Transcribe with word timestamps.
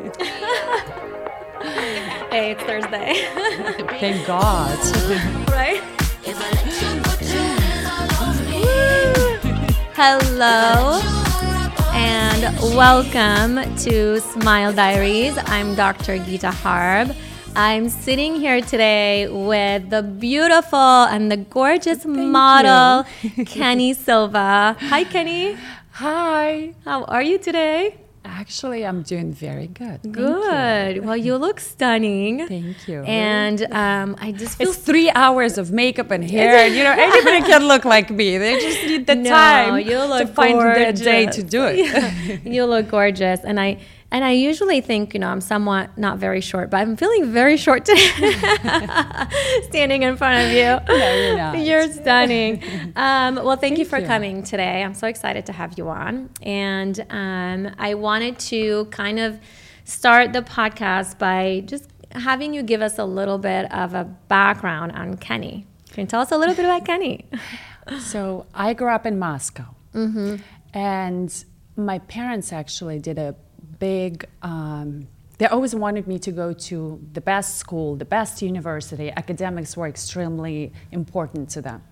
hey, 2.30 2.52
it's 2.52 2.62
Thursday. 2.62 3.28
Thank 4.00 4.26
God. 4.26 4.78
right? 5.50 5.82
Hello 9.94 11.02
and 11.92 12.58
welcome 12.74 13.76
to 13.76 14.20
Smile 14.20 14.72
Diaries. 14.72 15.36
I'm 15.36 15.74
Dr. 15.74 16.16
Geeta 16.16 16.50
Harb. 16.50 17.14
I'm 17.54 17.90
sitting 17.90 18.36
here 18.36 18.62
today 18.62 19.28
with 19.28 19.90
the 19.90 20.02
beautiful 20.02 20.78
and 20.78 21.30
the 21.30 21.36
gorgeous 21.36 22.06
model, 22.06 23.04
Keni 23.44 23.94
Silva. 23.94 24.76
Hi, 24.80 25.04
Keni. 25.04 25.58
Hi. 25.90 26.72
How 26.86 27.04
are 27.04 27.22
you 27.22 27.36
today? 27.36 27.98
Actually, 28.24 28.84
I'm 28.84 29.02
doing 29.02 29.32
very 29.32 29.66
good. 29.66 30.00
Good. 30.12 30.96
you. 30.96 31.02
Well, 31.02 31.16
you 31.16 31.36
look 31.36 31.58
stunning. 31.58 32.46
Thank 32.46 32.86
you. 32.86 33.02
And 33.04 33.62
um, 33.72 34.14
I 34.18 34.32
just 34.32 34.58
feel 34.58 34.68
it's 34.68 34.78
three 34.78 35.10
hours 35.10 35.56
of 35.56 35.72
makeup 35.72 36.10
and 36.10 36.22
hair. 36.28 36.54
and, 36.66 36.74
you 36.74 36.84
know, 36.84 36.92
anybody 36.92 37.40
can 37.46 37.66
look 37.66 37.84
like 37.86 38.10
me. 38.10 38.36
They 38.36 38.60
just 38.60 38.82
need 38.86 39.06
the 39.06 39.14
No, 39.14 39.30
time 39.30 39.78
you 39.80 39.90
to 39.92 40.06
look 40.06 40.34
find 40.34 40.58
their 40.60 40.92
day 40.92 41.26
to 41.26 41.42
do 41.42 41.64
it. 41.64 41.78
Yeah. 41.78 42.36
you 42.44 42.64
look 42.66 42.88
gorgeous, 42.90 43.40
and 43.42 43.58
I 43.58 43.78
and 44.12 44.24
I 44.24 44.32
usually 44.32 44.80
think 44.80 45.14
you 45.14 45.20
know 45.20 45.28
I'm 45.28 45.40
somewhat 45.40 45.96
not 45.96 46.18
very 46.18 46.40
short, 46.40 46.70
but 46.70 46.78
I'm 46.78 46.96
feeling 46.96 47.32
very 47.32 47.56
short 47.56 47.84
today, 47.84 48.08
standing 49.68 50.02
in 50.02 50.16
front 50.16 50.46
of 50.46 50.52
you. 50.52 50.78
No, 51.00 51.14
you're 51.14 51.36
not. 51.36 51.58
You're 51.58 51.92
stunning. 51.92 52.62
Um, 52.96 53.36
well, 53.36 53.56
thank, 53.56 53.78
you 53.78 53.84
for 53.84 53.98
you. 53.98 54.06
coming 54.06 54.42
today. 54.42 54.82
I'm 54.82 54.94
so 54.94 55.06
excited 55.06 55.46
to 55.46 55.52
have 55.52 55.78
you 55.78 55.88
on, 55.88 56.28
and 56.42 56.98
um, 57.08 57.74
I 57.78 57.94
wanted 57.94 58.38
to 58.50 58.86
kind 58.86 59.18
of 59.18 59.38
start 59.84 60.32
the 60.32 60.42
podcast 60.42 61.18
by 61.18 61.62
just 61.66 61.88
having 62.10 62.52
you 62.52 62.62
give 62.62 62.82
us 62.82 62.98
a 62.98 63.04
little 63.04 63.38
bit 63.38 63.72
of 63.72 63.94
a 63.94 64.04
background 64.04 64.92
on 64.92 65.16
Keni. 65.16 65.64
Can 65.92 66.02
you 66.02 66.06
tell 66.06 66.20
us 66.20 66.32
a 66.32 66.36
little 66.36 66.54
bit 66.54 66.64
about 66.64 66.84
Keni? 66.84 67.24
So 68.00 68.46
I 68.54 68.74
grew 68.74 68.90
up 68.90 69.06
in 69.06 69.18
Moscow, 69.18 69.74
and 70.74 71.44
my 71.76 71.98
parents 72.00 72.52
actually 72.52 72.98
did 72.98 73.18
a 73.18 73.34
big. 73.80 74.26
Um, 74.42 75.08
they 75.38 75.46
always 75.46 75.74
wanted 75.74 76.06
me 76.06 76.18
to 76.18 76.30
go 76.32 76.52
to 76.52 77.00
the 77.14 77.20
best 77.22 77.56
school, 77.56 77.96
the 77.96 78.04
best 78.04 78.42
university. 78.42 79.10
Academics 79.16 79.74
were 79.76 79.88
extremely 79.88 80.72
important 80.92 81.48
to 81.50 81.62
them. 81.62 81.82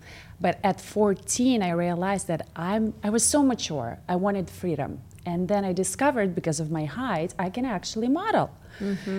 But 0.41 0.61
at 0.63 0.81
14, 0.81 1.63
I 1.63 1.71
realized 1.71 2.29
that 2.29 2.47
I'm, 2.55 2.93
I 3.03 3.11
was 3.11 3.25
so 3.25 3.43
mature. 3.43 3.99
I 4.09 4.17
wanted 4.17 4.51
freedom. 4.51 5.01
And 5.27 5.49
then 5.49 5.65
I 5.65 5.73
discovered 5.73 6.35
because 6.35 6.61
of 6.61 6.71
my 6.71 6.85
height, 6.85 7.35
I 7.39 7.51
can 7.51 7.65
actually 7.65 8.09
model. 8.09 8.51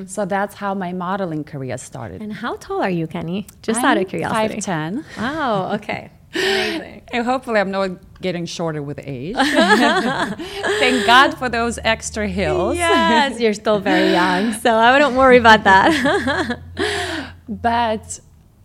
So 0.08 0.24
that's 0.26 0.56
how 0.56 0.74
my 0.74 0.94
modeling 0.94 1.44
career 1.44 1.78
started. 1.78 2.22
And 2.22 2.32
how 2.32 2.56
tall 2.56 2.82
are 2.82 2.90
you, 2.90 3.08
Keni? 3.08 3.46
Just 3.62 3.84
out 3.84 3.98
I'm 3.98 4.04
of 4.04 4.10
curiosity. 4.10 4.62
5'10. 4.62 5.04
Wow. 5.18 5.74
Okay. 5.76 6.12
Amazing. 6.34 7.02
And 7.12 7.26
hopefully, 7.26 7.60
I'm 7.60 7.72
not 7.72 7.92
getting 8.22 8.46
shorter 8.46 8.84
with 8.84 9.00
age. 9.04 9.36
Thank 10.80 11.06
God 11.06 11.38
for 11.38 11.50
those 11.50 11.80
extra 11.84 12.28
hills. 12.28 12.78
yes, 12.78 13.40
you're 13.40 13.54
still 13.54 13.80
very 13.80 14.12
young, 14.12 14.54
so 14.54 14.76
I 14.76 14.92
wouldn't 14.92 15.16
worry 15.16 15.38
about 15.38 15.64
that. 15.64 16.60
But 17.50 18.20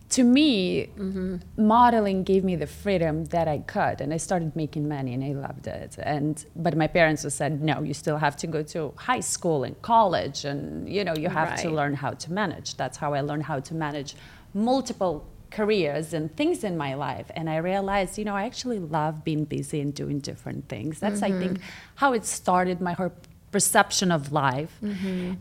to 0.09 0.23
me, 0.23 0.89
mm-hmm. 0.95 1.37
modeling 1.57 2.23
gave 2.23 2.43
me 2.43 2.55
the 2.55 2.67
freedom 2.67 3.25
that 3.25 3.47
I 3.47 3.57
could, 3.57 3.99
and 3.99 4.13
I 4.13 4.17
started 4.17 4.55
making 4.55 4.87
money, 4.87 5.15
and 5.15 5.23
I 5.23 5.31
loved 5.31 5.65
it. 5.65 5.97
And 5.97 6.45
but 6.55 6.77
my 6.77 6.85
parents 6.85 7.33
said, 7.33 7.63
no, 7.63 7.81
you 7.81 7.95
still 7.95 8.17
have 8.17 8.37
to 8.37 8.47
go 8.47 8.61
to 8.61 8.93
high 8.95 9.21
school 9.21 9.63
and 9.63 9.81
college, 9.81 10.45
and 10.45 10.87
you 10.87 11.03
know 11.03 11.15
you 11.15 11.29
have 11.29 11.59
to 11.63 11.69
learn 11.71 11.95
how 11.95 12.11
to 12.11 12.31
manage. 12.31 12.75
That's 12.75 12.97
how 12.97 13.15
I 13.15 13.21
learned 13.21 13.43
how 13.43 13.59
to 13.59 13.73
manage 13.73 14.15
multiple 14.53 15.27
careers 15.59 16.07
and 16.17 16.25
things 16.39 16.57
in 16.69 16.73
my 16.85 16.91
life 17.07 17.27
and 17.37 17.45
i 17.55 17.57
realized 17.71 18.11
you 18.19 18.25
know 18.27 18.35
i 18.41 18.43
actually 18.51 18.81
love 18.97 19.13
being 19.29 19.43
busy 19.57 19.79
and 19.85 19.91
doing 20.01 20.17
different 20.31 20.61
things. 20.73 20.93
That's 21.03 21.21
i 21.29 21.31
think 21.41 21.53
how 22.01 22.09
it 22.17 22.23
started 22.39 22.77
my 22.89 22.93
whole 22.99 23.13
perception 23.55 24.09
of 24.17 24.21
life. 24.43 24.73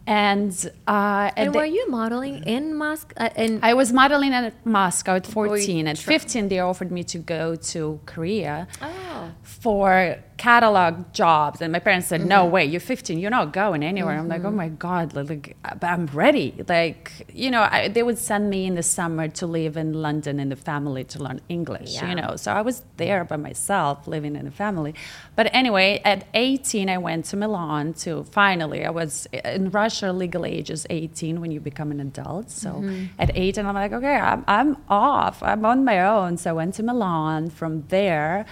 And 0.07 0.53
uh 0.97 1.31
and 1.41 1.49
were 1.59 1.71
you 1.79 1.85
modeling 2.01 2.37
in 2.57 2.65
Moscow? 2.85 3.15
Uh, 3.25 3.43
in 3.45 3.53
I 3.71 3.73
was 3.81 3.89
modeling 4.03 4.33
at 4.41 4.55
Moscow 4.81 5.13
at 5.21 5.27
14. 5.27 5.89
At 5.93 5.99
15, 5.99 6.49
they 6.51 6.61
offered 6.71 6.93
me 6.99 7.03
to 7.15 7.19
go 7.37 7.43
to 7.73 7.81
Korea. 8.13 8.57
Oh, 8.81 9.04
for 9.43 10.17
catalog 10.37 11.13
jobs. 11.13 11.61
And 11.63 11.73
my 11.73 11.79
parents 11.79 12.09
said, 12.09 12.21
Mm-hmm. 12.21 12.29
No 12.29 12.45
way, 12.47 12.65
you're 12.65 12.81
15, 12.81 13.19
you're 13.19 13.31
not 13.31 13.53
going 13.53 13.83
anywhere. 13.85 14.19
I'm 14.19 14.29
like, 14.29 14.45
Oh 14.45 14.51
my 14.51 14.69
God, 14.69 15.15
like, 15.15 15.57
but 15.63 15.85
I'm 15.85 16.07
ready. 16.07 16.55
Like, 16.69 17.13
you 17.33 17.51
know, 17.53 17.63
I, 17.71 17.89
they 17.89 18.03
would 18.03 18.19
send 18.19 18.51
me 18.51 18.67
in 18.67 18.75
the 18.75 18.83
summer 18.83 19.29
to 19.29 19.47
live 19.47 19.77
in 19.77 19.93
London 19.93 20.41
in 20.41 20.49
the 20.49 20.57
family 20.57 21.05
to 21.05 21.23
learn 21.23 21.41
English, 21.49 21.95
Yeah. 21.95 22.09
you 22.09 22.15
know. 22.17 22.35
So 22.37 22.53
I 22.53 22.63
was 22.63 22.85
there 22.97 23.25
by 23.25 23.37
myself, 23.37 24.09
living 24.09 24.35
in 24.35 24.45
the 24.45 24.51
family. 24.51 24.95
But 25.37 25.55
anyway, 25.55 26.01
at 26.05 26.27
18, 26.35 26.91
I 26.91 26.99
went 26.99 27.27
to 27.27 27.37
Milan 27.37 27.95
to 28.05 28.25
finally, 28.25 28.85
I 28.85 28.91
was 28.91 29.27
in 29.45 29.71
Russia, 29.71 30.13
legal 30.13 30.45
age 30.45 30.69
is 30.69 30.85
18 30.91 31.41
when 31.41 31.53
you 31.53 31.61
become 31.61 31.91
an 31.93 32.01
adult. 32.01 32.51
So 32.51 32.71
Mm-hmm. 32.75 33.05
at 33.21 33.31
18, 33.37 33.65
I'm 33.67 33.75
like, 33.75 33.93
okay, 33.93 34.17
I'm, 34.17 34.45
I'm 34.49 34.77
off. 34.89 35.43
I'm 35.45 35.65
on 35.65 35.85
my 35.85 36.01
own. 36.05 36.37
So 36.39 36.51
I 36.51 36.53
went 36.55 36.75
to 36.75 36.83
Milan. 36.83 37.51
From 37.51 37.85
there, 37.89 38.47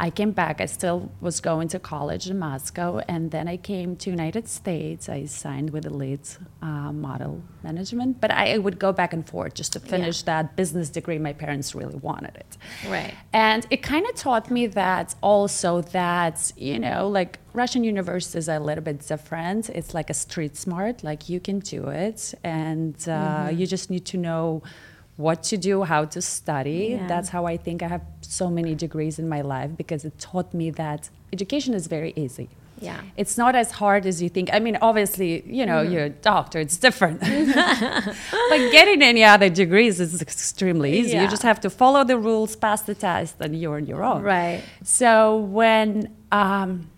I 0.00 0.08
came 0.08 0.30
back. 0.30 0.62
I 0.62 0.66
still 0.66 1.12
was 1.20 1.40
going 1.40 1.68
to 1.68 1.78
college 1.78 2.30
in 2.30 2.38
Moscow, 2.38 3.02
and 3.06 3.30
then 3.30 3.46
I 3.46 3.58
came 3.58 3.96
to 3.96 4.08
United 4.08 4.48
States. 4.48 5.10
I 5.10 5.26
signed 5.26 5.68
with 5.70 5.84
Elite 5.84 6.38
uh, 6.62 6.90
Model 6.90 7.42
Management, 7.62 8.18
but 8.18 8.30
I 8.30 8.56
would 8.56 8.78
go 8.78 8.92
back 8.92 9.12
and 9.12 9.28
forth 9.28 9.52
just 9.52 9.74
to 9.74 9.80
finish 9.80 10.22
that 10.22 10.56
business 10.56 10.88
degree. 10.88 11.18
My 11.18 11.34
parents 11.34 11.74
really 11.74 11.96
wanted 11.96 12.34
it, 12.36 12.56
Right. 12.88 13.12
And 13.34 13.66
it 13.68 13.82
kind 13.82 14.06
of 14.06 14.14
taught 14.14 14.50
me 14.50 14.66
that 14.68 15.14
also 15.20 15.82
that 15.82 16.50
you 16.56 16.78
know, 16.78 17.06
like 17.06 17.38
Russian 17.52 17.84
universities 17.84 18.48
are 18.48 18.56
a 18.56 18.66
little 18.70 18.84
bit 18.84 19.06
different. 19.06 19.68
It's 19.68 19.92
like 19.92 20.08
a 20.08 20.14
street 20.14 20.56
smart, 20.56 21.04
like 21.04 21.28
you 21.28 21.40
can 21.40 21.58
do 21.58 21.88
it, 21.88 22.32
and 22.42 22.96
uh, 23.06 23.50
you 23.52 23.66
just 23.66 23.90
need 23.90 24.06
to 24.06 24.16
know 24.16 24.62
what 25.20 25.42
to 25.44 25.56
do, 25.56 25.82
how 25.82 26.04
to 26.06 26.20
study. 26.20 26.96
Yeah. 26.98 27.06
That's 27.06 27.28
how 27.28 27.46
I 27.46 27.56
think 27.56 27.82
I 27.82 27.88
have 27.88 28.02
so 28.22 28.48
many 28.48 28.74
degrees 28.74 29.18
in 29.18 29.28
my 29.28 29.42
life 29.42 29.70
because 29.76 30.04
it 30.04 30.18
taught 30.18 30.52
me 30.54 30.70
that 30.70 31.10
education 31.32 31.74
is 31.74 31.86
very 31.86 32.12
easy. 32.16 32.48
Yeah. 32.80 33.00
It's 33.16 33.36
not 33.36 33.54
as 33.54 33.72
hard 33.72 34.06
as 34.06 34.22
you 34.22 34.28
think. 34.30 34.48
I 34.52 34.58
mean, 34.58 34.78
obviously, 34.80 35.44
you 35.46 35.66
know, 35.66 35.82
you're 35.82 36.04
a 36.04 36.10
doctor, 36.10 36.58
it's 36.58 36.78
different. 36.78 37.20
but 37.20 38.60
getting 38.72 39.02
any 39.02 39.22
other 39.22 39.50
degrees 39.50 40.00
is 40.00 40.22
extremely 40.22 40.98
easy. 40.98 41.12
Yeah. 41.12 41.24
You 41.24 41.28
just 41.28 41.42
have 41.42 41.60
to 41.60 41.70
follow 41.70 42.04
the 42.04 42.16
rules, 42.16 42.56
pass 42.56 42.82
the 42.82 42.94
test, 42.94 43.36
and 43.40 43.60
you're 43.60 43.76
on 43.76 43.86
your 43.86 44.02
own. 44.02 44.22
Right. 44.22 44.62
So 44.82 45.36
when 45.36 46.16
um, 46.32 46.90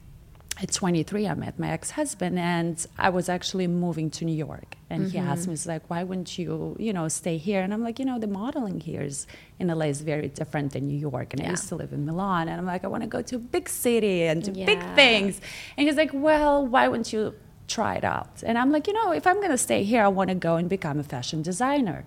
at 0.62 0.70
23, 0.70 1.26
I 1.26 1.34
met 1.34 1.58
my 1.58 1.70
ex-husband, 1.70 2.38
and 2.38 2.86
I 2.96 3.08
was 3.10 3.28
actually 3.28 3.66
moving 3.66 4.10
to 4.10 4.24
New 4.24 4.34
York. 4.34 4.76
And 4.88 5.10
he 5.10 5.18
asked 5.18 5.42
mm-hmm. 5.42 5.50
me, 5.50 5.52
he's 5.54 5.66
like, 5.66 5.88
"Why 5.88 6.04
wouldn't 6.04 6.38
you, 6.38 6.76
you 6.78 6.92
know, 6.92 7.08
stay 7.08 7.36
here?" 7.38 7.62
And 7.62 7.72
I'm 7.74 7.82
like, 7.82 7.98
"You 7.98 8.04
know, 8.04 8.18
the 8.18 8.26
modeling 8.26 8.78
here 8.80 9.02
is 9.02 9.26
in 9.58 9.68
LA 9.68 9.86
is 9.86 10.02
very 10.02 10.28
different 10.28 10.72
than 10.74 10.86
New 10.86 10.98
York, 10.98 11.32
and 11.32 11.42
I 11.42 11.50
used 11.50 11.68
to 11.70 11.76
live 11.76 11.92
in 11.92 12.04
Milan, 12.04 12.48
and 12.48 12.60
I'm 12.60 12.66
like, 12.66 12.84
I 12.84 12.88
want 12.88 13.02
to 13.02 13.08
go 13.08 13.22
to 13.22 13.36
a 13.36 13.38
big 13.38 13.68
city 13.68 14.24
and 14.24 14.42
do 14.42 14.52
big 14.52 14.82
things." 14.94 15.40
And 15.76 15.86
he's 15.86 15.96
like, 15.96 16.10
"Well, 16.12 16.66
why 16.66 16.88
wouldn't 16.88 17.12
you?" 17.12 17.34
Try 17.76 17.94
it 18.00 18.04
out. 18.16 18.34
And 18.48 18.54
I'm 18.60 18.70
like, 18.76 18.84
you 18.88 18.92
know, 18.98 19.08
if 19.20 19.24
I'm 19.26 19.36
going 19.44 19.50
to 19.58 19.62
stay 19.68 19.82
here, 19.92 20.02
I 20.08 20.08
want 20.18 20.28
to 20.34 20.34
go 20.48 20.52
and 20.60 20.68
become 20.68 20.98
a 21.04 21.06
fashion 21.14 21.40
designer. 21.50 22.04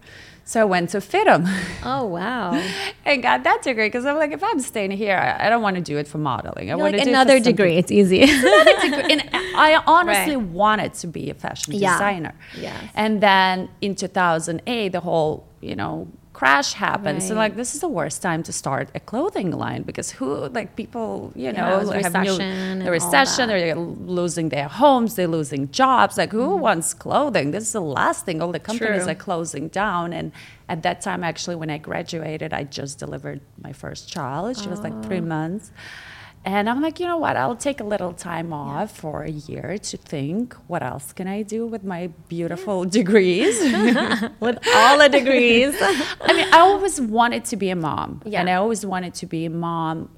So 0.52 0.56
I 0.62 0.66
went 0.76 0.92
to 0.92 1.00
FIDM. 1.00 1.44
Oh 1.84 2.06
wow. 2.18 2.52
and 3.06 3.24
got 3.30 3.44
that 3.50 3.59
degree 3.64 3.88
because 3.88 4.06
I'm 4.06 4.18
like, 4.24 4.31
if 4.40 4.44
I'm 4.44 4.59
staying 4.59 4.92
here, 4.92 5.18
I, 5.18 5.48
I 5.48 5.50
don't 5.50 5.64
want 5.68 5.76
to 5.78 5.81
do 5.92 5.98
it 5.98 6.08
for 6.08 6.20
modeling. 6.20 6.66
I 6.70 6.74
You're 6.74 6.78
want 6.78 6.94
like 6.94 7.02
to 7.02 7.06
do 7.06 7.09
another 7.09 7.38
it 7.38 7.44
for 7.44 7.50
degree. 7.52 7.78
It's 7.81 7.92
easy. 7.92 8.22
Another 8.24 8.76
degree. 8.81 9.12
And 9.14 9.22
I 9.56 9.81
honestly 9.88 10.36
Right. 10.38 10.46
wanted 10.64 10.94
to 11.02 11.08
be 11.08 11.31
a 11.31 11.34
fashion 11.34 11.74
Yeah. 11.74 11.94
designer. 11.94 12.34
Yes. 12.67 12.84
And 12.94 13.22
then 13.22 13.70
in 13.82 13.96
2008, 13.96 14.90
the 14.91 15.00
whole, 15.00 15.47
you 15.62 15.76
know, 15.76 16.08
crash 16.35 16.73
happened. 16.73 17.23
So 17.23 17.34
like, 17.34 17.55
this 17.55 17.73
is 17.76 17.79
the 17.79 17.93
worst 17.99 18.22
time 18.22 18.43
to 18.43 18.52
start 18.52 18.90
a 18.93 18.99
clothing 18.99 19.52
line 19.52 19.84
because 19.84 20.11
who, 20.11 20.28
like 20.49 20.76
people, 20.76 21.32
you 21.34 21.46
Yeah, 21.46 21.52
know, 21.58 21.79
have 21.79 22.14
new- 22.14 22.20
recession 22.20 22.41
and 22.41 22.82
the 22.85 22.91
recession, 22.91 23.47
they're 23.47 23.76
losing 24.20 24.49
their 24.49 24.67
homes, 24.67 25.16
they're 25.16 25.35
losing 25.40 25.64
jobs. 25.72 26.17
Like 26.17 26.34
who 26.34 26.49
mm-hmm. 26.49 26.67
wants 26.67 26.93
clothing? 26.93 27.52
This 27.52 27.64
is 27.70 27.73
the 27.79 27.87
last 27.99 28.26
thing. 28.26 28.41
All 28.41 28.52
the 28.52 28.66
companies 28.72 29.03
True. 29.03 29.14
are 29.14 29.22
closing 29.28 29.66
down. 29.70 30.11
And 30.11 30.34
at 30.67 30.84
that 30.84 30.97
time, 31.08 31.23
actually, 31.23 31.55
when 31.61 31.70
I 31.70 31.78
graduated, 31.78 32.52
I 32.59 32.64
just 32.79 32.99
delivered 32.99 33.40
my 33.67 33.72
first 33.72 34.09
child. 34.16 34.58
She 34.61 34.67
was 34.67 34.81
like 34.81 34.96
three 35.05 35.23
oh. 35.28 35.35
months. 35.38 35.72
And 36.46 36.70
I'm 36.70 36.80
like, 36.80 37.00
you 37.00 37.08
know 37.08 37.18
what? 37.18 37.36
I'll 37.36 37.56
take 37.56 37.80
a 37.80 37.84
little 37.84 38.14
time 38.14 38.53
off 38.53 38.96
for 38.96 39.24
a 39.24 39.32
year 39.32 39.80
to 39.80 39.97
think 39.97 40.53
what 40.68 40.84
else 40.84 41.12
can 41.12 41.28
I 41.28 41.42
do 41.42 41.66
with 41.66 41.84
my 41.84 42.08
beautiful 42.30 42.86
degrees. 43.00 43.59
With 44.40 44.59
all 44.76 45.00
the 45.00 45.09
degrees. 45.09 45.76
I 45.82 46.34
mean, 46.34 46.47
I 46.53 46.59
always 46.59 47.02
wanted 47.02 47.46
to 47.46 47.56
be 47.56 47.72
a 47.72 47.76
mom. 47.76 48.22
Yeah. 48.26 48.42
And 48.42 48.50
I 48.50 48.56
always 48.56 48.86
wanted 48.86 49.16
to 49.16 49.26
be 49.26 49.46
a 49.46 49.50
mom, 49.50 50.09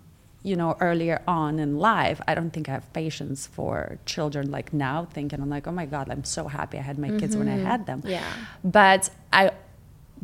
you 0.43 0.57
know, 0.57 0.75
earlier 0.81 1.21
on 1.27 1.59
in 1.59 1.77
life, 1.77 2.19
I 2.27 2.35
don't 2.35 2.51
think 2.51 2.67
I 2.67 2.73
have 2.73 2.91
patience 2.91 3.47
for 3.47 3.97
children 4.05 4.51
like 4.51 4.73
now, 4.73 5.05
thinking 5.05 5.41
I'm 5.41 5.49
like, 5.49 5.65
oh 5.65 5.71
my 5.71 5.85
God, 5.85 6.09
I'm 6.09 6.25
so 6.25 6.47
happy 6.47 6.77
I 6.77 6.81
had 6.81 6.97
my 6.99 7.09
kids 7.17 7.37
when 7.37 7.47
I 7.47 7.57
had 7.57 7.85
them. 7.85 8.01
Mm-hmm. 8.01 8.09
Yeah. 8.09 8.33
But 8.63 9.09
I 9.31 9.51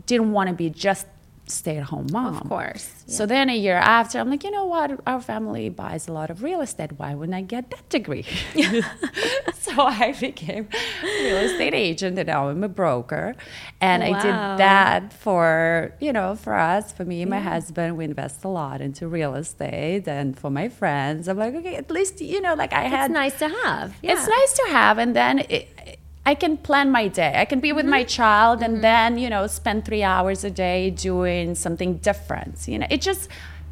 didn't 0.05 0.33
want 0.33 0.49
to 0.49 0.55
be 0.55 0.69
just 0.69 1.07
stay 1.45 1.77
at 1.77 1.83
home 1.83 2.07
mom. 2.11 2.37
Of 2.37 2.49
course. 2.49 3.03
So 3.07 3.25
then 3.25 3.49
a 3.49 3.55
year 3.55 3.75
after, 3.75 4.19
I'm 4.19 4.29
like, 4.29 4.43
you 4.43 4.51
know 4.51 4.65
what? 4.65 4.99
Our 5.05 5.21
family 5.21 5.69
buys 5.69 6.07
a 6.07 6.13
lot 6.13 6.29
of 6.29 6.41
real 6.41 6.61
estate. 6.61 6.93
Why 6.97 7.15
wouldn't 7.15 7.35
I 7.35 7.41
get 7.41 7.69
that 7.71 7.89
degree? 7.89 8.25
so 9.53 9.81
I 9.81 10.15
became 10.19 10.69
a 11.03 11.23
real 11.23 11.37
estate 11.37 11.73
agent 11.73 12.17
and 12.17 12.27
now 12.27 12.49
I'm 12.49 12.63
a 12.63 12.69
broker. 12.69 13.35
And 13.81 14.03
I 14.03 14.21
did 14.21 14.33
that 14.59 15.11
for, 15.11 15.93
you 15.99 16.13
know, 16.13 16.35
for 16.35 16.53
us, 16.55 16.91
for 16.93 17.03
me 17.03 17.21
and 17.21 17.29
my 17.29 17.39
husband, 17.39 17.97
we 17.97 18.05
invest 18.05 18.43
a 18.43 18.49
lot 18.49 18.81
into 18.81 19.07
real 19.07 19.35
estate 19.35 20.07
and 20.07 20.37
for 20.37 20.49
my 20.49 20.69
friends. 20.69 21.27
I'm 21.27 21.37
like, 21.37 21.53
okay, 21.55 21.75
at 21.75 21.91
least, 21.91 22.21
you 22.21 22.39
know, 22.39 22.53
like 22.53 22.73
I 22.73 22.83
had 22.83 23.11
It's 23.11 23.13
nice 23.13 23.39
to 23.39 23.49
have. 23.49 23.95
Yeah. 24.01 24.13
it's 24.13 24.27
nice 24.27 24.53
to 24.53 24.65
have, 24.71 24.97
and 24.97 25.15
then 25.15 25.39
it, 25.49 25.99
I 26.25 26.35
can 26.35 26.55
plan 26.57 26.89
my 26.89 27.07
day. 27.09 27.33
I 27.35 27.45
can 27.45 27.59
be 27.59 27.73
with 27.73 27.83
Mm-hmm. 27.85 27.91
my 27.91 28.03
child, 28.03 28.61
and 28.63 28.81
then 28.83 29.17
you 29.17 29.29
know 29.29 29.47
spend 29.47 29.83
three 29.85 30.03
hours 30.03 30.43
a 30.43 30.49
day 30.51 30.89
doing 30.89 31.55
something 31.55 31.97
different. 31.97 32.67
You 32.67 32.79
know, 32.79 32.87
it 32.89 33.01
just 33.01 33.29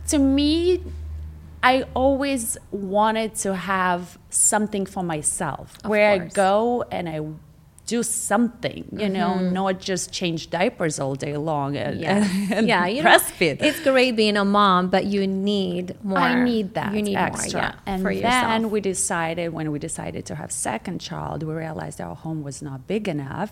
to 0.10 0.18
me, 0.18 0.84
I 1.64 1.84
always 1.94 2.58
wanted 2.72 3.36
to 3.36 3.56
have 3.56 4.18
something 4.30 4.86
for 4.86 5.04
myself 5.04 5.78
where 5.86 6.18
course. 6.20 6.32
I 6.34 6.36
go 6.36 6.84
and 6.92 7.08
I 7.08 7.20
do 7.96 8.02
something. 8.04 8.84
You 9.04 9.10
know, 9.18 9.32
not 9.60 9.74
just 9.90 10.04
change 10.20 10.42
diapers 10.58 10.96
all 11.04 11.16
day 11.28 11.36
long 11.52 11.72
and, 11.78 11.92
Mm-hmm. 12.02 12.52
Yeah, 12.52 12.56
and, 12.58 12.68
yeah. 12.72 12.86
You 12.94 13.02
know, 13.04 13.10
breastfeed. 13.10 13.58
it's 13.68 13.80
great 13.90 14.14
being 14.24 14.38
a 14.46 14.46
mom, 14.60 14.82
but 14.96 15.04
you 15.14 15.22
need 15.28 15.86
more. 16.04 16.18
I 16.18 16.44
need 16.52 16.68
that 16.80 16.90
You 16.96 17.02
need 17.10 17.18
extra. 17.30 17.60
more, 17.62 17.70
yeah, 17.70 17.92
and 17.92 18.00
for 18.06 18.14
then 18.14 18.24
yourself. 18.62 18.72
we 18.74 18.80
decided 18.94 19.48
when 19.58 19.68
we 19.74 19.80
decided 19.90 20.24
to 20.30 20.34
have 20.42 20.50
second 20.72 20.98
child, 21.10 21.38
we 21.50 21.54
realized 21.68 21.98
our 22.08 22.16
home 22.26 22.40
was 22.50 22.58
not 22.70 22.80
big 22.94 23.04
enough, 23.16 23.50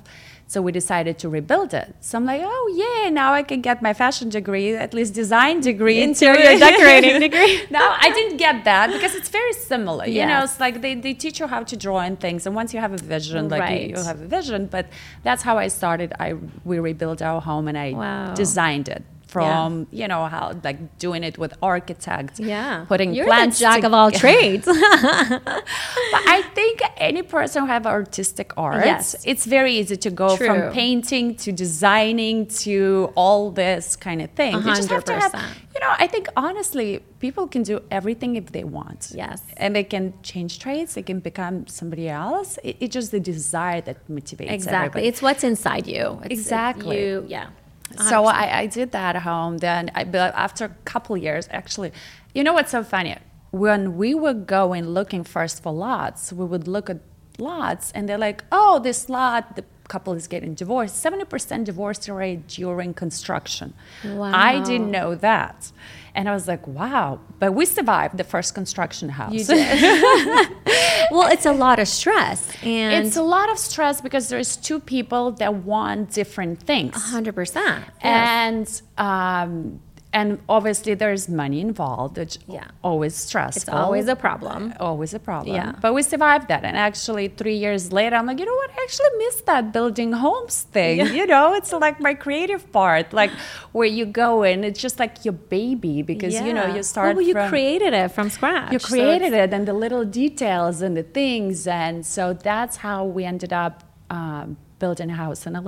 so 0.50 0.63
we 0.63 0.72
decided 0.72 1.19
to 1.19 1.30
rebuild 1.30 1.75
it. 1.75 1.94
So 2.00 2.18
I'm 2.18 2.25
like, 2.25 2.42
oh 2.44 2.66
yeah, 2.84 3.10
now 3.12 3.34
I 3.34 3.44
can 3.44 3.62
get 3.62 3.84
my 3.84 3.94
fashion 3.94 4.30
degree, 4.30 4.75
at 4.75 4.96
least 4.96 5.13
design 5.13 5.62
degree, 5.62 6.01
Interior 6.01 6.57
decorating 6.68 7.19
degree. 7.19 7.62
no, 7.69 7.80
I 8.06 8.10
didn't 8.10 8.38
get 8.38 8.63
that 8.66 8.92
because 8.92 9.13
it's 9.13 9.30
very 9.30 9.54
similar. 9.54 10.07
You 10.07 10.25
know, 10.25 10.42
it's 10.44 10.60
like 10.60 10.81
they, 10.81 10.96
they 10.96 11.13
teach 11.13 11.40
you 11.40 11.46
how 11.46 11.62
to 11.72 11.78
draw 11.78 12.00
and 12.00 12.19
things, 12.19 12.48
and 12.48 12.56
once 12.56 12.74
you 12.74 12.80
have 12.80 12.94
a 12.94 12.98
vision, 12.98 13.48
like 13.48 13.62
Right. 13.62 13.90
you, 13.92 13.98
you 13.98 14.04
have 14.04 14.22
a 14.22 14.25
vision. 14.25 14.66
But 14.66 14.88
that's 15.22 15.44
how 15.44 15.60
I 15.60 15.68
started. 15.68 16.13
I 16.19 16.34
we 16.66 16.80
rebuilt 16.80 17.22
our 17.22 17.40
home, 17.42 17.68
and 17.68 17.78
I 17.78 17.92
Wow. 17.92 18.34
designed 18.34 18.90
it 18.90 19.04
from 19.34 19.86
you 19.92 20.08
know 20.12 20.26
how 20.34 20.46
like 20.64 20.80
doing 21.06 21.24
it 21.24 21.36
with 21.38 21.54
architects 21.62 22.40
yeah, 22.40 22.86
putting 22.88 23.14
You're 23.14 23.28
plants 23.31 23.60
the 23.60 23.66
jack 23.66 23.84
of 23.84 23.94
all 23.94 24.10
trades. 24.24 24.66
but 26.14 26.24
I 26.38 26.40
think 26.56 26.81
any 26.98 27.22
person 27.22 27.62
who 27.64 27.68
have 27.68 27.86
artistic 27.86 28.50
art, 28.58 28.86
Yes. 28.86 29.16
it's 29.31 29.46
very 29.46 29.74
easy 29.80 29.98
to 29.98 30.10
go 30.24 30.36
True. 30.36 30.48
from 30.48 30.58
painting 30.74 31.36
to 31.44 31.52
designing 31.52 32.48
to 32.66 33.12
all 33.16 33.52
this 33.52 33.96
kind 33.96 34.22
of 34.22 34.30
thing. 34.31 34.56
A 34.56 34.60
You 34.60 34.76
just 34.76 34.90
have 34.90 35.04
to 35.06 35.14
have, 35.24 35.34
you 35.75 35.80
know, 35.84 35.94
I 35.98 36.08
think 36.08 36.28
honestly, 36.36 36.88
people 37.20 37.48
can 37.48 37.64
do 37.72 37.75
everything 37.92 38.36
if 38.36 38.48
they 38.56 38.64
want. 38.64 39.12
Yes. 39.24 39.42
And 39.58 39.75
they 39.75 39.84
can 39.84 40.14
change 40.24 40.52
trades, 40.60 40.96
they 40.96 41.04
can 41.12 41.20
become 41.20 41.68
somebody 41.68 42.08
else. 42.10 42.58
It, 42.64 42.78
it's 42.80 42.94
just 42.94 43.12
the 43.12 43.20
desire 43.20 43.82
that 43.82 43.98
motivates 44.10 44.52
exactly. 44.52 44.75
everybody. 44.78 45.08
It's 45.08 45.22
what's 45.22 45.44
inside 45.44 45.86
you. 45.88 46.06
It's- 46.25 46.32
it's 46.32 46.42
Exactly. 46.42 46.98
you, 47.00 47.25
yeah. 47.28 47.48
So 47.97 48.25
I, 48.25 48.59
I 48.59 48.65
did 48.68 48.91
that 48.91 49.15
at 49.15 49.21
home. 49.24 49.57
Then 49.57 49.91
I, 49.95 50.03
but 50.03 50.33
after 50.36 50.65
a 50.65 50.75
couple 50.86 51.18
years, 51.18 51.47
actually, 51.51 51.91
you 52.33 52.44
know 52.44 52.53
what's 52.53 52.71
so 52.71 52.83
funny? 52.83 53.18
When 53.51 53.97
we 53.97 54.13
were 54.13 54.33
going 54.33 54.89
looking 54.89 55.24
first 55.24 55.63
for 55.63 55.74
lots, 55.74 56.31
we 56.31 56.45
would 56.45 56.68
look 56.68 56.89
at 56.89 57.00
lots, 57.39 57.91
and 57.94 58.07
they're 58.07 58.18
like, 58.18 58.44
"Oh, 58.51 58.80
this 58.80 59.09
lot, 59.09 59.56
the 59.56 59.63
couple 59.89 60.13
is 60.13 60.27
getting 60.27 60.53
divorced. 60.53 60.95
Seventy 60.95 61.25
percent 61.25 61.65
divorce 61.65 62.07
rate 62.07 62.47
during 62.47 62.94
construction." 62.94 63.74
wow. 64.06 64.31
I 64.33 64.62
didn't 64.62 64.91
know 64.91 65.15
that, 65.15 65.71
and 66.15 66.30
I 66.30 66.33
was 66.33 66.47
like, 66.47 66.65
"Wow!" 66.65 67.19
But 67.39 67.53
we 67.53 67.65
survived 67.65 68.18
the 68.18 68.24
first 68.24 68.56
construction 68.56 69.09
house. 69.09 69.33
You 69.33 69.44
did. 69.44 69.68
well, 71.12 71.27
it's 71.36 71.45
a 71.45 71.53
lot 71.65 71.77
of 71.80 71.88
stress, 71.88 72.39
and 72.63 73.06
it's 73.06 73.18
a 73.18 73.24
lot 73.24 73.51
of 73.51 73.57
stress 73.59 74.00
because 74.01 74.30
there's 74.30 74.56
two 74.56 74.80
people 74.80 75.31
that 75.41 75.53
want 75.71 76.12
different 76.13 76.62
things. 76.62 76.95
hundred 76.95 77.36
percent. 77.36 77.83
and 78.01 78.81
um, 78.97 79.81
and 80.12 80.40
obviously 80.50 80.96
there's 80.96 81.30
money 81.30 81.60
involved 81.62 82.18
which 82.18 82.36
Yeah. 82.48 82.66
always 82.84 83.16
stressful 83.16 83.62
It's 83.62 83.70
always 83.84 84.08
a 84.08 84.16
problem. 84.16 84.74
always 84.80 85.14
a 85.14 85.20
problem. 85.20 85.56
Yeah. 85.56 85.74
but 85.84 85.94
we 85.94 86.02
survived 86.02 86.48
that. 86.48 86.64
And 86.70 86.76
actually 86.76 87.28
three 87.28 87.58
years 87.66 87.84
later 87.94 88.16
i'm 88.16 88.26
like 88.26 88.40
you 88.40 88.46
know 88.46 88.60
what? 88.64 88.72
I 88.78 88.80
actually 88.88 89.14
miss 89.24 89.36
that 89.50 89.64
building 89.72 90.12
homes 90.14 90.58
thing. 90.76 90.96
You 91.20 91.26
know 91.28 91.54
it's 91.60 91.72
like 91.72 91.98
my 92.00 92.14
creative 92.26 92.64
part 92.72 93.14
like 93.14 93.32
where 93.78 93.92
you 94.00 94.06
go 94.24 94.42
and 94.50 94.66
it's 94.66 94.82
just 94.82 94.98
like 95.04 95.14
your 95.26 95.38
baby 95.58 96.02
because 96.02 96.34
you 96.46 96.54
know 96.58 96.68
you 96.76 96.82
start 96.82 97.16
Well, 97.16 97.26
you 97.30 97.34
from, 97.34 97.50
created 97.50 97.94
it 97.94 98.10
from 98.18 98.28
scratch. 98.38 98.72
you 98.74 98.80
created 98.80 99.34
it's- 99.34 99.50
it 99.50 99.54
and 99.56 99.68
the 99.68 99.74
little 99.86 100.06
details 100.06 100.82
and 100.86 100.94
the 100.98 101.04
things. 101.20 101.68
And 101.68 102.04
so 102.16 102.34
that's 102.34 102.76
how 102.78 103.00
we 103.06 103.22
ended 103.26 103.54
up 103.54 103.84
um, 104.10 104.58
building 104.80 105.10
a 105.12 105.18
house 105.24 105.46
in 105.46 105.54
la 105.54 105.62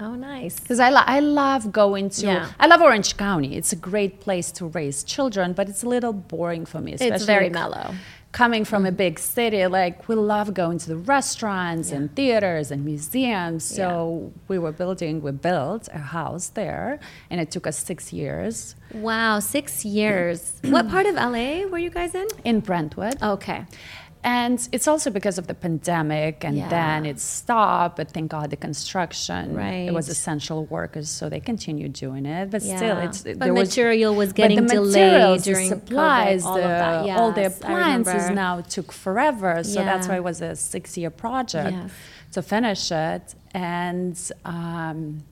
Oh, 0.00 0.14
nice. 0.14 0.58
because 0.60 0.80
I, 0.80 0.90
lo- 0.90 1.04
I 1.06 1.20
love 1.20 1.72
going 1.72 2.10
to 2.10 2.26
Yeah. 2.26 2.48
I 2.58 2.66
love 2.66 2.80
Orange 2.82 3.16
County. 3.16 3.56
It's 3.56 3.72
a 3.72 3.76
great 3.76 4.20
place 4.20 4.50
to 4.52 4.66
raise 4.66 5.04
children, 5.04 5.52
but 5.52 5.68
it's 5.68 5.82
a 5.84 5.88
little 5.88 6.12
boring 6.12 6.66
for 6.66 6.80
me. 6.80 6.94
Especially 6.94 7.14
It's 7.14 7.24
very 7.24 7.48
mellow. 7.50 7.94
Coming 8.32 8.64
from 8.64 8.84
a 8.84 8.90
big 8.90 9.20
city, 9.20 9.64
like 9.68 10.08
we 10.08 10.16
love 10.16 10.54
going 10.54 10.78
to 10.78 10.88
the 10.88 10.96
restaurants 10.96 11.92
and 11.92 12.12
theaters 12.16 12.72
and 12.72 12.84
museums. 12.84 13.62
So 13.64 14.32
we 14.48 14.58
were 14.58 14.72
building, 14.72 15.22
we 15.22 15.30
built 15.30 15.88
a 15.94 15.98
house 15.98 16.48
there, 16.48 16.98
and 17.30 17.40
it 17.40 17.52
took 17.52 17.64
us 17.68 17.78
six 17.78 18.12
years 18.12 18.74
Wow, 18.92 19.38
six 19.40 19.84
years. 19.84 20.58
what 20.64 20.88
part 20.88 21.06
of 21.06 21.14
LA 21.14 21.66
were 21.66 21.78
you 21.78 21.90
guys 21.90 22.14
in? 22.14 22.26
in 22.44 22.58
Brentwood. 22.60 23.22
Okay. 23.22 23.66
And 24.26 24.58
it's 24.72 24.88
also 24.88 25.10
because 25.10 25.36
of 25.36 25.46
the 25.48 25.54
pandemic, 25.54 26.44
and 26.46 26.56
Yeah. 26.56 26.68
then 26.68 27.04
it 27.04 27.20
stopped. 27.20 27.96
But 27.98 28.10
thank 28.10 28.30
God 28.30 28.48
the 28.48 28.56
construction, 28.56 29.54
right. 29.54 29.86
it 29.88 29.92
was 29.92 30.08
essential 30.08 30.64
workers, 30.64 31.10
so 31.10 31.28
they 31.28 31.40
continued 31.40 31.92
doing 31.92 32.24
it. 32.24 32.50
But 32.50 32.62
still, 32.62 32.96
Yeah. 32.96 33.06
it's 33.06 33.20
But 33.22 33.38
there 33.38 33.52
material 33.52 34.14
was 34.14 34.30
but 34.30 34.36
getting 34.36 34.66
the 34.66 34.74
delayed 34.76 35.42
during 35.42 35.68
the 35.68 35.76
supplies, 35.76 36.42
COVID, 36.42 36.46
all 36.48 36.56
the, 36.56 36.62
of 36.62 36.68
that. 37.06 37.18
all 37.18 37.32
the 37.32 37.40
Yes, 37.42 37.58
appliances 37.58 38.30
now 38.30 38.62
took 38.62 38.92
forever. 38.92 39.62
So 39.62 39.84
that's 39.84 40.08
why 40.08 40.16
it 40.16 40.24
was 40.24 40.40
a 40.40 40.56
six-year 40.56 41.10
project 41.10 41.72
Yes. 41.76 41.90
to 42.32 42.40
finish 42.42 42.90
it, 42.90 43.34
and. 43.52 44.16
Um, 44.46 45.22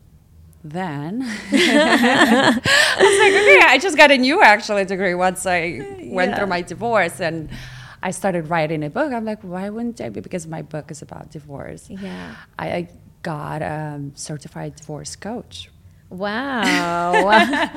then 0.64 1.22
I 1.52 2.54
was 2.96 3.18
like, 3.22 3.34
okay, 3.42 3.60
I 3.74 3.78
just 3.82 3.96
got 3.96 4.12
a 4.12 4.16
new 4.18 4.40
actually 4.42 4.84
degree 4.84 5.14
once 5.14 5.44
I 5.44 5.84
went 6.04 6.30
Yeah. 6.30 6.36
through 6.38 6.46
my 6.46 6.62
divorce 6.62 7.20
and 7.20 7.48
I 8.02 8.10
started 8.10 8.50
writing 8.50 8.82
a 8.82 8.90
book. 8.90 9.12
I'm 9.12 9.24
like, 9.24 9.42
why 9.42 9.70
wouldn't 9.70 10.00
I 10.00 10.08
be? 10.08 10.20
Because 10.20 10.46
my 10.46 10.62
book 10.62 10.90
is 10.90 11.02
about 11.02 11.30
divorce. 11.30 11.88
Yeah. 11.88 12.34
I, 12.58 12.72
I 12.72 12.88
got 13.22 13.62
a 13.62 13.94
um, 13.94 14.12
certified 14.14 14.76
divorce 14.76 15.14
coach. 15.16 15.70
Wow. 16.10 17.12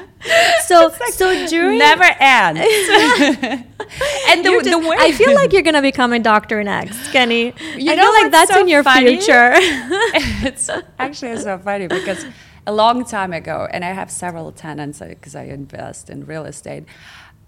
so 0.65 0.89
so 1.11 1.47
during 1.47 1.79
Never 1.79 2.03
ends. 2.19 2.59
and 2.59 4.43
the, 4.43 4.49
You're 4.51 4.61
the 4.63 4.77
way 4.77 4.97
I 4.99 5.13
feel 5.13 5.33
like 5.39 5.53
you're 5.53 5.61
gonna 5.61 5.81
become 5.81 6.11
a 6.11 6.19
doctor 6.19 6.61
next, 6.61 6.97
Keni. 7.13 7.57
You 7.77 7.91
I 7.93 7.95
know 7.95 8.03
feel 8.03 8.23
like 8.23 8.31
that's 8.31 8.51
so 8.51 8.59
in 8.59 8.67
your 8.67 8.83
funny? 8.83 9.15
future. 9.17 9.51
it's 9.55 10.69
actually 10.99 11.37
so 11.37 11.57
funny 11.59 11.87
because 11.87 12.25
a 12.67 12.73
long 12.73 13.05
time 13.05 13.31
ago, 13.31 13.67
and 13.71 13.85
I 13.85 13.93
have 13.93 14.11
several 14.11 14.51
tenants 14.51 15.01
uh, 15.01 15.05
because 15.05 15.35
I 15.35 15.43
invest 15.43 16.09
in 16.09 16.25
real 16.25 16.45
estate. 16.45 16.83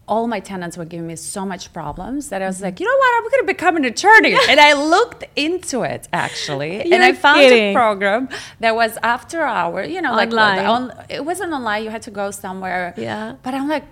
All 0.07 0.25
my 0.27 0.39
tenants 0.39 0.77
were 0.77 0.85
giving 0.85 1.05
me 1.07 1.17
so 1.17 1.45
much 1.45 1.73
problems 1.73 2.29
that 2.29 2.41
I 2.41 2.45
Mm-hmm. 2.45 2.49
was 2.49 2.61
like, 2.61 2.79
you 2.79 2.85
know 2.85 2.97
what, 2.97 3.11
I'm 3.17 3.23
going 3.31 3.43
to 3.45 3.53
become 3.55 3.75
an 3.75 3.85
attorney. 3.85 4.33
and 4.49 4.59
I 4.59 4.71
looked 4.73 5.25
into 5.35 5.81
it 5.83 6.07
actually, 6.13 6.73
and 6.93 7.03
I 7.03 7.11
found 7.13 7.39
kidding. 7.41 7.71
a 7.71 7.73
program 7.73 8.29
that 8.61 8.73
was 8.75 8.97
after 9.03 9.41
hour. 9.43 9.83
You 9.83 10.01
know, 10.01 10.13
like 10.13 10.29
Online. 10.29 10.65
on, 10.65 10.93
it 11.09 11.25
wasn't 11.25 11.51
online. 11.53 11.83
You 11.83 11.89
had 11.89 12.03
to 12.03 12.11
go 12.11 12.31
somewhere. 12.31 12.93
Yeah. 12.97 13.35
But 13.43 13.53
I'm 13.53 13.67
like, 13.67 13.83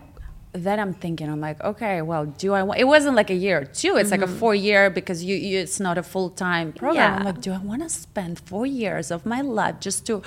then 0.53 0.79
I'm 0.79 0.93
thinking, 0.93 1.29
I'm 1.29 1.41
like, 1.41 1.59
okay, 1.61 2.01
well, 2.01 2.25
do 2.25 2.53
I 2.53 2.63
want? 2.63 2.79
It 2.79 2.85
wasn't 2.95 3.17
like 3.17 3.29
a 3.29 3.35
year 3.45 3.57
or 3.63 3.65
two. 3.65 3.97
It's 3.97 4.09
like 4.11 4.21
a 4.21 4.27
four 4.41 4.55
year 4.55 4.89
because 4.89 5.21
you, 5.21 5.35
you 5.35 5.59
it's 5.59 5.81
not 5.81 5.97
a 5.97 6.03
full 6.03 6.29
time 6.29 6.71
program. 6.71 7.03
I'm 7.03 7.11
Mm-hmm. 7.17 7.25
Yeah. 7.25 7.31
like, 7.33 7.41
do 7.41 7.51
I 7.51 7.57
want 7.71 7.81
to 7.83 7.89
spend 7.89 8.39
four 8.39 8.65
years 8.65 9.11
of 9.11 9.25
my 9.25 9.41
life 9.41 9.81
just 9.81 10.05
to 10.07 10.21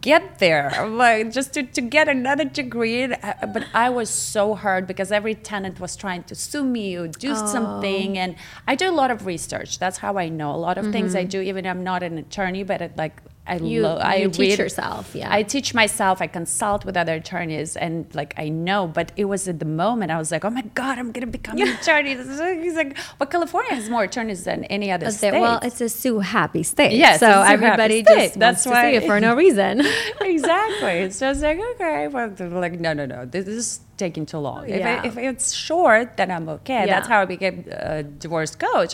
get 0.00 0.38
there? 0.38 0.86
Like, 0.88 1.32
just 1.32 1.54
to, 1.54 1.62
to 1.62 1.80
get 1.80 2.08
another 2.08 2.44
degree. 2.44 3.06
But 3.08 3.66
I 3.74 3.90
was 3.90 4.10
so 4.10 4.54
hurt 4.54 4.86
because 4.86 5.10
every 5.10 5.34
tenant 5.34 5.80
was 5.80 5.96
trying 5.96 6.24
to 6.24 6.34
sue 6.34 6.64
me 6.64 6.96
or 6.96 7.08
do 7.08 7.32
Oh. 7.32 7.46
something. 7.46 8.18
And 8.18 8.36
I 8.68 8.74
do 8.74 8.88
a 8.88 8.92
lot 8.92 9.10
of 9.10 9.26
research. 9.26 9.78
That's 9.78 9.98
how 9.98 10.16
I 10.18 10.28
know 10.28 10.54
a 10.54 10.56
lot 10.56 10.78
of 10.78 10.92
things 10.92 11.10
Mm-hmm. 11.12 11.18
I 11.18 11.24
do, 11.24 11.40
even 11.40 11.66
I'm 11.66 11.82
not 11.82 12.02
an 12.02 12.18
attorney, 12.18 12.62
but 12.62 12.80
it, 12.82 12.96
like 12.96 13.20
I 13.50 13.56
You, 13.56 13.86
I 13.86 14.16
teach 14.26 14.38
read- 14.38 14.58
yourself. 14.58 15.04
Yeah. 15.20 15.28
I 15.38 15.42
teach 15.54 15.68
myself. 15.82 16.16
I 16.22 16.28
consult 16.28 16.80
with 16.86 16.96
other 17.02 17.14
attorneys, 17.22 17.70
and 17.84 17.94
like 18.20 18.32
I 18.44 18.48
know. 18.48 18.80
But 18.98 19.06
it 19.16 19.26
was 19.32 19.42
at 19.52 19.58
the 19.64 19.70
moment 19.84 20.08
I 20.16 20.18
was 20.22 20.30
like, 20.34 20.44
oh 20.48 20.50
my 20.60 20.62
god, 20.80 20.94
I'm 21.00 21.10
gonna 21.14 21.26
become 21.38 21.56
an 21.58 21.68
attorney. 21.68 22.12
He's 22.64 22.76
like, 22.82 22.96
but 23.18 23.26
California 23.34 23.74
has 23.74 23.88
more 23.90 24.04
attorneys 24.04 24.44
than 24.44 24.64
any 24.76 24.88
other 24.92 25.10
state. 25.10 25.32
well, 25.32 25.58
it's 25.68 25.80
a 25.80 25.88
sue 25.88 26.20
happy 26.20 26.62
state. 26.62 26.92
Yes, 26.92 27.20
so 27.20 27.26
it's 27.28 27.36
a 27.36 27.46
sue 27.46 27.52
everybody 27.54 28.02
just 28.02 28.38
That's 28.38 28.40
wants 28.40 28.62
to 28.64 28.70
why- 28.70 28.82
sue 28.90 28.94
you 29.00 29.00
for 29.10 29.18
no 29.20 29.34
reason. 29.34 29.82
exactly. 30.20 31.10
So 31.10 31.26
I 31.26 31.30
was 31.30 31.42
like, 31.42 31.58
okay, 31.74 32.08
well, 32.08 32.32
like, 32.64 32.78
no, 32.80 32.92
no, 32.92 33.06
no, 33.06 33.24
this 33.26 33.46
is 33.46 33.80
taking 34.04 34.24
too 34.32 34.38
long. 34.48 34.62
If, 34.68 34.80
Yeah. 34.80 35.00
I, 35.02 35.06
if 35.08 35.14
it's 35.30 35.46
short, 35.68 36.06
then 36.18 36.28
I'm 36.36 36.46
okay. 36.56 36.82
That's 36.92 37.08
how 37.12 37.18
I 37.24 37.26
became 37.36 37.56
a 37.70 38.02
divorce 38.24 38.54
coach. 38.66 38.92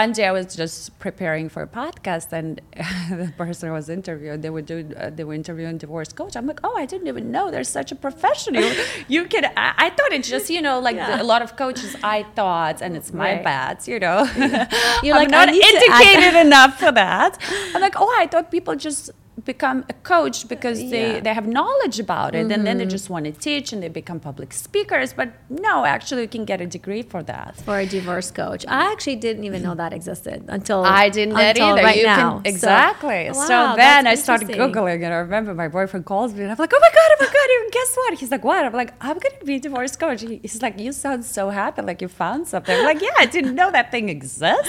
One 0.00 0.10
day 0.16 0.24
I 0.32 0.34
was 0.38 0.46
just 0.62 0.78
preparing 1.06 1.46
for 1.54 1.60
a 1.68 1.70
podcast, 1.80 2.28
and 2.38 2.48
the 3.22 3.32
person 3.42 3.62
I 3.72 3.74
was 3.80 3.88
interviewing, 3.98 4.38
they 4.44 4.52
were 4.56 4.66
doing, 4.72 4.86
uh, 4.96 5.10
they 5.16 5.24
were 5.28 5.36
interviewing 5.42 5.74
divorce 5.86 6.12
coach. 6.20 6.32
I'm 6.38 6.46
like, 6.52 6.60
oh, 6.68 6.74
I 6.82 6.84
didn't 6.92 7.08
even 7.12 7.26
know 7.34 7.44
there's 7.54 7.72
such 7.80 7.90
a 7.96 7.98
profession. 8.06 8.50
You, 8.62 8.68
you 9.14 9.22
can. 9.32 9.44
I, 9.66 9.68
I 9.84 9.88
thought 9.96 10.12
it's 10.18 10.28
just 10.36 10.46
you 10.56 10.62
know 10.66 10.76
like 10.88 10.96
Yeah. 10.96 11.10
the, 11.16 11.22
a 11.22 11.28
lot 11.32 11.40
of 11.46 11.50
coaches. 11.64 11.90
I 12.16 12.18
thought, 12.38 12.76
and 12.84 12.92
it's 12.98 13.10
my 13.12 13.30
Right. 13.32 13.44
bad, 13.52 13.74
you 13.92 13.98
know. 14.06 14.18
You're 15.04 15.16
I'm 15.16 15.22
like, 15.22 15.30
not 15.38 15.48
I 15.48 15.52
need 15.52 15.62
to 15.62 15.86
add 15.90 16.02
educated 16.02 16.34
enough 16.46 16.72
for 16.82 16.92
that. 17.02 17.32
I'm 17.74 17.80
like, 17.88 17.96
oh, 18.04 18.12
I 18.22 18.24
thought 18.30 18.46
people 18.56 18.74
just 18.88 19.02
become 19.44 19.84
a 19.88 19.94
coach 19.94 20.46
because 20.46 20.78
they, 20.78 20.84
Yeah. 21.02 21.12
Mm-hmm. 21.14 21.24
they 21.24 21.34
have 21.34 21.46
knowledge 21.46 21.98
about 21.98 22.34
it 22.34 22.50
and 22.52 22.66
then 22.66 22.76
they 22.78 22.84
just 22.86 23.08
want 23.08 23.24
to 23.24 23.32
teach 23.32 23.72
and 23.72 23.82
they 23.82 23.88
become 23.88 24.20
public 24.20 24.52
speakers. 24.52 25.12
But 25.14 25.30
no, 25.48 25.84
actually, 25.86 26.22
you 26.22 26.28
can 26.28 26.44
get 26.44 26.60
a 26.60 26.66
degree 26.66 27.02
for 27.02 27.22
that. 27.24 27.56
for 27.64 27.78
a 27.78 27.86
divorce 27.86 28.30
coach. 28.30 28.64
I 28.68 28.92
actually 28.92 29.16
didn't 29.16 29.44
even 29.44 29.62
know 29.62 29.74
that 29.74 29.92
existed 29.92 30.44
until 30.48 30.84
I 31.02 31.08
didn't 31.08 31.30
know 31.34 31.40
that 31.40 31.56
until 31.56 31.66
either. 31.74 31.82
right 31.82 31.96
You 31.96 32.04
can- 32.04 32.18
now. 32.18 32.36
So- 32.44 32.50
exactly. 32.50 33.30
So, 33.32 33.40
Wow, 33.48 33.76
then 33.76 34.06
I 34.06 34.14
started. 34.16 34.48
Googling 34.48 35.02
and 35.06 35.12
I 35.14 35.20
remember 35.28 35.54
my 35.54 35.68
boyfriend 35.68 36.04
calls 36.04 36.34
me 36.34 36.42
and 36.42 36.50
I'm 36.52 36.58
like, 36.58 36.72
oh 36.74 36.78
my 36.80 36.92
God, 36.98 37.08
oh 37.14 37.16
my 37.24 37.26
God, 37.26 37.46
you- 37.54 37.70
guess 37.72 37.96
what? 37.96 38.18
He's 38.18 38.30
like, 38.30 38.44
what? 38.44 38.64
I'm 38.66 38.72
like, 38.74 38.92
I'm 39.00 39.18
going 39.18 39.36
to 39.40 39.46
be 39.46 39.54
a 39.56 39.60
divorce 39.60 39.96
coach. 39.96 40.20
He's 40.20 40.60
like, 40.60 40.78
you 40.78 40.92
sound 40.92 41.24
so 41.24 41.48
happy, 41.50 41.80
like 41.82 42.02
you 42.02 42.08
found 42.08 42.46
something. 42.48 42.76
I'm 42.78 42.84
like, 42.84 43.00
yeah, 43.00 43.16
I 43.18 43.26
didn't 43.26 43.54
know 43.54 43.70
that 43.70 43.90
thing 43.90 44.08
exists. 44.10 44.68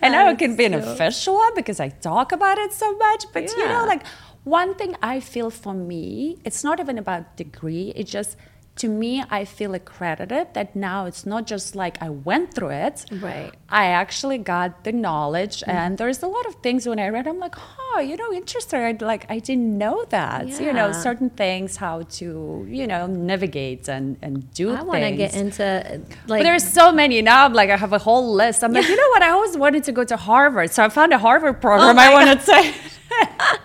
And 0.00 0.12
now 0.16 0.30
it 0.30 0.38
can 0.38 0.54
be 0.56 0.64
an 0.66 0.74
official 0.74 1.34
one 1.34 1.54
because 1.56 1.80
I 1.80 1.88
talk 1.88 2.30
about 2.32 2.58
it 2.58 2.72
so 2.72 2.96
much. 2.96 3.24
But 3.32 3.50
you 3.56 3.66
know, 3.68 3.84
like 3.86 4.02
one 4.44 4.74
thing 4.74 4.96
I 5.02 5.20
feel 5.20 5.50
for 5.50 5.74
me, 5.74 6.38
it's 6.44 6.62
not 6.62 6.78
even 6.80 6.98
about 6.98 7.36
degree. 7.36 7.92
It's 7.96 8.10
just, 8.10 8.36
to 8.76 8.88
me, 8.88 9.22
I 9.30 9.44
feel 9.44 9.74
accredited 9.74 10.54
that 10.54 10.74
now 10.74 11.06
it's 11.06 11.24
not 11.24 11.46
just 11.46 11.76
like 11.76 12.02
I 12.02 12.10
went 12.10 12.54
through 12.54 12.70
it. 12.70 13.06
Right. 13.12 13.52
I 13.68 13.86
actually 13.86 14.38
got 14.38 14.82
the 14.82 14.90
knowledge, 14.90 15.60
mm-hmm. 15.60 15.70
and 15.70 15.98
there's 15.98 16.22
a 16.22 16.26
lot 16.26 16.44
of 16.46 16.56
things 16.56 16.86
when 16.86 16.98
I 16.98 17.08
read. 17.08 17.28
I'm 17.28 17.38
like, 17.38 17.54
oh, 17.56 18.00
you 18.00 18.16
know, 18.16 18.32
interesting. 18.32 18.80
I 18.80 18.96
like 19.00 19.26
I 19.30 19.38
didn't 19.38 19.78
know 19.78 20.04
that. 20.10 20.48
You 20.60 20.72
know, 20.72 20.90
certain 20.90 21.30
things, 21.30 21.76
how 21.76 22.02
to 22.02 22.66
you 22.68 22.86
know 22.88 23.06
navigate 23.06 23.88
and 23.88 24.16
and 24.22 24.52
do. 24.52 24.74
I 24.74 24.82
want 24.82 25.04
to 25.04 25.12
get 25.12 25.36
into 25.36 25.64
uh, 25.64 25.98
like 26.26 26.40
But 26.40 26.42
there's 26.42 26.66
so 26.66 26.90
many 26.90 27.22
now. 27.22 27.44
I'm 27.44 27.52
like, 27.52 27.70
I 27.70 27.76
have 27.76 27.92
a 27.92 27.98
whole 27.98 28.34
list. 28.34 28.64
I'm 28.64 28.72
like, 28.72 28.88
you 28.88 28.96
know 28.96 29.08
what? 29.10 29.22
I 29.22 29.30
always 29.30 29.56
wanted 29.56 29.84
to 29.84 29.92
go 29.92 30.02
to 30.02 30.16
Harvard, 30.16 30.72
so 30.72 30.84
I 30.84 30.88
found 30.88 31.12
a 31.12 31.18
Harvard 31.18 31.60
program. 31.60 31.96
I 31.96 32.08
oh 32.08 32.12
want 32.12 32.40
to 32.40 32.44
say. 32.44 32.74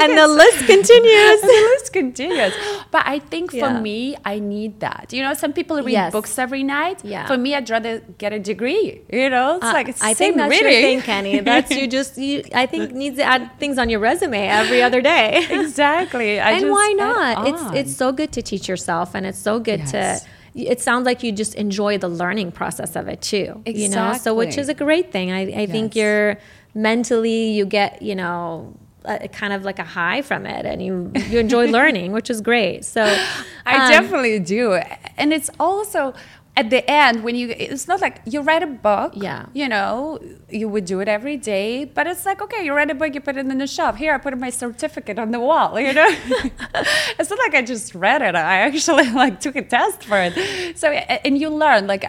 My 0.00 0.06
God, 0.06 0.10
I 0.10 0.14
and 0.14 0.18
the 0.18 0.28
list 0.42 0.58
continues. 0.66 1.40
the 1.52 1.68
list 1.72 1.92
continues. 1.92 2.54
But 2.90 3.02
I 3.06 3.18
think 3.18 3.50
for 3.50 3.56
Yeah. 3.56 3.80
me, 3.80 4.16
I 4.24 4.38
need 4.38 4.80
that. 4.80 5.12
You 5.12 5.22
know, 5.22 5.34
some 5.34 5.52
people 5.52 5.76
read 5.82 5.92
Yes. 5.92 6.12
books 6.12 6.38
every 6.38 6.62
night. 6.62 6.98
Yeah. 7.04 7.26
For 7.26 7.36
me, 7.36 7.54
I'd 7.54 7.68
rather 7.70 8.00
get 8.18 8.32
a 8.32 8.38
degree. 8.38 9.00
You 9.12 9.30
know, 9.30 9.56
it's 9.56 9.64
Uh, 9.64 9.72
like 9.72 9.88
it's 9.88 10.02
I 10.02 10.12
same 10.12 10.16
think 10.16 10.36
that's 10.38 10.50
reading. 10.50 10.72
your 10.72 11.02
thing, 11.02 11.24
Keni. 11.40 11.44
That's 11.50 11.70
you 11.70 11.86
just 11.86 12.18
you. 12.18 12.42
I 12.54 12.66
think 12.66 12.92
needs 12.92 13.16
to 13.18 13.24
add 13.24 13.50
things 13.58 13.76
on 13.78 13.88
your 13.90 14.00
resume 14.00 14.46
every 14.48 14.82
other 14.82 15.00
day. 15.00 15.28
exactly. 15.60 16.40
I 16.40 16.50
and 16.52 16.60
just 16.62 16.72
why 16.72 16.88
not? 16.96 17.48
It's 17.48 17.62
it's 17.80 17.94
so 17.96 18.12
good 18.12 18.32
to 18.32 18.42
teach 18.42 18.68
yourself, 18.68 19.14
and 19.14 19.22
it's 19.26 19.38
so 19.50 19.58
good 19.58 19.80
Yes. 19.80 19.92
to. 20.24 20.28
It 20.74 20.80
sounds 20.80 21.04
like 21.06 21.22
you 21.22 21.30
just 21.30 21.54
enjoy 21.54 21.96
the 21.98 22.08
learning 22.08 22.50
process 22.52 22.96
of 22.96 23.06
it 23.06 23.20
too. 23.22 23.48
Exactly. 23.64 23.82
You 23.82 23.88
know, 23.88 24.12
so 24.14 24.34
which 24.34 24.58
is 24.58 24.68
a 24.68 24.74
great 24.74 25.12
thing. 25.14 25.30
I 25.30 25.42
I 25.62 25.66
think 25.66 25.94
you're 25.94 26.38
mentally 26.74 27.50
you 27.50 27.64
get 27.66 28.02
you 28.02 28.14
know. 28.14 28.74
A, 29.04 29.28
kind 29.28 29.52
of 29.52 29.64
like 29.64 29.78
a 29.78 29.84
high 29.84 30.22
from 30.22 30.46
it, 30.46 30.66
and 30.66 30.82
you 30.82 31.10
you 31.28 31.38
enjoy 31.38 31.66
learning, 31.78 32.12
which 32.12 32.28
is 32.30 32.40
great. 32.40 32.84
So, 32.84 33.02
I 33.66 33.84
um, 33.84 33.90
definitely 33.90 34.38
do. 34.38 34.74
And 35.16 35.32
it's 35.32 35.50
also 35.58 36.14
at 36.56 36.68
the 36.68 36.88
end 36.90 37.22
when 37.22 37.34
you 37.36 37.54
it's 37.56 37.86
not 37.86 38.00
like 38.00 38.20
you 38.26 38.40
write 38.40 38.62
a 38.62 38.66
book 38.66 39.12
Yeah. 39.14 39.46
you 39.54 39.68
know 39.68 40.18
you 40.50 40.68
would 40.68 40.84
do 40.84 41.00
it 41.00 41.08
every 41.08 41.36
day 41.36 41.84
but 41.84 42.06
it's 42.06 42.26
like 42.26 42.42
okay 42.42 42.64
you 42.64 42.74
write 42.74 42.90
a 42.90 42.94
book 42.94 43.14
you 43.14 43.20
put 43.20 43.36
it 43.36 43.46
in 43.46 43.58
the 43.58 43.66
shelf 43.66 43.96
here 43.96 44.12
i 44.12 44.18
put 44.18 44.36
my 44.36 44.50
certificate 44.50 45.18
on 45.18 45.30
the 45.30 45.38
wall 45.38 45.78
you 45.80 45.92
know 45.92 46.06
it's 47.18 47.30
not 47.30 47.38
like 47.38 47.54
i 47.54 47.62
just 47.62 47.94
read 47.94 48.20
it 48.20 48.34
i 48.34 48.56
actually 48.58 49.08
like 49.12 49.40
took 49.40 49.56
a 49.56 49.62
test 49.62 50.04
for 50.04 50.18
it 50.18 50.76
so 50.76 50.88
and 50.90 51.38
you 51.38 51.48
learn 51.48 51.86
like 51.86 52.04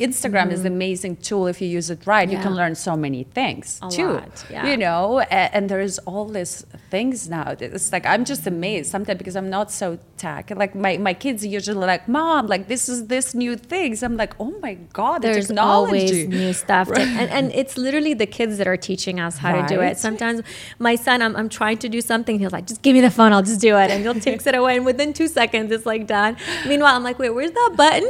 Instagram 0.00 0.50
is 0.52 0.60
an 0.60 0.66
amazing 0.66 1.16
tool 1.16 1.46
if 1.46 1.60
you 1.62 1.68
use 1.68 1.88
it 1.90 2.06
right. 2.06 2.28
You 2.28 2.36
can 2.36 2.46
Mm-hmm. 2.50 2.54
Learn 2.60 2.74
so 2.74 2.96
many 2.96 3.22
things 3.24 3.78
A 3.82 3.88
too. 3.90 4.12
lot, 4.14 4.44
yeah. 4.50 4.66
You 4.68 4.76
know, 4.76 5.20
a- 5.20 5.32
and 5.54 5.68
there's 5.68 5.98
all 6.00 6.26
these 6.26 6.64
things 6.90 7.28
now. 7.28 7.54
It's 7.60 7.92
like 7.92 8.04
I'm 8.06 8.24
just 8.24 8.46
amazed 8.46 8.90
sometimes 8.90 9.18
because 9.18 9.36
I'm 9.36 9.48
not 9.50 9.70
so 9.70 9.98
tech. 10.16 10.50
Like 10.50 10.74
my, 10.74 10.96
my 10.98 11.14
kids 11.14 11.44
are 11.44 11.48
usually 11.48 11.86
like, 11.86 12.08
Mom, 12.08 12.46
like 12.48 12.66
this 12.66 12.88
is 12.88 13.06
this 13.06 13.34
new 13.34 13.56
things. 13.56 14.02
I'm 14.02 14.16
like, 14.16 14.34
oh 14.40 14.52
my 14.60 14.74
God, 14.92 15.22
the 15.22 15.28
there's 15.28 15.50
always 15.52 16.26
new 16.26 16.52
stuff 16.52 16.88
to- 16.92 17.00
and, 17.00 17.30
and 17.30 17.52
it's 17.52 17.78
literally 17.78 18.14
the 18.14 18.26
kids 18.26 18.58
that 18.58 18.66
are 18.66 18.76
teaching 18.76 19.20
us 19.20 19.38
how 19.38 19.60
to 19.60 19.66
do 19.74 19.80
it 19.80 19.96
sometimes 19.98 20.42
my 20.78 20.94
son 20.96 21.22
I'm, 21.22 21.36
I'm 21.36 21.48
trying 21.48 21.78
to 21.78 21.88
do 21.88 22.00
something 22.00 22.38
he's 22.38 22.52
like 22.52 22.66
just 22.66 22.82
give 22.82 22.94
me 22.94 23.00
the 23.00 23.10
phone 23.10 23.32
i'll 23.32 23.42
just 23.42 23.60
do 23.60 23.76
it 23.76 23.90
and 23.90 24.02
he'll 24.02 24.14
takes 24.30 24.46
it 24.46 24.54
away 24.54 24.76
and 24.76 24.84
within 24.86 25.12
two 25.12 25.28
seconds 25.28 25.70
it's 25.72 25.86
like 25.86 26.06
done 26.06 26.36
meanwhile 26.66 26.94
i'm 26.96 27.02
like 27.02 27.18
wait 27.18 27.30
where's 27.30 27.52
that 27.52 27.72
button 27.76 28.08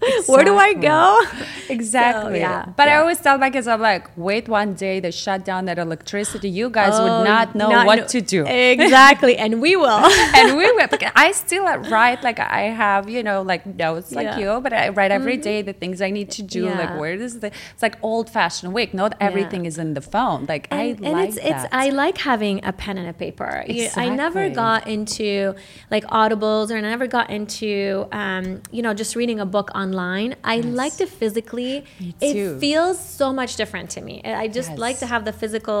where 0.26 0.44
do 0.44 0.56
i 0.56 0.72
go 0.74 1.20
Exactly. 1.68 2.34
So, 2.34 2.38
yeah, 2.38 2.66
But 2.76 2.86
I 2.88 2.96
always 2.96 3.18
tell 3.20 3.38
my 3.38 3.50
kids, 3.50 3.66
I'm 3.66 3.80
like, 3.80 4.08
wait 4.16 4.48
one 4.48 4.74
day 4.74 5.00
they 5.00 5.10
shut 5.10 5.44
down 5.44 5.64
that 5.64 5.78
electricity. 5.78 6.48
You 6.48 6.70
guys 6.70 6.92
Oh, 6.94 7.02
would 7.02 7.24
not 7.24 7.56
know 7.56 7.70
not 7.70 7.86
what 7.86 7.98
know- 7.98 8.06
to 8.06 8.20
do. 8.20 8.46
exactly 8.46 9.36
and 9.36 9.60
we 9.60 9.74
will 9.74 9.88
and 10.38 10.56
we 10.56 10.70
will. 10.72 10.88
I 11.16 11.32
still 11.32 11.64
write 11.64 12.22
like 12.22 12.38
I 12.38 12.62
have, 12.84 13.08
you 13.10 13.22
know, 13.22 13.42
like 13.42 13.66
notes 13.66 14.12
like 14.12 14.24
Yeah. 14.24 14.32
Mm-hmm. 14.34 14.40
you, 14.56 14.60
but 14.60 14.72
I 14.72 14.88
write 14.90 15.10
every 15.10 15.36
day 15.36 15.62
the 15.62 15.72
things 15.72 16.00
I 16.00 16.10
need 16.10 16.30
to 16.38 16.42
do. 16.42 16.64
Yeah. 16.64 16.78
Like 16.78 17.00
where 17.00 17.14
is 17.14 17.40
the? 17.40 17.48
It's 17.72 17.82
like 17.82 17.96
old 18.02 18.30
fashioned 18.30 18.72
week. 18.72 18.94
Not 18.94 19.14
everything 19.20 19.66
is 19.66 19.76
in 19.78 19.94
the 19.94 20.00
phone. 20.14 20.46
Like 20.48 20.68
I 20.70 20.82
and, 20.82 21.04
and 21.06 21.12
like 21.14 21.28
it's 21.30 21.36
that. 21.40 21.64
it's 21.64 21.64
I 21.72 21.90
like 21.90 22.18
having 22.18 22.64
a 22.64 22.72
pen 22.72 22.96
and 22.98 23.08
a 23.08 23.12
paper. 23.12 23.64
You- 23.66 23.88
I 23.96 24.08
never 24.08 24.48
got 24.50 24.86
into 24.86 25.54
like 25.90 26.04
audibles 26.06 26.70
or 26.70 26.76
I 26.76 26.80
never 26.80 27.06
got 27.08 27.28
into 27.30 28.06
um, 28.12 28.62
you 28.70 28.82
know 28.82 28.94
just 28.94 29.16
reading 29.16 29.40
a 29.40 29.46
book 29.46 29.70
online. 29.86 30.30
I 30.54 30.56
like 30.82 30.94
to 31.02 31.06
physically. 31.20 31.72
Me 32.00 32.14
It 32.20 32.58
feels 32.60 32.96
so 33.20 33.26
much 33.40 33.52
different 33.60 33.88
to 33.96 34.00
me. 34.08 34.16
I 34.44 34.46
just 34.58 34.70
Yes. 34.70 34.78
like 34.86 34.98
to 35.04 35.06
have 35.12 35.22
the 35.28 35.32
physical 35.42 35.80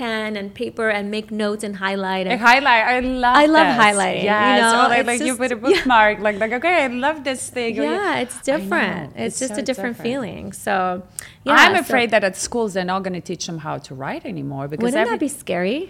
pen 0.00 0.30
and 0.40 0.48
paper 0.62 0.88
and 0.96 1.04
make 1.16 1.26
notes 1.44 1.62
and 1.66 1.74
highlight. 1.86 2.24
I 2.26 2.32
And, 2.32 2.40
highlight. 2.50 2.84
I 2.96 3.00
love. 3.24 3.36
I 3.42 3.46
love 3.58 3.68
this. 3.74 3.84
highlighting, 3.84 4.24
you 4.24 4.60
know, 4.62 4.84
or 4.84 4.88
like, 4.90 4.98
it's 5.00 5.08
like 5.08 5.20
you 5.28 5.34
put 5.42 5.52
a 5.52 5.54
yeah. 5.60 5.64
bookmark. 5.64 6.14
Like 6.26 6.36
like 6.42 6.52
okay, 6.58 6.74
I 6.84 6.88
love 7.06 7.16
this 7.28 7.42
thing. 7.56 7.72
Yeah, 7.76 8.22
it's 8.24 8.36
I 8.36 8.42
different. 8.50 9.04
It's, 9.24 9.38
just 9.42 9.54
so 9.54 9.60
a 9.62 9.64
different, 9.70 9.96
different. 9.96 9.96
feeling. 10.08 10.44
So, 10.66 10.74
yeah, 11.48 11.54
I'm 11.64 11.74
so- 11.76 11.80
afraid 11.86 12.08
that 12.14 12.22
at 12.28 12.34
schools 12.48 12.68
they're 12.74 12.90
not 12.94 13.00
going 13.06 13.18
to 13.22 13.26
teach 13.30 13.44
them 13.48 13.58
how 13.66 13.76
to 13.86 13.90
write 14.02 14.24
anymore 14.32 14.64
because 14.68 14.82
Wouldn't 14.84 15.00
every, 15.06 15.14
that 15.16 15.20
be 15.28 15.32
scary? 15.44 15.80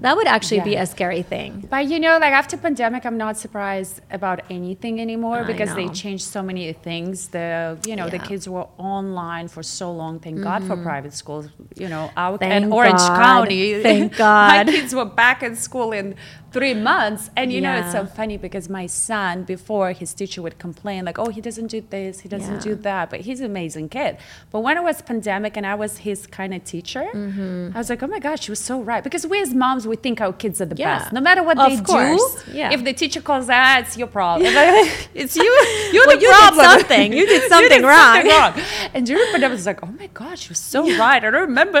That 0.00 0.16
would 0.16 0.26
actually 0.26 0.60
be 0.60 0.76
a 0.76 0.86
scary 0.86 1.22
thing. 1.22 1.66
But 1.68 1.86
you 1.86 2.00
know, 2.00 2.18
like 2.18 2.32
after 2.32 2.56
pandemic, 2.56 3.04
I'm 3.04 3.18
not 3.18 3.36
surprised 3.36 4.00
about 4.10 4.40
anything 4.50 5.00
anymore 5.00 5.40
I 5.40 5.44
because 5.44 5.74
they 5.74 5.88
changed 5.88 6.24
so 6.24 6.42
many 6.42 6.72
things. 6.72 7.28
The 7.28 7.78
you 7.86 7.96
know 7.96 8.08
the 8.08 8.16
Yeah. 8.16 8.22
Mm-hmm. 8.22 8.28
kids 8.28 8.48
were 8.48 8.66
online 8.78 9.48
for 9.48 9.62
so 9.62 9.92
long. 9.92 10.18
Thank 10.20 10.42
God 10.42 10.64
for 10.64 10.76
private 10.76 11.14
schools. 11.14 11.48
You 11.76 11.88
know, 11.88 12.10
our 12.16 12.38
Thank 12.38 12.52
and 12.52 12.72
Orange 12.72 12.98
God. 12.98 13.16
County. 13.24 13.82
Thank 13.82 14.16
God, 14.26 14.66
my 14.66 14.72
kids 14.72 14.94
were 14.94 15.04
back 15.04 15.42
in 15.42 15.54
school 15.56 15.92
in 15.92 16.14
three 16.52 16.74
months, 16.74 17.30
and 17.36 17.52
you 17.52 17.60
know 17.60 17.74
it's 17.76 17.92
so 17.92 18.04
funny 18.06 18.36
because 18.36 18.68
my 18.68 18.86
son 18.86 19.44
before 19.44 19.92
his 19.92 20.12
teacher 20.14 20.42
would 20.42 20.58
complain 20.58 21.04
like, 21.04 21.18
oh, 21.18 21.28
he 21.30 21.40
doesn't 21.40 21.68
do 21.68 21.80
this, 21.90 22.20
he 22.20 22.28
doesn't 22.28 22.54
Yeah. 22.56 22.60
do 22.70 22.74
that, 22.88 23.10
but 23.10 23.20
he's 23.20 23.40
an 23.40 23.46
amazing 23.46 23.88
kid. 23.88 24.16
But 24.50 24.60
when 24.60 24.76
it 24.76 24.82
was 24.82 25.00
pandemic 25.02 25.56
and 25.56 25.64
I 25.66 25.74
was 25.76 25.98
his 25.98 26.26
kind 26.26 26.52
of 26.54 26.64
teacher, 26.64 27.06
Mm-hmm. 27.14 27.70
I 27.74 27.78
was 27.78 27.88
like, 27.90 28.02
oh 28.02 28.06
my 28.06 28.18
gosh, 28.18 28.40
she 28.44 28.50
was 28.50 28.58
so 28.58 28.80
right 28.80 29.02
because 29.02 29.26
we 29.26 29.40
as 29.40 29.54
moms 29.54 29.86
we 29.86 29.96
think 29.96 30.20
our 30.20 30.32
kids 30.32 30.60
are 30.60 30.66
the 30.66 30.76
Yeah. 30.76 30.98
best, 30.98 31.12
no 31.12 31.20
matter 31.20 31.42
what 31.42 31.58
Of 31.58 31.68
they 31.70 31.82
course. 31.92 32.44
do. 32.44 32.52
Yeah. 32.52 32.72
If 32.72 32.84
the 32.84 32.92
teacher 32.92 33.20
calls, 33.20 33.48
ah, 33.50 33.78
it's 33.80 33.96
your 33.96 34.08
problem. 34.08 34.50
it's 35.14 35.36
you. 35.36 35.44
You're 35.92 36.06
Well, 36.06 36.16
the 36.16 36.22
you 36.22 36.30
did 36.32 36.54
something. 36.54 37.12
You 37.20 37.26
did 37.26 37.42
something 37.48 37.82
wrong. 37.82 38.26
wrong. 38.26 38.52
And 38.94 39.06
during 39.06 39.24
the 39.26 39.32
pandemic, 39.32 39.52
I 39.52 39.58
was 39.60 39.66
like, 39.66 39.82
oh 39.82 39.92
my 39.98 40.08
gosh, 40.08 40.40
she 40.40 40.48
was 40.50 40.58
so 40.58 40.82
right. 40.98 41.22
I 41.24 41.30
don't 41.30 41.42
remember 41.52 41.80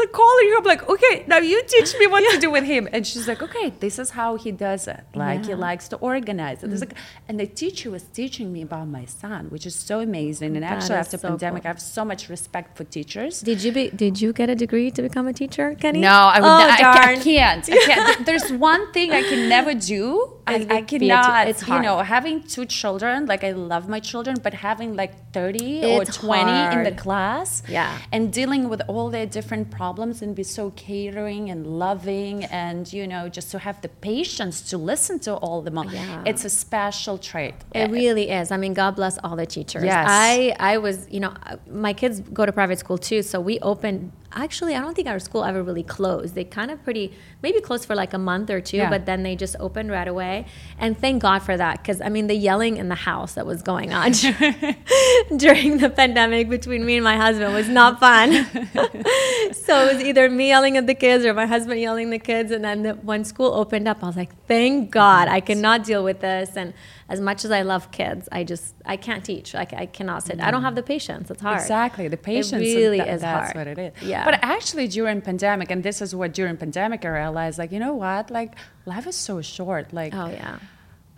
like, 0.00 0.12
calling 0.12 0.48
her. 0.50 0.56
I'm 0.58 0.64
like, 0.64 0.88
okay, 0.88 1.24
now 1.26 1.38
you 1.38 1.62
teach 1.66 1.94
me 1.98 2.06
what 2.06 2.22
to 2.32 2.38
do 2.40 2.50
with 2.50 2.64
him. 2.64 2.88
And 2.92 3.06
she's 3.06 3.26
like, 3.28 3.42
okay, 3.42 3.72
this 3.80 3.98
is 3.98 4.09
how 4.10 4.36
he 4.36 4.50
does 4.52 4.86
it. 4.88 5.02
Like 5.14 5.46
he 5.46 5.54
likes 5.54 5.88
to 5.88 5.96
organize 5.96 6.62
it. 6.62 6.68
There's 6.68 6.82
mm. 6.82 6.88
like, 6.88 6.98
and 7.28 7.38
the 7.38 7.46
teacher 7.46 7.90
was 7.90 8.02
teaching 8.04 8.52
me 8.52 8.62
about 8.62 8.88
my 8.88 9.04
son, 9.04 9.46
which 9.50 9.66
is 9.66 9.74
so 9.74 10.00
amazing. 10.00 10.56
And 10.56 10.62
That 10.64 10.72
actually, 10.72 10.96
after 10.96 11.18
so 11.18 11.28
pandemic, 11.28 11.62
cool. 11.62 11.68
I 11.68 11.72
have 11.72 11.80
so 11.80 12.04
much 12.04 12.28
respect 12.28 12.76
for 12.76 12.84
teachers. 12.84 13.40
Did 13.40 13.62
you 13.64 13.72
be? 13.72 13.90
Did 13.90 14.20
you 14.20 14.32
get 14.32 14.48
a 14.50 14.54
degree 14.54 14.90
to 14.92 15.02
become 15.02 15.26
a 15.26 15.32
teacher, 15.32 15.74
Keni? 15.80 16.00
No, 16.00 16.10
I 16.34 16.40
would 16.40 16.46
Oh, 16.46 16.58
not, 16.58 16.80
I, 16.82 17.12
I 17.12 17.16
can't. 17.16 17.68
I 17.70 17.76
can't. 17.86 18.26
There's 18.26 18.52
one 18.52 18.92
thing 18.92 19.12
I 19.12 19.22
can 19.22 19.48
never 19.48 19.74
do. 19.74 20.36
I, 20.46 20.54
I 20.54 20.58
be 20.58 20.74
a 20.74 20.82
te- 20.82 20.98
cannot. 20.98 21.48
it's 21.48 21.62
hard. 21.62 21.84
you 21.84 21.88
know, 21.88 21.98
having 21.98 22.42
two 22.42 22.64
children, 22.64 23.26
like 23.26 23.44
I 23.44 23.52
love 23.52 23.88
my 23.88 24.00
children, 24.00 24.36
but 24.42 24.52
having 24.52 24.96
like 24.96 25.32
30 25.32 25.84
or 25.84 26.02
It's 26.02 26.16
20 26.16 26.50
in 26.76 26.82
the 26.82 26.92
class, 26.92 27.62
Yeah. 27.68 27.96
and 28.10 28.32
dealing 28.32 28.68
with 28.68 28.82
all 28.88 29.10
their 29.10 29.26
different 29.26 29.70
problems 29.70 30.22
and 30.22 30.34
be 30.34 30.42
so 30.42 30.70
catering 30.72 31.50
and 31.50 31.66
loving, 31.78 32.44
and 32.46 32.92
you 32.92 33.06
know, 33.06 33.28
just 33.28 33.50
to 33.52 33.58
have 33.60 33.80
the 33.82 33.88
patience 34.00 34.62
to 34.70 34.78
listen 34.78 35.18
to 35.20 35.34
all 35.34 35.62
the 35.62 35.70
them. 35.70 35.88
Yeah. 35.90 36.22
It's 36.26 36.44
a 36.44 36.50
special 36.50 37.18
trait. 37.18 37.54
It 37.74 37.78
eh, 37.78 37.86
really 37.88 38.30
is. 38.30 38.50
I 38.50 38.56
mean, 38.56 38.74
God 38.74 38.96
bless 38.96 39.18
all 39.18 39.36
the 39.36 39.46
teachers. 39.46 39.84
Yes. 39.84 40.06
I 40.08 40.54
I 40.58 40.78
was, 40.78 41.06
you 41.10 41.20
know, 41.20 41.32
uh, 41.46 41.56
my 41.70 41.92
kids 41.92 42.20
go 42.20 42.46
to 42.46 42.52
private 42.52 42.78
school 42.78 42.98
too, 42.98 43.22
so 43.22 43.40
we 43.40 43.58
opened. 43.60 44.12
Actually, 44.32 44.76
I 44.76 44.80
don't 44.80 44.94
think 44.94 45.08
our 45.08 45.18
school 45.18 45.44
ever 45.44 45.62
really 45.62 45.82
closed. 45.82 46.34
They 46.36 46.44
kind 46.44 46.70
of 46.70 46.82
pretty 46.84 47.12
maybe 47.42 47.60
closed 47.60 47.84
for 47.86 47.96
like 47.96 48.12
a 48.14 48.18
month 48.18 48.48
or 48.50 48.60
two, 48.60 48.76
Yeah. 48.76 48.88
but 48.88 49.04
then 49.04 49.22
they 49.24 49.34
just 49.34 49.56
opened 49.58 49.90
right 49.90 50.06
away. 50.06 50.46
And 50.78 50.96
thank 50.96 51.20
God 51.22 51.40
for 51.40 51.56
that, 51.56 51.78
because 51.78 52.00
I 52.00 52.08
mean, 52.10 52.28
the 52.28 52.34
yelling 52.34 52.76
in 52.76 52.88
the 52.88 52.94
house 52.94 53.34
that 53.34 53.44
was 53.44 53.62
going 53.62 53.92
on 53.92 54.12
during 55.36 55.78
the 55.78 55.90
pandemic 55.90 56.48
between 56.48 56.84
me 56.86 56.96
and 56.96 57.04
my 57.04 57.16
husband 57.16 57.52
was 57.54 57.68
not 57.68 57.98
fun. 57.98 58.32
so 59.52 59.86
it 59.86 59.94
was 59.94 60.02
either 60.04 60.28
me 60.30 60.48
yelling 60.48 60.76
at 60.76 60.86
the 60.86 60.94
kids 60.94 61.24
or 61.24 61.34
my 61.34 61.46
husband 61.46 61.80
yelling 61.80 62.06
at 62.12 62.20
the 62.20 62.24
kids. 62.24 62.50
And 62.52 62.64
then 62.64 62.82
the, 62.82 62.94
when 62.94 63.24
school 63.24 63.52
opened 63.52 63.88
up, 63.88 64.02
I 64.02 64.06
was 64.06 64.16
like, 64.16 64.30
thank 64.46 64.90
God, 64.90 65.28
I 65.28 65.40
cannot 65.40 65.84
deal 65.84 66.04
with 66.04 66.20
this. 66.20 66.56
And 66.56 66.72
as 67.14 67.18
much 67.28 67.40
as 67.46 67.50
I 67.50 67.62
love 67.72 67.84
kids, 68.00 68.22
I 68.38 68.40
just 68.52 68.66
I 68.94 68.96
can't 69.06 69.24
teach. 69.30 69.48
I, 69.62 69.66
I 69.84 69.86
cannot 69.96 70.20
sit. 70.26 70.36
I 70.40 70.50
don't 70.52 70.62
have 70.68 70.76
the 70.80 70.86
patience. 70.94 71.26
It's 71.32 71.42
hard. 71.48 71.60
Exactly, 71.60 72.06
the 72.16 72.22
patience. 72.32 72.62
It 72.68 72.76
really 72.82 72.98
that- 73.02 73.14
is 73.14 73.20
That's 73.20 73.52
hard. 73.52 73.56
what 73.58 73.66
it 73.74 73.78
is. 73.86 73.92
Yeah. 74.12 74.24
But 74.28 74.34
actually, 74.56 74.86
during 74.98 75.18
pandemic, 75.30 75.68
and 75.74 75.80
this 75.88 75.98
is 76.04 76.10
what 76.20 76.30
during 76.38 76.56
pandemic 76.64 77.00
I 77.04 77.10
realized, 77.22 77.56
like 77.62 77.72
you 77.74 77.80
know 77.86 77.94
what, 78.04 78.24
like 78.40 78.50
life 78.92 79.06
is 79.12 79.16
so 79.28 79.34
short. 79.56 79.86
Like 80.00 80.12
Oh 80.22 80.30
yeah. 80.40 80.58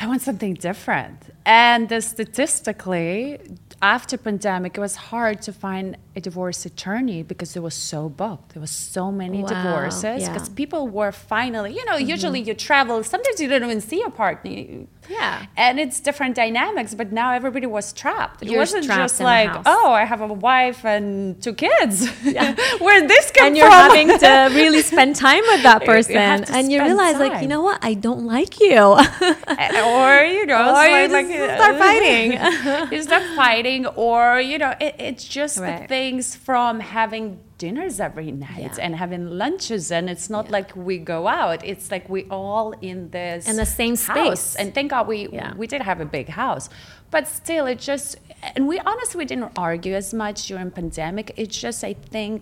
I 0.03 0.05
want 0.11 0.23
something 0.23 0.55
different. 0.69 1.19
And 1.47 1.87
uh, 1.93 2.01
statistically, 2.01 3.39
after 3.83 4.17
pandemic, 4.17 4.77
it 4.77 4.81
was 4.81 4.97
hard 4.97 5.43
to 5.43 5.53
find 5.53 5.97
a 6.15 6.21
divorce 6.21 6.67
attorney 6.67 7.23
because 7.23 7.57
it 7.57 7.63
was 7.63 7.75
so 7.75 8.09
booked. 8.09 8.53
There 8.55 8.61
was 8.61 8.71
so 8.71 9.11
many 9.11 9.43
Wow, 9.43 9.49
divorces 9.49 10.03
yeah. 10.03 10.13
Mm-hmm. 10.19 10.33
because 10.35 10.49
people 10.51 10.89
were 10.89 11.13
finally, 11.13 11.73
you 11.75 11.85
know, 11.87 11.97
usually 11.97 12.41
you 12.41 12.55
travel. 12.55 13.03
Sometimes 13.03 13.41
you 13.41 13.49
don't 13.49 13.65
even 13.65 13.81
see 13.81 13.99
your 14.01 14.11
partner. 14.11 14.87
Yeah. 15.09 15.47
And 15.57 15.81
it's 15.81 15.99
different 16.01 16.37
dynamics, 16.37 16.95
but 16.95 17.13
now 17.13 17.33
everybody 17.33 17.67
was 17.67 17.93
trapped. 17.93 18.43
It 18.43 18.49
You're 18.51 18.59
wasn't 18.59 18.85
trapped 18.85 19.01
just 19.03 19.21
like, 19.21 19.51
oh, 19.67 19.91
I 19.93 20.05
have 20.05 20.21
a 20.21 20.27
wife 20.33 20.85
and 20.85 21.43
two 21.43 21.55
kids. 21.55 22.09
Where 22.79 23.01
did 23.01 23.09
this 23.11 23.31
come 23.33 23.49
and 23.49 23.57
you're 23.57 23.67
from? 23.67 23.91
having 23.91 24.09
to 24.19 24.51
really 24.61 24.83
spend 24.83 25.17
time 25.17 25.43
with 25.49 25.63
that 25.65 25.85
person, 25.85 26.15
to 26.45 26.53
and 26.53 26.71
you 26.71 26.81
realize, 26.83 27.17
like, 27.19 27.43
you 27.43 27.49
know 27.49 27.63
what? 27.63 27.79
I 27.83 27.95
don't 27.95 28.27
like 28.27 28.61
you. 28.61 28.77
or 28.79 30.25
you 30.25 30.47
know, 30.47 30.75
Or 30.77 30.85
you 30.87 31.09
like, 31.09 31.29
like, 31.29 31.57
start 31.59 31.79
fighting. 31.79 32.93
you 32.93 33.03
start 33.03 33.23
fighting, 33.35 33.87
or 33.87 34.41
you 34.41 34.59
know, 34.59 34.75
it, 34.81 34.95
it's 34.99 35.25
just 35.25 35.57
the 35.57 35.63
Right. 35.63 35.89
Things 36.03 36.25
from 36.49 36.73
having 36.99 37.27
dinners 37.65 37.97
every 38.09 38.31
night 38.49 38.75
Yeah. 38.77 38.85
and 38.85 38.93
having 39.05 39.25
lunches, 39.43 39.85
and 39.97 40.05
it's 40.15 40.29
not 40.37 40.45
like 40.57 40.69
we 40.89 40.95
go 41.15 41.21
out. 41.43 41.59
It's 41.73 41.87
like 41.95 42.05
we 42.17 42.21
all 42.41 42.69
in 42.91 42.99
this 43.19 43.41
In 43.53 43.57
the 43.65 43.71
same 43.83 43.97
house. 43.97 44.41
space. 44.43 44.47
And 44.61 44.67
thank 44.77 44.89
God 44.95 45.05
we 45.13 45.19
Yeah. 45.39 45.51
we 45.63 45.67
did 45.73 45.83
have 45.91 45.99
a 46.07 46.09
big 46.19 46.29
house, 46.43 46.65
but 47.15 47.23
still, 47.41 47.65
it 47.73 47.79
just 47.91 48.09
and 48.55 48.63
we 48.71 48.77
honestly 48.91 49.17
we 49.23 49.27
didn't 49.33 49.53
argue 49.71 49.95
as 50.03 50.09
much 50.25 50.39
during 50.49 50.71
pandemic. 50.81 51.27
It's 51.43 51.59
just 51.67 51.81
I 51.93 51.95
think 52.15 52.37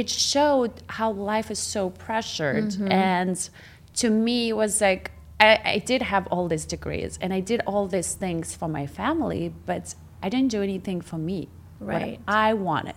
it 0.00 0.08
showed 0.32 0.72
how 0.98 1.08
life 1.34 1.48
is 1.56 1.62
so 1.76 1.82
pressured 2.06 2.68
Mm-hmm. 2.70 2.90
and 3.16 3.36
to 4.02 4.06
me 4.26 4.38
it 4.52 4.56
was 4.64 4.74
like 4.88 5.04
I, 5.48 5.50
I 5.74 5.78
did 5.90 6.00
have 6.12 6.24
all 6.32 6.46
these 6.52 6.66
degrees 6.76 7.12
and 7.22 7.30
i 7.38 7.40
did 7.52 7.60
all 7.70 7.84
these 7.96 8.12
things 8.24 8.46
for 8.60 8.68
my 8.78 8.86
family 9.00 9.42
but 9.70 9.84
i 10.24 10.26
didn't 10.34 10.50
do 10.56 10.62
anything 10.70 10.98
for 11.10 11.18
me 11.30 11.38
Right. 11.80 12.20
what 12.24 12.34
i 12.34 12.54
wanted. 12.54 12.94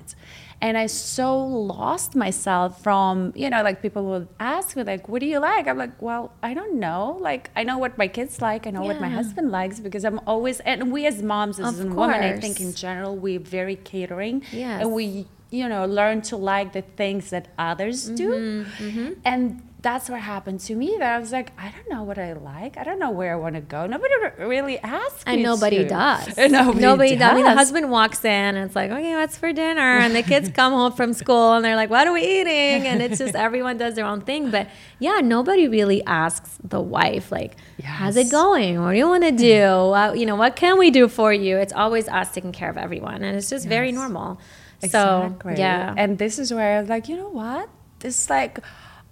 And 0.60 0.76
i 0.78 0.88
so 0.88 1.38
lost 1.46 2.16
myself 2.16 2.82
from 2.82 3.32
you 3.36 3.50
know 3.50 3.62
like 3.62 3.82
people 3.82 4.06
would 4.06 4.28
ask 4.40 4.76
me 4.76 4.84
like 4.84 5.08
what 5.08 5.20
do 5.20 5.28
you 5.28 5.40
like? 5.40 5.68
I'm 5.68 5.78
like 5.78 6.02
well 6.02 6.32
i 6.42 6.54
don't 6.54 6.76
know. 6.80 7.18
Like 7.20 7.52
i 7.56 7.64
know 7.64 7.78
what 7.78 7.98
my 7.98 8.08
kids 8.08 8.42
like. 8.42 8.66
I 8.66 8.72
know 8.72 8.82
what 8.82 9.00
my 9.00 9.10
husband 9.10 9.52
likes 9.52 9.80
because 9.80 10.04
i'm 10.04 10.20
always 10.26 10.60
and 10.62 10.92
we 10.92 11.06
as 11.06 11.22
moms 11.22 11.60
as 11.60 11.78
women 11.84 12.22
i 12.30 12.40
think 12.40 12.60
in 12.60 12.74
general 12.74 13.16
we're 13.16 13.40
very 13.40 13.76
catering. 13.76 14.44
Yes. 14.52 14.82
and 14.82 14.94
we 14.94 15.28
you 15.52 15.68
know 15.70 15.86
learn 15.86 16.22
to 16.30 16.36
like 16.38 16.74
the 16.74 16.82
things 16.82 17.30
that 17.30 17.48
others 17.58 18.10
do. 18.10 18.66
Mm-hmm, 18.82 19.14
and 19.26 19.62
that's 19.88 20.10
what 20.10 20.22
happened 20.34 20.60
to 20.60 20.74
me 20.76 20.90
that 21.00 21.12
i 21.16 21.20
was 21.20 21.32
like 21.32 21.50
i 21.58 21.68
don't 21.76 21.90
know 21.94 22.04
what 22.10 22.18
i 22.18 22.34
like 22.34 22.74
i 22.82 22.84
don't 22.84 23.00
know 23.00 23.14
where 23.20 23.32
i 23.34 23.38
want 23.46 23.56
to 23.56 23.62
go 23.62 23.82
nobody 23.88 24.14
really 24.40 24.78
asks, 24.80 25.24
and 25.26 25.38
me 25.38 25.44
nobody 25.44 25.78
to. 25.80 25.88
does. 25.88 26.38
And 26.38 26.52
nobody, 26.54 27.16
does. 27.16 27.32
I 27.32 27.36
mean, 27.36 27.46
the 27.46 27.54
husband 27.54 27.90
walks 27.90 28.24
in 28.24 28.32
and 28.32 28.58
it's 28.60 28.76
like, 28.76 28.92
okay, 28.92 29.16
what's 29.16 29.38
for 29.38 29.52
dinner? 29.54 29.98
And 30.00 30.16
the 30.16 30.24
kids 30.24 30.50
come 30.50 30.74
home 30.74 30.94
from 30.94 31.14
school 31.14 31.54
and 31.54 31.66
they're 31.66 31.76
like, 31.76 31.90
what 31.90 32.08
are 32.08 32.14
we 32.14 32.22
eating? 32.22 32.88
And 32.88 33.02
it's 33.02 33.18
just 33.18 33.36
everyone 33.48 33.78
does 33.78 33.96
their 33.96 34.06
own 34.06 34.22
thing. 34.22 34.52
But 34.52 34.70
yeah, 35.00 35.20
nobody 35.24 35.68
really 35.68 36.04
asks 36.06 36.58
the 36.64 36.82
wife, 36.82 37.32
like, 37.32 37.58
how's 37.84 38.16
it 38.16 38.32
going? 38.32 38.82
What 38.82 38.92
do 38.92 38.98
you 38.98 39.08
want 39.08 39.24
to 39.24 39.32
do? 39.32 39.64
Uh, 39.64 40.14
you 40.14 40.26
know, 40.26 40.36
what 40.36 40.56
can 40.56 40.78
we 40.78 40.92
do 40.92 41.08
for 41.08 41.34
you? 41.34 41.58
It's 41.58 41.74
always 41.74 42.08
us 42.08 42.34
taking 42.34 42.52
care 42.52 42.70
of 42.70 42.78
everyone. 42.78 43.24
And 43.24 43.38
it's 43.38 43.50
just 43.50 43.68
very 43.68 43.92
normal. 43.92 44.40
Exactly. 44.82 45.56
So, 45.56 45.60
yeah. 45.60 45.94
And 45.98 46.18
this 46.18 46.38
is 46.40 46.54
where 46.54 46.78
I 46.78 46.82
was 46.82 46.90
like, 46.90 47.10
you 47.10 47.18
know 47.18 47.30
what? 47.30 47.70
This 48.00 48.30
like, 48.30 48.60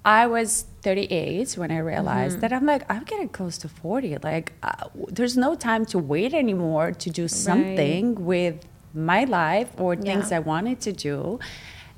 I 0.05 0.27
was 0.27 0.65
38 0.83 1.57
when 1.57 1.71
I 1.71 1.79
realized 1.79 2.33
Mm-hmm. 2.37 2.41
that 2.41 2.53
I'm 2.53 2.65
like, 2.65 2.83
I'm 2.93 3.03
getting 3.05 3.29
close 3.29 3.57
to 3.59 3.67
40. 3.67 4.17
Like, 4.23 4.53
uh, 4.61 4.87
there's 5.09 5.35
no 5.35 5.55
time 5.55 5.83
to 5.87 5.97
wait 5.99 6.33
anymore 6.33 6.91
to 6.91 7.09
do 7.09 7.27
something 7.27 8.23
with 8.25 8.55
my 8.93 9.23
life 9.23 9.69
or 9.77 9.95
things 9.95 10.29
Yeah. 10.31 10.37
I 10.37 10.39
wanted 10.39 10.79
to 10.81 10.93
do. 10.93 11.39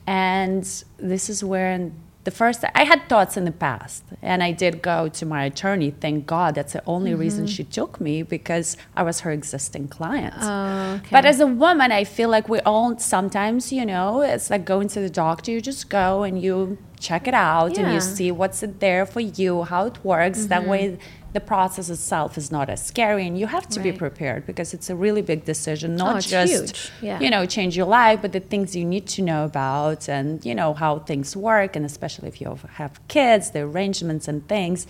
And 0.05 0.63
this 0.97 1.29
is 1.29 1.43
when 1.43 1.93
the 2.23 2.31
first 2.31 2.63
I 2.75 2.83
had 2.83 3.07
thoughts 3.07 3.37
in 3.37 3.45
the 3.45 3.51
past, 3.53 4.03
and 4.21 4.43
I 4.43 4.51
did 4.51 4.81
go 4.81 5.07
to 5.09 5.25
my 5.25 5.43
attorney. 5.45 5.91
Thank 5.91 6.25
God, 6.25 6.55
that's 6.55 6.73
the 6.73 6.83
only 6.85 7.13
reason 7.13 7.45
Mm-hmm. 7.45 7.53
she 7.57 7.63
took 7.63 8.01
me 8.01 8.21
because 8.23 8.75
I 8.95 9.03
was 9.03 9.21
her 9.21 9.31
existing 9.31 9.87
client. 9.89 10.35
Oh, 10.41 10.95
okay. 10.95 11.07
But 11.11 11.25
as 11.25 11.39
a 11.39 11.47
woman, 11.47 11.91
I 11.91 12.03
feel 12.03 12.29
like 12.29 12.49
we 12.49 12.59
all 12.61 12.97
sometimes, 12.99 13.71
you 13.71 13.85
know, 13.85 14.21
it's 14.21 14.49
like 14.49 14.65
going 14.65 14.87
to 14.89 14.99
the 14.99 15.09
doctor. 15.09 15.51
You 15.51 15.61
just 15.61 15.89
go 15.89 16.23
and 16.23 16.41
you 16.41 16.77
check 16.99 17.27
it 17.27 17.33
out 17.33 17.67
and 17.67 17.77
Yeah. 17.77 17.83
Mm-hmm. 17.85 17.93
you 17.95 18.01
see 18.01 18.31
what's 18.31 18.63
there 18.79 19.05
for 19.05 19.19
you, 19.21 19.63
how 19.63 19.85
it 19.85 19.97
works. 20.03 20.45
That 20.47 20.67
way, 20.67 20.97
the 21.33 21.39
process 21.41 21.89
itself 21.89 22.37
is 22.37 22.51
not 22.51 22.67
as 22.69 22.83
scary, 22.83 23.27
and 23.27 23.37
you 23.37 23.45
have 23.47 23.67
to 23.69 23.79
be 23.79 23.91
prepared 23.91 24.45
because 24.47 24.73
it's 24.73 24.89
a 24.89 24.95
really 24.95 25.21
big 25.21 25.45
decision, 25.45 25.95
not 25.95 26.15
Oh, 26.15 26.19
just. 26.19 26.91
Yeah. 27.01 27.19
you 27.19 27.29
know 27.29 27.45
change 27.45 27.77
your 27.77 27.85
life, 27.85 28.21
but 28.23 28.31
the 28.31 28.39
things 28.39 28.75
you 28.75 28.85
need 28.85 29.05
to 29.15 29.21
know 29.21 29.45
about 29.45 30.09
and 30.09 30.43
you 30.47 30.55
know 30.55 30.73
how 30.73 30.99
things 30.99 31.35
work, 31.35 31.75
and 31.75 31.85
especially 31.85 32.27
if 32.29 32.41
you 32.41 32.57
have 32.81 32.93
kids, 33.07 33.51
the 33.51 33.59
arrangements 33.59 34.27
and 34.27 34.47
things. 34.47 34.87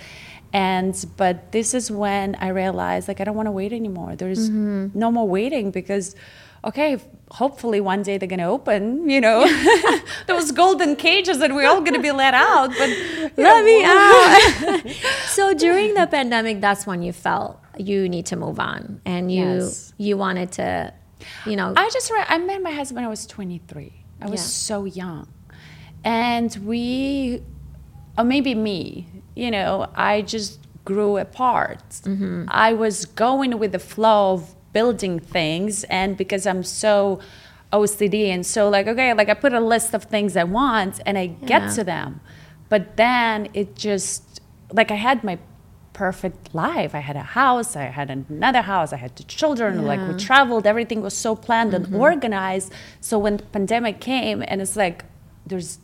And 0.54 0.94
but 1.18 1.52
this 1.52 1.74
is 1.74 1.92
when 1.92 2.36
I 2.36 2.50
realized 2.50 3.08
like 3.10 3.20
I 3.20 3.26
don't 3.26 3.36
want 3.36 3.48
to 3.48 3.52
wait 3.62 3.74
anymore. 3.74 4.16
There's 4.16 4.50
Mm-hmm. 4.50 4.98
no 4.98 5.12
more 5.12 5.28
waiting 5.28 5.72
because 5.72 6.16
okay, 6.64 6.98
hopefully 7.32 7.82
one 7.82 8.04
day 8.04 8.18
they're 8.18 8.28
gonna 8.28 8.50
open, 8.50 9.10
you 9.10 9.20
know, 9.22 9.46
those 10.28 10.52
golden 10.52 10.96
cages 10.96 11.42
and 11.42 11.56
we're 11.56 11.68
all 11.68 11.82
gonna 11.82 12.00
be 12.02 12.12
let 12.12 12.34
out. 12.34 12.70
But 12.70 12.90
let 13.38 13.64
me 13.66 13.84
out. 13.86 14.82
so 15.28 15.54
during 15.54 15.94
the 15.94 16.08
pandemic, 16.08 16.62
that's 16.62 16.88
when 16.88 17.02
you 17.02 17.12
felt 17.14 17.60
you 17.78 18.10
need 18.10 18.26
to 18.28 18.36
move 18.36 18.60
on 18.60 19.02
and 19.06 19.32
you 19.32 19.46
Yes. 19.46 19.94
you 19.98 20.18
wanted 20.18 20.52
to, 20.54 20.94
you 21.46 21.56
know, 21.56 21.74
I 21.76 21.90
just 21.90 22.10
re- 22.12 22.26
I 22.28 22.38
met 22.38 22.62
my 22.62 22.72
husband. 22.72 23.06
I 23.06 23.10
was 23.10 23.26
23. 23.28 23.94
I 24.22 24.26
was 24.30 24.40
Yeah. 24.42 24.46
so 24.48 24.86
young, 24.86 25.28
and 26.04 26.56
we, 26.66 27.44
or 28.18 28.24
maybe 28.24 28.56
me, 28.56 29.08
you 29.36 29.52
know, 29.52 29.88
I 29.96 30.22
just 30.22 30.60
grew 30.86 31.18
apart. 31.18 31.84
Mm-hmm. 32.04 32.46
I 32.48 32.74
was 32.74 33.06
going 33.06 33.60
with 33.60 33.74
the 33.74 33.80
flow 33.80 34.34
of 34.34 34.56
building 34.74 35.20
things, 35.20 35.84
and 35.86 36.18
because 36.18 36.46
I'm 36.48 36.64
so 36.64 37.20
OCD 37.74 38.28
and 38.28 38.46
so 38.46 38.70
like 38.70 38.88
okay, 38.88 39.14
like 39.14 39.30
I 39.30 39.34
put 39.34 39.54
a 39.54 39.60
list 39.60 39.94
of 39.94 40.04
things 40.04 40.38
I 40.38 40.44
want, 40.44 41.00
and 41.06 41.18
I 41.18 41.36
Yeah. 41.42 41.48
get 41.48 41.76
to 41.76 41.84
them. 41.84 42.22
But 42.70 42.98
then 42.98 43.48
it 43.54 43.76
just 43.76 44.42
like 44.72 44.92
I 44.92 44.96
had 44.96 45.24
my 45.24 45.38
perfect 45.94 46.54
life. 46.54 46.94
I 46.94 47.00
had 47.00 47.16
a 47.16 47.28
house, 47.40 47.76
I 47.76 47.86
had 47.86 48.10
another 48.12 48.62
house, 48.62 48.94
I 48.94 48.98
had 48.98 49.16
two 49.16 49.24
children, 49.24 49.84
like 49.84 50.00
we 50.08 50.14
traveled, 50.14 50.68
everything 50.68 51.02
was 51.02 51.18
so 51.18 51.36
planned 51.36 51.74
and 51.74 51.86
mm-hmm. 51.86 51.96
organized. 51.96 52.72
So 53.02 53.18
when 53.18 53.38
the 53.38 53.44
pandemic 53.44 54.00
came 54.00 54.44
and 54.48 54.62
it's 54.62 54.76
like 54.76 55.06
there's 55.48 55.80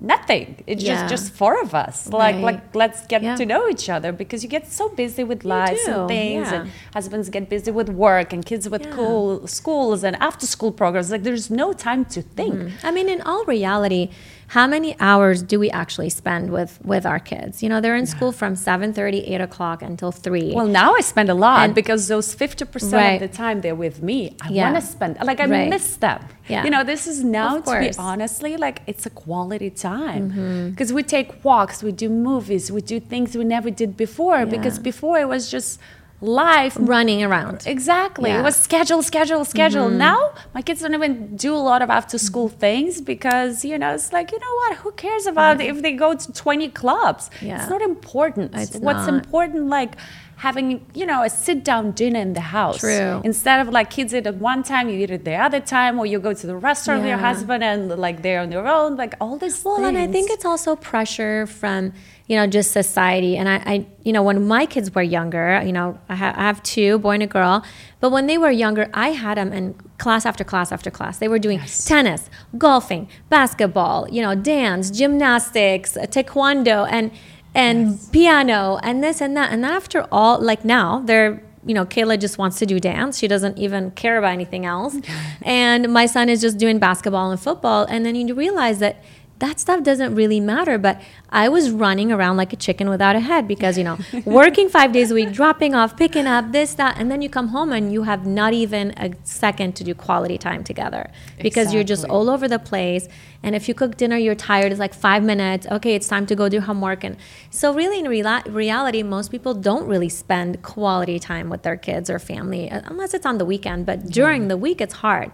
nothing. 0.00 0.62
It's 0.66 0.82
Yeah. 0.82 0.94
just 0.94 1.08
just 1.14 1.32
four 1.34 1.60
of 1.60 1.74
us. 1.74 2.08
Like 2.08 2.36
Right. 2.36 2.44
like 2.44 2.74
let's 2.74 3.06
get 3.06 3.22
Yeah. 3.22 3.36
to 3.36 3.44
know 3.46 3.68
each 3.68 3.88
other 3.88 4.12
because 4.12 4.42
you 4.44 4.48
get 4.48 4.66
so 4.80 4.88
busy 4.88 5.24
with 5.24 5.44
lives 5.44 5.84
do, 5.84 5.92
and 5.92 6.08
things 6.08 6.48
yeah. 6.50 6.60
and 6.62 6.70
husbands 6.94 7.28
get 7.28 7.48
busy 7.48 7.70
with 7.70 7.88
work 7.88 8.32
and 8.32 8.44
kids 8.44 8.68
with 8.68 8.84
cool 8.90 9.46
schools 9.46 10.02
and 10.04 10.16
after 10.28 10.46
school 10.46 10.72
programs. 10.72 11.10
Like 11.10 11.22
there's 11.22 11.50
no 11.50 11.72
time 11.72 12.04
to 12.14 12.22
think. 12.22 12.54
Mm-hmm. 12.54 12.86
I 12.86 12.90
mean, 12.90 13.08
in 13.08 13.20
all 13.22 13.44
reality, 13.44 14.10
how 14.48 14.66
many 14.66 14.96
hours 14.98 15.42
do 15.42 15.58
we 15.60 15.70
actually 15.70 16.08
spend 16.08 16.50
with 16.50 16.78
with 16.84 17.04
our 17.04 17.18
kids? 17.18 17.62
You 17.62 17.68
know, 17.68 17.80
they're 17.82 17.96
in 17.96 18.06
school 18.06 18.32
from 18.32 18.54
7:30, 18.56 19.20
8 19.34 19.40
o'clock 19.42 19.82
until 19.82 20.10
3. 20.10 20.52
Well, 20.54 20.66
now 20.66 20.94
I 20.94 21.00
spend 21.02 21.28
a 21.28 21.34
lot 21.34 21.64
And- 21.64 21.74
because 21.74 22.08
those 22.08 22.34
50% 22.34 22.92
Right. 22.92 23.20
of 23.22 23.30
the 23.30 23.36
time 23.36 23.60
they're 23.60 23.74
with 23.86 24.02
me. 24.02 24.36
I 24.40 24.48
Yeah. 24.48 24.64
want 24.72 24.76
to 24.82 24.90
spend, 24.90 25.18
like, 25.22 25.40
I 25.40 25.46
Right. 25.46 25.68
miss 25.68 25.96
them. 25.96 26.20
Yeah. 26.48 26.64
You 26.64 26.70
know, 26.70 26.82
this 26.82 27.06
is 27.06 27.22
now, 27.22 27.58
to 27.60 27.78
be 27.80 27.90
honestly, 27.98 28.56
like, 28.56 28.80
it's 28.86 29.04
a 29.04 29.10
quality 29.10 29.68
time. 29.70 30.30
Mm-hmm. 30.30 30.70
Because 30.70 30.92
we 30.94 31.02
take 31.02 31.28
walks, 31.44 31.82
we 31.82 31.92
do 31.92 32.08
movies, 32.08 32.72
we 32.72 32.80
do 32.80 32.98
things 33.00 33.36
we 33.36 33.44
never 33.44 33.70
did 33.70 33.96
before. 33.98 34.46
Because 34.46 34.78
before 34.78 35.18
it 35.18 35.28
was 35.28 35.50
just 35.50 35.78
life. 36.20 36.76
running 36.80 37.22
around. 37.22 37.64
Exactly. 37.66 38.30
Yeah. 38.30 38.36
Mm-hmm. 38.36 38.40
It 38.40 38.44
was 38.44 38.56
schedule, 38.56 39.02
schedule, 39.02 39.44
schedule. 39.44 39.88
Now 39.88 40.32
my 40.54 40.62
kids 40.62 40.80
don't 40.80 40.94
even 40.94 41.36
do 41.36 41.54
a 41.54 41.56
lot 41.56 41.82
of 41.82 41.90
after 41.90 42.18
school 42.18 42.48
things 42.48 43.00
because, 43.00 43.64
you 43.64 43.78
know, 43.78 43.94
it's 43.94 44.12
like, 44.12 44.32
you 44.32 44.38
know 44.38 44.54
what, 44.62 44.76
who 44.78 44.92
cares 44.92 45.26
about 45.26 45.60
if 45.60 45.82
they 45.82 45.92
go 45.92 46.14
to 46.14 46.32
20 46.32 46.68
clubs? 46.70 47.30
Yeah. 47.40 47.60
It's 47.60 47.70
not 47.70 47.82
important. 47.82 48.54
It's 48.54 48.76
What's 48.76 49.06
not. 49.06 49.14
important, 49.14 49.68
like 49.68 49.94
having, 50.36 50.86
you 50.94 51.04
know, 51.04 51.22
a 51.22 51.30
sit 51.30 51.64
down 51.64 51.90
dinner 51.92 52.20
in 52.20 52.32
the 52.32 52.40
house. 52.40 52.78
True. 52.78 53.20
Instead 53.24 53.60
of 53.60 53.72
like 53.72 53.90
kids 53.90 54.14
eat 54.14 54.26
at 54.26 54.36
one 54.36 54.62
time, 54.62 54.88
you 54.88 54.98
eat 55.00 55.10
at 55.10 55.24
the 55.24 55.34
other 55.34 55.60
time, 55.60 55.98
or 55.98 56.06
you 56.06 56.20
go 56.20 56.32
to 56.32 56.46
the 56.46 56.56
restaurant 56.56 57.00
with 57.00 57.08
your 57.08 57.18
husband 57.18 57.64
and 57.64 57.88
like 57.88 58.22
they're 58.22 58.40
on 58.40 58.50
their 58.50 58.66
own, 58.66 58.96
like 58.96 59.14
all 59.20 59.36
this. 59.36 59.64
Well, 59.64 59.84
and 59.84 59.98
I 59.98 60.06
think 60.06 60.30
it's 60.30 60.44
also 60.44 60.76
pressure 60.76 61.46
from 61.46 61.92
you 62.28 62.36
know 62.36 62.46
just 62.46 62.70
society. 62.72 63.36
And 63.36 63.48
I, 63.48 63.56
I 63.72 63.86
you 64.04 64.12
know, 64.12 64.22
when 64.22 64.46
my 64.46 64.66
kids 64.66 64.94
were 64.94 65.02
younger, 65.02 65.62
you 65.64 65.72
know, 65.72 65.98
I, 66.08 66.14
ha- 66.14 66.34
I 66.36 66.42
have 66.42 66.62
two, 66.62 66.98
boy 66.98 67.12
and 67.12 67.22
a 67.22 67.26
girl. 67.26 67.64
But 68.00 68.10
when 68.10 68.26
they 68.26 68.38
were 68.38 68.50
younger, 68.50 68.88
I 68.94 69.08
had 69.08 69.38
them 69.38 69.52
in 69.52 69.74
class 69.98 70.24
after 70.24 70.44
class 70.44 70.70
after 70.70 70.90
class. 70.90 71.18
They 71.18 71.28
were 71.28 71.38
doing 71.40 71.58
Yes. 71.58 71.84
tennis, 71.84 72.30
golfing, 72.56 73.08
basketball, 73.28 74.08
you 74.10 74.22
know, 74.22 74.34
dance, 74.34 74.90
gymnastics, 74.90 75.96
uh, 75.96 76.02
taekwondo, 76.02 76.86
and 76.90 77.10
and 77.54 77.98
piano, 78.12 78.78
and 78.82 79.02
this 79.02 79.20
and 79.20 79.36
that. 79.36 79.50
And 79.52 79.64
after 79.64 80.06
all, 80.12 80.38
like 80.40 80.64
now, 80.64 81.00
they're 81.04 81.42
you 81.66 81.74
know, 81.74 81.84
Kayla 81.84 82.18
just 82.18 82.38
wants 82.38 82.58
to 82.60 82.66
do 82.66 82.80
dance. 82.80 83.18
She 83.18 83.28
doesn't 83.28 83.58
even 83.58 83.90
care 83.90 84.16
about 84.16 84.32
anything 84.32 84.64
else. 84.64 84.96
and 85.42 85.92
my 85.92 86.06
son 86.06 86.28
is 86.30 86.40
just 86.40 86.56
doing 86.56 86.78
basketball 86.78 87.30
and 87.30 87.38
football. 87.38 87.84
And 87.90 88.06
then 88.06 88.14
you 88.14 88.32
realize 88.34 88.78
that 88.78 89.02
that 89.38 89.60
stuff 89.60 89.82
doesn't 89.82 90.14
really 90.14 90.40
matter. 90.40 90.78
But 90.78 91.00
I 91.30 91.48
was 91.48 91.70
running 91.70 92.10
around 92.10 92.36
like 92.36 92.52
a 92.52 92.56
chicken 92.56 92.88
without 92.88 93.16
a 93.16 93.20
head 93.20 93.46
because, 93.46 93.78
you 93.78 93.84
know, 93.84 93.98
working 94.24 94.68
five 94.68 94.92
days 94.92 95.10
a 95.10 95.14
week, 95.14 95.32
dropping 95.32 95.74
off, 95.74 95.96
picking 95.96 96.26
up 96.26 96.52
this, 96.52 96.74
that. 96.74 96.96
And 96.98 97.10
then 97.10 97.22
you 97.22 97.28
come 97.28 97.48
home 97.48 97.72
and 97.72 97.92
you 97.92 98.02
have 98.04 98.26
not 98.26 98.52
even 98.52 98.92
a 98.96 99.12
second 99.24 99.76
to 99.76 99.84
do 99.84 99.94
quality 99.94 100.38
time 100.38 100.64
together 100.64 101.10
because 101.40 101.72
you're 101.72 101.84
just 101.84 102.04
all 102.04 102.28
over 102.30 102.48
the 102.48 102.58
place. 102.58 103.08
And 103.42 103.54
if 103.54 103.68
you 103.68 103.74
cook 103.74 103.96
dinner, 103.96 104.16
you're 104.16 104.34
tired. 104.34 104.72
It's 104.72 104.80
like 104.80 104.94
five 104.94 105.22
minutes. 105.22 105.66
Okay, 105.66 105.94
it's 105.94 106.08
time 106.08 106.26
to 106.26 106.34
go 106.34 106.48
do 106.48 106.60
homework. 106.60 107.04
And 107.04 107.16
so, 107.50 107.72
really, 107.72 108.00
in 108.00 108.08
reality, 108.08 109.02
most 109.04 109.30
people 109.30 109.54
don't 109.54 109.86
really 109.86 110.08
spend 110.08 110.62
quality 110.62 111.20
time 111.20 111.48
with 111.48 111.62
their 111.62 111.76
kids 111.76 112.10
or 112.10 112.18
family 112.18 112.68
uh, 112.68 112.82
unless 112.86 113.14
it's 113.14 113.24
on 113.24 113.38
the 113.38 113.44
weekend. 113.44 113.86
But 113.86 114.06
during 114.06 114.48
the 114.48 114.56
week, 114.56 114.80
it's 114.80 114.94
hard. 114.94 115.30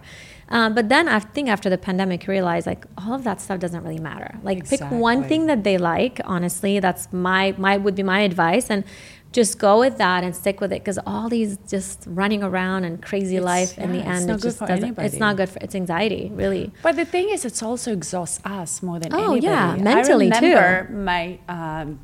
Uh, 0.47 0.69
but 0.69 0.89
then 0.89 1.07
I 1.07 1.19
think 1.19 1.49
after 1.49 1.69
the 1.69 1.77
pandemic, 1.77 2.27
you 2.27 2.31
realize 2.31 2.67
like 2.67 2.85
all 2.97 3.13
of 3.13 3.23
that 3.23 3.41
stuff 3.41 3.59
doesn't 3.59 3.83
really 3.83 3.99
matter. 3.99 4.37
Like 4.43 4.69
pick 4.69 4.81
one 4.91 5.23
thing 5.23 5.47
that 5.47 5.63
they 5.63 5.77
like. 5.77 6.21
Honestly, 6.25 6.79
that's 6.79 7.11
my 7.11 7.55
my 7.57 7.77
would 7.77 7.95
be 7.95 8.03
my 8.03 8.19
advice 8.21 8.69
and. 8.69 8.83
Just 9.31 9.59
go 9.59 9.81
with 9.81 9.97
that 9.97 10.23
and 10.23 10.33
stick 10.33 10.61
with 10.61 10.71
it 10.71 10.79
because 10.81 10.97
all 11.05 11.27
these 11.27 11.57
just 11.67 12.03
running 12.07 12.41
around 12.41 12.85
and 12.85 13.01
crazy 13.03 13.35
It's- 13.35 13.43
life 13.43 13.77
in 13.77 13.91
the 13.91 13.97
yeah, 13.97 14.11
it's 14.11 14.19
end, 14.19 14.27
not 14.27 14.33
it 14.35 14.41
good 14.43 14.47
just 14.47 14.57
for 14.59 14.67
doesn't. 14.67 14.89
It's 14.91 14.97
anybody. 14.99 15.19
not 15.19 15.35
good 15.35 15.49
for. 15.49 15.59
It's 15.59 15.75
anxiety, 15.75 16.31
really. 16.33 16.71
But 16.81 16.95
the 16.95 17.03
thing 17.03 17.27
is, 17.29 17.43
it's 17.43 17.61
also 17.61 17.91
exhausts 17.91 18.39
us 18.45 18.81
more 18.81 18.97
than 18.97 19.13
Oh, 19.13 19.33
anybody. 19.33 19.41
yeah, 19.47 19.75
mentally, 19.75 20.31
I 20.31 20.39
too. 20.39 20.93
my 20.93 21.39
um, 21.49 21.99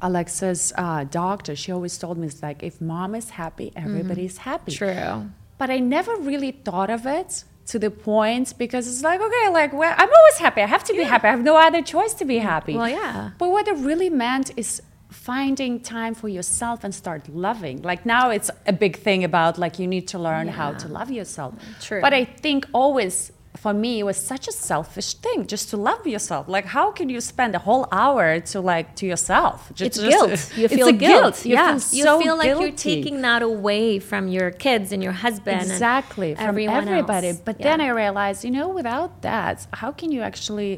Alexa's 0.00 0.72
uh, 0.76 1.04
doctor. 1.10 1.56
She 1.56 1.72
always 1.72 1.98
told 1.98 2.18
me, 2.18 2.28
"It's 2.28 2.40
like 2.40 2.62
if 2.62 2.80
mom 2.80 3.16
is 3.16 3.30
happy, 3.30 3.72
everybody's 3.74 4.38
happy." 4.38 4.70
Mm-hmm. 4.72 5.08
True. 5.24 5.30
But 5.58 5.70
I 5.70 5.78
never 5.78 6.16
really 6.16 6.52
thought 6.52 6.90
of 6.90 7.06
it 7.06 7.44
to 7.66 7.78
the 7.78 7.90
point 7.90 8.54
because 8.56 8.88
it's 8.88 9.02
like, 9.02 9.20
okay, 9.20 9.48
like 9.50 9.72
well, 9.72 9.94
I'm 9.96 10.08
always 10.08 10.38
happy. 10.38 10.62
I 10.62 10.66
have 10.66 10.84
to 10.84 10.94
be 10.94 11.02
happy. 11.02 11.26
I 11.26 11.30
have 11.30 11.42
no 11.42 11.56
other 11.56 11.82
choice 11.82 12.14
to 12.14 12.24
be 12.24 12.38
happy. 12.38 12.74
Well, 12.76 12.88
yeah. 12.88 13.30
But 13.38 13.50
what 13.50 13.68
it 13.68 13.76
really 13.76 14.08
meant 14.08 14.52
is 14.56 14.80
finding 15.10 15.80
time 15.80 16.14
for 16.14 16.28
yourself 16.28 16.84
and 16.84 16.94
start 16.94 17.28
loving. 17.28 17.82
Like 17.82 18.06
now 18.06 18.30
it's 18.30 18.50
a 18.66 18.72
big 18.72 18.96
thing 18.96 19.24
about 19.24 19.58
like 19.58 19.78
you 19.78 19.86
need 19.86 20.08
to 20.08 20.18
learn 20.18 20.48
how 20.48 20.72
to 20.72 20.88
love 20.88 21.10
yourself. 21.10 21.54
True. 21.80 22.00
But 22.00 22.14
I 22.14 22.24
think 22.24 22.66
always 22.72 23.32
for 23.62 23.72
me 23.84 23.90
it 24.00 24.06
was 24.10 24.16
such 24.32 24.44
a 24.52 24.52
selfish 24.70 25.10
thing 25.24 25.38
just 25.46 25.70
to 25.70 25.76
love 25.76 26.06
yourself. 26.14 26.42
Like 26.56 26.66
how 26.76 26.86
can 26.98 27.08
you 27.14 27.20
spend 27.32 27.52
a 27.54 27.62
whole 27.68 27.84
hour 28.00 28.26
to 28.52 28.56
like 28.72 28.88
to 29.00 29.04
yourself? 29.12 29.56
Just, 29.74 29.86
It's 29.88 29.98
just- 29.98 30.10
guilt. 30.16 30.40
You 30.60 30.64
it's 30.66 30.74
feel 30.78 30.88
a 30.88 30.92
guilt. 31.08 31.36
You 31.44 31.54
yeah. 31.54 31.70
feel 31.72 31.80
so 31.80 32.16
you 32.18 32.22
feel 32.24 32.36
like 32.42 32.48
you're 32.60 32.72
taking 32.92 33.16
that 33.28 33.42
away 33.42 33.98
from 34.10 34.22
your 34.36 34.48
kids 34.64 34.92
and 34.92 35.00
your 35.06 35.16
husband. 35.26 35.60
and 35.62 35.70
exactly 35.70 36.30
from 36.34 36.44
everyone 36.50 36.86
everybody 36.88 37.28
else. 37.28 37.40
but 37.48 37.56
Yeah. 37.58 37.66
then 37.68 37.78
i 37.86 37.88
realized 38.04 38.40
you 38.46 38.52
know 38.58 38.68
without 38.80 39.12
that 39.28 39.54
how 39.80 39.90
can 40.00 40.08
you 40.16 40.20
actually 40.30 40.72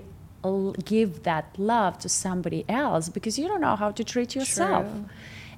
give 0.95 1.11
that 1.31 1.45
love 1.59 1.93
to 2.05 2.09
somebody 2.09 2.65
else 2.83 3.05
because 3.17 3.35
you 3.39 3.47
don't 3.51 3.61
know 3.67 3.77
how 3.83 3.91
to 3.99 4.03
treat 4.13 4.31
yourself 4.39 4.87
True. 4.87 5.05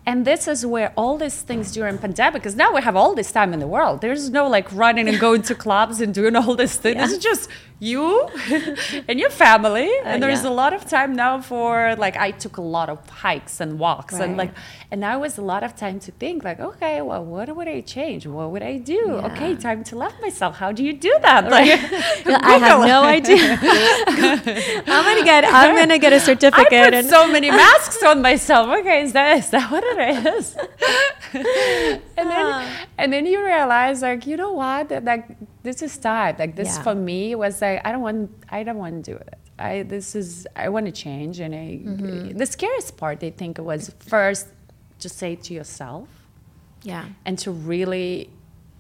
And 0.05 0.25
this 0.25 0.49
is 0.49 0.67
where 0.67 0.93
all 0.97 1.17
these 1.17 1.43
things 1.43 1.71
during 1.73 1.97
pandemic 1.99 2.35
because 2.43 2.57
now 2.57 2.75
we 2.75 2.83
have 2.83 2.97
all 2.97 3.15
this 3.15 3.31
time 3.33 3.53
in 3.53 3.61
the 3.61 3.67
world 3.67 4.01
there's 4.01 4.31
no 4.31 4.49
like 4.49 4.67
running 4.73 5.09
and 5.09 5.19
going 5.21 5.43
to 5.43 5.55
clubs 5.67 6.01
and 6.01 6.13
doing 6.15 6.35
all 6.37 6.55
this 6.57 6.77
thing 6.77 6.97
Yeah. 6.97 7.05
it's 7.05 7.19
just 7.19 7.49
you 7.91 8.29
and 9.09 9.17
your 9.23 9.31
family 9.45 9.91
Uh, 10.05 10.11
and 10.11 10.23
there's 10.23 10.45
yeah. 10.45 10.51
a 10.53 10.55
lot 10.63 10.73
of 10.79 10.83
time 10.97 11.11
now 11.25 11.35
for 11.51 11.97
like 12.05 12.17
i 12.27 12.31
took 12.45 12.57
a 12.65 12.67
lot 12.77 12.89
of 12.95 12.99
hikes 13.25 13.55
and 13.63 13.71
walks 13.87 14.15
and 14.25 14.37
like 14.43 14.53
and 14.91 15.01
now 15.07 15.15
was 15.27 15.35
a 15.45 15.47
lot 15.53 15.63
of 15.69 15.73
time 15.85 15.99
to 16.07 16.11
think 16.23 16.45
like 16.49 16.61
okay 16.71 16.97
well 17.09 17.25
what 17.35 17.49
would 17.57 17.67
i 17.77 17.81
change 17.97 18.23
what 18.37 18.49
would 18.53 18.63
i 18.73 18.75
do 18.95 19.01
Yeah. 19.17 19.27
okay 19.29 19.51
time 19.69 19.81
to 19.91 19.95
love 20.05 20.15
myself 20.27 20.53
how 20.63 20.71
do 20.77 20.83
you 20.89 20.93
do 21.09 21.13
that 21.27 21.43
like 21.57 21.71
I 22.55 22.57
have 22.69 22.81
no 22.95 23.01
idea. 23.19 23.59
I'm 24.95 25.05
gonna 25.09 25.25
get. 25.33 25.43
I'm 25.45 25.75
gonna 25.81 25.99
get 25.99 26.13
a 26.13 26.21
certificate. 26.21 26.73
I 26.73 26.85
put 26.87 26.95
and 26.95 27.09
so 27.09 27.21
many 27.37 27.51
masks 27.51 28.03
on 28.11 28.23
myself. 28.23 28.65
Okay, 28.79 28.99
is 29.07 29.13
that 29.13 29.39
is 29.39 29.51
that 29.51 29.67
what 29.73 29.85
it 29.87 29.99
is? 30.37 30.57
and 31.35 32.27
then 32.33 32.47
and 32.99 33.13
then 33.13 33.27
you 33.27 33.39
realize 33.45 34.03
like 34.03 34.27
you 34.27 34.37
know 34.37 34.53
what 34.53 34.89
that 34.89 35.05
like 35.05 35.27
this 35.63 35.83
is 35.83 35.97
time. 35.99 36.37
Like 36.39 36.55
this 36.57 36.77
Yeah. 36.77 36.83
for 36.83 36.95
me 36.95 37.35
was 37.35 37.61
like 37.63 37.81
I 37.87 37.93
don't 37.93 38.03
want 38.03 38.31
I 38.51 38.63
don't 38.63 38.79
want 38.79 39.05
to 39.05 39.13
do 39.13 39.17
it. 39.17 39.35
I 39.59 39.83
this 39.83 40.15
is 40.15 40.47
I 40.57 40.69
want 40.69 40.87
to 40.87 40.93
change 40.93 41.39
and 41.41 41.55
I 41.55 41.67
Mm-hmm. 41.85 42.37
the 42.39 42.47
scariest 42.47 42.97
part 42.97 43.23
I 43.23 43.31
think 43.31 43.59
was 43.59 43.93
first 44.01 44.47
to 45.01 45.09
say 45.09 45.37
to 45.37 45.55
yourself 45.55 46.09
yeah. 46.83 47.05
and 47.27 47.39
to 47.39 47.51
really 47.51 48.31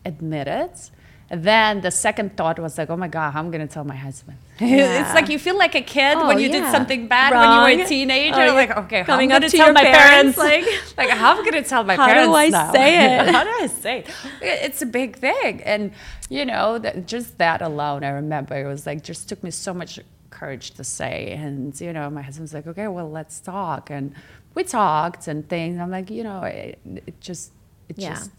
admit 0.04 0.48
it. 0.48 0.90
Then 1.34 1.80
the 1.80 1.90
second 1.90 2.36
thought 2.36 2.58
was 2.58 2.76
like, 2.76 2.90
oh 2.90 2.96
my 2.96 3.08
God, 3.08 3.34
I'm 3.34 3.50
going 3.50 3.66
to 3.66 3.72
tell 3.72 3.84
my 3.84 3.96
husband. 3.96 4.36
Yeah. 4.60 5.00
it's 5.06 5.14
like 5.14 5.28
you 5.30 5.38
feel 5.38 5.56
like 5.58 5.74
a 5.74 5.80
kid 5.80 6.16
Oh, 6.18 6.28
when 6.28 6.38
you 6.38 6.48
did 6.50 6.70
something 6.70 7.08
bad 7.08 7.32
when 7.32 7.42
you 7.42 7.62
were 7.62 7.68
a 7.70 7.78
Wrong. 7.78 7.88
teenager. 7.88 8.36
Oh, 8.36 8.44
yeah. 8.44 8.52
like, 8.52 8.76
okay, 8.76 9.02
Coming 9.02 9.32
I'm 9.32 9.36
up 9.36 9.40
going 9.40 9.50
to 9.50 9.56
tell 9.56 9.72
my 9.72 9.82
parents, 9.82 10.36
parents. 10.38 10.68
like- 10.96 10.96
like, 11.08 11.08
how 11.10 11.32
am 11.32 11.38
I 11.38 11.50
going 11.50 11.62
to 11.64 11.68
tell 11.68 11.84
my 11.84 11.96
How 12.02 12.06
do 12.08 12.12
parents 12.12 12.36
I 12.36 12.48
now? 12.48 12.72
say 12.72 13.16
it? 13.18 13.28
how 13.34 13.44
do 13.44 13.50
I 13.50 13.66
say 13.66 13.98
it? 14.00 14.06
It's 14.42 14.82
a 14.82 14.86
big 14.86 15.16
thing. 15.16 15.62
And, 15.62 15.92
you 16.28 16.44
know, 16.44 16.78
that, 16.78 17.06
just 17.08 17.38
that 17.38 17.62
alone, 17.62 18.04
I 18.04 18.10
remember 18.10 18.54
it 18.54 18.66
was 18.68 18.86
like, 18.86 19.02
just 19.02 19.28
took 19.28 19.42
me 19.42 19.50
so 19.50 19.72
much 19.74 19.98
courage 20.30 20.72
to 20.72 20.84
say. 20.84 21.30
And, 21.32 21.78
you 21.80 21.92
know, 21.94 22.08
my 22.10 22.22
husband's 22.22 22.52
like, 22.54 22.66
okay, 22.66 22.88
well, 22.88 23.10
let's 23.10 23.40
talk. 23.40 23.90
And 23.90 24.14
we 24.54 24.64
talked 24.64 25.26
and 25.28 25.48
things. 25.48 25.80
I'm 25.80 25.90
like, 25.90 26.10
you 26.10 26.24
know, 26.24 26.42
it, 26.42 26.78
it 27.06 27.20
just, 27.20 27.52
it 27.88 27.98
Yeah. 27.98 28.10
just, 28.10 28.30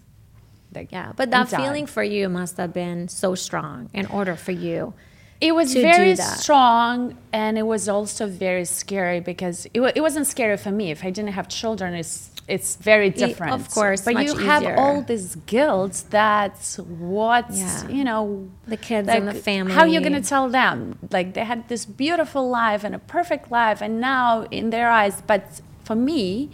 like, 0.75 0.91
Yeah. 0.91 1.11
But 1.15 1.31
that 1.31 1.49
feeling 1.49 1.85
for 1.85 2.03
you 2.03 2.29
must 2.29 2.57
have 2.57 2.73
been 2.73 3.07
so 3.07 3.35
strong 3.35 3.89
in 3.93 4.05
order 4.07 4.35
for 4.35 4.51
you. 4.51 4.93
It 5.41 5.53
was 5.53 5.73
to 5.73 5.81
very 5.81 6.15
strong, 6.15 7.17
and 7.33 7.57
it 7.57 7.63
was 7.63 7.89
also 7.89 8.27
very 8.27 8.63
scary 8.63 9.19
because 9.19 9.65
it, 9.73 9.81
it 9.95 10.01
wasn't 10.01 10.25
scary 10.27 10.55
for 10.57 10.71
me. 10.71 10.89
If 10.91 11.03
I 11.03 11.09
didn't 11.09 11.33
have 11.33 11.47
children, 11.49 11.93
it's 11.93 12.29
it's 12.47 12.75
very 12.75 13.09
E- 13.15 13.35
of 13.39 13.69
course, 13.71 14.01
but 14.03 14.15
you 14.25 14.35
have 14.35 14.63
all 14.77 15.01
this 15.01 15.35
guilt 15.53 16.03
That's 16.09 16.77
what 16.77 17.45
Yeah. 17.51 17.87
you 17.87 18.03
know 18.03 18.49
The 18.67 18.77
kids 18.77 19.07
and 19.09 19.27
the 19.27 19.33
family. 19.33 19.73
How 19.73 19.81
are 19.81 19.87
you 19.95 20.01
gonna 20.01 20.21
tell 20.21 20.47
them 20.49 20.77
like 21.11 21.33
they 21.33 21.45
had 21.45 21.67
this 21.67 21.85
beautiful 21.85 22.49
life 22.49 22.83
and 22.85 22.93
a 22.95 22.99
perfect 22.99 23.51
life, 23.51 23.79
and 23.81 23.99
now 23.99 24.43
in 24.51 24.69
their 24.69 24.89
eyes, 24.89 25.21
but 25.27 25.43
for 25.83 25.95
me. 25.95 26.49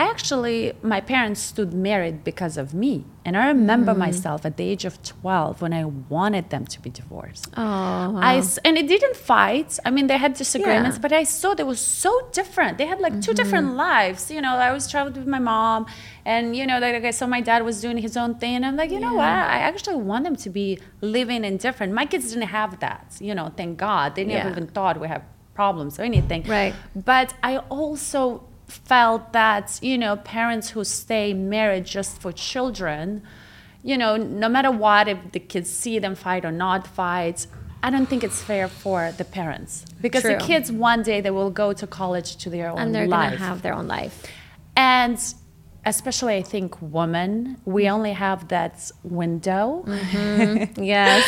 I 0.00 0.02
actually, 0.10 0.72
my 0.82 1.00
parents 1.00 1.40
stood 1.40 1.72
married 1.72 2.24
because 2.30 2.56
of 2.56 2.74
me. 2.74 3.04
And 3.26 3.36
I 3.36 3.46
remember 3.48 3.92
Mm-hmm. 3.92 4.00
myself 4.08 4.44
at 4.44 4.54
the 4.58 4.64
age 4.72 4.84
of 4.84 4.94
12 5.02 5.62
when 5.62 5.72
I 5.72 5.84
wanted 5.84 6.50
them 6.50 6.64
to 6.74 6.78
be 6.86 6.90
divorced. 6.90 7.48
Oh, 7.56 7.62
wow. 7.62 8.20
I 8.32 8.42
and 8.66 8.74
it 8.82 8.86
didn't 8.94 9.16
fight. 9.16 9.70
I 9.86 9.90
mean, 9.96 10.06
they 10.08 10.18
had 10.18 10.32
disagreements, 10.34 10.96
Yeah. 10.96 11.02
but 11.04 11.12
I 11.12 11.24
saw 11.24 11.54
they 11.54 11.68
were 11.72 11.82
so 12.02 12.10
different. 12.32 12.72
They 12.80 12.86
had 12.92 13.00
like 13.06 13.16
two 13.26 13.32
different 13.40 13.68
lives. 13.88 14.30
You 14.30 14.42
know, 14.44 14.54
I 14.68 14.72
was 14.72 14.84
traveled 14.92 15.16
with 15.16 15.26
my 15.36 15.38
mom, 15.38 15.86
and 16.32 16.44
you 16.58 16.66
know, 16.68 16.78
like 16.84 17.04
I 17.12 17.12
saw 17.18 17.26
my 17.26 17.40
dad 17.50 17.60
was 17.70 17.76
doing 17.80 17.98
his 18.06 18.14
own 18.22 18.32
thing, 18.42 18.56
and 18.56 18.64
I'm 18.66 18.76
like, 18.82 18.90
you 18.96 19.00
know 19.06 19.14
what? 19.14 19.36
I 19.56 19.58
actually 19.70 19.96
want 20.10 20.22
them 20.24 20.36
to 20.44 20.50
be 20.50 20.78
living 21.00 21.44
in 21.48 21.56
different. 21.66 21.92
My 22.02 22.06
kids 22.12 22.24
didn't 22.32 22.48
have 22.60 22.72
that. 22.86 23.06
You 23.28 23.34
know, 23.38 23.46
thank 23.60 23.72
God. 23.78 24.06
They 24.16 24.24
never 24.24 24.48
Yeah. 24.48 24.54
even 24.54 24.66
thought 24.76 24.94
we 25.00 25.08
have 25.08 25.22
problems 25.54 25.98
or 25.98 26.02
anything. 26.02 26.42
Right. 26.58 26.74
But 27.12 27.28
I 27.42 27.52
also 27.80 28.22
felt 28.74 29.32
that 29.32 29.78
you 29.82 29.96
know 29.96 30.16
parents 30.16 30.70
who 30.70 30.84
stay 30.84 31.32
married 31.32 31.84
just 31.84 32.20
for 32.20 32.32
children 32.32 33.22
you 33.82 33.96
know 33.96 34.16
no 34.16 34.48
matter 34.48 34.70
what 34.70 35.08
if 35.08 35.18
the 35.32 35.40
kids 35.40 35.70
see 35.70 35.98
them 35.98 36.14
fight 36.14 36.44
or 36.44 36.52
not 36.52 36.86
fight 36.86 37.46
i 37.82 37.90
don't 37.90 38.06
think 38.06 38.24
it's 38.24 38.40
fair 38.42 38.66
for 38.66 39.12
the 39.18 39.24
parents. 39.24 39.84
Because 40.00 40.22
the 40.22 40.36
kids 40.36 40.72
one 40.72 41.02
day 41.02 41.20
they 41.20 41.30
will 41.30 41.50
go 41.50 41.72
to 41.74 41.86
college 41.86 42.36
to 42.42 42.50
their 42.50 42.68
own 42.70 42.78
and 42.78 42.94
they're 42.94 43.06
life. 43.06 43.32
gonna 43.32 43.44
have 43.44 43.60
their 43.62 43.74
own 43.74 43.86
life. 43.86 44.14
and 44.76 45.18
especially 45.86 46.34
i 46.36 46.42
think 46.42 46.70
women 46.80 47.32
we 47.64 47.84
mm-hmm. 47.84 47.94
only 47.94 48.12
have 48.12 48.48
that 48.48 48.90
window. 49.02 49.84
Mm-hmm. 49.86 50.82
Yes. 50.94 51.22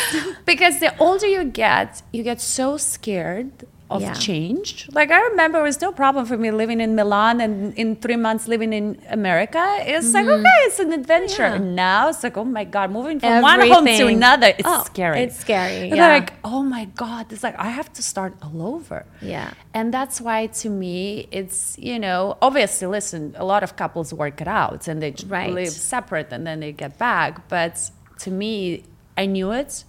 because 0.45 0.79
the 0.79 0.91
older 0.99 1.27
you 1.27 1.43
get, 1.65 2.01
you 2.11 2.23
get 2.23 2.39
so 2.41 2.77
scared 2.77 3.51
of 3.89 4.01
Yeah. 4.01 4.13
change. 4.13 4.87
Like 4.91 5.11
I 5.11 5.21
remember, 5.29 5.59
it 5.59 5.63
was 5.63 5.79
no 5.81 5.91
problem 5.93 6.25
for 6.25 6.37
me 6.37 6.51
living 6.51 6.81
in 6.81 6.93
Milan 6.95 7.39
and 7.39 7.73
in 7.75 7.95
three 7.95 8.17
months 8.17 8.47
living 8.47 8.73
in 8.73 8.99
America. 9.09 9.63
It's 9.79 10.13
like 10.13 10.27
okay, 10.27 10.59
it's 10.67 10.79
an 10.79 10.91
adventure. 10.91 11.43
Mm-hmm. 11.43 11.63
Yeah. 11.67 11.83
Now 11.85 12.09
it's 12.09 12.21
like 12.23 12.35
oh 12.37 12.43
my 12.43 12.65
god, 12.65 12.91
moving 12.91 13.19
from 13.19 13.41
one 13.41 13.61
home 13.61 13.85
to 13.85 14.07
another, 14.07 14.47
it's 14.59 14.67
Oh, 14.67 14.83
scary. 14.85 15.19
it's 15.21 15.37
scary, 15.39 15.87
yeah. 15.89 16.07
Like 16.15 16.33
oh 16.43 16.63
my 16.63 16.85
god, 17.03 17.31
it's 17.31 17.43
like 17.43 17.57
I 17.57 17.69
have 17.69 17.91
to 17.93 18.01
start 18.03 18.33
all 18.43 18.61
over. 18.75 19.05
Yeah. 19.21 19.51
And 19.73 19.93
that's 19.93 20.19
why 20.19 20.47
to 20.61 20.69
me, 20.69 21.27
it's 21.31 21.77
you 21.79 21.97
know 21.99 22.37
obviously 22.41 22.87
listen, 22.87 23.21
a 23.37 23.45
lot 23.45 23.63
of 23.63 23.75
couples 23.77 24.13
work 24.13 24.41
it 24.41 24.47
out 24.49 24.87
and 24.89 25.01
they 25.01 25.13
Right. 25.27 25.51
live 25.53 25.69
separate 25.69 26.29
and 26.35 26.45
then 26.45 26.59
they 26.59 26.71
get 26.73 26.97
back. 26.97 27.47
But 27.47 27.89
to 28.23 28.29
me, 28.31 28.83
I 29.17 29.25
knew 29.27 29.51
it 29.51 29.83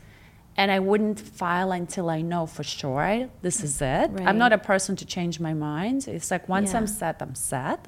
and 0.59 0.73
I 0.73 0.81
wouldn't 0.81 1.21
file 1.21 1.71
until 1.71 2.11
I 2.11 2.21
know 2.21 2.45
for 2.45 2.65
sure 2.65 3.31
this 3.43 3.63
is 3.63 3.81
it. 3.81 4.11
Right. 4.11 4.27
I'm 4.27 4.39
not 4.39 4.53
a 4.53 4.59
person 4.59 4.97
to 4.97 5.07
change 5.07 5.39
my 5.39 5.55
mind. 5.55 6.09
It's 6.09 6.31
like 6.33 6.49
once 6.49 6.75
I'm 6.75 6.89
set, 6.89 7.23
I'm 7.23 7.37
set. 7.37 7.87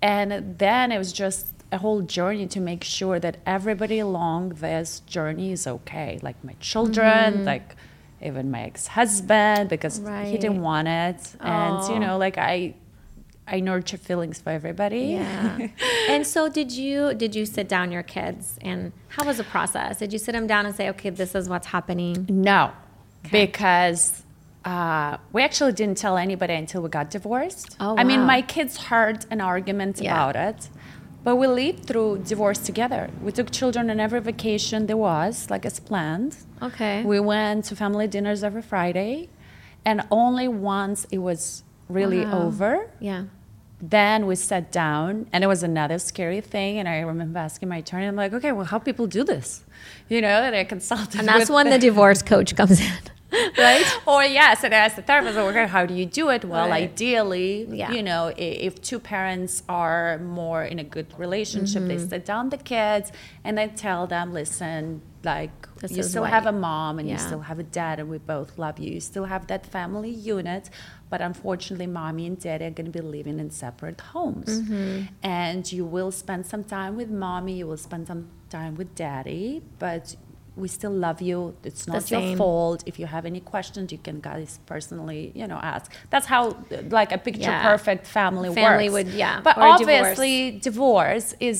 And 0.00 0.58
then 0.58 0.92
it 0.92 0.98
was 0.98 1.12
just 1.12 1.46
a 1.72 1.78
whole 1.78 2.02
journey 2.02 2.46
to 2.46 2.60
make 2.60 2.84
sure 2.84 3.18
that 3.18 3.38
everybody 3.46 3.98
along 3.98 4.50
this 4.66 5.00
journey 5.00 5.50
is 5.50 5.66
okay. 5.66 6.20
Like 6.22 6.42
my 6.44 6.54
children, 6.60 7.44
like 7.44 7.74
even 8.22 8.50
my 8.50 8.62
ex-husband, 8.62 9.68
because 9.68 9.98
he 9.98 10.04
Mm-hmm. 10.04 10.32
Didn't 10.34 10.62
want 10.62 10.86
it. 10.86 11.20
And 11.40 11.92
you 11.92 11.98
know, 11.98 12.16
like 12.16 12.38
I 12.38 12.74
I 13.46 13.60
nurture 13.60 13.96
feelings 13.96 14.40
for 14.40 14.50
everybody. 14.50 15.18
Yeah. 15.18 15.68
and 16.08 16.26
so 16.26 16.48
did 16.48 16.70
you 16.72 17.14
did 17.14 17.34
you 17.34 17.44
sit 17.44 17.68
down 17.68 17.90
your 17.92 18.02
kids 18.04 18.58
and 18.62 18.92
how 19.08 19.24
was 19.24 19.38
the 19.38 19.44
process? 19.44 19.98
Did 19.98 20.12
you 20.12 20.18
sit 20.18 20.32
them 20.32 20.46
down 20.46 20.64
and 20.66 20.74
say, 20.74 20.88
okay, 20.90 21.10
this 21.10 21.34
is 21.34 21.48
what's 21.48 21.66
happening? 21.66 22.26
No, 22.30 22.70
because 23.30 24.22
uh, 24.64 25.16
we 25.32 25.42
actually 25.42 25.72
didn't 25.72 25.98
tell 25.98 26.16
anybody 26.16 26.54
until 26.54 26.82
we 26.82 26.88
got 26.88 27.10
divorced. 27.10 27.76
Oh, 27.80 27.94
wow. 27.94 28.00
I 28.00 28.04
mean, 28.04 28.20
my 28.22 28.42
kids 28.42 28.76
heard 28.76 29.26
an 29.30 29.40
argument 29.40 30.00
Yeah. 30.00 30.12
about 30.12 30.36
it, 30.36 30.68
but 31.24 31.34
we 31.36 31.46
lived 31.48 31.86
through 31.86 32.18
divorce 32.18 32.58
together. 32.58 33.10
We 33.22 33.32
took 33.32 33.50
children 33.50 33.90
on 33.90 33.98
every 33.98 34.20
vacation 34.20 34.86
there 34.86 34.96
was, 34.96 35.50
like 35.50 35.66
as 35.66 35.80
planned. 35.80 36.36
Okay. 36.62 37.02
We 37.02 37.18
went 37.18 37.64
to 37.66 37.76
family 37.76 38.06
dinners 38.06 38.44
every 38.44 38.62
Friday, 38.62 39.28
and 39.84 40.02
only 40.12 40.46
once 40.46 41.06
it 41.10 41.18
was 41.18 41.64
really 41.98 42.24
Wow. 42.24 42.42
over 42.46 42.72
yeah. 43.00 43.22
then 43.80 44.26
we 44.26 44.34
sat 44.36 44.70
down 44.70 45.26
and 45.32 45.42
it 45.44 45.48
was 45.54 45.62
another 45.62 45.98
scary 45.98 46.40
thing 46.40 46.72
and 46.78 46.86
i 46.88 47.00
remember 47.00 47.38
asking 47.38 47.68
my 47.68 47.78
attorney 47.78 48.06
i'm 48.06 48.16
like 48.24 48.32
okay 48.38 48.52
well 48.52 48.64
how 48.72 48.78
people 48.78 49.06
do 49.18 49.22
this 49.32 49.48
you 50.08 50.20
know 50.20 50.36
and 50.46 50.54
i 50.54 50.64
consulted 50.64 51.18
And 51.18 51.28
that's 51.28 51.50
when 51.50 51.68
the 51.70 51.78
divorce 51.78 52.22
coach 52.22 52.50
comes 52.60 52.78
in. 52.80 52.92
right? 53.66 53.86
or 54.06 54.22
yes 54.24 54.62
and 54.62 54.72
i 54.74 54.78
asked 54.84 54.96
the 54.96 55.06
therapist 55.10 55.36
okay 55.38 55.66
how 55.66 55.84
do 55.90 55.94
you 56.00 56.06
do 56.20 56.24
it 56.36 56.44
well 56.44 56.68
Right. 56.68 56.84
ideally 56.90 57.66
Yeah. 57.82 57.90
you 57.90 58.02
know 58.10 58.22
if 58.36 58.72
two 58.88 59.00
parents 59.14 59.62
are 59.68 60.18
more 60.18 60.62
in 60.72 60.78
a 60.78 60.84
good 60.84 61.08
relationship 61.18 61.82
they 61.90 61.96
Mm-hmm. 61.96 62.08
sit 62.14 62.24
down 62.32 62.50
the 62.50 62.58
kids 62.74 63.06
and 63.44 63.52
they 63.58 63.68
tell 63.86 64.02
them 64.06 64.26
listen 64.40 65.00
like 65.24 65.54
This 65.80 65.92
you 65.96 66.02
still 66.02 66.22
what 66.24 66.30
have 66.36 66.46
a 66.46 66.56
mom 66.68 66.98
and 66.98 67.06
you 67.12 67.16
still 67.28 67.40
have 67.50 67.58
a 67.66 67.68
dad 67.80 67.94
and 68.00 68.08
we 68.14 68.18
both 68.18 68.50
love 68.64 68.76
you 68.82 68.90
you 68.96 69.00
still 69.12 69.24
have 69.34 69.42
that 69.52 69.62
family 69.76 70.10
unit 70.36 70.64
but 71.12 71.20
unfortunately 71.30 71.86
mommy 72.00 72.24
and 72.30 72.36
daddy 72.44 72.64
are 72.68 72.74
going 72.78 72.90
to 72.92 72.96
be 73.00 73.04
living 73.16 73.38
in 73.44 73.48
separate 73.64 74.00
homes. 74.12 74.50
Mm-hmm. 74.52 75.02
and 75.22 75.62
you 75.76 75.84
will 75.94 76.12
spend 76.22 76.42
some 76.52 76.64
time 76.76 76.92
with 77.00 77.10
mommy 77.26 77.52
you 77.60 77.66
will 77.70 77.82
spend 77.88 78.02
some 78.12 78.22
time 78.56 78.72
with 78.80 78.90
daddy 79.04 79.46
but 79.84 80.04
we 80.62 80.68
still 80.68 80.90
love 81.06 81.18
you. 81.28 81.38
It's 81.68 81.84
not 81.86 82.10
your 82.10 82.36
fault. 82.36 82.78
If 82.90 82.94
you 83.00 83.06
have 83.16 83.24
any 83.32 83.40
questions 83.52 83.86
you 83.94 84.00
can 84.06 84.18
guys 84.30 84.50
personally 84.72 85.22
you 85.40 85.46
know 85.50 85.60
ask. 85.74 85.86
That's 86.12 86.26
how 86.34 86.42
like 87.00 87.10
a 87.18 87.20
picture 87.28 87.52
Yeah. 87.54 87.70
perfect 87.72 88.04
family, 88.18 88.48
Family 88.54 88.88
works. 88.90 88.94
would- 89.06 89.14
yeah, 89.24 89.40
but 89.46 89.54
or 89.56 89.62
obviously 89.76 90.34
divorce 90.68 91.28
is 91.48 91.58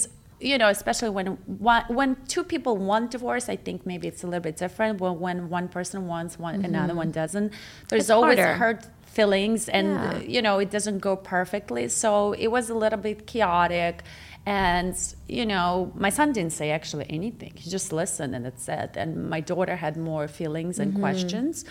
you 0.51 0.57
know 0.61 0.69
especially 0.79 1.09
when 1.19 1.27
one, 1.71 1.85
when 1.99 2.11
two 2.35 2.45
people 2.53 2.75
want 2.91 3.05
divorce 3.17 3.45
i 3.55 3.57
think 3.67 3.79
maybe 3.91 4.05
it's 4.11 4.23
a 4.27 4.29
little 4.31 4.47
bit 4.49 4.57
different. 4.65 4.95
But 5.05 5.15
when 5.27 5.37
one 5.59 5.67
person 5.77 5.99
wants 6.13 6.33
one 6.49 6.57
another 6.71 6.95
one 7.03 7.11
doesn't 7.21 7.49
there's 7.89 8.03
It's 8.03 8.11
always 8.17 8.39
harder. 8.39 8.59
hurt 8.65 8.81
feelings 9.19 9.69
and 9.69 9.89
Yeah. 9.89 10.19
you 10.35 10.41
know 10.47 10.59
it 10.65 10.71
doesn't 10.77 11.01
go 11.09 11.15
perfectly. 11.17 11.89
So 11.89 12.11
it 12.45 12.51
was 12.57 12.71
a 12.71 12.75
little 12.75 13.03
bit 13.09 13.27
chaotic. 13.27 14.03
And 14.45 14.97
you 15.29 15.47
know 15.53 15.93
my 15.95 16.11
son 16.11 16.33
didn't 16.33 16.55
say 16.61 16.71
actually 16.79 17.07
anything. 17.19 17.53
He 17.63 17.71
just 17.71 17.93
listened 17.93 18.35
and 18.35 18.45
that's 18.47 18.69
it 18.69 18.91
and 18.97 19.11
my 19.35 19.41
daughter 19.41 19.77
had 19.77 19.95
more 19.97 20.27
feelings 20.29 20.79
and 20.79 20.93
mm-hmm. 20.93 21.05
questions. 21.05 21.65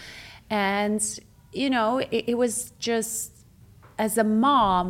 And 0.50 1.02
you 1.62 1.70
know 1.70 1.90
it, 1.98 2.24
it 2.32 2.38
was 2.44 2.72
just 2.90 3.32
as 3.98 4.18
a 4.18 4.24
mom 4.24 4.86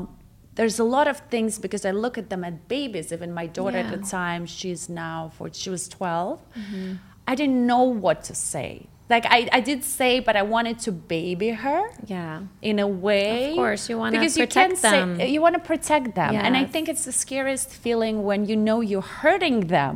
there's 0.56 0.80
a 0.80 0.84
lot 0.98 1.08
of 1.08 1.18
things 1.34 1.58
because 1.66 1.86
i 1.86 1.92
look 1.92 2.18
at 2.18 2.30
them 2.30 2.44
at 2.44 2.68
babies. 2.68 3.08
Even 3.14 3.34
my 3.34 3.48
daughter 3.48 3.78
at 3.78 3.90
the 3.90 4.04
time 4.20 4.46
she's 4.46 4.84
now 4.90 5.32
for 5.36 5.46
she 5.52 5.70
was 5.70 5.88
12 5.88 6.40
mm-hmm. 6.40 6.94
i 7.28 7.34
didn't 7.40 7.66
know 7.66 7.84
what 7.84 8.24
to 8.30 8.36
say 8.36 8.88
like 9.12 9.26
I, 9.38 9.40
I 9.52 9.60
did 9.60 9.84
say 9.84 10.12
but 10.28 10.36
i 10.36 10.42
wanted 10.56 10.78
to 10.86 10.92
baby 10.92 11.50
her 11.66 11.82
Yeah. 12.08 12.42
in 12.70 12.80
a 12.80 12.88
way. 12.88 13.52
Of 13.52 13.56
course, 13.64 13.84
you 13.90 13.98
wanna 14.02 14.18
because 14.18 14.34
protect 14.38 14.56
you 14.56 14.62
can't 14.62 14.82
them. 14.82 15.18
Say, 15.18 15.30
you 15.36 15.42
want 15.46 15.56
to 15.60 15.64
protect 15.74 16.08
them, 16.16 16.34
and 16.46 16.54
I 16.62 16.64
think 16.74 16.84
it's 16.92 17.06
the 17.10 17.16
scariest 17.24 17.70
feeling 17.84 18.16
when 18.28 18.40
you 18.50 18.56
know 18.68 18.78
you're 18.90 19.10
hurting 19.22 19.58
them, 19.78 19.96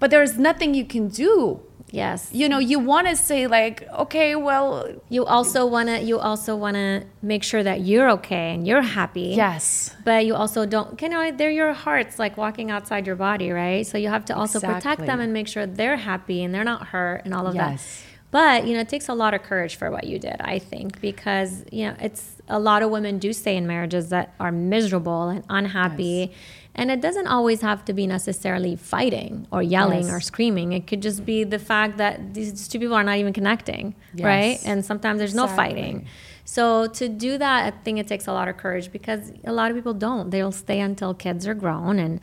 but 0.00 0.08
there's 0.12 0.34
nothing 0.48 0.70
you 0.80 0.86
can 0.94 1.04
do. 1.08 1.60
Yes. 1.96 2.28
You 2.40 2.46
know, 2.50 2.58
you 2.58 2.78
want 2.78 3.06
to 3.08 3.16
say 3.16 3.46
like, 3.46 3.76
okay, 4.04 4.36
well, 4.36 4.86
You 5.08 5.24
also 5.24 5.60
wanna 5.66 5.96
you 6.10 6.18
also 6.18 6.52
wanna 6.64 7.04
make 7.32 7.42
sure 7.50 7.62
that 7.62 7.78
you're 7.88 8.10
okay 8.18 8.46
and 8.54 8.66
you're 8.68 8.82
happy. 9.00 9.32
yes, 9.44 9.64
But 10.04 10.20
you 10.28 10.34
also 10.42 10.60
don't, 10.74 11.00
you 11.00 11.08
know, 11.08 11.22
they're 11.38 11.50
your 11.62 11.72
hearts 11.72 12.18
like 12.18 12.36
walking 12.36 12.70
outside 12.70 13.06
your 13.06 13.16
body, 13.16 13.48
right? 13.50 13.82
So 13.90 13.96
you 14.04 14.10
have 14.16 14.24
to 14.30 14.34
also 14.40 14.58
protect 14.60 15.00
them 15.06 15.18
and 15.24 15.32
make 15.32 15.48
sure 15.48 15.64
they're 15.66 15.96
happy 16.12 16.38
and 16.44 16.50
they're 16.54 16.70
not 16.74 16.82
hurt 16.92 17.18
and 17.24 17.32
all 17.34 17.46
of 17.46 17.54
Yes. 17.54 17.82
that. 17.82 18.02
But, 18.32 18.66
you 18.66 18.74
know, 18.74 18.80
it 18.80 18.88
takes 18.90 19.08
a 19.08 19.14
lot 19.14 19.32
of 19.34 19.40
courage 19.50 19.76
for 19.80 19.88
what 19.90 20.04
you 20.10 20.18
did, 20.18 20.36
I 20.40 20.58
think, 20.58 21.00
because, 21.00 21.64
you 21.72 21.86
know, 21.86 21.94
it's 22.06 22.24
a 22.48 22.58
lot 22.58 22.82
of 22.82 22.90
women 22.90 23.18
do 23.18 23.32
stay 23.32 23.56
in 23.56 23.66
marriages 23.66 24.10
that 24.10 24.34
are 24.38 24.52
miserable 24.52 25.28
and 25.34 25.42
unhappy. 25.48 26.32
And 26.78 26.90
it 26.90 27.00
doesn't 27.00 27.26
always 27.26 27.62
have 27.62 27.84
to 27.86 27.92
be 27.94 28.06
necessarily 28.06 28.76
fighting 28.76 29.46
or 29.50 29.62
yelling 29.62 30.04
Yes. 30.04 30.12
or 30.12 30.20
screaming. 30.20 30.72
It 30.72 30.86
could 30.86 31.00
just 31.00 31.24
be 31.24 31.42
the 31.42 31.58
fact 31.58 31.96
that 31.96 32.34
these 32.34 32.68
two 32.68 32.78
people 32.78 32.94
are 32.94 33.02
not 33.02 33.16
even 33.16 33.32
connecting, 33.32 33.94
right? 34.18 34.58
And 34.64 34.84
sometimes 34.84 35.18
there's 35.18 35.34
no 35.34 35.46
fighting. 35.46 36.04
So 36.44 36.86
to 36.86 37.08
do 37.08 37.38
that, 37.38 37.66
I 37.66 37.76
think 37.82 37.98
it 37.98 38.06
takes 38.06 38.26
a 38.28 38.32
lot 38.32 38.46
of 38.48 38.56
courage 38.58 38.92
because 38.92 39.32
a 39.44 39.52
lot 39.52 39.70
of 39.70 39.76
people 39.76 39.94
don't. 39.94 40.30
They'll 40.30 40.52
stay 40.52 40.78
until 40.80 41.12
kids 41.14 41.46
are 41.46 41.54
grown 41.54 41.98
and 41.98 42.20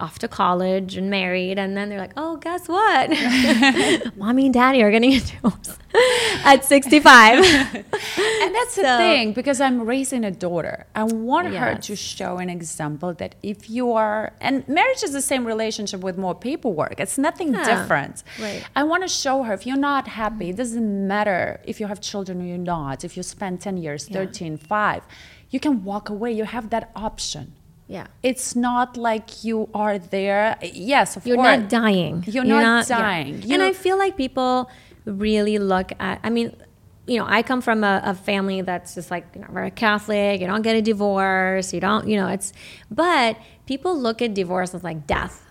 off 0.00 0.18
to 0.20 0.28
college 0.28 0.96
and 0.96 1.10
married, 1.10 1.58
and 1.58 1.76
then 1.76 1.88
they're 1.88 1.98
like, 2.00 2.12
"Oh, 2.16 2.36
guess 2.36 2.68
what? 2.68 3.10
Mommy 4.16 4.46
and 4.46 4.54
Daddy 4.54 4.82
are 4.82 4.90
getting 4.90 5.12
a 5.14 5.20
divorce 5.20 5.78
at 6.44 6.64
65." 6.64 7.44
and 7.44 8.54
that's 8.54 8.74
the 8.76 8.82
thing 8.82 9.32
because 9.32 9.60
I'm 9.60 9.82
raising 9.82 10.24
a 10.24 10.30
daughter. 10.30 10.86
I 10.94 11.04
want 11.04 11.54
her 11.54 11.74
to 11.76 11.96
show 11.96 12.38
an 12.38 12.50
example 12.50 13.14
that 13.14 13.34
if 13.42 13.68
you 13.70 13.92
are, 13.92 14.32
and 14.40 14.66
marriage 14.68 15.02
is 15.02 15.12
the 15.12 15.22
same 15.22 15.46
relationship 15.46 16.00
with 16.00 16.16
more 16.18 16.34
paperwork. 16.34 16.98
It's 16.98 17.18
nothing 17.18 17.52
Yeah, 17.54 17.64
different. 17.64 18.22
right. 18.40 18.64
I 18.74 18.82
want 18.84 19.02
to 19.02 19.08
show 19.08 19.42
her 19.44 19.52
if 19.54 19.66
you're 19.66 19.76
not 19.76 20.08
happy, 20.08 20.50
it 20.50 20.56
doesn't 20.56 21.06
matter 21.06 21.60
if 21.64 21.80
you 21.80 21.86
have 21.86 22.00
children 22.00 22.40
or 22.42 22.44
you're 22.44 22.58
not. 22.58 23.04
If 23.04 23.16
you 23.16 23.22
spend 23.22 23.60
10 23.60 23.76
years, 23.76 24.08
Yeah. 24.08 24.14
13, 24.24 24.56
5, 24.56 25.02
you 25.50 25.60
can 25.60 25.84
walk 25.84 26.08
away. 26.08 26.32
You 26.32 26.44
have 26.44 26.70
that 26.70 26.90
option. 26.96 27.52
Yeah. 27.92 28.06
It's 28.22 28.56
not 28.56 28.96
like 28.96 29.44
you 29.44 29.68
are 29.74 29.98
there. 29.98 30.56
Yes, 30.62 31.16
of 31.16 31.26
You're 31.26 31.36
course. 31.36 31.58
not 31.60 31.68
dying. 31.68 32.24
You're, 32.26 32.44
not, 32.44 32.88
yeah. 32.88 32.98
dying. 32.98 33.34
and 33.34 33.44
You- 33.44 33.62
I 33.62 33.72
feel 33.74 33.98
like 33.98 34.16
people 34.16 34.70
really 35.04 35.58
look 35.58 35.92
at, 36.00 36.18
I 36.24 36.30
mean, 36.30 36.56
you 37.06 37.18
know, 37.18 37.26
I 37.28 37.42
come 37.42 37.60
from 37.60 37.84
a, 37.84 38.00
a 38.04 38.14
family 38.14 38.62
that's 38.62 38.94
just 38.94 39.10
like, 39.10 39.26
you 39.34 39.42
know, 39.42 39.48
we're 39.50 39.64
a 39.64 39.70
Catholic. 39.70 40.40
You 40.40 40.46
don't 40.46 40.62
get 40.62 40.74
a 40.76 40.80
divorce. 40.82 41.74
You 41.74 41.80
don't, 41.80 42.08
you 42.08 42.16
know, 42.16 42.28
it's, 42.28 42.52
but 42.90 43.36
people 43.66 43.98
look 43.98 44.22
at 44.22 44.32
divorce 44.32 44.74
as 44.74 44.82
like 44.82 45.06
death. 45.06 45.41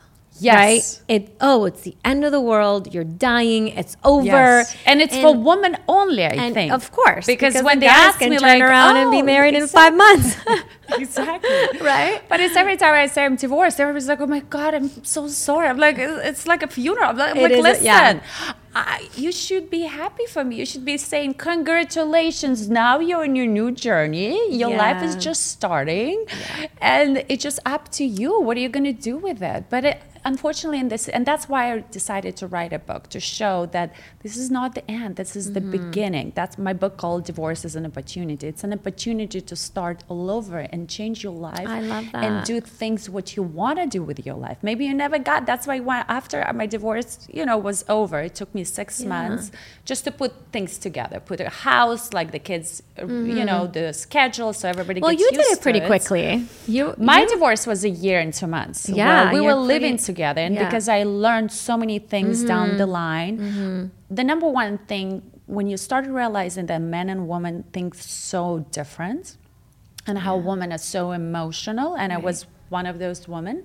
Yes. 0.41 1.01
Right? 1.07 1.15
It, 1.15 1.35
oh, 1.39 1.65
it's 1.65 1.81
the 1.81 1.95
end 2.03 2.25
of 2.25 2.31
the 2.31 2.41
world. 2.41 2.93
You're 2.93 3.03
dying. 3.03 3.69
It's 3.69 3.95
over. 4.03 4.25
Yes. 4.25 4.75
And 4.85 5.01
it's 5.01 5.15
for 5.17 5.35
women 5.35 5.77
only, 5.87 6.23
I 6.25 6.29
and 6.29 6.53
think. 6.53 6.73
Of 6.73 6.91
course. 6.91 7.25
Because, 7.27 7.61
when 7.61 7.79
the 7.79 7.85
they 7.85 7.87
ask 7.87 8.19
me, 8.19 8.37
turn 8.37 8.41
like, 8.41 8.61
around 8.61 8.97
and 8.97 9.11
be 9.11 9.21
"Oh, 9.21 9.23
married 9.23 9.53
in 9.53 9.67
five 9.67 9.95
months. 9.95 10.35
exactly. 10.97 11.49
right? 11.81 12.21
But 12.27 12.39
it's 12.39 12.55
every 12.55 12.77
time 12.77 12.93
I 12.93 13.05
say 13.07 13.23
I'm 13.25 13.35
divorced, 13.35 13.79
everybody's 13.79 14.07
like, 14.07 14.21
"Oh 14.21 14.27
my 14.27 14.41
god, 14.41 14.73
I'm 14.73 14.89
so 15.03 15.27
sorry." 15.27 15.67
I'm 15.67 15.77
like, 15.77 15.97
"It's 15.97 16.47
like 16.47 16.63
a 16.63 16.67
funeral." 16.67 17.09
I'm 17.09 17.17
like, 17.17 17.35
It 17.35 17.51
is 17.51 17.59
a- 17.59 17.63
listen, 17.63 17.85
yeah. 17.85 18.19
I, 18.73 19.09
you 19.15 19.33
should 19.33 19.69
be 19.69 19.81
happy 19.81 20.25
for 20.27 20.45
me. 20.45 20.55
You 20.55 20.65
should 20.65 20.85
be 20.85 20.97
saying, 20.97 21.33
"Congratulations! 21.35 22.69
Now 22.69 22.99
you're 22.99 23.25
in 23.25 23.35
your 23.35 23.47
new 23.47 23.71
journey. 23.71 24.55
Your 24.55 24.75
life 24.75 25.03
is 25.03 25.15
just 25.15 25.47
starting, 25.47 26.25
and 26.79 27.23
it's 27.27 27.43
just 27.43 27.59
up 27.65 27.89
to 27.91 28.05
you. 28.05 28.39
What 28.39 28.55
are 28.57 28.61
you 28.61 28.69
going 28.69 28.85
to 28.85 28.93
do 28.93 29.17
with 29.17 29.41
it?" 29.41 29.65
But 29.69 29.83
it, 29.85 30.01
unfortunately, 30.25 30.79
in 30.79 30.87
this, 30.89 31.07
and 31.09 31.25
that's 31.25 31.47
why 31.49 31.73
I 31.73 31.79
decided 31.91 32.35
to 32.37 32.47
write 32.47 32.73
a 32.73 32.79
book 32.79 33.07
to 33.09 33.19
show 33.19 33.65
that 33.67 33.93
this 34.23 34.37
is 34.37 34.49
not 34.51 34.75
the 34.75 34.89
end. 34.89 35.15
This 35.15 35.35
is 35.35 35.53
the 35.53 35.61
beginning. 35.61 36.31
That's 36.35 36.57
my 36.57 36.73
book 36.73 36.97
called 36.97 37.25
"Divorce 37.25 37.65
is 37.65 37.75
an 37.75 37.85
Opportunity." 37.85 38.47
It's 38.47 38.63
an 38.63 38.73
opportunity 38.73 39.41
to 39.41 39.55
start 39.55 40.03
all 40.09 40.29
over 40.29 40.59
and 40.59 40.89
change 40.89 41.23
your 41.23 41.33
life 41.33 41.67
I 41.67 41.81
love 41.81 42.05
that 42.11 42.23
and 42.23 42.45
do 42.45 42.59
things 42.61 43.09
what 43.09 43.35
you 43.35 43.43
want 43.43 43.79
to 43.79 43.85
do 43.87 44.01
with 44.03 44.25
your 44.25 44.35
life. 44.35 44.57
Maybe 44.61 44.85
you 44.85 44.93
never 44.93 45.19
got. 45.19 45.45
That's 45.45 45.65
why 45.67 45.79
when, 45.79 46.03
after 46.07 46.37
my 46.53 46.65
divorce, 46.65 47.27
you 47.31 47.45
know, 47.45 47.57
was 47.57 47.83
over, 47.89 48.19
it 48.19 48.35
took 48.35 48.53
me 48.53 48.63
six 48.63 49.03
months 49.03 49.51
just 49.85 50.03
to 50.05 50.11
put 50.11 50.31
things 50.51 50.77
together, 50.77 51.19
put 51.19 51.39
a 51.39 51.49
house, 51.49 52.13
like 52.13 52.31
the 52.31 52.39
kids, 52.39 52.83
uh, 53.01 53.05
you 53.07 53.43
know, 53.45 53.67
the 53.67 53.93
schedule, 53.93 54.53
so 54.53 54.69
everybody. 54.69 54.99
Mm-hmm. 54.99 55.05
Well, 55.05 55.13
you 55.13 55.29
did 55.31 55.45
it 55.55 55.61
pretty 55.61 55.81
quickly. 55.81 56.45
You, 56.67 56.93
My 56.97 57.21
you- 57.21 57.29
divorce 57.29 57.65
was 57.65 57.83
a 57.83 57.89
year 57.89 58.19
and 58.19 58.33
two 58.33 58.47
months. 58.47 58.89
Yeah, 58.89 59.07
Well, 59.25 59.33
we 59.33 59.41
were 59.41 59.55
living 59.55 59.91
pretty- 59.97 60.03
together, 60.11 60.41
and 60.47 60.53
yeah. 60.53 60.61
Mm-hmm. 60.61 60.69
because 60.69 60.87
I 60.97 60.99
learned 61.25 61.49
so 61.67 61.73
many 61.83 61.97
things 62.13 62.35
down 62.51 62.65
the 62.83 62.89
line. 63.03 63.33
The 64.19 64.25
number 64.31 64.47
one 64.63 64.73
thing 64.91 65.07
when 65.55 65.65
you 65.71 65.77
start 65.87 66.03
realizing 66.21 66.65
that 66.71 66.81
men 66.97 67.07
and 67.13 67.19
women 67.33 67.55
think 67.75 67.89
so 68.27 68.41
different, 68.77 69.23
and 70.07 70.15
how 70.25 70.35
women 70.51 70.67
are 70.75 70.83
so 70.95 71.03
emotional, 71.23 71.89
and 72.01 72.07
I 72.17 72.19
was 72.29 72.37
one 72.77 72.85
of 72.91 72.95
those 73.03 73.19
women. 73.35 73.57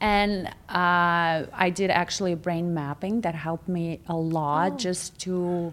And 0.00 0.36
uh, 0.68 1.36
I 1.66 1.68
did 1.80 1.90
actually 2.02 2.34
brain 2.46 2.66
mapping 2.80 3.14
that 3.24 3.34
helped 3.48 3.68
me 3.78 3.86
a 4.16 4.16
lot 4.38 4.70
Oh. 4.72 4.76
just 4.86 5.04
to 5.24 5.72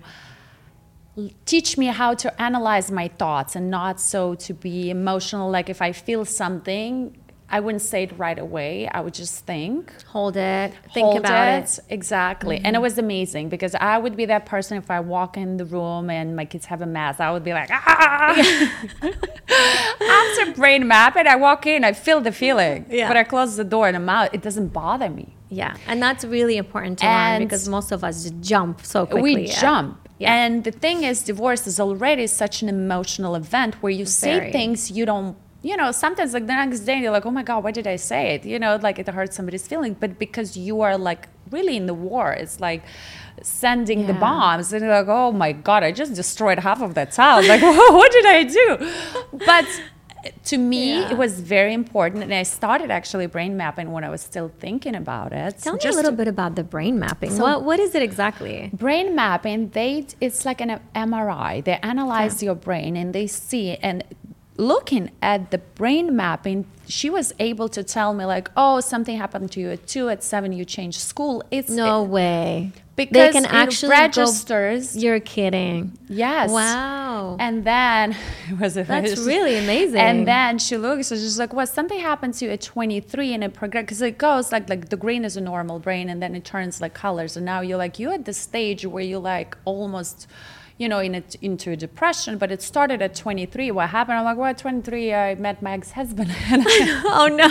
teach 1.46 1.78
me 1.78 1.88
how 1.88 2.14
to 2.24 2.42
analyze 2.42 2.88
my 3.02 3.08
thoughts 3.22 3.56
and 3.58 3.70
not 3.70 4.00
so 4.00 4.36
to 4.36 4.54
be 4.54 4.90
emotional. 4.90 5.50
Like 5.58 5.70
if 5.70 5.82
I 5.82 5.92
feel 5.92 6.24
something, 6.26 7.18
I 7.52 7.60
wouldn't 7.60 7.82
say 7.82 8.04
it 8.04 8.18
right 8.18 8.40
away. 8.40 8.88
I 8.88 9.02
would 9.02 9.14
just 9.14 9.46
think, 9.46 9.94
hold 10.06 10.38
it, 10.38 10.74
think 10.94 11.06
hold 11.06 11.18
about 11.18 11.64
it. 11.64 11.80
Exactly. 11.90 12.62
And 12.64 12.76
it 12.76 12.80
was 12.80 12.98
amazing 12.98 13.50
because 13.50 13.76
I 13.76 13.98
would 13.98 14.16
be 14.16 14.26
that 14.26 14.46
person 14.46 14.78
if 14.78 14.90
I 14.90 15.02
walk 15.02 15.38
in 15.38 15.58
the 15.58 15.66
room 15.66 16.10
and 16.10 16.36
my 16.36 16.46
kids 16.46 16.66
have 16.66 16.82
a 16.82 16.86
mess, 16.86 17.20
I 17.20 17.30
would 17.32 17.44
be 17.44 17.54
like, 17.54 17.70
ah. 17.72 18.32
After 20.02 20.52
brain 20.56 20.88
mapping, 20.88 21.28
I 21.28 21.36
walk 21.36 21.68
in, 21.68 21.84
I 21.84 21.94
feel 21.94 22.22
the 22.22 22.32
feeling. 22.32 22.86
Yeah. 22.90 23.08
But 23.08 23.18
I 23.18 23.24
close 23.24 23.58
the 23.58 23.66
door 23.66 23.88
and 23.88 23.98
I'm 23.98 24.10
out. 24.10 24.34
It 24.34 24.42
doesn't 24.42 24.70
bother 24.70 25.10
me. 25.10 25.36
Yeah, 25.52 25.76
and 25.86 26.02
that's 26.02 26.24
really 26.24 26.56
important 26.56 27.00
to 27.00 27.06
learn 27.06 27.44
because 27.44 27.68
most 27.68 27.92
of 27.92 28.06
us 28.06 28.24
just 28.24 28.40
jump 28.40 28.86
so 28.86 29.06
quickly. 29.06 29.36
we 29.36 29.48
yeah. 29.48 29.60
jump. 29.60 30.08
Yeah. 30.18 30.34
And 30.34 30.64
the 30.64 30.72
thing 30.72 31.04
is, 31.04 31.24
divorce 31.24 31.68
is 31.68 31.78
already 31.80 32.28
such 32.28 32.62
an 32.62 32.70
emotional 32.70 33.36
event 33.36 33.76
where 33.82 33.92
you 33.92 34.06
say 34.06 34.52
things 34.52 34.92
you 34.92 35.06
don't. 35.06 35.36
You 35.64 35.78
know, 35.78 35.92
sometimes 35.92 36.34
like 36.34 36.48
the 36.48 36.54
next 36.54 36.80
day 36.82 36.98
you're 37.00 37.12
like, 37.12 37.26
oh 37.26 37.32
my 37.32 37.44
god, 37.44 37.64
why 37.64 37.72
did 37.72 37.86
I 37.86 37.96
say 37.98 38.34
it? 38.36 38.46
You 38.46 38.58
know, 38.58 38.78
like 38.82 38.98
it 38.98 39.08
hurts 39.08 39.36
somebody's 39.36 39.68
feeling, 39.68 39.94
but 40.00 40.18
because 40.18 40.58
you 40.58 40.82
are 40.82 40.98
like 40.98 41.28
really 41.52 41.78
in 41.78 41.86
the 41.86 41.94
war, 41.94 42.32
it's 42.34 42.60
like 42.60 42.82
sending 43.44 44.08
the 44.08 44.14
bombs, 44.14 44.74
and 44.74 44.84
you're 44.84 44.94
like, 44.94 45.08
oh 45.08 45.32
my 45.32 45.52
god, 45.52 45.84
I 45.84 45.92
just 45.92 46.14
destroyed 46.14 46.60
half 46.60 46.82
of 46.82 46.94
that 46.96 47.12
town. 47.12 47.48
Like, 47.48 47.62
what 47.98 48.12
did 48.12 48.26
I 48.26 48.44
do? 48.44 48.92
But 49.46 49.66
to 50.46 50.58
me, 50.58 51.00
Yeah. 51.00 51.12
it 51.12 51.18
was 51.18 51.40
very 51.42 51.74
important, 51.74 52.24
and 52.24 52.34
I 52.34 52.44
started 52.44 52.92
actually 52.92 53.26
brain 53.28 53.58
mapping 53.58 53.92
when 53.92 54.04
I 54.04 54.10
was 54.10 54.22
still 54.22 54.52
thinking 54.60 54.96
about 54.96 55.32
it. 55.34 55.58
Tell 55.60 55.74
me 55.74 55.80
a 55.84 55.92
little 55.92 56.12
to- 56.12 56.18
bit 56.18 56.28
about 56.28 56.56
the 56.56 56.64
brain 56.64 57.00
mapping. 57.00 57.32
So- 57.32 57.44
what 57.44 57.64
what 57.64 57.80
is 57.80 57.96
it 57.96 58.04
exactly? 58.04 58.70
brain 58.74 59.16
mapping 59.16 59.70
they 59.70 60.06
it's 60.20 60.46
like 60.46 60.62
an 60.62 60.80
mri 60.96 61.64
they 61.64 61.78
analyze 61.94 62.42
your 62.44 62.56
brain 62.56 62.96
and 62.96 63.14
they 63.14 63.26
see 63.28 63.76
and 63.76 64.04
looking 64.62 65.10
at 65.22 65.50
the 65.52 65.58
brain 65.58 66.16
mapping 66.16 66.66
she 66.88 67.10
was 67.10 67.34
able 67.40 67.68
to 67.70 67.82
tell 67.84 68.14
me 68.14 68.24
like 68.26 68.48
oh 68.56 68.80
something 68.80 69.18
happened 69.18 69.52
to 69.52 69.60
you 69.60 69.70
at 69.72 69.88
two 69.88 70.08
at 70.10 70.24
seven 70.24 70.52
you 70.54 70.64
changed 70.66 71.00
school 71.00 71.44
it's 71.52 71.70
No 71.70 72.04
way. 72.04 72.72
because 72.96 73.14
they 73.14 73.32
can 73.32 73.46
it 73.46 73.54
actually 73.54 73.90
registers 73.90 74.94
Go, 74.94 75.00
you're 75.00 75.20
kidding. 75.20 75.98
yes 76.10 76.52
Wow. 76.52 77.38
and 77.40 77.64
then 77.66 78.16
it 78.52 78.60
was 78.60 78.74
That's 78.76 79.18
really 79.34 79.58
amazing. 79.58 80.00
and 80.00 80.28
then 80.28 80.60
she 80.60 80.76
looks, 80.78 81.08
so 81.08 81.16
she's 81.16 81.40
like, 81.40 81.54
"Well, 81.54 81.66
something 81.80 82.00
happened 82.00 82.34
to 82.36 82.46
you 82.46 82.52
at 82.52 82.62
23, 82.62 83.34
and 83.36 83.44
it 83.44 83.54
progress 83.54 83.84
because 83.86 84.02
it 84.02 84.18
goes 84.18 84.52
like 84.52 84.70
like 84.70 84.90
the 84.90 84.98
green 84.98 85.24
is 85.30 85.36
a 85.38 85.42
normal 85.42 85.80
brain, 85.80 86.06
and 86.12 86.22
then 86.24 86.36
it 86.36 86.44
turns 86.54 86.82
like 86.84 86.94
colors, 86.94 87.36
and 87.38 87.46
now 87.54 87.60
you're 87.62 87.78
like 87.86 87.98
you're 88.00 88.14
at 88.14 88.26
the 88.26 88.34
stage 88.34 88.86
where 88.86 89.04
you 89.12 89.18
like 89.20 89.58
almost." 89.66 90.28
You 90.82 90.90
know, 90.90 90.98
in 91.08 91.14
a, 91.20 91.24
into 91.44 91.68
a 91.72 91.76
depression, 91.76 92.40
but 92.42 92.50
it 92.56 92.62
started 92.64 93.00
at 93.04 93.14
23. 93.14 93.70
What 93.70 93.90
happened? 93.90 94.18
I'm 94.18 94.26
like, 94.26 94.36
well, 94.38 94.48
at 94.50 94.58
23, 94.58 95.14
I 95.14 95.36
met 95.36 95.62
my 95.62 95.74
ex-husband, 95.74 96.30
oh 97.20 97.28
no. 97.42 97.50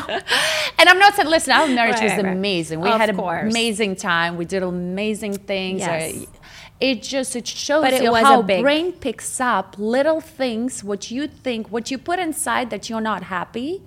and 0.79 0.89
I'm 0.91 0.99
not 0.99 1.15
saying, 1.15 1.29
listen, 1.29 1.53
our 1.53 1.69
marriage 1.69 1.95
Right, 2.01 2.03
was 2.09 2.13
right, 2.15 2.25
right. 2.25 2.37
amazing. 2.37 2.81
We 2.81 2.89
Of 2.91 3.01
had 3.01 3.11
an 3.11 3.17
course. 3.17 3.49
amazing 3.53 3.95
time. 3.95 4.37
We 4.37 4.47
did 4.55 4.63
amazing 4.65 5.35
things. 5.53 5.79
Yes. 5.81 6.13
I- 6.15 6.27
it 6.81 7.03
just 7.03 7.37
it 7.37 7.47
shows 7.47 7.85
it 7.85 8.03
you 8.03 8.11
was 8.11 8.23
how 8.25 8.41
a 8.41 8.43
big- 8.43 8.63
brain 8.63 8.91
picks 9.07 9.39
up 9.39 9.67
little 9.97 10.21
things 10.39 10.83
what 10.91 11.03
you 11.15 11.23
think 11.29 11.63
what 11.75 11.85
you 11.91 11.99
put 12.11 12.19
inside 12.19 12.67
that 12.71 12.83
you're 12.89 13.07
not 13.13 13.23
happy 13.37 13.83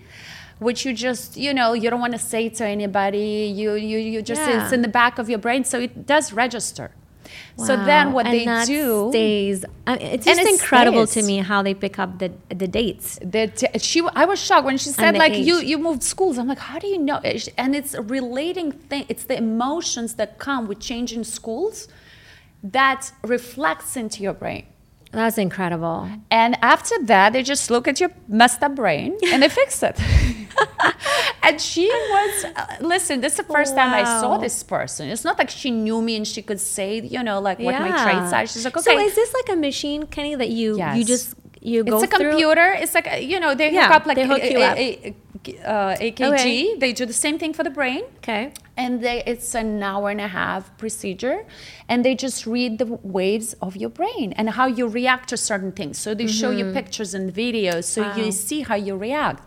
which 0.60 0.86
you 0.86 0.94
just 0.94 1.36
you 1.46 1.52
know 1.60 1.74
you 1.74 1.90
don't 1.90 2.00
want 2.08 2.14
to 2.14 2.24
say 2.34 2.44
to 2.60 2.64
anybody 2.78 3.52
you 3.60 3.70
you 3.74 3.98
you 3.98 4.22
just 4.22 4.42
Yeah. 4.42 4.58
it's 4.66 4.72
in 4.78 4.82
the 4.88 4.94
back 5.02 5.18
of 5.18 5.26
your 5.28 5.40
brain 5.46 5.62
so 5.72 5.80
it 5.88 6.06
does 6.14 6.26
register 6.44 6.88
so 7.58 7.76
then 7.78 8.14
what 8.14 8.26
and 8.26 8.34
they 8.34 8.66
do 8.66 9.10
stays. 9.12 9.66
I 9.88 9.98
mean, 9.98 10.08
it's 10.08 10.26
just 10.26 10.42
incredible 10.42 11.08
to 11.08 11.22
me 11.24 11.38
how 11.38 11.62
they 11.62 11.74
pick 11.74 12.00
up 12.00 12.20
the 12.20 12.32
the 12.50 12.68
dates. 12.68 13.20
that 13.24 13.82
she 13.82 14.02
I 14.16 14.26
was 14.26 14.40
shocked 14.40 14.66
when 14.66 14.78
she 14.78 14.90
said 14.90 15.16
like 15.16 15.38
you 15.38 15.60
age. 15.60 15.66
you 15.66 15.78
moved 15.78 16.04
schools. 16.04 16.38
I'm 16.38 16.48
like, 16.48 16.60
how 16.60 16.80
do 16.80 16.88
you 16.88 16.98
know? 16.98 17.20
And 17.58 17.76
it's 17.76 17.94
a 17.94 18.02
relating 18.02 18.72
thing. 18.72 19.06
It's 19.10 19.26
the 19.26 19.38
emotions 19.38 20.16
that 20.16 20.40
come 20.40 20.68
with 20.68 20.80
changing 20.80 21.24
schools 21.24 21.88
that 22.64 23.12
reflects 23.24 23.98
into 23.98 24.24
your 24.24 24.34
brain. 24.34 24.66
That's 25.14 25.38
incredible. 25.38 26.10
And 26.32 26.58
after 26.64 26.96
that, 27.04 27.34
they 27.34 27.44
just 27.44 27.70
look 27.70 27.88
at 27.88 28.00
your 28.00 28.10
messed 28.28 28.64
up 28.64 28.76
brain 28.76 29.16
and 29.28 29.44
they 29.44 29.50
fix 29.50 29.84
it. 29.84 30.00
and 31.44 31.62
she 31.62 31.88
was, 31.88 32.46
uh, 32.56 32.78
listen, 32.82 33.22
this 33.22 33.34
is 33.34 33.38
the 33.38 33.54
first 33.54 33.76
time 33.76 33.94
I 33.94 34.04
saw 34.04 34.38
this 34.38 34.64
person. 34.64 35.10
It's 35.10 35.24
not 35.24 35.38
like 35.38 35.52
she 35.52 35.70
knew 35.70 36.02
me 36.02 36.16
and 36.16 36.28
she 36.28 36.42
could 36.42 36.60
say, 36.60 37.00
you 37.00 37.22
know, 37.22 37.40
like 37.40 37.60
what 37.60 37.80
my 37.80 37.92
traits 38.04 38.34
are. 38.34 38.48
She's 38.48 38.66
like, 38.66 38.76
okay. 38.76 38.84
So 38.84 39.00
is 39.00 39.14
this 39.16 39.34
like 39.34 39.56
a 39.56 39.60
machine, 39.60 40.04
Keni, 40.08 40.38
that 40.38 40.50
you 40.50 40.82
you 40.96 41.06
just 41.06 41.36
you 41.72 41.84
go 41.84 41.96
it's 42.02 42.04
a 42.14 42.18
through? 42.18 42.30
computer. 42.32 42.68
It's 42.84 42.94
like, 42.94 43.08
uh, 43.12 43.16
you 43.32 43.40
know, 43.40 43.56
they 43.56 43.68
hook 43.76 43.76
Yeah, 43.90 43.96
up 43.98 44.06
like 44.06 44.18
they 44.18 44.28
hook 44.28 44.44
a, 44.44 44.52
you 44.52 44.60
a- 44.60 44.72
up. 44.72 44.78
a- 44.78 45.16
uh, 45.66 45.96
AKG. 46.08 46.34
Okay. 46.34 46.76
They 46.78 46.92
do 46.94 47.06
the 47.06 47.20
same 47.26 47.38
thing 47.38 47.54
for 47.54 47.64
the 47.64 47.70
brain. 47.80 48.04
Okay. 48.20 48.54
And 48.78 49.02
they, 49.04 49.24
it's 49.32 49.56
an 49.56 49.84
hour 49.84 50.10
and 50.10 50.22
a 50.22 50.28
half 50.30 50.76
procedure, 50.78 51.46
and 51.90 52.04
they 52.06 52.16
just 52.16 52.40
read 52.48 52.78
the 52.80 52.86
waves 53.20 53.54
of 53.62 53.76
your 53.76 53.90
brain 53.90 54.34
and 54.38 54.50
how 54.52 54.68
you 54.68 54.88
react 54.88 55.30
to 55.30 55.38
certain 55.38 55.72
things. 55.80 55.98
So 55.98 56.14
they 56.16 56.28
show 56.28 56.52
you 56.52 56.72
pictures 56.72 57.14
and 57.14 57.26
videos, 57.34 57.84
so 57.86 58.04
Mm-hmm. 58.04 58.20
Wow. 58.20 58.26
you 58.26 58.32
see 58.32 58.62
how 58.62 58.76
you 58.76 58.96
react. 58.96 59.44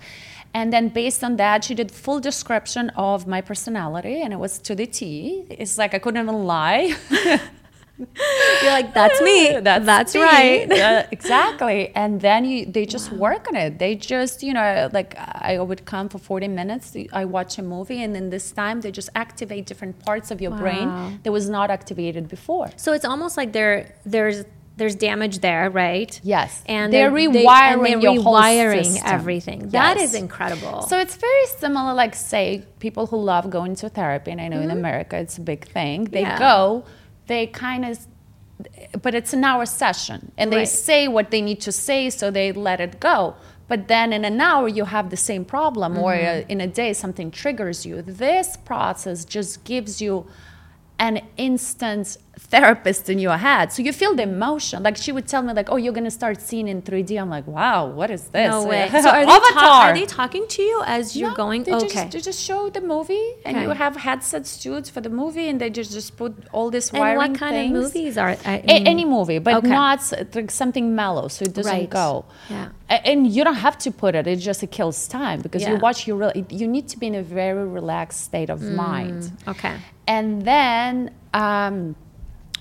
And 0.55 0.73
then 0.73 0.89
based 0.89 1.23
on 1.25 1.37
that, 1.37 1.65
she 1.65 1.75
did 1.75 1.91
full 1.91 2.21
description 2.21 2.91
of 2.97 3.27
my 3.27 3.41
personality, 3.43 4.21
and 4.23 4.33
it 4.33 4.39
was 4.39 4.59
to 4.61 4.75
the 4.75 4.87
T. 4.87 5.45
It's 5.51 5.77
like 5.77 5.93
I 5.95 5.99
couldn't 5.99 6.23
even 6.23 6.45
lie. 6.47 6.95
You're 8.63 8.73
like, 8.73 8.93
that's 8.93 9.21
me. 9.23 9.59
That's, 9.67 9.87
that's 9.87 10.15
me. 10.15 10.21
right. 10.21 10.67
Yeah, 10.77 11.07
exactly. 11.11 11.95
And 11.95 12.21
then 12.21 12.45
you, 12.45 12.67
they 12.67 12.85
just 12.85 13.11
wow. 13.11 13.19
work 13.19 13.49
on 13.49 13.57
it. 13.57 13.79
They 13.79 13.95
just, 13.95 14.43
you 14.43 14.53
know, 14.53 14.91
like 14.93 15.17
I 15.19 15.59
would 15.59 15.85
come 15.87 16.09
for 16.09 16.19
40 16.19 16.49
minutes. 16.49 16.95
I 17.13 17.25
watch 17.25 17.59
a 17.59 17.63
movie, 17.63 18.03
and 18.03 18.15
in 18.17 18.31
this 18.31 18.53
time, 18.53 18.81
they 18.83 18.91
just 18.91 19.09
activate 19.15 19.67
different 19.67 19.99
parts 20.05 20.31
of 20.31 20.41
your 20.41 20.51
wow. 20.51 20.59
brain 20.59 21.21
that 21.23 21.33
was 21.33 21.49
not 21.49 21.71
activated 21.71 22.29
before. 22.29 22.69
So 22.77 22.93
it's 22.93 23.05
almost 23.05 23.37
like 23.37 23.53
there, 23.53 23.95
there's 24.05 24.45
there's 24.77 24.95
damage 24.95 25.39
there, 25.39 25.71
right? 25.71 26.21
Yes. 26.23 26.63
And 26.67 26.93
they're, 26.93 27.11
they're 27.11 27.31
rewiring 27.31 27.83
they, 27.83 27.93
and 27.95 28.03
they're 28.03 28.11
rewiring 28.11 29.01
everything. 29.05 29.63
Yes. 29.63 29.73
That 29.73 29.97
is 29.97 30.15
incredible. 30.15 30.83
So 30.83 30.99
it's 30.99 31.17
very 31.17 31.47
similar, 31.47 31.95
like 31.95 32.15
say 32.15 32.63
people 32.79 33.07
who 33.07 33.17
love 33.17 33.49
going 33.49 33.75
to 33.77 33.89
therapy, 33.89 34.33
and 34.33 34.41
I 34.41 34.49
know 34.49 34.57
mm-hmm. 34.57 34.71
in 34.71 34.77
America 34.77 35.17
it's 35.17 35.39
a 35.39 35.41
big 35.41 35.67
thing. 35.67 36.05
They 36.05 36.21
yeah. 36.21 36.39
go 36.39 36.85
they 37.27 37.47
kind 37.47 37.85
of 37.85 38.07
but 39.03 39.15
it's 39.15 39.33
an 39.33 39.45
hour 39.45 39.67
session 39.67 40.33
and 40.39 40.51
right. 40.51 40.59
they 40.59 40.65
say 40.65 41.09
what 41.09 41.31
they 41.31 41.43
need 41.43 41.61
to 41.61 41.71
say 41.71 42.09
so 42.09 42.31
they 42.31 42.53
let 42.53 42.81
it 42.81 42.99
go 43.01 43.35
but 43.69 43.89
then 43.89 44.13
in 44.13 44.25
an 44.25 44.41
hour 44.41 44.67
you 44.67 44.85
have 44.85 45.11
the 45.11 45.17
same 45.17 45.45
problem 45.45 45.95
mm-hmm. 45.95 46.03
or 46.03 46.15
in 46.15 46.61
a 46.61 46.67
day 46.67 46.93
something 46.93 47.31
triggers 47.31 47.85
you 47.85 48.01
this 48.01 48.57
process 48.57 49.25
just 49.25 49.63
gives 49.65 50.01
you 50.01 50.27
an 50.99 51.21
instant 51.37 52.17
therapist 52.39 53.09
in 53.09 53.19
your 53.19 53.37
head. 53.37 53.73
So 53.73 53.83
you 53.83 53.93
feel 53.93 54.15
the 54.15 54.23
emotion. 54.23 54.83
Like 54.83 54.97
she 54.97 55.11
would 55.13 55.27
tell 55.27 55.43
me, 55.43 55.53
like, 55.53 55.71
"Oh, 55.71 55.77
you're 55.77 55.93
gonna 55.93 56.11
start 56.11 56.41
seeing 56.41 56.69
in 56.69 56.83
3D." 56.83 57.19
I'm 57.21 57.31
like, 57.31 57.47
"Wow, 57.47 57.87
what 57.87 58.11
is 58.11 58.29
this?" 58.29 58.51
No 58.51 58.65
way. 58.67 58.89
so 59.05 59.11
are 59.11 59.25
they, 59.25 59.55
ta- 59.55 59.81
are 59.85 59.95
they 59.95 60.07
talking 60.07 60.47
to 60.49 60.63
you 60.63 60.83
as 60.87 61.17
you're 61.17 61.31
no, 61.31 61.37
going? 61.37 61.65
They 61.65 61.73
okay. 61.75 61.89
Just, 61.89 62.11
they 62.13 62.21
just 62.21 62.43
show 62.43 62.69
the 62.71 62.81
movie, 62.81 63.29
and 63.45 63.57
okay. 63.57 63.67
you 63.67 63.71
have 63.71 63.97
headset 63.97 64.47
suits 64.47 64.91
for 64.91 65.01
the 65.01 65.09
movie, 65.09 65.49
and 65.49 65.61
they 65.61 65.71
just 65.71 65.93
just 65.93 66.17
put 66.17 66.35
all 66.53 66.71
this 66.71 66.93
wiring 66.93 67.21
And 67.23 67.33
what 67.33 67.41
kind 67.41 67.55
things. 67.55 67.77
of 67.77 67.83
movies 67.83 68.19
are? 68.19 68.37
I 68.45 68.63
mean, 68.67 68.87
any 68.87 69.05
movie, 69.05 69.39
but 69.39 69.55
okay. 69.57 69.69
not 69.69 70.01
like 70.35 70.51
something 70.51 70.95
mellow, 70.95 71.29
so 71.29 71.45
it 71.45 71.55
doesn't 71.55 71.73
right. 71.73 71.91
go. 71.91 72.27
Yeah. 72.51 72.71
And 72.89 73.27
you 73.27 73.43
don't 73.43 73.63
have 73.69 73.79
to 73.79 73.91
put 73.91 74.15
it. 74.15 74.27
It 74.27 74.37
just 74.37 74.63
it 74.63 74.71
kills 74.71 75.09
time 75.09 75.41
because 75.41 75.63
yeah. 75.63 75.73
you 75.73 75.79
watch. 75.79 76.07
You 76.07 76.17
really 76.17 76.45
you 76.51 76.69
need 76.69 76.87
to 76.89 76.99
be 76.99 77.07
in 77.07 77.15
a 77.15 77.23
very 77.23 77.67
relaxed 77.67 78.21
state 78.21 78.51
of 78.51 78.61
mm. 78.61 78.75
mind. 78.75 79.33
Okay. 79.49 79.77
And 80.07 80.43
then. 80.43 81.11
Um, 81.35 81.97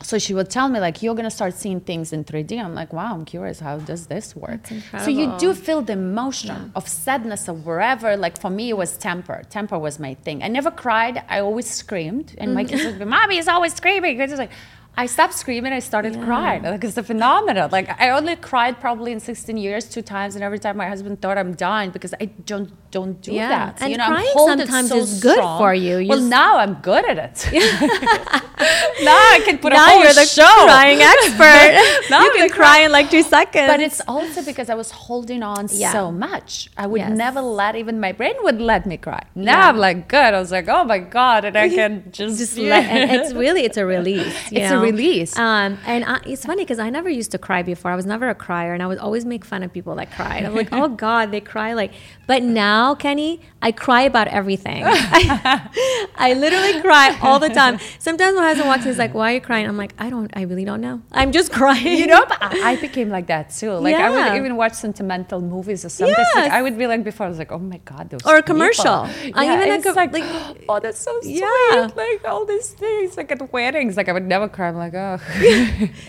so 0.05 0.19
she 0.19 0.33
would 0.33 0.49
tell 0.49 0.67
me 0.69 0.79
like 0.79 1.01
you're 1.01 1.15
gonna 1.15 1.37
start 1.41 1.53
seeing 1.53 1.79
things 1.79 2.13
in 2.13 2.23
3d 2.23 2.51
i'm 2.63 2.75
like 2.75 2.93
wow 2.93 3.13
i'm 3.13 3.25
curious 3.25 3.59
how 3.59 3.77
does 3.77 4.07
this 4.07 4.35
work 4.35 4.61
so 5.03 5.09
you 5.09 5.33
do 5.37 5.53
feel 5.53 5.81
the 5.81 5.93
emotion 5.93 6.55
yeah. 6.55 6.77
of 6.79 6.87
sadness 6.87 7.47
of 7.47 7.65
wherever 7.65 8.15
like 8.15 8.39
for 8.39 8.49
me 8.49 8.69
it 8.69 8.77
was 8.77 8.97
temper 8.97 9.41
temper 9.49 9.77
was 9.77 9.99
my 9.99 10.13
thing 10.25 10.43
i 10.43 10.47
never 10.47 10.71
cried 10.71 11.23
i 11.27 11.39
always 11.39 11.69
screamed 11.69 12.35
and 12.37 12.49
mm-hmm. 12.49 12.55
my 12.55 12.63
kids 12.63 12.83
would 12.85 12.99
be 12.99 13.05
mommy 13.05 13.37
is 13.37 13.47
always 13.47 13.73
screaming 13.73 14.19
it's 14.19 14.33
like 14.33 14.51
I 14.97 15.07
stopped 15.07 15.33
screaming. 15.33 15.73
I 15.73 15.79
started 15.79 16.15
yeah. 16.15 16.25
crying. 16.25 16.63
Like 16.63 16.83
it's 16.83 16.97
a 16.97 17.03
phenomenon. 17.03 17.69
Like 17.71 17.89
I 17.99 18.11
only 18.11 18.35
cried 18.37 18.79
probably 18.79 19.11
in 19.11 19.19
16 19.19 19.57
years 19.57 19.89
two 19.89 20.01
times, 20.01 20.35
and 20.35 20.43
every 20.43 20.59
time 20.59 20.77
my 20.77 20.87
husband 20.87 21.21
thought 21.21 21.37
I'm 21.37 21.53
dying 21.53 21.91
because 21.91 22.13
I 22.21 22.25
don't 22.25 22.71
don't 22.95 23.19
do 23.19 23.33
yeah. 23.33 23.49
that. 23.49 23.81
And 23.81 23.91
you 23.91 23.97
know, 23.97 24.07
crying 24.07 24.37
sometimes 24.49 24.89
so 24.89 24.97
is 24.99 25.19
good 25.19 25.35
strong. 25.35 25.59
for 25.59 25.73
you. 25.73 25.97
you 25.97 26.07
well, 26.07 26.21
now 26.21 26.51
I'm 26.63 26.75
good 26.75 27.03
at 27.11 27.17
it. 27.25 27.37
now 29.09 29.21
I 29.35 29.41
can 29.43 29.57
put 29.57 29.73
now 29.73 29.85
a 29.85 29.89
whole 29.89 30.03
you're 30.03 30.13
the 30.13 30.31
show. 30.39 30.55
crying 30.69 30.99
expert. 31.13 31.71
now 32.09 32.21
you 32.23 32.31
can 32.39 32.49
cry 32.59 32.77
in 32.85 32.91
like 32.93 33.09
two 33.15 33.25
seconds. 33.37 33.67
But 33.67 33.81
it's 33.81 34.01
also 34.07 34.39
because 34.49 34.69
I 34.69 34.75
was 34.75 34.91
holding 34.91 35.43
on 35.43 35.67
yeah. 35.71 35.91
so 35.91 36.03
much. 36.09 36.69
I 36.77 36.87
would 36.87 37.01
yes. 37.01 37.17
never 37.25 37.41
let 37.41 37.75
even 37.75 37.99
my 37.99 38.13
brain 38.13 38.35
would 38.45 38.61
let 38.61 38.85
me 38.85 38.95
cry. 38.95 39.23
Now 39.35 39.59
yeah. 39.59 39.69
I'm 39.69 39.77
like 39.87 40.07
good. 40.07 40.31
I 40.37 40.39
was 40.39 40.53
like, 40.57 40.69
oh 40.69 40.85
my 40.85 40.99
god, 40.99 41.43
and 41.43 41.57
I 41.57 41.67
can 41.67 41.91
just 42.11 42.39
just 42.39 42.57
let. 42.57 42.85
It's 43.15 43.33
really 43.33 43.63
it's 43.67 43.79
a 43.83 43.85
release. 43.85 44.35
it's 44.53 44.71
know? 44.71 44.79
a 44.79 44.81
release. 44.89 45.37
Um, 45.37 45.77
and 45.85 46.05
I, 46.05 46.21
it's 46.31 46.45
funny 46.45 46.63
because 46.63 46.79
I 46.79 46.89
never 46.89 47.09
used 47.09 47.31
to 47.35 47.39
cry 47.47 47.61
before. 47.61 47.91
I 47.91 47.97
was 48.01 48.05
never 48.05 48.29
a 48.29 48.35
crier, 48.45 48.73
and 48.73 48.81
I 48.81 48.87
would 48.87 48.99
always 48.99 49.25
make 49.25 49.43
fun 49.43 49.63
of 49.63 49.73
people 49.77 49.93
that 49.99 50.09
cried. 50.17 50.45
I'm 50.45 50.55
like, 50.61 50.71
oh 50.71 50.87
god, 50.87 51.31
they 51.31 51.41
cry 51.41 51.73
like. 51.73 51.91
But 52.31 52.41
now, 52.41 52.84
Keni, 52.93 53.39
I 53.61 53.71
cry 53.71 54.03
about 54.03 54.27
everything. 54.27 54.83
I, 54.86 55.69
I, 56.15 56.33
literally 56.33 56.81
cry 56.81 57.17
all 57.21 57.39
the 57.39 57.49
time. 57.49 57.79
Sometimes 57.97 58.36
my 58.36 58.43
husband 58.43 58.67
walks 58.67 58.83
in, 58.83 58.89
he's 58.89 58.99
like, 58.99 59.15
"Why 59.15 59.31
are 59.31 59.36
you 59.36 59.41
crying?" 59.41 59.65
I'm 59.65 59.77
like, 59.77 59.93
"I 59.97 60.11
don't. 60.11 60.29
I 60.38 60.41
really 60.43 60.65
don't 60.65 60.81
know. 60.81 61.01
I'm 61.11 61.31
just 61.31 61.51
crying." 61.51 61.97
You 61.97 62.05
know, 62.05 62.23
I, 62.29 62.61
I 62.63 62.75
became 62.75 63.09
like 63.09 63.27
that 63.27 63.49
too. 63.49 63.71
Like 63.71 63.93
yeah. 63.93 64.07
I 64.07 64.09
would 64.11 64.38
even 64.38 64.55
watch 64.55 64.73
sentimental 64.73 65.41
movies 65.41 65.83
or 65.83 65.89
something. 65.89 66.15
Yes. 66.15 66.36
Like, 66.36 66.51
I 66.51 66.61
would 66.61 66.77
be 66.77 66.86
like 66.86 67.03
before, 67.03 67.25
I 67.25 67.29
was 67.29 67.39
like, 67.39 67.51
"Oh 67.51 67.57
my 67.57 67.79
god, 67.86 68.11
those." 68.11 68.23
Or 68.25 68.36
a 68.38 68.43
commercial. 68.43 69.07
Yeah, 69.25 69.31
I 69.36 69.55
even 69.55 69.79
it's 69.79 69.95
like, 69.95 70.13
like, 70.13 70.23
oh, 70.69 70.79
that's 70.79 70.99
so 70.99 71.19
sweet. 71.21 71.41
Yeah. 71.41 71.89
Like 71.95 72.23
all 72.25 72.45
these 72.45 72.69
things, 72.69 73.17
like 73.17 73.31
at 73.31 73.51
weddings. 73.51 73.97
Like 73.97 74.09
I 74.09 74.13
would 74.13 74.27
never 74.27 74.47
cry. 74.47 74.67
I'm 74.67 74.75
like, 74.75 74.93
oh, 74.93 75.17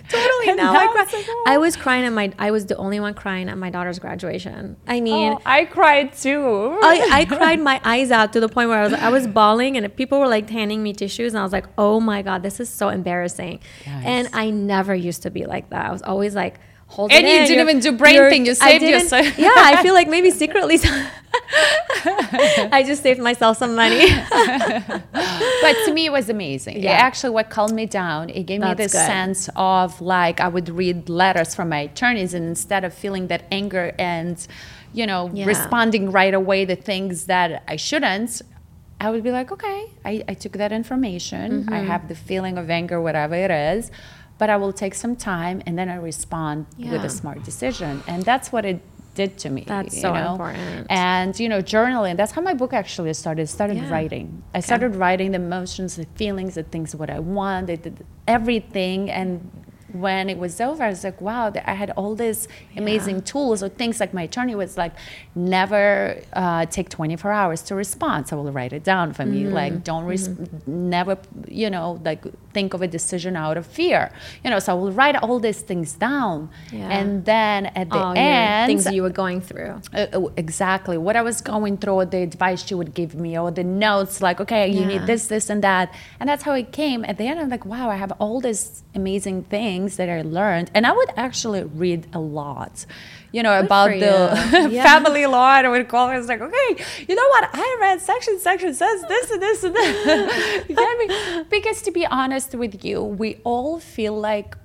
totally. 0.09 0.55
now, 0.55 0.75
I 0.75 0.87
cry. 0.89 1.05
Like, 1.05 1.27
oh. 1.29 1.45
I 1.47 1.59
was 1.59 1.77
crying 1.77 2.05
at 2.05 2.13
my. 2.13 2.33
I 2.39 2.51
was 2.51 2.67
the 2.67 2.77
only 2.77 3.01
one 3.01 3.15
crying 3.15 3.49
at 3.49 3.57
my 3.57 3.71
daughter's 3.71 3.99
graduation. 3.99 4.77
I 4.87 5.01
mean, 5.01 5.33
oh, 5.35 5.43
I 5.47 5.65
cried 5.65 6.13
too. 6.13 6.66
I, 6.83 7.09
I 7.13 7.25
cried 7.25 7.61
my 7.61 7.81
eyes 7.85 8.11
out 8.11 8.33
to 8.35 8.41
the 8.41 8.49
point 8.49 8.69
where 8.69 8.79
I 8.79 8.85
was 8.85 8.93
I 8.93 9.09
was 9.11 9.27
bawling 9.27 9.77
and 9.77 9.95
people 9.97 10.19
were 10.21 10.29
like 10.29 10.49
handing 10.51 10.83
me 10.83 10.93
tissues 10.93 11.33
and 11.33 11.41
I 11.41 11.43
was 11.43 11.53
like, 11.53 11.67
oh 11.79 12.01
my 12.01 12.23
god, 12.23 12.43
this 12.43 12.61
is 12.61 12.69
so 12.69 12.89
embarrassing. 12.89 13.61
Nice. 13.87 14.05
And 14.05 14.29
I 14.33 14.51
never 14.51 14.95
used 14.95 15.23
to 15.23 15.31
be 15.31 15.47
like 15.47 15.71
that. 15.71 15.87
I 15.87 15.93
was 15.93 16.03
always 16.03 16.35
like. 16.35 16.59
Hold 16.89 17.11
and 17.11 17.27
you 17.27 17.35
in. 17.35 17.49
didn't 17.49 17.69
even 17.69 17.81
do 17.81 17.99
brain 17.99 18.31
thing. 18.31 18.47
You 18.47 18.55
saved 18.55 18.85
yourself. 18.85 19.37
yeah, 19.39 19.51
I 19.57 19.83
feel 19.83 19.93
like 19.93 20.09
maybe 20.09 20.31
secretly, 20.43 20.79
I 22.73 22.85
just 22.87 23.03
saved 23.03 23.19
myself 23.21 23.59
some 23.59 23.75
money. 23.75 24.07
but 25.63 25.75
to 25.85 25.93
me, 25.93 26.07
it 26.07 26.13
was 26.13 26.29
amazing. 26.29 26.81
Yeah. 26.81 26.93
It 26.93 27.01
actually, 27.01 27.31
what 27.31 27.51
calmed 27.51 27.75
me 27.75 27.87
down, 27.87 28.31
it 28.31 28.45
gave 28.45 28.61
That's 28.61 28.79
me 28.79 28.85
this 28.85 28.93
good. 28.93 29.05
sense 29.05 29.49
of 29.57 30.01
like 30.01 30.41
I 30.41 30.47
would 30.47 30.69
read 30.69 31.09
letters 31.09 31.57
from 31.57 31.71
my 31.71 31.81
attorneys, 31.81 32.35
and 32.35 32.47
instead 32.47 32.85
of 32.85 32.95
feeling 32.95 33.27
that 33.29 33.47
anger 33.51 33.93
and 33.99 34.47
you 34.97 35.07
know, 35.07 35.31
yeah. 35.33 35.45
responding 35.45 36.11
right 36.11 36.33
away 36.33 36.65
to 36.65 36.75
things 36.75 37.27
that 37.27 37.63
I 37.69 37.77
shouldn't, 37.77 38.41
I 38.99 39.11
would 39.11 39.23
be 39.23 39.31
like, 39.31 39.53
okay, 39.53 39.91
I, 40.05 40.25
I 40.27 40.35
took 40.35 40.53
that 40.53 40.73
information. 40.73 41.65
Mm-hmm. 41.65 41.73
I 41.73 41.81
have 41.81 42.09
the 42.09 42.15
feeling 42.15 42.57
of 42.57 42.71
anger, 42.71 43.01
whatever 43.01 43.35
it 43.35 43.51
is, 43.51 43.91
but 44.39 44.49
I 44.49 44.57
will 44.57 44.73
take 44.73 44.95
some 44.95 45.15
time 45.15 45.63
and 45.67 45.79
then 45.79 45.91
I 45.91 45.97
respond 45.97 46.67
yeah. 46.79 46.93
with 46.93 47.05
a 47.05 47.11
smart 47.11 47.43
decision. 47.45 48.03
And 48.09 48.23
that's 48.23 48.51
what 48.51 48.65
it 48.65 48.81
did 49.15 49.37
to 49.39 49.51
me. 49.51 49.65
That's 49.67 50.01
so 50.01 50.15
know? 50.15 50.33
important. 50.33 50.87
And 50.89 51.39
you 51.39 51.49
know, 51.51 51.61
journaling. 51.61 52.17
That's 52.17 52.33
how 52.33 52.41
my 52.41 52.55
book 52.55 52.73
actually 52.73 53.13
started. 53.13 53.43
I 53.43 53.47
started 53.47 53.77
yeah. 53.77 53.91
writing. 53.91 54.43
I 54.55 54.59
okay. 54.59 54.67
started 54.67 54.97
writing 54.97 55.33
the 55.33 55.39
emotions, 55.39 55.97
the 55.97 56.07
feelings, 56.15 56.55
the 56.55 56.63
things 56.63 56.97
what 56.97 57.11
I 57.11 57.19
want, 57.19 57.67
the, 57.67 57.77
the, 57.77 57.93
everything, 58.27 59.11
and 59.11 59.51
when 60.01 60.29
it 60.31 60.39
was 60.39 60.61
over, 60.61 60.83
I 60.83 60.89
was 60.89 61.05
like, 61.05 61.21
wow, 61.21 61.53
I 61.65 61.75
had 61.75 61.91
all 61.91 62.15
these 62.15 62.49
amazing 62.77 63.17
yeah. 63.17 63.23
tools 63.23 63.63
or 63.63 63.69
things 63.69 64.01
like 64.01 64.13
my 64.15 64.23
attorney 64.23 64.55
was 64.55 64.77
like, 64.77 64.93
never 65.35 66.21
uh, 66.33 66.67
take 66.67 66.89
24 66.89 67.33
hours 67.33 67.63
to 67.63 67.75
respond. 67.75 68.29
So 68.29 68.39
I 68.39 68.43
will 68.43 68.53
write 68.53 68.73
it 68.73 68.85
down 68.85 69.13
for 69.13 69.25
mm-hmm. 69.25 69.33
me. 69.33 69.49
Like, 69.49 69.85
don't, 69.85 70.05
res- 70.05 70.29
mm-hmm. 70.29 70.91
never, 70.91 71.19
you 71.49 71.71
know, 71.71 72.01
like 72.05 72.25
think 72.53 72.75
of 72.75 72.83
a 72.83 72.89
decision 72.99 73.37
out 73.37 73.57
of 73.57 73.67
fear. 73.67 74.03
You 74.43 74.51
know, 74.51 74.59
so 74.59 74.69
I 74.73 74.77
will 74.81 74.95
write 75.01 75.17
all 75.17 75.39
these 75.49 75.63
things 75.71 75.89
down. 76.09 76.51
Yeah. 76.73 76.99
And 76.99 77.25
then 77.33 77.61
at 77.81 77.89
the 77.91 78.05
end, 78.17 78.69
things 78.71 78.85
that 78.85 78.95
you 78.95 79.03
were 79.03 79.19
going 79.25 79.41
through. 79.49 79.75
Uh, 79.93 80.07
uh, 80.13 80.29
exactly. 80.45 80.97
What 81.07 81.17
I 81.17 81.23
was 81.31 81.41
going 81.55 81.75
through, 81.83 82.07
the 82.07 82.23
advice 82.31 82.61
she 82.67 82.75
would 82.81 82.93
give 83.01 83.13
me, 83.15 83.31
or 83.39 83.51
the 83.51 83.65
notes, 83.65 84.15
like, 84.29 84.39
okay, 84.45 84.65
you 84.77 84.81
yeah. 84.81 84.93
need 84.93 85.03
this, 85.13 85.23
this, 85.35 85.47
and 85.53 85.61
that. 85.69 85.87
And 86.19 86.29
that's 86.31 86.45
how 86.49 86.55
it 86.63 86.69
came. 86.73 87.01
At 87.05 87.17
the 87.19 87.27
end, 87.31 87.39
I'm 87.41 87.51
like, 87.57 87.67
wow, 87.75 87.87
I 87.95 87.97
have 88.05 88.13
all 88.23 88.41
these 88.49 88.83
amazing 88.95 89.39
things 89.57 89.86
things 89.87 89.97
that 89.97 90.09
I 90.09 90.23
learned, 90.23 90.71
and 90.75 90.87
I 90.87 90.93
would 90.93 91.11
actually 91.17 91.63
read 91.65 92.07
a 92.13 92.19
lot, 92.19 92.87
you 93.33 93.43
know, 93.43 93.55
Good 93.57 93.67
about 93.67 93.91
the 93.91 94.69
yeah. 94.71 94.83
family 94.83 95.27
law. 95.27 95.57
And 95.57 95.67
I 95.67 95.71
would 95.71 95.89
call 95.89 96.09
her, 96.09 96.19
it's 96.19 96.29
like, 96.29 96.41
okay, 96.41 96.85
you 97.09 97.15
know 97.15 97.29
what? 97.35 97.49
I 97.53 97.79
read 97.81 98.01
section, 98.01 98.39
section 98.39 98.75
says 98.75 99.03
this 99.09 99.31
and 99.31 99.43
this 99.43 99.65
and 99.65 99.75
this. 99.75 100.69
you? 100.69 101.47
Because 101.51 101.83
to 101.83 101.91
be 101.91 102.05
honest 102.07 102.55
with 102.55 102.85
you, 102.85 103.03
we 103.03 103.41
all 103.45 103.79
feel 103.79 104.19
like 104.19 104.57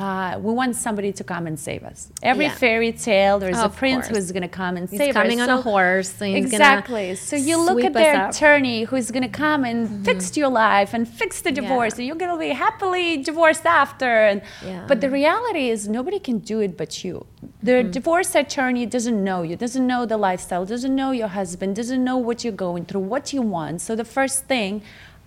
uh, 0.00 0.38
we 0.38 0.54
want 0.54 0.74
somebody 0.74 1.12
to 1.12 1.22
come 1.22 1.46
and 1.46 1.60
save 1.60 1.82
us. 1.84 2.10
Every 2.22 2.46
yeah. 2.46 2.54
fairy 2.54 2.90
tale, 2.90 3.38
there's 3.38 3.58
a 3.58 3.68
prince 3.68 4.06
course. 4.06 4.16
who's 4.16 4.32
going 4.32 4.48
to 4.50 4.56
come 4.62 4.78
and 4.78 4.88
he's 4.88 4.98
save 4.98 5.14
us. 5.14 5.16
He's 5.16 5.22
coming 5.22 5.40
on 5.42 5.48
so 5.48 5.58
a 5.58 5.60
horse. 5.60 6.22
exactly. 6.22 7.14
So 7.16 7.36
you 7.36 7.62
look 7.62 7.84
at 7.84 7.92
their 7.92 8.30
attorney 8.30 8.84
who's 8.84 9.10
going 9.10 9.24
to 9.24 9.36
come 9.44 9.62
and 9.64 9.86
mm-hmm. 9.86 10.04
fix 10.04 10.34
your 10.38 10.48
life 10.48 10.94
and 10.94 11.06
fix 11.06 11.42
the 11.42 11.52
divorce, 11.52 11.92
yeah. 11.92 11.98
and 11.98 12.06
you're 12.06 12.16
going 12.16 12.32
to 12.32 12.38
be 12.38 12.54
happily 12.54 13.18
divorced 13.18 13.66
after. 13.66 14.06
And 14.30 14.40
yeah. 14.64 14.86
but 14.88 15.02
the 15.02 15.10
reality 15.10 15.68
is 15.68 15.86
nobody 15.86 16.18
can 16.18 16.38
do 16.38 16.60
it 16.60 16.78
but 16.78 17.04
you. 17.04 17.26
The 17.62 17.72
mm-hmm. 17.72 17.90
divorce 17.90 18.34
attorney 18.34 18.86
doesn't 18.86 19.22
know 19.22 19.42
you, 19.42 19.54
doesn't 19.56 19.86
know 19.86 20.06
the 20.06 20.16
lifestyle, 20.16 20.64
doesn't 20.64 20.96
know 20.96 21.10
your 21.10 21.28
husband, 21.28 21.76
doesn't 21.76 22.02
know 22.02 22.16
what 22.16 22.42
you're 22.42 22.60
going 22.68 22.86
through, 22.86 23.02
what 23.02 23.34
you 23.34 23.42
want. 23.42 23.82
So 23.82 23.94
the 23.94 24.06
first 24.06 24.46
thing 24.46 24.80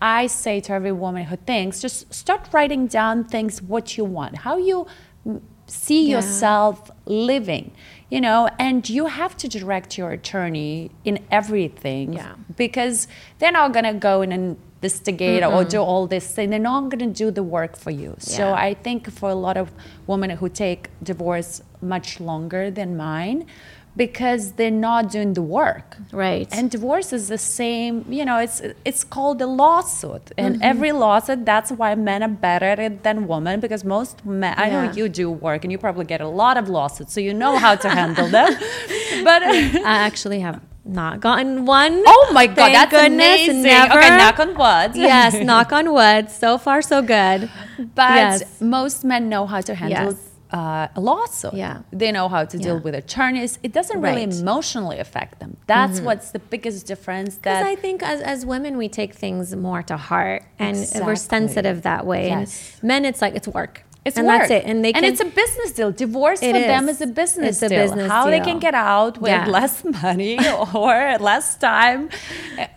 I 0.03 0.27
say 0.27 0.59
to 0.59 0.73
every 0.73 0.91
woman 0.91 1.23
who 1.23 1.37
thinks, 1.37 1.79
just 1.79 2.13
start 2.13 2.49
writing 2.51 2.87
down 2.87 3.23
things 3.23 3.61
what 3.61 3.97
you 3.97 4.03
want, 4.03 4.39
how 4.39 4.57
you 4.57 4.85
see 5.65 6.09
yeah. 6.09 6.17
yourself 6.17 6.91
living. 7.05 7.71
you 8.13 8.21
know, 8.21 8.47
and 8.59 8.87
you 8.87 9.07
have 9.07 9.35
to 9.35 9.47
direct 9.47 9.97
your 9.97 10.11
attorney 10.11 10.91
in 11.03 11.17
everything. 11.31 12.13
Yeah. 12.13 12.35
Because 12.55 13.07
they're 13.39 13.51
not 13.51 13.73
going 13.73 13.85
to 13.85 13.93
go 13.93 14.21
and 14.21 14.31
investigate 14.31 15.43
or 15.43 15.63
do 15.63 15.79
all 15.79 16.05
this 16.05 16.27
thing. 16.31 16.51
They're 16.51 16.59
not 16.59 16.89
going 16.91 16.99
to 16.99 17.23
do 17.23 17.31
the 17.31 17.41
work 17.41 17.75
for 17.75 17.89
you. 17.89 18.15
So 18.19 18.53
I 18.53 18.75
think 18.75 19.11
for 19.11 19.29
a 19.31 19.35
lot 19.47 19.57
of 19.57 19.71
women 20.05 20.29
who 20.29 20.47
take 20.47 20.89
divorce 21.01 21.63
much 21.81 22.19
longer 22.19 22.69
than 22.69 22.95
mine, 22.95 23.47
because 23.95 24.53
they're 24.53 24.71
not 24.71 25.11
doing 25.11 25.33
the 25.33 25.41
work. 25.41 25.97
Right. 26.11 26.47
And 26.51 26.71
divorce 26.71 27.13
is 27.13 27.27
the 27.27 27.37
same, 27.37 28.05
you 28.09 28.25
know, 28.25 28.37
it's 28.39 28.61
it's 28.85 29.03
called 29.03 29.41
a 29.41 29.45
lawsuit. 29.47 30.31
And 30.37 30.55
Mm-hmm. 30.55 30.63
every 30.71 30.91
lawsuit, 30.91 31.45
that's 31.45 31.71
why 31.71 31.93
men 31.95 32.23
are 32.23 32.27
better 32.47 32.65
at 32.65 32.79
it 32.79 33.03
than 33.03 33.27
women 33.27 33.59
because 33.59 33.83
most 33.83 34.25
men, 34.25 34.53
I 34.57 34.69
know 34.69 34.91
you 34.91 35.09
do 35.09 35.29
work 35.29 35.63
and 35.63 35.71
you 35.71 35.77
probably 35.77 36.05
get 36.05 36.21
a 36.21 36.27
lot 36.27 36.57
of 36.57 36.69
lawsuits, 36.69 37.13
so 37.13 37.19
you 37.19 37.33
know 37.33 37.57
how 37.57 37.75
to 37.75 37.89
handle 37.89 38.27
them. 38.27 38.51
But 39.23 39.41
I 39.43 39.95
actually 40.07 40.39
have 40.39 40.59
not 40.85 41.19
gotten 41.21 41.65
one. 41.65 41.93
oh 42.05 42.31
my 42.33 42.45
God, 42.47 42.55
Thank 42.55 42.73
that's 42.73 42.91
goodness, 42.91 43.41
amazing. 43.47 43.61
Never. 43.61 43.93
Okay, 43.99 44.09
knock 44.17 44.39
on 44.39 44.49
wood. 44.63 44.95
yes, 45.09 45.33
knock 45.35 45.71
on 45.71 45.93
wood. 45.93 46.29
So 46.31 46.57
far, 46.57 46.81
so 46.81 47.01
good. 47.01 47.49
But 47.95 48.15
Yes. 48.15 48.61
most 48.61 49.05
men 49.05 49.29
know 49.29 49.45
how 49.45 49.61
to 49.61 49.73
handle 49.75 50.11
Yes. 50.13 50.29
Uh, 50.53 50.87
a 50.95 51.01
lawsuit. 51.01 51.53
Yeah. 51.55 51.81
They 51.91 52.11
know 52.11 52.27
how 52.29 52.45
to 52.45 52.57
deal 52.57 52.75
Yeah. 52.75 52.81
with 52.85 52.95
attorneys. 52.95 53.57
It 53.63 53.73
doesn't 53.73 53.99
really 54.01 54.25
Right. 54.25 54.29
Mm-hmm. 54.29 54.47
emotionally 54.47 54.99
affect 54.99 55.39
them. 55.39 55.57
That's 55.67 55.99
what's 55.99 56.29
the 56.31 56.39
biggest 56.39 56.85
difference. 56.85 57.35
Because 57.35 57.59
That 57.61 57.65
I 57.65 57.75
think 57.75 58.03
as, 58.03 58.21
as 58.21 58.45
women, 58.45 58.77
we 58.77 58.87
take 58.87 59.13
things 59.15 59.55
more 59.55 59.81
to 59.83 59.97
heart 59.97 60.43
and 60.59 60.77
we're 61.05 61.15
sensitive 61.15 61.81
that 61.81 62.05
way. 62.05 62.27
Yes. 62.27 62.77
And 62.81 62.87
men, 62.87 63.05
it's 63.05 63.21
like, 63.21 63.35
it's 63.35 63.47
work. 63.47 63.83
It's 64.05 64.17
and 64.17 64.27
work. 64.27 64.39
that's 64.39 64.51
it. 64.51 64.65
And 64.65 64.83
they 64.83 64.91
can, 64.91 65.05
it's 65.05 65.21
a 65.21 65.25
business 65.25 65.71
deal. 65.71 65.91
Divorce 65.91 66.39
for 66.41 66.51
them 66.51 66.89
is. 66.89 66.97
is 66.97 67.01
a 67.01 67.07
business 67.07 67.55
It's 67.55 67.63
a 67.63 67.69
deal. 67.69 67.81
business 67.83 68.11
How 68.11 68.25
they 68.29 68.41
can 68.41 68.59
get 68.59 68.73
out 68.73 69.17
with 69.21 69.31
Yeah. 69.31 69.45
less 69.47 69.83
money 70.03 70.37
or 70.73 71.17
less 71.19 71.55
time 71.55 72.09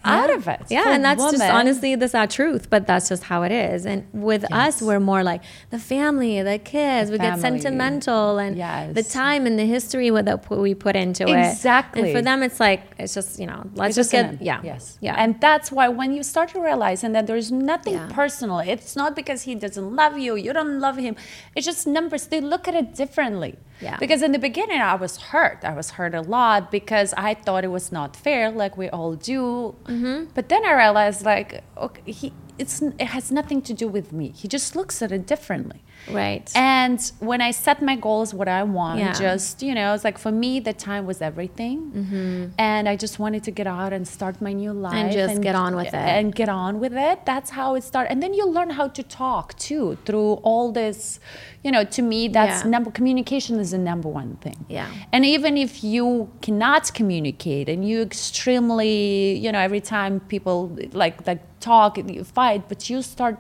out 0.05 0.31
of 0.31 0.47
it. 0.47 0.63
Yeah, 0.69 0.85
For 0.85 0.91
and 0.91 1.05
that's 1.05 1.23
just 1.23 1.39
women, 1.39 1.51
honestly 1.51 1.95
the 1.97 2.09
sad 2.09 2.31
truth, 2.31 2.71
but 2.71 2.87
that's 2.87 3.09
just 3.09 3.25
how 3.25 3.43
it 3.43 3.53
is. 3.53 3.87
And 3.87 4.07
with 4.13 4.45
us, 4.53 4.81
we're 4.81 5.01
more 5.01 5.23
like 5.25 5.43
the 5.71 5.79
family, 5.79 6.43
the 6.43 6.59
kids. 6.59 7.11
we 7.11 7.19
get 7.19 7.39
sentimental, 7.41 8.39
and 8.39 8.57
Yes. 8.57 8.95
the 8.95 9.03
time 9.03 9.47
and 9.47 9.59
the 9.59 9.67
history 9.67 10.11
that 10.11 10.49
we 10.51 10.75
put 10.75 10.95
into 10.97 11.25
it. 11.27 11.37
Exactly. 11.51 12.03
And 12.03 12.13
for 12.17 12.23
them, 12.23 12.43
it's 12.43 12.61
like 12.61 12.83
it's 12.99 13.15
just 13.15 13.39
you 13.41 13.47
know, 13.47 13.65
let's 13.75 13.89
It's 13.91 13.97
just 13.97 14.13
get 14.13 14.41
yeah, 14.41 14.61
Yes. 14.63 14.99
yeah, 15.01 15.15
And 15.19 15.41
that's 15.41 15.73
why 15.73 15.89
when 15.89 16.13
you 16.13 16.23
start 16.23 16.51
to 16.51 16.61
realize 16.61 17.03
and 17.05 17.15
that 17.17 17.27
there's 17.27 17.51
nothing 17.51 17.95
Yeah. 17.95 18.09
personal, 18.13 18.61
it's 18.61 18.95
not 18.97 19.17
because 19.17 19.43
he 19.43 19.55
doesn't 19.55 19.97
love 19.97 20.17
you, 20.19 20.37
you 20.37 20.53
don't 20.53 20.79
love 20.81 20.97
him. 20.97 21.16
It's 21.55 21.67
just 21.67 21.87
numbers. 21.87 22.27
They 22.27 22.41
look 22.41 22.69
at 22.69 22.75
it 22.75 22.95
differently. 22.95 23.57
Yeah. 23.81 23.97
Because 23.99 24.23
in 24.23 24.33
the 24.33 24.39
beginning 24.39 24.81
I 24.81 24.95
was 24.95 25.17
hurt. 25.17 25.65
I 25.65 25.75
was 25.75 25.91
hurt 25.91 26.15
a 26.15 26.23
lot 26.23 26.71
because 26.71 27.13
I 27.17 27.35
thought 27.35 27.65
it 27.65 27.71
was 27.71 27.93
not 27.93 28.17
fair, 28.17 28.51
like 28.51 28.77
we 28.77 28.89
all 28.89 29.15
do. 29.15 29.75
Mm-hmm. 29.85 30.31
But 30.35 30.49
then 30.49 30.65
I 30.65 30.73
realized 30.73 31.25
like 31.25 31.63
okay, 31.77 32.03
he 32.11 32.33
it's 32.59 32.81
it 32.83 33.09
has 33.17 33.31
nothing 33.31 33.61
to 33.63 33.75
do 33.75 33.89
with 33.89 34.13
me. 34.13 34.33
He 34.35 34.49
just 34.49 34.75
looks 34.75 35.03
at 35.03 35.13
it 35.13 35.27
differently. 35.27 35.83
Right. 36.11 36.51
And 36.55 37.01
when 37.21 37.41
I 37.41 37.51
set 37.51 37.83
my 37.83 37.97
goals, 37.97 38.33
what 38.35 38.49
I 38.49 38.63
want, 38.63 39.01
Yeah. 39.01 39.13
just, 39.13 39.63
you 39.63 39.75
know, 39.75 39.95
it's 39.95 40.05
like 40.05 40.19
for 40.19 40.33
me, 40.33 40.61
the 40.61 40.73
time 40.73 41.07
was 41.07 41.21
everything. 41.21 41.79
Mm-hmm. 41.93 42.45
And 42.59 42.89
I 42.89 42.97
just 42.97 43.19
wanted 43.19 43.43
to 43.45 43.51
get 43.51 43.67
out 43.67 43.93
and 43.93 44.07
start 44.07 44.41
my 44.41 44.53
new 44.53 44.73
life. 44.73 44.95
And 44.95 45.13
just 45.13 45.41
get 45.43 45.55
on 45.55 45.77
with 45.77 45.89
it. 45.89 45.95
And 45.95 46.35
get 46.35 46.49
on 46.49 46.81
with 46.81 46.95
it. 46.95 47.25
That's 47.25 47.51
how 47.51 47.75
it 47.75 47.85
started. 47.85 48.11
And 48.13 48.23
then 48.23 48.35
you 48.35 48.47
learn 48.47 48.71
how 48.71 48.89
to 48.89 49.03
talk 49.03 49.59
too 49.59 49.99
through 50.05 50.35
all 50.43 50.73
this. 50.73 51.21
You 51.65 51.73
know, 51.73 51.85
to 51.85 52.03
me, 52.03 52.29
that's 52.29 52.63
Yeah. 52.65 52.71
number, 52.71 52.91
communication 52.91 53.59
is 53.59 53.71
the 53.73 53.79
number 53.79 54.09
one 54.09 54.37
thing. 54.37 54.65
Yeah. 54.69 54.87
And 55.13 55.25
even 55.25 55.57
if 55.57 55.83
you 55.83 56.31
cannot 56.41 56.93
communicate 56.95 57.69
and 57.69 57.87
you 57.89 58.03
extremely, 58.03 59.37
you 59.39 59.51
know, 59.53 59.59
every 59.59 59.81
time 59.81 60.21
people 60.21 60.71
like 60.93 61.27
like 61.27 61.43
talk 61.61 61.99
and 61.99 62.15
you 62.15 62.23
fight, 62.23 62.69
but 62.69 62.89
you 62.91 63.03
start 63.03 63.37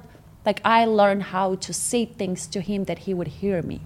like 0.46 0.60
I 0.64 0.84
learned 1.00 1.24
how 1.34 1.56
to 1.56 1.72
say 1.72 2.04
things 2.20 2.46
to 2.54 2.60
him 2.60 2.84
that 2.84 2.98
he 3.00 3.12
would 3.18 3.28
hear 3.42 3.58
me. 3.62 3.80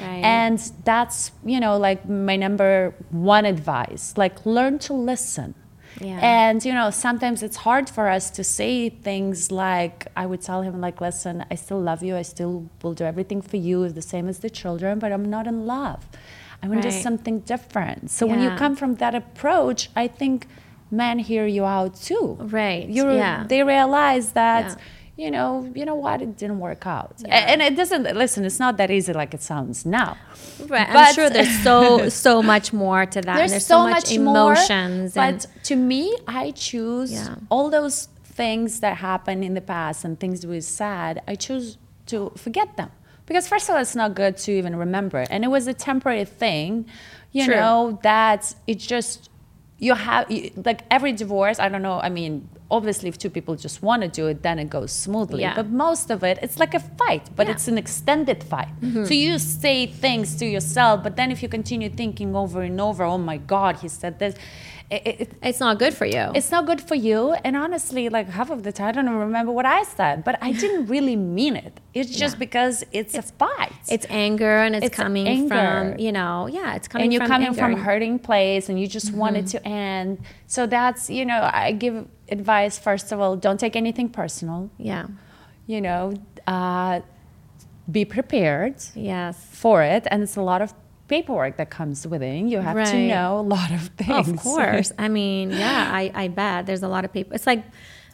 right. 0.00 0.22
And 0.24 0.58
that's, 0.84 1.32
you 1.44 1.60
know, 1.64 1.74
like 1.88 2.08
my 2.08 2.36
number 2.36 2.94
one 3.10 3.44
advice. 3.44 4.04
Like 4.16 4.44
learn 4.46 4.78
to 4.86 4.92
listen. 4.94 5.54
Yeah. 6.00 6.18
And 6.46 6.64
you 6.64 6.72
know, 6.72 6.88
sometimes 6.90 7.42
it's 7.46 7.58
hard 7.68 7.86
for 7.96 8.08
us 8.08 8.30
to 8.38 8.42
say 8.42 8.88
things 8.88 9.52
like 9.66 10.06
I 10.16 10.24
would 10.30 10.40
tell 10.40 10.62
him 10.62 10.80
like, 10.80 11.00
listen, 11.08 11.44
I 11.50 11.54
still 11.64 11.80
love 11.90 12.02
you. 12.02 12.16
I 12.16 12.22
still 12.22 12.54
will 12.82 12.94
do 12.94 13.04
everything 13.04 13.40
for 13.42 13.58
you, 13.68 13.88
the 13.90 14.02
same 14.14 14.26
as 14.32 14.38
the 14.38 14.50
children, 14.50 14.98
but 14.98 15.12
I'm 15.12 15.26
not 15.36 15.46
in 15.46 15.66
love. 15.66 16.00
I 16.62 16.68
want 16.68 16.82
just 16.82 16.96
Right. 16.96 17.02
something 17.08 17.36
different. 17.40 18.10
So 18.16 18.22
when 18.26 18.40
you 18.40 18.50
come 18.62 18.74
from 18.76 18.94
that 19.02 19.14
approach, 19.22 19.80
I 19.94 20.06
think 20.20 20.46
men 20.90 21.18
hear 21.18 21.46
you 21.56 21.64
out 21.78 21.92
too. 22.08 22.26
Right, 22.40 22.86
You 22.96 23.04
yeah. 23.12 23.44
they 23.52 23.62
realize 23.62 24.26
that 24.32 24.64
Yeah. 24.68 24.74
You 25.16 25.30
know, 25.30 25.70
you 25.74 25.84
know 25.84 25.94
what, 25.94 26.22
it 26.22 26.36
didn't 26.38 26.58
work 26.58 26.86
out. 26.86 27.16
Yeah. 27.18 27.34
And 27.52 27.60
it 27.60 27.76
doesn't 27.76 28.04
listen, 28.16 28.44
it's 28.44 28.58
not 28.58 28.76
that 28.78 28.90
easy 28.90 29.12
like 29.12 29.34
it 29.34 29.42
sounds 29.42 29.84
now. 29.84 30.16
Right. 30.66 30.88
I'm 30.88 30.92
But- 30.94 31.14
sure 31.14 31.28
there's 31.30 31.58
so 31.62 32.08
so 32.26 32.42
much 32.42 32.72
more 32.72 33.04
to 33.06 33.20
that. 33.20 33.28
and 33.28 33.38
there's, 33.38 33.50
there's 33.52 33.66
so, 33.66 33.84
so, 33.84 33.88
much, 33.90 34.18
more, 34.18 34.52
emotions. 34.52 35.14
but 35.14 35.20
and 35.22 35.46
to 35.64 35.76
me, 35.76 36.16
I 36.26 36.52
choose 36.52 37.12
Yeah. 37.12 37.34
all 37.50 37.68
those 37.70 38.08
things 38.24 38.80
that 38.80 38.96
happened 38.96 39.44
in 39.44 39.52
the 39.54 39.60
past 39.60 40.04
and 40.04 40.18
things 40.18 40.40
that 40.40 40.48
was 40.48 40.66
sad. 40.66 41.22
I 41.28 41.34
choose 41.34 41.76
to 42.06 42.32
forget 42.36 42.76
them 42.78 42.90
because 43.26 43.46
first 43.46 43.68
of 43.68 43.74
all, 43.74 43.80
it's 43.82 43.94
not 43.94 44.14
good 44.14 44.36
to 44.38 44.52
even 44.52 44.74
remember, 44.76 45.26
and 45.30 45.44
it 45.44 45.48
was 45.48 45.66
a 45.66 45.74
temporary 45.74 46.24
thing. 46.24 46.86
You 47.32 47.44
True. 47.46 47.54
know 47.56 47.98
that 48.02 48.54
it 48.66 48.78
just 48.78 49.28
you 49.86 49.92
have 50.06 50.24
you, 50.34 50.42
like 50.68 50.80
every 50.96 51.12
divorce. 51.22 51.58
I 51.64 51.68
don't 51.72 51.84
know. 51.88 51.98
I 52.08 52.10
mean. 52.20 52.34
Obviously, 52.80 53.08
if 53.12 53.16
two 53.24 53.28
people 53.36 53.54
just 53.66 53.78
want 53.82 54.00
to 54.06 54.08
do 54.20 54.24
it, 54.32 54.38
then 54.46 54.56
it 54.58 54.70
goes 54.76 54.92
smoothly. 55.06 55.42
Yeah. 55.42 55.54
But 55.60 55.68
most 55.86 56.06
of 56.14 56.18
it, 56.30 56.36
it's 56.44 56.58
like 56.62 56.72
a 56.80 56.82
fight, 57.00 57.24
but 57.36 57.44
Yeah. 57.46 57.52
it's 57.54 57.66
an 57.72 57.76
extended 57.76 58.40
fight. 58.52 58.72
Mm-hmm. 58.80 59.04
So 59.08 59.12
you 59.12 59.38
say 59.38 59.76
things 60.06 60.26
to 60.40 60.46
yourself, 60.46 60.94
but 61.06 61.12
then 61.18 61.28
if 61.34 61.38
you 61.42 61.50
continue 61.58 61.90
thinking 62.02 62.30
over 62.42 62.62
and 62.68 62.80
over, 62.80 63.02
oh 63.04 63.18
my 63.32 63.36
God, 63.54 63.72
he 63.82 63.88
said 63.88 64.12
this, 64.22 64.34
it, 64.96 65.02
it, 65.22 65.32
it's 65.42 65.60
not 65.66 65.78
good 65.78 65.94
for 66.00 66.06
you. 66.16 66.24
it's 66.38 66.50
not 66.56 66.62
good 66.70 66.80
for 66.80 66.94
you. 67.08 67.20
And 67.44 67.56
honestly, 67.56 68.08
like 68.08 68.28
half 68.28 68.50
of 68.50 68.62
the 68.66 68.72
time, 68.72 68.88
I 68.88 68.92
don't 68.92 69.06
even 69.06 69.18
remember 69.18 69.52
what 69.52 69.66
I 69.66 69.82
said, 69.84 70.22
but 70.28 70.34
I 70.42 70.52
didn't 70.52 70.86
really 70.94 71.16
mean 71.16 71.54
it. 71.66 71.74
It's 71.94 72.10
just 72.22 72.34
Yeah. 72.36 72.46
because 72.46 72.84
it's, 72.92 73.14
a 73.14 73.22
fight. 73.22 73.72
It's 73.88 74.06
anger 74.10 74.56
and 74.64 74.76
it's, 74.76 74.86
It's 74.86 74.96
coming 74.96 75.26
anger. 75.28 75.48
from, 75.54 75.98
you 75.98 76.12
know, 76.18 76.46
yeah, 76.58 76.74
it's 76.76 76.88
coming 76.88 77.04
and 77.04 77.12
you're 77.12 77.20
from 77.22 77.28
coming 77.34 77.48
anger. 77.48 77.60
from 77.60 77.74
hurting 77.88 78.18
place 78.18 78.68
and 78.68 78.76
you 78.80 78.86
just 78.86 79.12
want 79.12 79.36
it 79.36 79.46
to 79.54 79.58
end. 79.66 80.18
So 80.46 80.66
that's, 80.66 81.08
you 81.10 81.24
know, 81.24 81.40
I 81.52 81.72
give 81.72 82.06
advice, 82.28 82.78
first 82.78 83.12
of 83.12 83.20
all, 83.20 83.36
don't 83.36 83.58
take 83.58 83.76
anything 83.76 84.08
personal. 84.10 84.70
Yeah. 84.78 85.06
You 85.66 85.80
know, 85.80 86.14
uh, 86.46 87.00
be 87.90 88.04
prepared. 88.04 88.76
Yes. 88.94 89.34
for 89.50 89.82
it 89.82 90.06
and 90.10 90.22
it's 90.22 90.36
a 90.36 90.42
lot 90.42 90.60
of 90.62 90.72
paperwork 91.12 91.54
that 91.58 91.70
comes 91.78 92.06
with 92.06 92.22
it 92.22 92.44
you 92.52 92.58
have 92.58 92.90
to 92.90 92.98
know 93.12 93.38
a 93.38 93.46
lot 93.56 93.70
of 93.78 93.82
oh, 93.90 94.04
things 94.04 94.28
Of 94.28 94.36
course. 94.38 94.92
I 95.06 95.08
mean, 95.08 95.50
yeah, 95.50 95.90
I, 96.00 96.10
I 96.22 96.28
bet 96.28 96.66
there's 96.66 96.82
a 96.82 96.88
lot 96.88 97.04
of 97.04 97.12
people. 97.12 97.34
It's 97.36 97.46
like, 97.52 97.62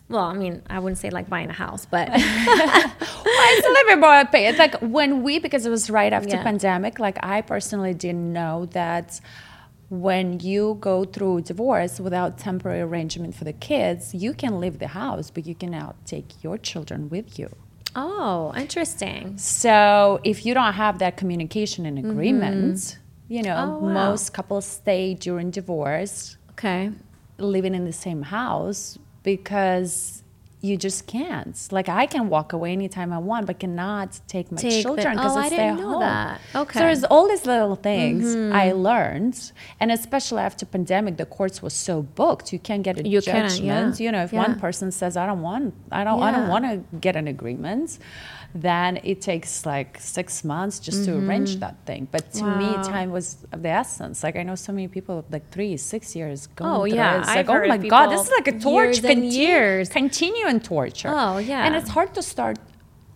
well, 0.08 0.24
I 0.24 0.34
mean, 0.42 0.54
I 0.68 0.78
wouldn't 0.80 0.98
say 0.98 1.10
like 1.10 1.28
buying 1.28 1.50
a 1.56 1.58
house, 1.64 1.84
but 1.86 2.08
it's 3.50 3.66
a 3.66 3.70
little 3.70 3.88
bit 3.92 3.98
more 3.98 4.24
pay 4.26 4.46
it's 4.48 4.58
like 4.58 4.74
when 4.80 5.22
we 5.22 5.38
because 5.38 5.64
it 5.66 5.70
was 5.70 5.90
right 5.90 6.12
after 6.12 6.36
Yeah. 6.36 6.42
pandemic 6.42 6.98
like 6.98 7.18
i 7.22 7.40
personally 7.40 7.94
didn't 7.94 8.32
know 8.32 8.66
that 8.80 9.20
when 10.06 10.40
you 10.40 10.76
go 10.80 11.04
through 11.04 11.42
divorce 11.42 11.98
without 12.00 12.30
temporary 12.38 12.80
arrangement 12.80 13.34
for 13.34 13.44
the 13.44 13.52
kids 13.70 14.14
you 14.14 14.32
can 14.34 14.60
leave 14.60 14.78
the 14.78 14.88
house 14.88 15.30
but 15.30 15.46
you 15.46 15.54
cannot 15.54 15.94
take 16.04 16.42
your 16.44 16.56
children 16.58 17.08
with 17.08 17.38
you 17.38 17.48
oh, 17.96 18.52
interesting. 18.56 19.36
So 19.38 20.20
if 20.24 20.44
you 20.46 20.54
don't 20.54 20.74
have 20.74 20.98
that 20.98 21.16
communication 21.16 21.86
and 21.86 21.98
agreement, 21.98 22.98
you 23.28 23.42
know, 23.42 23.54
Mm-hmm. 23.56 23.84
Oh, 23.84 23.86
wow. 23.86 23.92
most 23.94 24.32
couples 24.32 24.66
stay 24.66 25.14
during 25.14 25.50
divorce 25.50 26.36
Okay. 26.52 26.90
living 27.38 27.74
in 27.74 27.84
the 27.84 27.92
same 27.92 28.22
house 28.22 28.98
because 29.22 30.17
you 30.60 30.76
just 30.76 31.06
can't. 31.06 31.56
Like 31.70 31.88
I 31.88 32.06
can 32.06 32.28
walk 32.28 32.52
away 32.52 32.72
anytime 32.72 33.12
I 33.12 33.18
want, 33.18 33.46
but 33.46 33.60
cannot 33.60 34.18
take 34.26 34.50
my 34.50 34.58
Take 34.60 34.82
children 34.82 35.14
because 35.16 35.36
oh, 35.36 35.38
I 35.40 35.48
didn't 35.48 35.76
know 35.76 35.90
home. 35.92 36.00
that. 36.00 36.40
Okay. 36.54 36.60
Mm-hmm. 36.60 36.78
So 36.78 36.84
there's 36.84 37.04
all 37.04 37.28
these 37.28 37.46
little 37.46 37.76
things 37.76 38.34
I 38.52 38.72
learned, 38.72 39.52
and 39.78 39.92
especially 39.92 40.40
after 40.42 40.66
pandemic, 40.66 41.16
the 41.16 41.26
courts 41.26 41.62
was 41.62 41.74
so 41.74 42.02
booked. 42.02 42.52
You 42.52 42.58
can't 42.58 42.82
get 42.82 42.98
a 42.98 43.06
You 43.08 43.20
can't, 43.22 43.50
judgment. 43.50 44.00
yeah. 44.00 44.04
You 44.04 44.10
know, 44.12 44.22
if 44.24 44.32
Yeah. 44.32 44.40
one 44.46 44.58
person 44.58 44.90
says 44.90 45.16
I 45.16 45.26
don't 45.26 45.42
want, 45.42 45.74
I 45.92 46.02
don't, 46.02 46.20
I 46.22 46.30
don't 46.32 46.48
want 46.48 46.64
to 46.64 46.82
get 46.98 47.14
an 47.14 47.28
agreement, 47.28 47.98
then 48.54 48.98
it 49.04 49.20
takes 49.20 49.66
like 49.66 49.98
six 50.00 50.42
months 50.42 50.78
just 50.80 51.04
to 51.04 51.16
arrange 51.18 51.56
that 51.56 51.76
thing. 51.86 52.08
But 52.10 52.32
to 52.34 52.44
me, 52.44 52.64
Mm-hmm. 52.64 52.82
Time 52.90 53.10
was 53.10 53.44
of 53.52 53.62
the 53.62 53.68
essence. 53.68 54.22
Like 54.22 54.36
I 54.36 54.42
know 54.42 54.54
so 54.54 54.72
many 54.72 54.88
people 54.88 55.24
like 55.30 55.50
three, 55.50 55.76
six 55.76 56.16
years 56.16 56.46
going 56.48 56.70
Oh, 56.72 56.84
yeah. 56.84 57.16
it. 57.16 57.18
It's 57.20 57.28
I've 57.28 57.48
like, 57.48 57.64
oh 57.64 57.68
my 57.68 57.76
god, 57.78 58.06
this 58.08 58.22
is 58.26 58.30
like 58.30 58.48
a 58.48 58.58
torch, 58.58 58.96
years 58.96 59.04
and 59.04 59.22
continu- 59.24 59.32
years. 59.32 59.88
continuing 59.90 60.60
torture. 60.60 61.12
Oh, 61.14 61.36
yeah. 61.38 61.64
and 61.66 61.74
it's 61.76 61.90
hard 61.90 62.14
to 62.14 62.22
start 62.22 62.58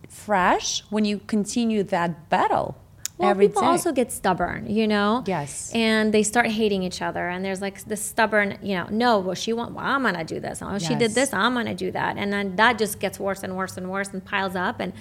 fresh 0.09 0.83
when 0.89 1.05
you 1.05 1.19
continue 1.19 1.83
that 1.83 2.29
battle. 2.29 2.77
Well, 3.17 3.29
every 3.29 3.47
people 3.47 3.61
day. 3.61 3.67
also 3.67 3.91
get 3.91 4.11
stubborn, 4.11 4.67
you 4.69 4.87
know. 4.87 5.23
Yes. 5.27 5.71
And 5.73 6.11
they 6.13 6.23
start 6.23 6.47
hating 6.47 6.81
each 6.83 7.01
other, 7.01 7.29
and 7.29 7.45
there's 7.45 7.61
like 7.61 7.83
this 7.85 8.03
stubborn, 8.03 8.57
you 8.63 8.75
know, 8.75 8.87
no, 8.89 9.19
well, 9.19 9.35
she 9.35 9.53
want, 9.53 9.73
well, 9.75 9.85
I'm 9.85 10.01
gonna 10.01 10.23
do 10.23 10.39
this. 10.39 10.61
Oh, 10.63 10.79
she 10.79 10.95
did 10.95 11.11
this, 11.11 11.31
I'm 11.31 11.53
gonna 11.53 11.75
do 11.75 11.91
that, 11.91 12.17
and 12.17 12.33
then 12.33 12.55
that 12.55 12.79
just 12.79 12.99
gets 12.99 13.19
worse 13.19 13.43
and 13.43 13.55
worse 13.55 13.77
and 13.77 13.89
worse 13.89 14.09
and 14.09 14.23
piles 14.25 14.55
up 14.55 14.79
and 14.79 14.93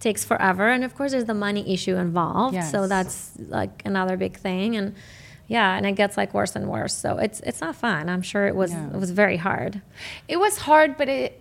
takes 0.00 0.24
forever. 0.24 0.68
And 0.68 0.82
of 0.84 0.94
course, 0.94 1.12
there's 1.12 1.26
the 1.26 1.34
money 1.34 1.72
issue 1.72 1.96
involved, 1.96 2.62
so 2.64 2.86
that's 2.88 3.32
like 3.48 3.82
another 3.84 4.16
big 4.16 4.36
thing, 4.38 4.76
and 4.76 4.94
yeah, 5.46 5.76
and 5.76 5.84
it 5.86 5.92
gets 5.92 6.16
like 6.16 6.32
worse 6.34 6.56
and 6.56 6.68
worse. 6.68 6.94
So 6.94 7.18
it's 7.18 7.40
it's 7.40 7.60
not 7.60 7.76
fun. 7.76 8.08
I'm 8.08 8.22
sure 8.22 8.46
it 8.46 8.56
was 8.56 8.72
No. 8.72 8.90
it 8.94 8.98
was 9.04 9.10
very 9.10 9.36
hard. 9.36 9.80
It 10.28 10.38
was 10.38 10.58
hard, 10.68 10.96
but 10.96 11.08
it 11.08 11.40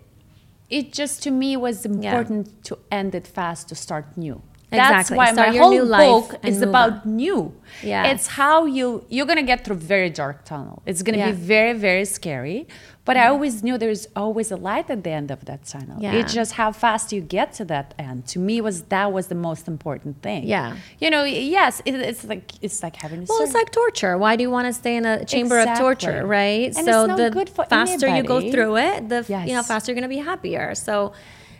it 0.69 0.91
just 0.93 1.23
to 1.23 1.31
me 1.31 1.57
was 1.57 1.85
important 1.85 2.63
to 2.65 2.77
end 2.91 3.15
it 3.15 3.25
fast 3.27 3.69
to 3.69 3.75
start 3.75 4.05
new. 4.17 4.41
That's 4.71 4.89
Exactly. 4.91 5.17
why 5.17 5.33
Start 5.33 5.49
my 5.49 5.57
whole 5.57 5.71
new 5.71 5.85
book 5.85 6.35
is 6.45 6.61
about 6.61 6.91
on. 7.03 7.15
new. 7.15 7.39
Yeah. 7.81 8.11
It's 8.11 8.27
how 8.27 8.65
you 8.77 9.03
you're 9.09 9.25
gonna 9.25 9.41
get 9.53 9.63
through 9.65 9.77
very 9.95 10.11
dark 10.11 10.45
tunnel. 10.45 10.83
It's 10.85 11.01
gonna 11.01 11.17
Yeah. 11.17 11.31
be 11.31 11.37
very 11.55 11.73
very 11.87 12.05
scary. 12.05 12.67
But 13.09 13.17
I 13.17 13.27
always 13.27 13.63
knew 13.63 13.75
there's 13.79 14.05
always 14.15 14.51
a 14.51 14.55
light 14.55 14.87
at 14.91 15.03
the 15.03 15.09
end 15.09 15.31
of 15.31 15.43
that 15.45 15.65
tunnel. 15.65 15.97
Yeah. 15.99 16.13
It's 16.13 16.31
just 16.31 16.51
how 16.61 16.71
fast 16.71 17.11
you 17.11 17.21
get 17.21 17.53
to 17.53 17.65
that 17.65 17.95
end. 17.97 18.27
To 18.27 18.37
me, 18.37 18.61
was 18.61 18.83
that 18.95 19.11
was 19.11 19.25
the 19.33 19.39
most 19.49 19.67
important 19.67 20.21
thing. 20.21 20.43
Yeah. 20.43 20.77
You 20.99 21.09
know, 21.09 21.23
yes, 21.23 21.81
it, 21.85 21.95
it's 21.95 22.23
like 22.25 22.51
it's 22.61 22.83
like 22.83 22.95
having 22.97 23.25
Well, 23.27 23.41
it's 23.41 23.55
like 23.55 23.71
torture. 23.71 24.15
Why 24.19 24.35
do 24.35 24.43
you 24.43 24.51
want 24.51 24.67
to 24.67 24.73
stay 24.73 24.95
in 24.95 25.07
a 25.07 25.25
chamber 25.25 25.57
of 25.57 25.75
torture, 25.79 26.23
right? 26.23 26.67
And 26.77 26.85
so 26.85 27.07
the 27.07 27.29
faster 27.67 28.07
you 28.15 28.21
go 28.21 28.39
through 28.51 28.77
it, 28.77 29.09
the 29.09 29.21
f- 29.27 29.47
you 29.47 29.55
know 29.55 29.63
faster 29.63 29.91
you're 29.91 29.99
gonna 29.99 30.15
be 30.19 30.23
happier. 30.31 30.75
So, 30.75 31.13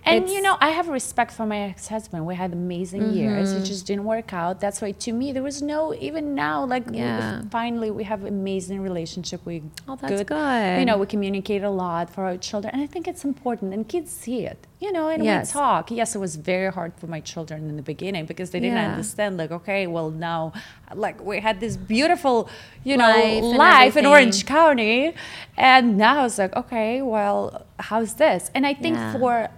And 0.10 0.24
it's- 0.24 0.34
you 0.36 0.42
know, 0.42 0.56
I 0.60 0.70
have 0.70 0.88
respect 0.90 1.32
for 1.32 1.46
my 1.46 1.60
ex-husband. 1.72 2.26
We 2.26 2.36
had 2.36 2.52
amazing 2.54 3.14
years. 3.14 3.52
It 3.52 3.56
mm-hmm. 3.56 3.64
just 3.66 3.86
didn't 3.88 4.06
work 4.06 4.34
out. 4.34 4.60
That's 4.60 4.82
why, 4.82 4.92
to 5.06 5.12
me, 5.14 5.32
there 5.32 5.44
was 5.44 5.62
no 5.62 5.94
even 6.08 6.36
now. 6.36 6.66
Like, 6.66 6.86
we- 6.90 7.50
finally, 7.50 7.92
we 7.92 8.04
have 8.04 8.22
an 8.22 8.28
amazing 8.28 8.82
relationship. 8.82 9.40
We 9.46 9.64
Oh, 9.88 9.96
that's 9.96 10.24
good. 10.24 10.80
You 10.80 10.86
know, 10.86 10.98
we 10.98 11.06
communicate 11.06 11.64
a 11.64 11.70
lot 11.70 12.10
for 12.10 12.22
our 12.26 12.38
children, 12.38 12.74
and 12.74 12.82
I 12.82 12.88
think 12.88 13.08
it's 13.08 13.24
important. 13.24 13.74
And 13.74 13.88
kids 13.88 14.12
see 14.12 14.46
it. 14.46 14.60
You 14.80 14.92
know, 14.94 15.10
and 15.10 15.22
Yes. 15.26 15.54
we 15.54 15.60
talk. 15.60 15.92
Yes, 15.92 16.16
it 16.16 16.20
was 16.20 16.38
very 16.38 16.72
hard 16.72 16.94
for 16.96 17.08
my 17.08 17.20
children 17.20 17.68
in 17.70 17.76
the 17.76 17.82
beginning 17.82 18.26
because 18.26 18.52
they 18.52 18.62
didn't 18.62 18.78
Yeah. 18.78 18.92
understand. 18.92 19.36
Like, 19.38 19.52
okay, 19.52 19.88
well 19.88 20.10
now, 20.10 20.54
like 20.96 21.18
we 21.22 21.40
had 21.42 21.60
this 21.60 21.76
beautiful, 21.76 22.50
you 22.86 22.96
know, 22.96 23.10
Life 23.10 23.44
life 23.68 23.98
in. 23.98 24.06
Orange 24.06 24.46
County, 24.46 25.14
and 25.58 25.98
now 25.98 26.24
it's 26.26 26.38
like, 26.38 26.56
okay, 26.56 27.02
well, 27.02 27.66
how's 27.78 28.14
this? 28.14 28.50
And 28.56 28.66
I 28.66 28.74
think 28.74 28.96
Yeah. 28.96 29.14
for 29.14 29.50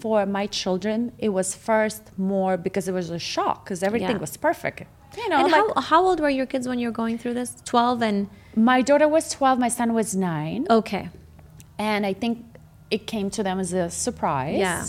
for 0.00 0.24
my 0.26 0.46
children, 0.46 1.12
it 1.18 1.30
was 1.30 1.54
first 1.54 2.02
more 2.18 2.56
because 2.56 2.88
it 2.88 2.92
was 2.92 3.10
a 3.10 3.18
shock 3.18 3.64
because 3.64 3.82
everything 3.82 4.16
Yeah. 4.16 4.26
was 4.26 4.36
perfect. 4.36 4.82
You 5.16 5.28
know, 5.30 5.38
and 5.38 5.50
like 5.52 5.74
how, 5.74 5.80
how 5.80 6.04
old 6.06 6.20
were 6.20 6.28
your 6.30 6.46
kids 6.46 6.68
when 6.68 6.78
you 6.78 6.88
were 6.88 6.98
going 7.02 7.16
through 7.18 7.34
this? 7.34 7.50
Twelve 7.64 8.02
and 8.02 8.28
my 8.54 8.82
daughter 8.82 9.08
was 9.08 9.30
12, 9.30 9.58
my 9.58 9.68
son 9.68 9.94
was 9.94 10.14
nine. 10.14 10.66
okay, 10.70 11.08
And 11.78 12.04
I 12.06 12.12
think 12.12 12.44
it 12.90 13.06
came 13.06 13.28
to 13.30 13.42
them 13.42 13.58
as 13.60 13.72
a 13.72 13.88
surprise. 13.90 14.58
Yeah. 14.58 14.84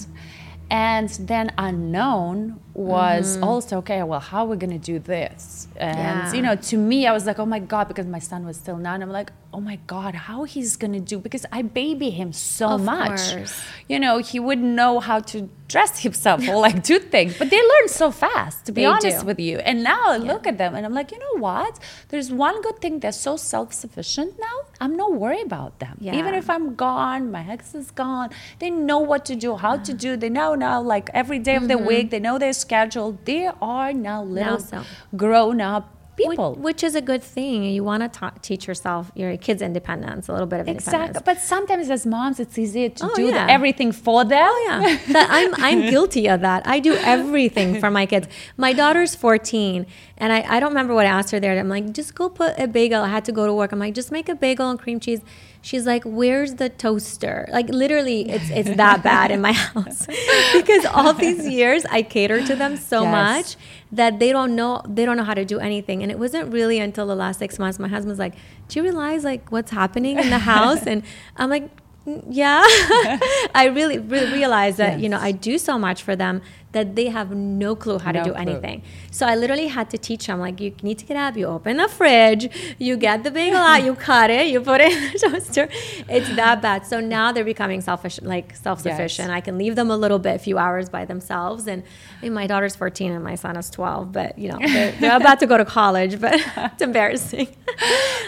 And 0.71 1.09
then 1.31 1.51
unknown 1.57 2.59
was 2.79 3.37
also, 3.41 3.77
okay, 3.79 4.01
well, 4.03 4.19
how 4.21 4.39
are 4.45 4.47
we 4.47 4.57
going 4.57 4.71
to 4.71 4.85
do 4.93 4.99
this? 4.99 5.67
And, 5.75 5.89
Mm-hmm. 5.89 5.99
Yeah. 5.99 6.33
you 6.33 6.41
know, 6.41 6.55
to 6.55 6.77
me, 6.77 7.07
I 7.07 7.11
was 7.11 7.25
like, 7.25 7.39
oh 7.39 7.45
my 7.45 7.59
God, 7.59 7.87
because 7.87 8.05
my 8.07 8.19
son 8.19 8.45
was 8.45 8.55
still 8.57 8.77
nine. 8.77 9.01
I'm 9.01 9.11
like, 9.11 9.31
oh 9.53 9.59
my 9.59 9.77
God, 9.87 10.13
how 10.15 10.43
he's 10.43 10.75
going 10.77 10.93
to 10.93 10.99
do? 10.99 11.17
Because 11.19 11.45
I 11.51 11.61
baby 11.63 12.09
him 12.09 12.31
so 12.33 12.67
Of 12.69 12.83
much. 12.83 13.31
course. 13.31 13.61
You 13.87 13.99
know, 13.99 14.19
he 14.19 14.39
wouldn't 14.39 14.67
know 14.81 14.99
how 14.99 15.19
to 15.31 15.49
dress 15.67 15.99
himself 15.99 16.47
or 16.47 16.57
like 16.67 16.83
do 16.83 16.99
things. 16.99 17.37
But 17.37 17.49
they 17.49 17.57
learn 17.73 17.87
so 17.87 18.11
fast, 18.11 18.65
to 18.67 18.71
be 18.71 18.81
They 18.81 18.85
honest 18.87 19.21
do. 19.21 19.25
with 19.25 19.39
you. 19.39 19.57
And 19.59 19.83
now 19.83 20.01
I 20.07 20.17
look 20.17 20.45
at 20.47 20.57
them 20.57 20.75
and 20.75 20.85
I'm 20.85 20.93
like, 20.93 21.11
you 21.11 21.19
know 21.19 21.37
what? 21.41 21.79
There's 22.09 22.31
one 22.31 22.61
good 22.61 22.79
thing. 22.79 22.99
They're 22.99 23.11
so 23.11 23.35
self 23.37 23.73
sufficient 23.73 24.39
now. 24.39 24.57
I'm 24.79 24.95
not 24.95 25.13
worried 25.13 25.45
about 25.45 25.79
them. 25.79 25.97
yeah. 25.99 26.15
Even 26.15 26.33
if 26.35 26.49
I'm 26.49 26.75
gone, 26.75 27.31
my 27.31 27.43
ex 27.49 27.73
is 27.75 27.91
gone, 27.91 28.29
they 28.59 28.69
know 28.69 28.99
what 28.99 29.25
to 29.25 29.35
do, 29.35 29.55
how 29.57 29.77
to 29.77 29.93
do. 30.05 30.15
They 30.15 30.29
know 30.29 30.53
now, 30.55 30.81
like 30.81 31.09
every 31.13 31.39
day 31.39 31.55
of 31.55 31.67
the 31.67 31.77
week, 31.77 32.09
they 32.11 32.19
know 32.19 32.37
their 32.39 32.53
schedule. 32.69 33.17
They 33.25 33.49
are 33.61 33.91
now 33.93 34.23
little 34.23 34.59
so. 34.59 34.83
grown 35.17 35.59
up 35.59 35.98
people. 36.27 36.55
which 36.55 36.83
is 36.83 36.95
a 36.95 37.01
good 37.01 37.23
thing. 37.23 37.63
You 37.63 37.83
want 37.83 38.03
to 38.03 38.09
ta- 38.19 38.33
teach 38.41 38.67
yourself 38.67 39.11
your 39.15 39.35
kids 39.37 39.61
independence, 39.61 40.27
a 40.27 40.31
little 40.33 40.47
bit 40.47 40.59
of 40.59 40.67
Exactly. 40.67 41.21
But 41.25 41.39
sometimes 41.39 41.89
as 41.89 42.05
moms, 42.05 42.39
it's 42.39 42.57
easier 42.57 42.89
to 42.89 43.05
Oh, 43.05 43.15
do 43.15 43.31
the- 43.31 43.51
everything 43.51 43.91
for 43.91 44.23
them. 44.25 44.47
Oh 44.51 44.65
yeah, 44.67 44.97
that 45.13 45.27
I'm 45.29 45.53
I'm 45.57 45.81
guilty 45.93 46.27
of 46.27 46.41
that. 46.41 46.67
I 46.67 46.79
do 46.79 46.93
everything 46.95 47.79
for 47.79 47.89
my 47.91 48.05
kids. 48.05 48.27
My 48.57 48.73
daughter's 48.73 49.15
14, 49.15 49.85
and 50.17 50.33
I, 50.33 50.41
I 50.55 50.59
don't 50.59 50.69
remember 50.69 50.93
what 50.93 51.05
I 51.05 51.09
asked 51.09 51.31
her 51.31 51.39
there. 51.39 51.57
I'm 51.59 51.69
like, 51.69 51.91
just 51.93 52.15
go 52.15 52.29
put 52.29 52.57
a 52.59 52.67
bagel. 52.67 53.01
I 53.03 53.07
had 53.09 53.25
to 53.25 53.31
go 53.31 53.45
to 53.45 53.53
work. 53.53 53.71
I'm 53.71 53.79
like, 53.79 53.93
just 53.93 54.11
make 54.11 54.29
a 54.29 54.35
bagel 54.35 54.69
and 54.69 54.79
cream 54.79 54.99
cheese. 54.99 55.21
She's 55.61 55.85
like, 55.85 56.03
where's 56.05 56.55
the 56.55 56.69
toaster? 56.69 57.45
Like 57.51 57.67
literally, 57.69 58.29
it's 58.29 58.49
it's 58.49 58.77
that 58.77 59.03
bad 59.03 59.29
in 59.31 59.41
my 59.41 59.51
house 59.67 60.07
because 60.53 60.85
all 60.85 61.13
these 61.13 61.45
years 61.47 61.85
I 61.85 62.01
cater 62.01 62.45
to 62.45 62.55
them 62.55 62.77
so 62.77 63.01
Yes. 63.03 63.11
much 63.11 63.55
that 63.91 64.19
they 64.19 64.31
don't 64.31 64.55
know 64.55 64.81
they 64.87 65.03
don't 65.05 65.17
know 65.17 65.23
how 65.23 65.33
to 65.33 65.45
do 65.45 65.59
anything. 65.59 66.03
And 66.03 66.11
it 66.11 66.19
wasn't 66.19 66.51
really 66.53 66.79
until 66.79 67.07
the 67.07 67.15
last 67.15 67.39
six 67.39 67.57
months 67.59 67.79
my 67.79 67.87
husband's 67.87 68.19
like, 68.19 68.35
do 68.67 68.79
you 68.79 68.83
realize 68.83 69.23
like 69.23 69.51
what's 69.51 69.71
happening 69.71 70.19
in 70.19 70.29
the 70.29 70.39
house? 70.39 70.85
And 70.85 71.03
I'm 71.37 71.49
like. 71.49 71.63
"Mm, 72.07 72.23
Yeah, 72.29 72.63
I 73.53 73.69
really, 73.73 73.97
really 73.99 74.31
realize 74.31 74.77
that 74.77 74.99
you 74.99 75.09
know 75.09 75.19
I 75.19 75.31
do 75.31 75.57
so 75.57 75.77
much 75.77 76.01
for 76.03 76.15
them 76.15 76.41
that 76.71 76.95
they 76.95 77.07
have 77.07 77.31
no 77.35 77.75
clue 77.75 77.97
how 77.97 78.11
to 78.11 78.23
do 78.23 78.31
clue. 78.31 78.41
anything. 78.41 78.83
So 79.11 79.25
I 79.25 79.35
literally 79.35 79.67
had 79.67 79.89
to 79.89 79.97
teach 79.97 80.27
them 80.27 80.39
like 80.39 80.59
you 80.61 80.75
need 80.83 80.99
to 80.99 81.05
get 81.05 81.17
up, 81.17 81.35
you 81.35 81.47
open 81.47 81.77
the 81.77 81.87
fridge, 81.87 82.49
you 82.77 82.95
get 82.97 83.23
the 83.23 83.31
bagel 83.31 83.57
out, 83.57 83.83
you 83.83 83.95
cut 83.95 84.29
it, 84.29 84.47
you 84.47 84.61
put 84.61 84.81
it 84.81 84.91
in 84.91 85.13
the 85.13 85.19
toaster. 85.29 85.67
It's 86.07 86.29
that 86.35 86.61
bad. 86.61 86.85
So 86.85 86.99
now 86.99 87.31
they're 87.31 87.43
becoming 87.43 87.81
selfish, 87.81 88.21
like 88.21 88.55
self-sufficient. 88.55 89.31
I 89.31 89.41
can 89.41 89.57
leave 89.57 89.75
them 89.75 89.89
a 89.89 89.97
little 89.97 90.19
bit, 90.19 90.35
a 90.35 90.39
few 90.39 90.57
hours 90.57 90.89
by 90.89 91.05
themselves. 91.05 91.67
And 91.67 91.83
I 92.19 92.21
mean, 92.23 92.33
my 92.33 92.47
daughter's 92.47 92.75
14 92.75 93.11
and 93.11 93.23
my 93.23 93.35
son 93.35 93.57
is 93.57 93.69
12, 93.69 94.11
but 94.11 94.37
you 94.37 94.49
know 94.49 94.59
they're, 94.59 94.91
they're 94.93 95.17
about 95.17 95.39
to 95.39 95.47
go 95.47 95.57
to 95.57 95.65
college, 95.65 96.19
but 96.21 96.33
it's 96.57 96.81
embarrassing. 96.81 97.47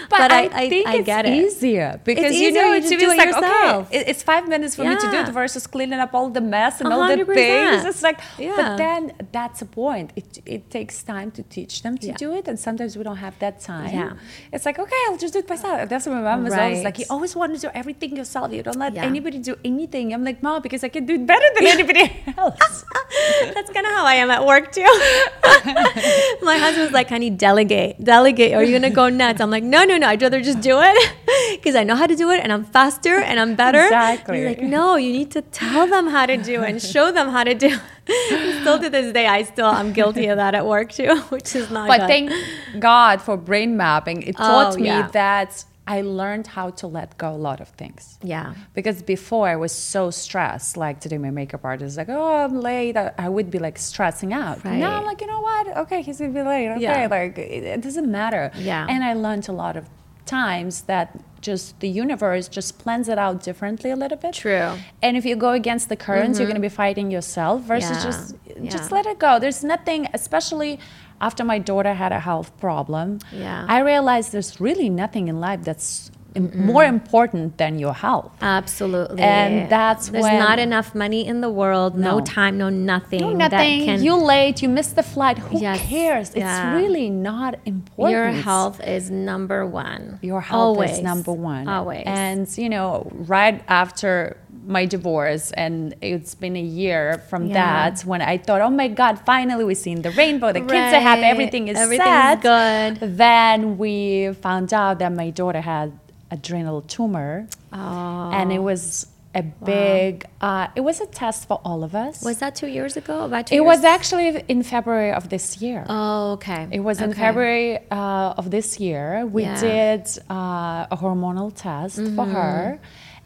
But, 0.10 0.30
I, 0.30 0.68
think 0.68 0.88
I 0.88 0.98
it's 0.98 1.06
get 1.06 1.26
it. 1.26 1.34
easier 1.34 2.02
because 2.04 2.36
you 2.36 2.52
know 2.52 2.74
you 2.74 2.82
just 2.82 2.90
do 2.90 2.96
it's 2.96 3.04
it 3.14 3.18
like 3.18 3.28
yourself. 3.28 3.88
okay, 3.88 4.04
it's 4.06 4.22
five 4.22 4.48
minutes 4.48 4.76
for 4.76 4.84
me 4.84 4.94
to 4.96 5.12
do 5.12 5.18
it 5.18 5.30
versus 5.30 5.66
cleaning 5.68 6.00
up 6.00 6.14
all 6.14 6.30
the 6.30 6.42
mess 6.42 6.82
and 6.82 6.92
A 6.92 6.96
all 6.96 7.08
the 7.08 7.26
things. 7.26 7.86
It's 7.86 8.04
like, 8.04 8.20
Yeah. 8.38 8.56
but 8.58 8.78
then 8.78 9.14
that's 9.32 9.60
the 9.60 9.66
point. 9.66 10.12
It 10.16 10.40
it 10.46 10.70
takes 10.70 11.04
time 11.04 11.32
to 11.32 11.44
teach 11.44 11.82
them 11.84 11.98
to 12.00 12.08
Yeah. 12.08 12.16
do 12.24 12.34
it, 12.40 12.48
and 12.48 12.58
sometimes 12.60 12.98
we 12.98 13.04
don't 13.04 13.18
have 13.28 13.38
that 13.40 13.60
time. 13.62 13.94
Yeah. 13.94 14.14
It's 14.54 14.66
like 14.66 14.78
okay, 14.80 15.02
I'll 15.08 15.18
just 15.18 15.34
do 15.34 15.40
it 15.40 15.50
myself. 15.50 15.90
That's 15.90 16.06
what 16.06 16.16
my 16.16 16.22
mom 16.22 16.44
was 16.46 16.54
always 16.54 16.84
like. 16.84 16.98
Right. 16.98 17.00
You 17.00 17.06
always 17.10 17.36
want 17.36 17.54
to 17.56 17.60
do 17.60 17.70
everything 17.74 18.16
yourself. 18.16 18.52
You 18.54 18.64
don't 18.64 18.78
let 18.86 18.94
Yeah. 18.94 19.06
anybody 19.12 19.40
do 19.40 19.56
anything. 19.66 20.14
I'm 20.14 20.24
like, 20.24 20.42
mom, 20.44 20.62
because 20.62 20.84
I 20.84 20.90
can 20.90 21.06
do 21.06 21.16
it 21.16 21.26
better 21.26 21.50
than 21.56 21.66
anybody 21.76 22.06
else. 22.38 22.86
That's 23.56 23.70
kind 23.72 23.86
of 23.86 23.92
how 23.94 24.06
I 24.06 24.16
am 24.16 24.30
at 24.32 24.46
work 24.46 24.72
too. 24.72 24.82
My 26.42 26.58
husband's 26.58 26.94
like, 26.94 27.10
honey, 27.10 27.30
delegate, 27.30 28.04
delegate. 28.04 28.54
Or 28.54 28.58
are 28.58 28.64
you 28.64 28.74
gonna 28.78 28.90
go 28.90 29.10
nuts? 29.10 29.42
I'm 29.42 29.52
like, 29.52 29.64
no, 29.64 29.84
no, 29.84 29.98
no. 29.98 30.08
I'd 30.08 30.22
rather 30.22 30.42
just 30.42 30.62
do 30.62 30.80
it 30.82 30.98
because 31.58 31.76
I 31.76 31.84
know 31.84 31.96
how 31.96 32.08
to 32.08 32.16
do 32.16 32.30
it 32.32 32.40
and 32.44 32.52
I'm 32.52 32.66
faster 32.66 33.18
and 33.20 33.40
I'm 33.40 33.56
better. 33.56 33.84
Exactly. 33.84 34.38
He's 34.40 34.48
like, 34.58 34.62
no, 34.62 34.96
you 34.96 35.12
need 35.12 35.32
to 35.32 35.42
tell 35.42 35.88
them 35.88 36.08
how 36.08 36.26
to 36.26 36.38
do 36.38 36.64
it 36.64 36.70
and 36.70 36.82
show 36.82 37.12
them 37.12 37.30
how 37.30 37.44
to 37.44 37.54
do. 37.54 37.68
it. 37.68 37.82
still 38.62 38.80
to 38.80 38.90
this 38.90 39.12
day, 39.14 39.28
I 39.28 39.44
still 39.44 39.68
I'm 39.68 39.94
guilty 39.94 40.28
of 40.28 40.38
that 40.38 40.54
at 40.56 40.66
work 40.66 40.92
too, 40.92 41.16
which 41.30 41.56
is 41.56 41.70
not. 41.72 41.88
But 41.88 42.02
good. 42.02 42.08
thank 42.08 42.32
God 42.80 43.22
for 43.22 43.38
brain 43.38 43.76
mapping. 43.78 44.22
It 44.24 44.38
taught 44.38 44.74
Oh, 44.76 44.78
me 44.80 44.86
yeah. 44.88 45.08
that 45.10 45.66
I 45.88 46.02
learned 46.02 46.48
how 46.48 46.70
to 46.82 46.88
let 46.88 47.18
go 47.18 47.32
a 47.34 47.42
lot 47.50 47.60
of 47.60 47.68
things. 47.70 48.18
yeah, 48.22 48.54
Because 48.76 49.02
before 49.02 49.48
I 49.50 49.56
was 49.56 49.72
so 49.72 50.12
stressed, 50.12 50.78
like 50.78 51.00
today 51.02 51.18
my 51.18 51.32
makeup 51.32 51.62
artist 51.66 51.88
is 51.94 51.98
like, 51.98 52.08
oh, 52.10 52.36
I'm 52.46 52.62
late. 52.62 52.96
I, 52.96 53.12
I 53.18 53.28
would 53.30 53.50
be 53.50 53.58
like 53.60 53.78
stressing 53.80 54.32
out. 54.32 54.64
Right. 54.64 54.78
Now 54.78 54.98
I'm 55.00 55.06
like, 55.06 55.20
you 55.22 55.28
know 55.28 55.42
what? 55.42 55.78
Okay, 55.84 56.02
he's 56.04 56.20
gonna 56.20 56.32
be 56.32 56.44
late. 56.44 56.70
Okay, 56.74 56.82
Yeah. 56.82 57.08
like 57.10 57.38
it, 57.38 57.64
it 57.64 57.82
doesn't 57.82 58.10
matter. 58.10 58.52
Yeah. 58.56 58.86
And 58.88 59.04
I 59.04 59.14
learned 59.14 59.50
a 59.50 59.54
lot 59.54 59.76
of 59.76 59.90
times 60.26 60.82
that 60.84 61.20
just 61.42 61.80
the 61.80 61.90
universe 61.90 62.48
just 62.48 62.78
plans 62.80 63.10
it 63.10 63.18
out 63.18 63.44
differently 63.44 63.92
a 63.92 63.96
little 63.96 64.18
bit. 64.18 64.34
True. 64.34 64.78
And 65.02 65.18
if 65.18 65.26
you 65.26 65.36
go 65.36 65.52
against 65.52 65.90
the 65.90 65.96
currents, 65.96 66.40
you're 66.40 66.48
mm-hmm. 66.48 66.58
gonna 66.58 66.70
be 66.70 66.70
fighting 66.70 67.12
yourself 67.12 67.62
versus 67.62 67.98
Yeah. 67.98 68.04
just 68.04 68.36
just 68.64 68.92
Yeah. 68.92 68.96
let 68.96 69.06
it 69.06 69.20
go. 69.20 69.40
There's 69.40 69.64
nothing, 69.64 70.08
especially 70.14 70.80
after 71.20 71.44
my 71.44 71.60
daughter 71.60 71.94
had 71.94 72.12
a 72.12 72.20
health 72.20 72.56
problem. 72.60 73.20
Yeah. 73.32 73.66
I 73.68 73.80
realized 73.80 74.32
there's 74.32 74.60
really 74.60 74.90
nothing 74.90 75.28
in 75.28 75.40
life 75.40 75.62
that's 75.64 76.11
im- 76.36 76.66
more 76.74 76.86
important 76.86 77.58
than 77.58 77.78
your 77.80 77.94
health. 77.94 78.32
absolutely. 78.42 79.22
And 79.22 79.70
that's 79.70 80.10
there's 80.10 80.24
when- 80.24 80.40
not 80.40 80.58
enough 80.60 80.94
money 80.96 81.22
in 81.32 81.42
the 81.42 81.50
world, 81.50 81.98
no, 81.98 82.20
No. 82.20 82.26
time, 82.38 82.58
no 82.58 82.70
nothing. 82.70 83.22
No, 83.22 83.32
nothing. 83.34 83.86
can- 83.86 84.04
you 84.04 84.16
late. 84.16 84.62
You 84.62 84.70
missed 84.70 84.96
the 84.96 85.04
flight. 85.04 85.38
Who 85.40 85.60
Yes, 85.60 85.80
cares? 85.88 86.28
It's 86.30 86.38
yeah. 86.38 86.76
really 86.76 87.10
not 87.10 87.56
important. 87.66 88.16
Your 88.18 88.32
health 88.32 88.78
is 88.96 89.10
number 89.12 89.66
one. 89.66 90.20
Your 90.22 90.42
health 90.42 90.62
Always. 90.62 90.92
is 90.92 91.02
number 91.02 91.34
one. 91.34 91.68
Always. 91.68 92.04
And 92.06 92.48
you 92.58 92.70
know, 92.70 93.08
right 93.36 93.62
after 93.68 94.38
my 94.78 94.86
divorce, 94.86 95.52
and 95.64 95.96
it's 96.02 96.36
been 96.36 96.56
a 96.56 96.62
year 96.84 97.24
from 97.30 97.48
Yeah. 97.48 97.54
that 97.90 98.02
when 98.06 98.22
I 98.22 98.38
thought, 98.38 98.62
oh 98.62 98.70
my 98.70 98.88
God, 98.88 99.18
finally 99.26 99.64
we've 99.64 99.76
seen 99.78 100.02
the 100.04 100.12
rainbow, 100.12 100.52
the 100.54 100.62
kids 100.62 100.94
are 100.98 101.00
happy, 101.12 101.24
everything 101.24 101.68
is 101.68 101.78
Everything's 101.78 102.08
set. 102.10 102.42
good. 102.42 103.18
Then 103.18 103.78
we 103.80 104.32
found 104.46 104.72
out 104.74 105.00
that 105.00 105.12
my 105.14 105.30
daughter 105.32 105.62
had 105.62 105.92
adrenal 106.32 106.82
tumor, 106.82 107.48
Oh. 107.74 108.32
and 108.34 108.52
it 108.52 108.60
was 108.60 109.08
a 109.34 109.44
big. 109.44 110.26
Uh, 110.42 110.68
it 110.76 110.82
was 110.82 111.00
a 111.00 111.06
test 111.06 111.48
for 111.48 111.62
all 111.64 111.84
of 111.86 111.96
us. 111.96 112.22
Was 112.24 112.40
that 112.40 112.54
two 112.56 112.68
years 112.68 112.98
ago? 112.98 113.24
About 113.24 113.48
two 113.48 113.54
it 113.56 113.58
years? 113.60 113.66
was 113.66 113.84
actually 113.86 114.28
in 114.50 114.62
February 114.64 115.14
of 115.14 115.30
this 115.30 115.62
year. 115.62 115.86
Oh, 115.88 116.32
okay. 116.34 116.68
It 116.72 116.82
was 116.82 117.00
in 117.00 117.14
February 117.14 117.80
uh, 117.92 118.34
of 118.42 118.52
this 118.52 118.80
year. 118.80 119.26
We 119.26 119.44
Yeah. 119.44 119.60
did 119.62 120.02
uh, 120.30 120.88
a 120.92 120.98
hormonal 120.98 121.52
test 121.56 121.96
for 121.96 122.02
Mm-hmm. 122.26 122.32
her, 122.34 122.80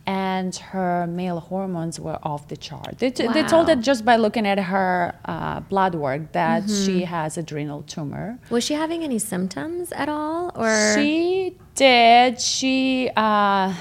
and 0.08 0.56
her 0.56 1.08
male 1.08 1.40
hormones 1.40 2.00
were 2.00 2.20
off 2.24 2.48
the 2.48 2.58
chart. 2.58 3.00
They, 3.00 3.10
t- 3.12 3.28
they 3.28 3.44
told 3.44 3.68
Wow. 3.68 3.74
it 3.74 3.80
just 3.82 4.06
by 4.06 4.18
looking 4.18 4.46
at 4.46 4.60
her 4.60 5.16
uh, 5.26 5.62
blood 5.62 5.96
work 5.96 6.32
that 6.34 6.64
Mm-hmm. 6.64 6.86
she 6.86 7.02
has 7.06 7.38
adrenal 7.38 7.82
tumor. 7.84 8.38
Was 8.50 8.64
she 8.64 8.74
having 8.76 9.04
any 9.04 9.20
symptoms 9.20 9.92
at 9.92 10.08
all, 10.10 10.52
or 10.56 10.94
She 10.96 11.58
did. 11.76 12.40
She. 12.40 13.10
Uh, 13.16 13.74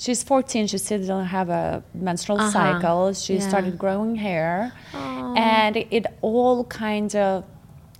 She's 0.00 0.22
14. 0.22 0.68
She 0.68 0.78
still 0.78 0.98
doesn't 1.00 1.26
have 1.26 1.48
a 1.48 1.82
menstrual 1.92 2.40
Uh-huh. 2.40 2.50
cycle. 2.52 3.12
She 3.14 3.34
Yeah. 3.34 3.48
started 3.48 3.76
growing 3.76 4.14
hair, 4.14 4.72
Oh. 4.94 5.34
and 5.36 5.76
it 5.76 6.06
all 6.22 6.62
kind 6.64 7.16
of 7.16 7.42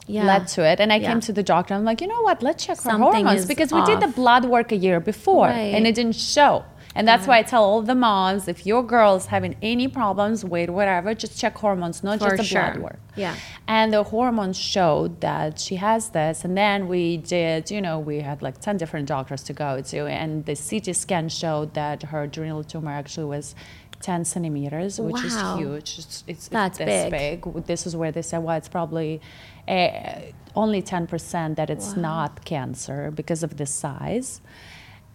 Yeah. 0.06 0.22
led 0.24 0.46
to 0.54 0.62
it. 0.64 0.78
And 0.78 0.92
I 0.92 0.96
Yeah. 0.96 1.08
came 1.08 1.20
to 1.22 1.32
the 1.32 1.42
doctor. 1.42 1.74
I'm 1.74 1.84
like, 1.84 2.00
you 2.00 2.06
know 2.06 2.22
what? 2.22 2.40
Let's 2.40 2.64
check 2.64 2.76
her 2.76 2.82
Something 2.90 3.24
hormones 3.26 3.46
because 3.46 3.72
we 3.72 3.82
did 3.84 3.98
the 3.98 4.06
blood 4.20 4.44
work 4.44 4.70
a 4.70 4.76
year 4.76 5.00
before, 5.00 5.48
and 5.48 5.88
it 5.88 5.94
didn't 5.96 6.14
show. 6.14 6.62
And 6.98 7.06
that's 7.06 7.26
why 7.28 7.38
I 7.38 7.42
tell 7.42 7.62
all 7.62 7.80
the 7.80 7.94
moms, 7.94 8.48
if 8.48 8.66
your 8.66 8.82
girl's 8.82 9.26
having 9.26 9.54
any 9.62 9.86
problems, 9.88 10.44
weight, 10.44 10.68
whatever, 10.68 11.14
just 11.14 11.38
check 11.42 11.56
hormones, 11.56 12.02
not 12.02 12.18
For 12.18 12.24
just 12.30 12.36
the 12.38 12.44
sure. 12.44 12.62
blood 12.62 12.78
work. 12.82 13.00
Yeah. 13.16 13.34
And 13.68 13.92
the 13.92 14.02
hormones 14.02 14.58
showed 14.58 15.20
that 15.20 15.60
she 15.60 15.76
has 15.76 16.10
this. 16.10 16.44
And 16.44 16.56
then 16.56 16.88
we 16.88 17.16
did, 17.16 17.70
you 17.70 17.80
know, 17.80 17.96
we 18.00 18.16
had 18.20 18.42
like 18.42 18.60
10 18.60 18.76
different 18.78 19.06
doctors 19.06 19.42
to 19.44 19.52
go 19.52 19.80
to. 19.80 19.98
And 20.06 20.44
the 20.44 20.56
CT 20.56 20.94
scan 20.96 21.28
showed 21.28 21.74
that 21.74 22.02
her 22.10 22.24
adrenal 22.24 22.64
tumor 22.64 22.90
actually 22.90 23.26
was 23.26 23.54
10 24.00 24.24
centimeters, 24.24 25.00
which 25.00 25.14
Wow. 25.14 25.22
is 25.24 25.58
huge. 25.60 25.98
It's, 26.00 26.24
it's 26.26 26.48
That's 26.48 26.78
this 26.78 27.10
big. 27.10 27.42
big. 27.42 27.64
This 27.66 27.86
is 27.86 27.94
where 27.96 28.10
they 28.12 28.22
said, 28.22 28.38
well, 28.44 28.56
it's 28.56 28.68
probably 28.68 29.20
uh, 29.68 29.90
only 30.56 30.82
10% 30.82 31.56
that 31.56 31.70
it's 31.70 31.94
Wow. 31.94 32.02
not 32.02 32.44
cancer 32.44 33.10
because 33.10 33.42
of 33.42 33.56
the 33.56 33.66
size. 33.66 34.40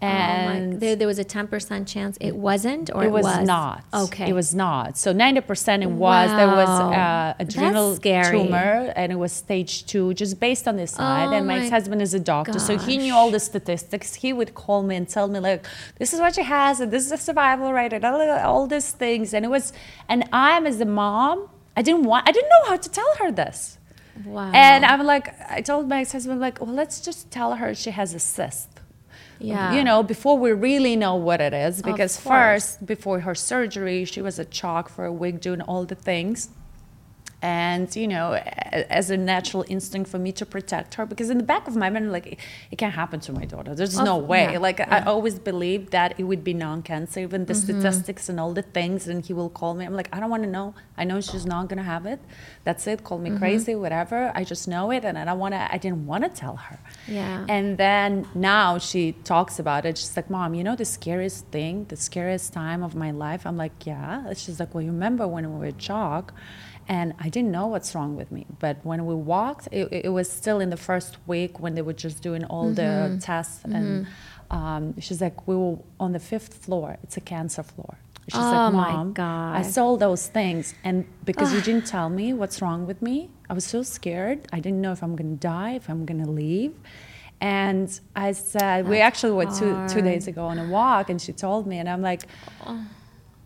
Oh 0.04 0.52
And 0.54 0.80
there, 0.80 0.96
there 0.96 1.08
was 1.08 1.20
a 1.20 1.24
ten 1.24 1.48
percent 1.48 1.88
chance 1.88 2.18
it 2.20 2.36
wasn't, 2.36 2.94
or 2.94 3.06
it 3.06 3.12
was, 3.12 3.26
not. 3.46 3.84
Okay, 3.94 4.30
It 4.30 4.34
was 4.34 4.54
not. 4.54 4.98
So 4.98 5.14
90% 5.14 5.82
it 5.82 5.90
was. 5.90 6.30
There 6.30 6.48
was 6.48 6.70
uh, 6.70 7.34
adrenal 7.40 7.98
tumor 7.98 8.92
and 8.96 9.12
it 9.12 9.16
was 9.16 9.32
stage 9.32 9.86
two, 9.86 10.14
just 10.14 10.40
based 10.40 10.68
on 10.68 10.76
this 10.76 10.92
side. 10.92 11.30
Oh 11.30 11.34
and 11.34 11.48
my 11.48 11.54
my 11.54 11.64
ex-husband 11.64 12.02
is 12.02 12.14
a 12.14 12.20
doctor, 12.20 12.60
so 12.60 12.78
he 12.78 12.98
knew 12.98 13.14
all 13.14 13.32
the 13.32 13.40
statistics. 13.40 14.16
He 14.16 14.34
would 14.34 14.54
call 14.54 14.84
me 14.84 14.96
and 14.96 15.08
tell 15.08 15.28
me 15.28 15.40
like, 15.40 15.66
this 16.00 16.14
is 16.14 16.20
what 16.20 16.36
she 16.36 16.44
has 16.44 16.80
and 16.80 16.92
this 16.92 17.04
is 17.04 17.10
the 17.10 17.18
survival 17.18 17.72
rate 17.74 17.94
and 17.94 18.04
all, 18.06 18.22
all 18.22 18.68
these 18.68 18.92
things. 18.92 19.34
And 19.34 19.46
it 19.46 19.50
was, 19.50 19.74
and 20.10 20.24
I'm 20.32 20.66
as 20.68 20.80
a 20.82 20.86
mom, 20.86 21.50
I 21.78 21.82
didn't 21.82 22.04
want, 22.04 22.28
I 22.28 22.32
didn't 22.32 22.50
know 22.50 22.70
how 22.70 22.78
to 22.78 22.90
tell 22.90 23.16
her 23.20 23.32
this. 23.32 23.78
Wow. 24.26 24.52
And 24.54 24.86
I'm 24.86 25.04
like, 25.06 25.34
I 25.50 25.62
told 25.62 25.90
my 25.90 26.02
ex-husband 26.02 26.40
like, 26.40 26.62
well, 26.62 26.74
let's 26.74 27.02
just 27.02 27.32
tell 27.32 27.56
her 27.56 27.74
she 27.74 27.92
has 27.92 28.14
a 28.14 28.20
cyst 28.20 28.70
yeah, 29.44 29.74
you 29.74 29.84
know, 29.84 30.04
before 30.04 30.38
we 30.38 30.52
really 30.52 30.96
know 30.96 31.16
what 31.16 31.42
it 31.42 31.54
is. 31.54 31.82
Because 31.82 32.20
first, 32.20 32.86
before 32.86 33.20
her 33.22 33.36
surgery, 33.36 34.06
she 34.06 34.22
was 34.22 34.40
a 34.40 34.46
CHOC 34.46 34.90
for 34.90 35.06
a 35.06 35.14
week 35.14 35.42
doing 35.42 35.62
all 35.62 35.86
the 35.86 35.96
things. 35.96 36.50
And, 37.44 37.94
you 37.94 38.08
know, 38.08 38.34
as 39.00 39.10
a 39.10 39.18
natural 39.18 39.66
instinct 39.68 40.10
for 40.10 40.18
me 40.18 40.32
to 40.32 40.46
protect 40.46 40.94
her, 40.96 41.06
because 41.06 41.30
in 41.30 41.38
the 41.38 41.44
back 41.44 41.68
of 41.68 41.76
my 41.76 41.90
mind, 41.90 42.10
like, 42.10 42.40
it, 42.72 42.78
can't 42.78 42.94
happen 42.94 43.20
to 43.20 43.34
my 43.34 43.44
daughter. 43.44 43.76
There's 43.76 44.00
no 44.00 44.16
way. 44.18 44.54
yeah, 44.54 44.60
like, 44.60 44.80
I 44.80 44.84
yeah. 44.84 45.00
Mm-hmm. 45.02 45.10
always 45.10 45.40
believed 45.40 45.92
that 45.92 46.18
it 46.18 46.24
would 46.24 46.44
be 46.46 46.54
non 46.54 46.82
cancer, 46.84 47.20
even 47.20 47.46
the 47.46 47.54
statistics 47.54 48.30
and 48.30 48.40
all 48.40 48.54
the 48.54 48.62
things. 48.62 49.10
And 49.10 49.26
he 49.26 49.34
will 49.34 49.50
call 49.50 49.74
me. 49.74 49.84
I'm 49.86 49.94
like, 49.94 50.08
I 50.16 50.22
don't 50.22 50.30
want 50.30 50.44
to 50.44 50.50
know. 50.50 50.74
I 50.98 51.04
know 51.04 51.20
she's 51.20 51.46
not 51.46 51.68
going 51.68 51.80
to 51.80 51.84
have 51.96 52.06
it. 52.06 52.22
That's 52.64 52.88
it. 52.88 53.04
Call 53.04 53.18
me 53.20 53.30
Mm-hmm. 53.30 53.40
crazy, 53.40 53.76
whatever. 53.76 54.32
I 54.34 54.44
just 54.46 54.68
know 54.70 54.92
it. 54.92 55.04
And 55.04 55.18
I 55.18 55.26
don't 55.26 55.40
want 55.40 55.54
to, 55.54 55.74
I 55.74 55.78
didn't 55.78 56.06
want 56.06 56.24
to 56.24 56.30
tell 56.30 56.56
her. 56.56 56.80
Yeah. 57.08 57.46
And 57.50 57.78
then 57.78 58.26
now 58.36 58.78
she 58.78 59.12
talks 59.26 59.60
about 59.60 59.86
it. 59.86 59.98
She's 59.98 60.16
like, 60.16 60.30
Mom, 60.30 60.54
you 60.54 60.64
know 60.64 60.76
the 60.78 60.86
scariest 60.86 61.48
thing, 61.48 61.86
the 61.90 61.98
scariest 61.98 62.54
time 62.54 62.84
of 62.84 62.96
my 62.96 63.12
life? 63.12 63.46
I'm 63.46 63.58
like, 63.58 63.86
Yeah. 63.86 64.34
She's 64.34 64.60
like, 64.62 64.74
Well, 64.74 64.84
you 64.88 64.92
remember 64.92 65.28
when 65.28 65.44
we 65.54 65.60
were 65.66 65.72
CHOC? 65.74 66.32
And 66.88 67.14
I 67.20 67.30
didn't 67.30 67.52
know 67.52 67.68
what's 67.68 67.96
wrong 67.96 68.16
with 68.16 68.32
me. 68.32 68.46
But 68.60 68.78
when 68.84 69.06
we 69.06 69.16
walked, 69.16 69.68
it, 69.72 69.88
it 69.92 70.10
was 70.10 70.30
still 70.30 70.60
in 70.60 70.70
the 70.70 70.78
first 70.78 71.18
week 71.28 71.60
when 71.60 71.76
they 71.76 71.82
were 71.82 71.94
just 71.94 72.22
doing 72.22 72.44
all 72.46 72.74
Mm-hmm. 72.74 73.16
the 73.16 73.22
tests. 73.22 73.64
And 73.64 74.08
um, 74.52 75.00
she's 75.00 75.22
like, 75.22 75.48
We 75.48 75.56
were 75.56 75.78
on 76.00 76.12
the 76.12 76.20
fifth 76.20 76.54
floor. 76.66 76.98
It's 77.04 77.18
a 77.18 77.22
cancer 77.22 77.64
floor. 77.64 77.98
She's 78.30 78.36
Oh, 78.40 78.52
like, 78.52 78.74
my 78.74 78.92
Mom, 78.92 79.14
I 79.20 79.62
saw 79.64 79.84
all 79.86 79.98
those 79.98 80.28
things. 80.28 80.76
And 80.84 81.06
because 81.26 81.54
you 81.54 81.62
didn't 81.62 81.86
tell 81.88 82.10
me 82.10 82.32
what's 82.34 82.62
wrong 82.62 82.86
with 82.88 83.02
me, 83.02 83.30
I 83.50 83.54
was 83.54 83.66
so 83.66 83.84
scared. 83.84 84.48
I 84.54 84.60
didn't 84.62 84.80
know 84.82 84.92
if 84.94 85.02
I'm 85.04 85.16
going 85.16 85.38
to 85.38 85.40
die, 85.42 85.72
if 85.74 85.90
I'm 85.90 86.06
going 86.06 86.24
to 86.24 86.30
leave. 86.32 86.74
And 87.42 87.88
I 88.16 88.32
said, 88.32 88.88
we 88.88 89.00
actually 89.02 89.34
went 89.34 89.54
two, 89.56 89.76
two 89.90 90.02
days 90.02 90.28
ago 90.30 90.46
on 90.46 90.58
a 90.58 90.66
walk, 90.70 91.10
and 91.10 91.22
she 91.22 91.34
told 91.34 91.68
me, 91.68 91.78
and 91.80 91.90
I'm 91.90 92.02
like, 92.02 92.22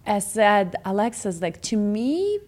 I 0.05 0.19
said, 0.19 0.75
Alexa's 0.85 1.41
like, 1.41 1.61
to 1.63 1.77
me, 1.77 2.39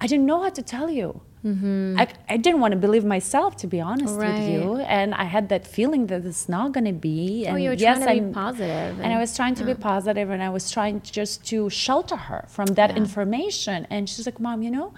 I 0.00 0.06
didn't 0.06 0.26
know 0.26 0.42
how 0.42 0.50
to 0.50 0.62
tell 0.62 0.88
you. 0.90 1.20
Mm-hmm. 1.44 1.96
I, 1.98 2.06
I 2.28 2.36
didn't 2.36 2.60
want 2.60 2.72
to 2.72 2.78
believe 2.78 3.04
myself, 3.04 3.56
to 3.62 3.66
be 3.66 3.80
honest 3.80 4.14
with 4.16 4.48
you. 4.52 4.76
And 4.98 5.14
I 5.14 5.24
had 5.24 5.48
that 5.48 5.66
feeling 5.66 6.06
that 6.08 6.24
it's 6.26 6.48
not 6.50 6.72
going 6.72 6.84
to 6.84 6.92
be. 6.92 7.46
And 7.46 7.56
Oh, 7.56 7.58
you 7.58 7.70
were 7.70 7.74
yes, 7.74 7.96
trying 7.98 8.06
to 8.08 8.14
be 8.20 8.26
I'm- 8.26 8.32
positive 8.34 9.00
And 9.00 9.10
I 9.12 9.18
was 9.18 9.34
trying 9.36 9.54
to 9.60 9.64
be 9.64 9.74
positive, 9.74 10.28
and 10.30 10.42
I 10.42 10.50
was 10.50 10.70
trying 10.70 11.00
to 11.00 11.10
just 11.20 11.44
to 11.50 11.70
shelter 11.70 12.16
her 12.16 12.44
from 12.48 12.66
that 12.78 12.90
information. 12.96 13.86
And 13.90 14.08
she's 14.08 14.26
like, 14.26 14.38
Mom, 14.38 14.62
you 14.62 14.70
know, 14.70 14.92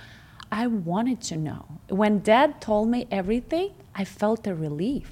I 0.51 0.67
wanted 0.67 1.21
to 1.31 1.37
know. 1.37 1.65
When 1.89 2.19
dad 2.21 2.61
told 2.61 2.89
me 2.89 3.07
everything, 3.11 3.71
I 3.95 4.05
felt 4.05 4.47
a 4.47 4.55
relief. 4.55 5.09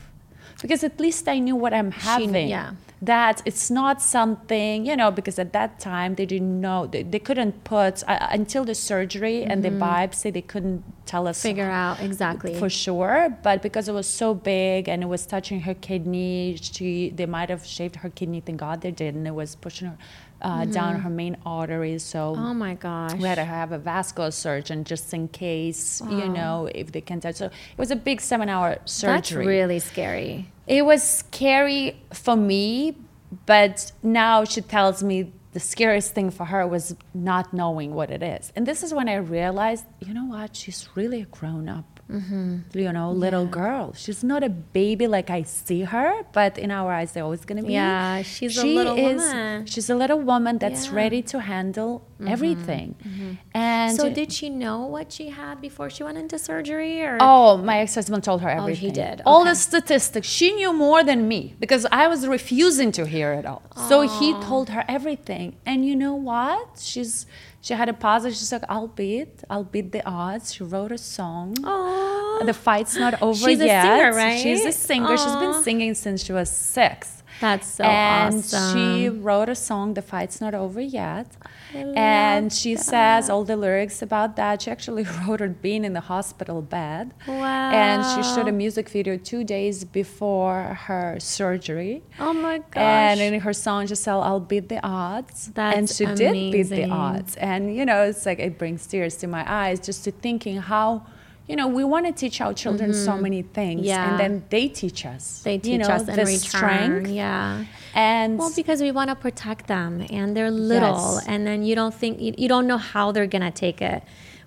Because 0.63 0.83
at 0.85 0.99
least 1.01 1.29
I 1.29 1.39
knew 1.39 1.57
what 1.57 1.73
I'm 1.73 1.91
having. 1.93 2.49
yeah. 2.49 2.73
That 3.03 3.41
it's 3.47 3.71
not 3.71 4.03
something, 4.03 4.85
you 4.85 4.95
know, 4.95 5.11
because 5.11 5.39
at 5.39 5.53
that 5.55 5.81
time 5.81 6.17
they 6.17 6.27
didn't 6.27 6.61
know, 6.61 6.87
they, 6.87 7.03
they 7.03 7.19
couldn't 7.19 7.65
put, 7.65 8.03
uh, 8.07 8.29
until 8.31 8.65
the 8.67 8.75
surgery 8.75 9.43
and 9.43 9.63
the 9.65 9.71
biopsy, 9.71 10.31
they 10.33 10.43
couldn't 10.43 10.85
tell 11.07 11.27
us 11.27 11.39
Mm-hmm. 11.39 11.49
figure 11.49 11.71
out 11.71 12.01
exactly. 12.01 12.55
for 12.55 12.69
sure 12.71 13.37
but 13.43 13.63
because 13.63 13.89
it 13.89 13.93
was 13.93 14.07
so 14.07 14.33
big 14.33 14.89
and 14.89 15.03
it 15.03 15.07
was 15.07 15.27
touching 15.27 15.61
her 15.63 15.75
kidney 15.75 16.57
she 16.61 17.11
they 17.11 17.27
might 17.27 17.49
have 17.49 17.65
shaved 17.67 17.97
her 17.97 18.11
kidney 18.11 18.41
thank 18.41 18.61
god 18.61 18.81
they 18.83 18.93
didn't 18.93 19.27
it 19.27 19.35
was 19.35 19.57
pushing 19.57 19.89
her 19.89 19.99
uh, 20.43 20.65
down 20.67 21.01
her 21.01 21.11
main 21.11 21.37
arteries 21.45 22.05
so 22.05 22.21
Mm-hmm. 22.35 22.45
oh 22.45 22.55
my 22.55 22.75
gosh. 22.75 23.15
we 23.15 23.27
had 23.27 23.37
to 23.37 23.45
have 23.45 23.73
a 23.73 23.79
vascular 23.79 24.31
surgeon 24.31 24.85
just 24.85 25.13
in 25.13 25.27
case 25.29 26.01
you 26.09 26.29
know 26.29 26.69
if 26.75 26.93
they 26.93 27.01
can 27.01 27.19
touch 27.21 27.37
so 27.37 27.47
it 27.47 27.53
was 27.79 27.91
a 27.91 27.97
big 27.97 28.21
seven 28.21 28.49
hour 28.49 28.79
surgery. 28.85 29.15
That's 29.17 29.33
really 29.33 29.79
scary. 29.81 30.49
It 30.71 30.87
was 30.87 31.03
scary 31.03 32.01
for 32.15 32.37
me, 32.37 32.97
but 33.45 33.91
now 34.05 34.45
she 34.45 34.61
tells 34.61 35.03
me 35.03 35.33
the 35.53 35.59
scariest 35.59 36.15
thing 36.15 36.31
for 36.31 36.45
her 36.45 36.65
was 36.65 36.95
not 37.13 37.53
knowing 37.53 37.93
what 37.93 38.09
it 38.09 38.23
is. 38.23 38.53
And 38.55 38.65
this 38.65 38.85
is 38.85 38.95
when 38.95 39.09
I 39.09 39.17
realized, 39.17 39.85
you 39.99 40.15
know 40.15 40.27
what? 40.27 40.55
She's 40.55 40.89
really 40.95 41.23
a 41.23 41.25
grown 41.25 41.69
up. 41.69 42.00
Mm-hmm. 42.11 42.79
You 42.79 42.93
know, 42.93 43.13
little 43.13 43.47
girl. 43.47 43.93
She's 43.95 44.23
not 44.25 44.43
a 44.43 44.49
baby 44.49 45.07
like 45.07 45.31
I 45.31 45.43
see 45.43 45.83
her, 45.83 46.25
but 46.33 46.59
in 46.59 46.71
our 46.71 46.93
eyes, 46.93 47.13
they're 47.13 47.25
always 47.25 47.45
going 47.45 47.61
to 47.63 47.67
be. 47.67 47.75
Yeah, 47.75 48.23
she's 48.23 48.59
a 48.59 48.67
little 48.67 48.97
is, 48.97 49.23
woman. 49.23 49.67
She's 49.67 49.89
a 49.89 49.95
little 49.95 50.21
woman 50.21 50.59
that's 50.59 50.87
Yeah. 50.87 50.97
ready 51.03 51.23
to 51.33 51.41
handle 51.41 51.93
mm-hmm. 52.01 52.29
everything. 52.29 52.89
Mm-hmm. 53.07 53.33
And 53.55 53.97
So 53.97 54.13
did 54.13 54.33
she 54.33 54.51
know 54.51 54.79
what 54.87 55.13
she 55.13 55.29
had 55.31 55.61
before 55.61 55.89
she 55.91 56.03
went 56.03 56.19
into 56.19 56.39
surgery, 56.39 57.03
or 57.03 57.19
Oh, 57.21 57.57
my 57.57 57.79
ex-husband 57.79 58.25
told 58.25 58.41
her 58.43 58.51
everything. 58.51 58.91
Oh, 58.91 58.95
he 58.95 59.01
did, 59.03 59.23
All 59.25 59.45
the 59.45 59.55
statistics. 59.55 60.27
She 60.29 60.53
knew 60.53 60.73
more 60.73 61.03
than 61.05 61.29
me 61.29 61.55
because 61.61 61.87
I 61.93 62.09
was 62.09 62.27
refusing 62.27 62.91
to 62.93 63.07
hear 63.07 63.33
it 63.33 63.47
all. 63.47 63.63
So 63.89 64.03
he 64.03 64.33
told 64.51 64.71
her 64.71 64.85
everything. 64.89 65.57
And 65.65 65.87
you 65.87 65.95
know 65.97 66.15
what? 66.15 66.79
She's 66.81 67.27
she 67.61 67.75
had 67.75 67.89
a 67.89 67.93
positive. 67.93 68.37
She's 68.37 68.53
like, 68.53 68.65
I'll 68.69 68.89
beat, 68.89 69.43
I'll 69.51 69.65
beat 69.65 69.93
the 69.93 70.07
odds. 70.09 70.55
She 70.55 70.65
wrote 70.65 70.93
a 70.93 70.99
song. 70.99 71.57
Oh, 71.63 72.43
the 72.45 72.55
fight's 72.55 72.97
not 72.97 73.21
over 73.21 73.35
She's 73.35 73.61
a 73.61 73.69
singer, 73.69 74.13
right? 74.15 74.41
She's 74.41 74.65
a 74.65 74.73
singer. 74.73 75.17
She's 75.17 75.37
been 75.37 75.63
singing 75.63 75.95
since 75.95 76.25
she 76.25 76.33
was 76.33 76.51
six. 76.51 77.23
That's 77.41 77.67
so 77.67 77.85
and 77.85 78.35
awesome. 78.35 78.75
she 78.75 79.09
wrote 79.09 79.49
a 79.49 79.55
song, 79.55 79.95
The 79.95 80.03
Fight's 80.03 80.41
Not 80.41 80.55
Over 80.55 80.81
Yet. 80.81 81.27
And 81.75 82.53
she 82.53 82.77
says 82.77 83.31
all 83.31 83.45
the 83.45 83.57
lyrics 83.57 84.03
about 84.03 84.37
that. 84.37 84.63
She 84.63 84.71
actually 84.71 85.05
wrote 85.27 85.41
it 85.41 85.63
being 85.63 85.85
in 85.85 85.93
the 85.93 86.01
hospital 86.01 86.63
bed. 86.63 87.15
Wow. 87.27 87.71
And 87.71 88.05
she 88.05 88.23
shot 88.23 88.49
a 88.49 88.53
music 88.53 88.89
video 88.89 89.17
two 89.17 89.45
days 89.45 89.85
before 89.85 90.79
her 90.87 91.19
surgery. 91.21 92.03
Oh 92.19 92.33
my 92.33 92.59
gosh. 92.59 92.77
And 92.83 93.21
in 93.21 93.41
her 93.41 93.53
song, 93.53 93.87
she 93.87 93.95
said, 93.95 94.15
I'll 94.15 94.41
beat 94.41 94.69
the 94.69 94.85
odds. 94.87 95.47
and 95.49 95.55
That's 95.55 95.97
she 95.97 96.07
did 96.07 96.33
beat 96.53 96.65
the 96.65 96.89
odds. 96.91 97.37
And, 97.37 97.75
you 97.75 97.85
know, 97.85 98.03
it's 98.05 98.27
like 98.27 98.39
it 98.39 98.59
brings 98.59 98.87
tears 98.87 99.17
to 99.17 99.27
my 99.27 99.45
eyes 99.51 99.81
just 99.81 100.05
to 100.05 100.11
thinking 100.11 100.57
how, 100.59 101.07
you 101.51 101.57
know, 101.57 101.67
we 101.81 101.85
want 101.95 102.05
to 102.07 102.13
teach 102.23 102.37
our 102.45 102.55
children 102.63 102.89
so 103.09 103.15
many 103.27 103.43
things. 103.59 103.81
Mm-hmm. 103.81 103.95
Yeah. 103.95 104.09
And 104.11 104.21
then 104.23 104.33
they 104.55 104.65
teach 104.69 105.01
us. 105.15 105.23
they 105.47 105.55
you 105.55 105.61
teach 105.69 105.81
know, 105.81 105.89
us 105.97 106.03
in 106.11 106.15
the 106.21 106.25
return. 106.25 106.39
strength. 106.39 107.11
Yeah. 107.11 107.65
And 107.95 108.39
Well, 108.39 108.53
because 108.63 108.81
we 108.87 108.93
want 108.99 109.09
to 109.13 109.17
protect 109.27 109.63
them 109.67 109.93
and 110.19 110.27
they're 110.37 110.51
little, 110.75 111.17
Yes. 111.17 111.27
and 111.27 111.41
then 111.49 111.59
you 111.69 111.75
don't 111.81 111.95
think, 112.03 112.21
you, 112.25 112.33
you 112.43 112.49
don't 112.55 112.67
know 112.73 112.79
how 112.79 113.07
they're 113.13 113.27
going 113.37 113.43
to 113.53 113.57
take 113.67 113.83
it. 113.83 114.01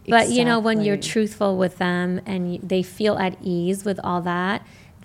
But, 0.08 0.26
you 0.38 0.43
know, 0.49 0.60
when 0.68 0.78
you're 0.86 0.97
truthful 1.14 1.51
with 1.64 1.78
them 1.78 2.22
and 2.26 2.41
they 2.62 2.84
feel 2.84 3.16
at 3.18 3.34
ease 3.41 3.80
with 3.89 3.99
all 4.04 4.22
that, 4.36 4.58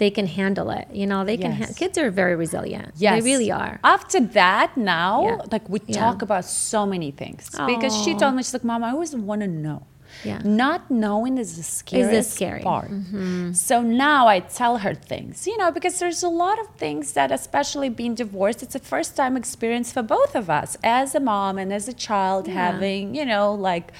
they 0.02 0.10
can 0.10 0.26
handle 0.40 0.70
it. 0.70 0.86
You 0.92 1.06
know, 1.10 1.24
they 1.24 1.36
can, 1.36 1.52
ha- 1.60 1.72
kids 1.76 1.98
are 1.98 2.10
very 2.22 2.36
resilient. 2.36 2.88
Yes. 2.96 3.22
They 3.22 3.30
really 3.30 3.50
are. 3.50 3.74
After 3.82 4.20
that, 4.40 4.76
now, 4.76 5.12
Yeah. 5.24 5.36
like 5.54 5.68
we 5.68 5.78
Yeah. 5.86 5.98
talk 6.04 6.22
about 6.22 6.44
so 6.44 6.80
many 6.86 7.10
things 7.22 7.50
because 7.66 7.94
she 8.04 8.14
told 8.14 8.34
me, 8.36 8.42
she's 8.44 8.54
like, 8.54 8.64
Mom, 8.64 8.84
I 8.84 8.90
always 8.90 9.14
want 9.16 9.40
to 9.42 9.48
know. 9.48 9.82
Yeah. 10.24 10.40
Not 10.44 10.90
knowing 10.90 11.38
is 11.38 11.56
the 11.56 11.62
scariest 11.62 12.32
scary. 12.32 12.62
Mm-hmm. 12.62 13.46
part. 13.46 13.56
So 13.56 13.82
now 13.82 14.26
I 14.26 14.40
tell 14.40 14.78
her 14.78 14.94
things, 14.94 15.46
you 15.46 15.56
know, 15.58 15.70
because 15.70 15.98
there's 15.98 16.22
a 16.22 16.28
lot 16.28 16.58
of 16.58 16.66
things 16.76 17.12
that, 17.12 17.30
especially 17.30 17.88
being 17.88 18.14
divorced, 18.14 18.62
it's 18.62 18.74
a 18.74 18.80
first 18.80 19.16
time 19.16 19.36
experience 19.36 19.92
for 19.92 20.02
both 20.02 20.34
of 20.34 20.50
us 20.50 20.76
as 20.82 21.14
a 21.14 21.20
mom 21.20 21.58
and 21.58 21.72
as 21.72 21.88
a 21.88 21.92
child 21.92 22.46
Yeah. 22.48 22.54
having, 22.54 23.14
you 23.14 23.24
know, 23.24 23.54
like 23.54 23.92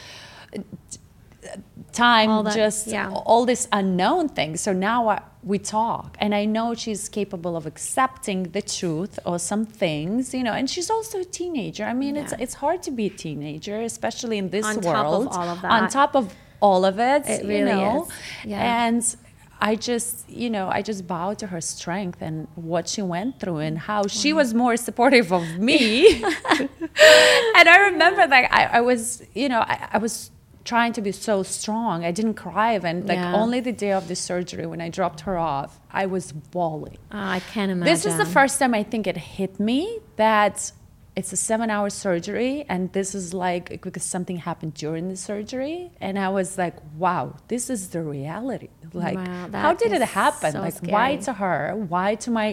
time 1.93 2.31
All 2.31 2.43
that- 2.43 2.55
just 2.55 2.87
yeah. 2.89 3.11
all 3.11 3.45
this 3.47 3.69
unknown 3.73 4.29
things 4.29 4.61
so 4.61 4.73
now 4.73 5.09
I, 5.09 5.23
we 5.43 5.59
talk 5.59 6.17
and 6.21 6.35
i 6.35 6.45
know 6.45 6.75
she's 6.75 7.09
capable 7.09 7.57
of 7.57 7.65
accepting 7.67 8.43
the 8.57 8.63
truth 8.63 9.19
or 9.25 9.39
some 9.39 9.65
things 9.65 10.35
you 10.35 10.43
know 10.43 10.53
and 10.53 10.69
she's 10.69 10.91
also 10.91 11.21
a 11.21 11.25
teenager 11.25 11.85
i 11.85 11.95
mean 11.95 12.17
it's 12.17 12.33
Yeah. 12.33 12.43
it's 12.45 12.55
hard 12.55 12.83
to 12.85 12.91
be 12.91 13.07
a 13.07 13.11
teenager 13.11 13.81
especially 13.81 14.37
in 14.39 14.51
this 14.51 14.67
On 14.67 14.75
top 14.77 14.85
of 14.85 14.93
world 14.93 15.29
all 15.33 15.49
of 15.49 15.65
on 15.65 15.89
top 15.89 16.15
of 16.17 16.35
all 16.61 16.85
of 16.85 16.99
it, 16.99 17.23
It 17.25 17.43
you 17.45 17.49
really 17.49 17.71
know 17.73 18.03
is. 18.05 18.09
Yeah. 18.45 18.87
and 18.87 19.17
I 19.61 19.75
just, 19.77 20.29
you 20.29 20.51
know, 20.51 20.69
I 20.69 20.83
just 20.83 21.07
bow 21.07 21.35
to 21.35 21.47
her 21.49 21.61
strength 21.61 22.19
and 22.21 22.47
what 22.57 22.89
she 22.89 23.03
went 23.03 23.39
through 23.41 23.59
and 23.59 23.77
how 23.79 24.07
she 24.09 24.33
was 24.33 24.55
more 24.55 24.77
supportive 24.77 25.33
of 25.33 25.45
me. 25.59 26.23
and 27.59 27.69
I 27.69 27.79
remember 27.91 28.27
like 28.27 28.53
I, 28.53 28.65
I 28.79 28.81
was, 28.81 29.23
you 29.35 29.49
know, 29.49 29.61
I, 29.61 29.89
I 29.93 29.99
was 29.99 30.31
trying 30.69 30.93
to 30.99 31.03
be 31.09 31.13
so 31.29 31.37
strong. 31.43 31.97
I 32.11 32.13
didn't 32.19 32.35
cry 32.47 32.69
even 32.79 32.95
like 33.13 33.23
Yeah. 33.25 33.41
only 33.43 33.61
the 33.71 33.77
day 33.85 33.93
of 34.01 34.05
the 34.11 34.17
surgery 34.31 34.67
when 34.73 34.81
I 34.87 34.89
dropped 34.99 35.21
her 35.29 35.37
off, 35.55 35.71
I 36.03 36.05
was 36.15 36.25
bawling. 36.55 36.99
Oh, 37.11 37.19
I 37.39 37.41
can't 37.53 37.71
imagine. 37.75 37.93
This 37.95 38.05
is 38.11 38.17
the 38.25 38.31
first 38.39 38.55
time 38.61 38.73
I 38.83 38.85
think 38.93 39.03
it 39.13 39.17
hit 39.39 39.53
me 39.71 39.81
that 40.17 40.57
it's 41.19 41.33
a 41.33 41.41
seven 41.51 41.69
hour 41.75 41.89
surgery 41.91 42.55
and 42.73 42.93
this 42.99 43.09
is 43.21 43.27
like 43.47 43.65
because 43.87 44.05
something 44.17 44.37
happened 44.49 44.75
during 44.85 45.05
the 45.13 45.17
surgery 45.31 45.79
and 46.01 46.15
I 46.27 46.29
was 46.39 46.49
like, 46.63 46.77
wow, 47.05 47.25
this 47.53 47.65
is 47.75 47.81
the 47.95 48.03
reality. 48.19 48.69
Like 48.93 49.17
Wow, 49.19 49.49
how 49.65 49.73
did 49.83 49.91
it 49.99 50.03
happen? 50.23 50.53
so 50.53 50.61
like 50.61 50.79
why 50.95 51.09
to 51.27 51.33
her? 51.43 51.61
Why 51.95 52.09
to 52.25 52.31
my 52.41 52.49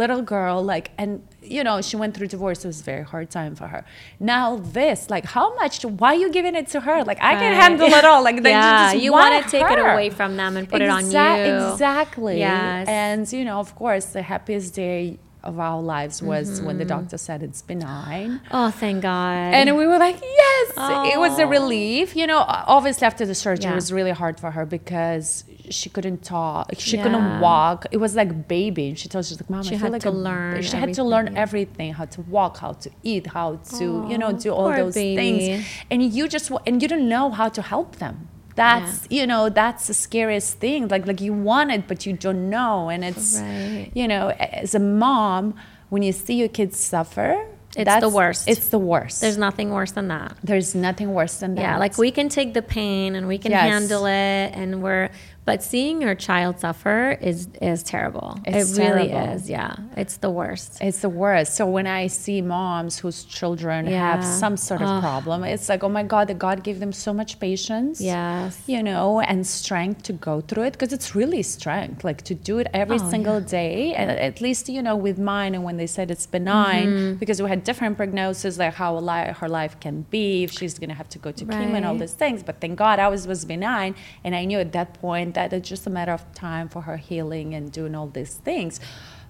little 0.00 0.22
girl? 0.34 0.56
Like 0.62 0.86
and 1.02 1.12
you 1.44 1.62
know, 1.64 1.80
she 1.82 1.96
went 1.96 2.16
through 2.16 2.28
divorce, 2.28 2.64
it 2.64 2.68
was 2.68 2.80
a 2.80 2.84
very 2.84 3.04
hard 3.04 3.30
time 3.30 3.54
for 3.54 3.66
her. 3.68 3.84
Now 4.20 4.56
this, 4.56 5.10
like 5.10 5.24
how 5.24 5.54
much 5.54 5.84
why 5.84 6.14
are 6.14 6.14
you 6.14 6.30
giving 6.30 6.54
it 6.54 6.68
to 6.68 6.80
her? 6.80 7.04
Like 7.04 7.18
I 7.20 7.34
can 7.36 7.54
handle 7.54 7.86
it 7.86 8.04
all. 8.04 8.22
Like 8.22 8.40
yeah, 8.44 8.92
you 8.92 9.00
you 9.00 9.12
want 9.12 9.34
want 9.34 9.44
to 9.44 9.50
take 9.50 9.70
it 9.70 9.78
away 9.78 10.10
from 10.10 10.36
them 10.36 10.56
and 10.56 10.68
put 10.68 10.80
Exac- 10.80 10.84
it 10.84 11.16
on 11.16 11.46
you. 11.46 11.72
Exactly. 11.72 12.38
Yes. 12.38 12.88
And 12.88 13.30
you 13.32 13.44
know, 13.44 13.58
of 13.60 13.74
course, 13.74 14.06
the 14.06 14.22
happiest 14.22 14.74
day 14.74 15.18
of 15.44 15.58
our 15.60 15.80
lives 15.80 16.22
was 16.22 16.60
when 16.60 16.78
the 16.78 16.84
mm-hmm. 16.84 17.00
doctor 17.00 17.18
said 17.18 17.42
it's 17.42 17.62
benign. 17.62 18.40
Oh, 18.50 18.70
thank 18.70 19.02
God. 19.02 19.54
And 19.54 19.76
we 19.76 19.86
were 19.86 19.98
like, 19.98 20.18
yes, 20.20 20.72
it 21.12 21.18
was 21.18 21.38
a 21.38 21.44
Oh. 21.44 21.48
relief. 21.58 22.16
You 22.16 22.26
know, 22.26 22.44
obviously 22.76 23.06
after 23.06 23.24
the 23.26 23.34
surgery, 23.34 23.64
Yeah. 23.64 23.72
it 23.72 23.74
was 23.82 23.92
really 23.92 24.10
hard 24.22 24.40
for 24.40 24.50
her 24.50 24.64
because 24.66 25.44
she 25.70 25.88
couldn't 25.88 26.22
talk, 26.24 26.70
she 26.78 26.96
Yeah. 26.96 27.02
couldn't 27.04 27.40
walk. 27.40 27.86
It 27.90 27.98
was 27.98 28.14
like 28.16 28.48
baby. 28.48 28.88
And 28.90 28.98
she 28.98 29.08
told 29.08 29.20
us, 29.20 29.28
she's 29.28 29.40
like, 29.40 29.50
Mom, 29.50 29.62
She 29.62 29.74
I 29.74 29.78
feel 29.78 29.86
had 29.86 29.92
like 29.92 30.02
to 30.02 30.10
a- 30.10 30.26
learn 30.28 30.62
She 30.62 30.76
had 30.76 30.92
to 30.94 31.04
learn 31.04 31.36
everything, 31.36 31.92
how 31.94 32.06
to 32.16 32.20
walk, 32.22 32.58
how 32.58 32.72
to 32.84 32.90
eat, 33.02 33.24
how 33.28 33.56
to, 33.78 33.84
you 34.10 34.18
know, 34.18 34.32
do 34.32 34.50
all 34.50 34.70
those 34.72 34.94
baby. 34.94 35.16
things. 35.22 35.66
And 35.90 36.02
you 36.02 36.28
just 36.28 36.50
and 36.66 36.82
you 36.82 36.88
don't 36.88 37.08
know 37.08 37.30
how 37.30 37.48
to 37.48 37.62
help 37.62 37.96
them. 37.96 38.28
That's 38.54 39.06
you 39.10 39.26
know 39.26 39.48
that's 39.48 39.86
the 39.88 39.94
scariest 39.94 40.58
thing. 40.58 40.88
Like 40.88 41.06
like 41.06 41.20
you 41.20 41.32
want 41.32 41.70
it, 41.72 41.88
but 41.88 42.06
you 42.06 42.12
don't 42.12 42.48
know, 42.50 42.88
and 42.88 43.04
it's 43.04 43.40
Right. 43.40 43.90
you 43.94 44.06
know 44.06 44.28
as 44.38 44.74
a 44.74 44.78
mom 44.78 45.54
when 45.90 46.02
you 46.02 46.12
see 46.12 46.34
your 46.34 46.48
kids 46.48 46.78
suffer. 46.78 47.46
It's 47.76 48.00
the 48.00 48.08
worst. 48.08 48.46
It's 48.48 48.68
the 48.68 48.78
worst. 48.78 49.20
There's 49.20 49.36
nothing 49.36 49.70
worse 49.70 49.90
than 49.90 50.06
that. 50.06 50.36
There's 50.44 50.76
nothing 50.76 51.12
worse 51.12 51.38
than 51.38 51.56
that. 51.56 51.60
Yeah, 51.62 51.78
like 51.78 51.98
we 51.98 52.12
can 52.12 52.28
take 52.28 52.54
the 52.54 52.62
pain 52.62 53.16
and 53.16 53.26
we 53.26 53.36
can 53.36 53.50
Yes. 53.50 53.62
handle 53.62 54.06
it, 54.06 54.52
and 54.54 54.80
we're. 54.82 55.10
But 55.46 55.62
seeing 55.62 56.00
your 56.00 56.14
child 56.14 56.58
suffer 56.60 57.18
is 57.20 57.48
is 57.60 57.82
terrible. 57.82 58.38
It's 58.46 58.78
it 58.78 58.82
really 58.82 59.08
terrible. 59.08 59.34
is. 59.34 59.50
Yeah, 59.50 59.76
it's 59.96 60.16
the 60.16 60.30
worst. 60.30 60.78
It's 60.80 61.00
the 61.00 61.10
worst. 61.10 61.54
So 61.54 61.66
when 61.66 61.86
I 61.86 62.06
see 62.06 62.40
moms 62.40 62.98
whose 63.00 63.24
children 63.24 63.86
have 63.86 64.24
some 64.24 64.56
sort 64.56 64.80
of 64.80 64.88
Ugh. 64.88 65.02
problem, 65.02 65.44
it's 65.44 65.68
like, 65.68 65.84
oh 65.84 65.90
my 65.90 66.02
God, 66.02 66.28
that 66.28 66.38
God 66.38 66.62
gave 66.64 66.80
them 66.80 66.92
so 66.92 67.12
much 67.12 67.38
patience. 67.40 68.00
Yes. 68.00 68.62
You 68.66 68.82
know, 68.82 69.20
and 69.20 69.46
strength 69.46 70.02
to 70.04 70.12
go 70.14 70.40
through 70.40 70.64
it 70.64 70.72
because 70.72 70.92
it's 70.94 71.14
really 71.14 71.42
strength, 71.42 72.04
like 72.04 72.22
to 72.22 72.34
do 72.34 72.58
it 72.58 72.68
every 72.72 72.98
Oh, 73.00 73.10
single 73.10 73.40
day. 73.40 73.94
And 73.94 74.10
at 74.10 74.40
least, 74.40 74.68
you 74.70 74.82
know, 74.82 74.96
with 74.96 75.18
mine, 75.18 75.54
and 75.54 75.62
when 75.62 75.76
they 75.76 75.86
said 75.86 76.10
it's 76.10 76.26
benign, 76.26 76.86
Mm-hmm. 76.88 77.14
because 77.18 77.42
we 77.42 77.48
had 77.48 77.64
different 77.64 77.96
prognosis, 77.96 78.56
like 78.58 78.74
how 78.74 78.96
li- 78.98 79.32
her 79.40 79.48
life 79.48 79.78
can 79.80 80.02
be, 80.10 80.42
if 80.44 80.50
she's 80.52 80.78
going 80.78 80.90
to 80.90 80.94
have 81.02 81.08
to 81.10 81.18
go 81.18 81.30
to 81.32 81.44
chemo 81.44 81.74
and 81.74 81.84
all 81.84 81.92
Right. 81.92 82.00
these 82.00 82.12
things. 82.14 82.42
But 82.42 82.60
thank 82.62 82.76
God 82.78 82.98
I 82.98 83.08
was, 83.08 83.26
was 83.26 83.44
benign. 83.44 83.94
And 84.24 84.34
I 84.34 84.44
knew 84.46 84.58
at 84.58 84.72
that 84.72 84.94
point 84.94 85.33
that 85.34 85.52
it's 85.52 85.68
just 85.68 85.86
a 85.86 85.90
matter 85.90 86.12
of 86.12 86.22
time 86.34 86.68
for 86.68 86.82
her 86.82 86.96
healing 86.96 87.54
and 87.54 87.70
doing 87.72 87.94
all 87.94 88.08
these 88.08 88.34
things. 88.34 88.80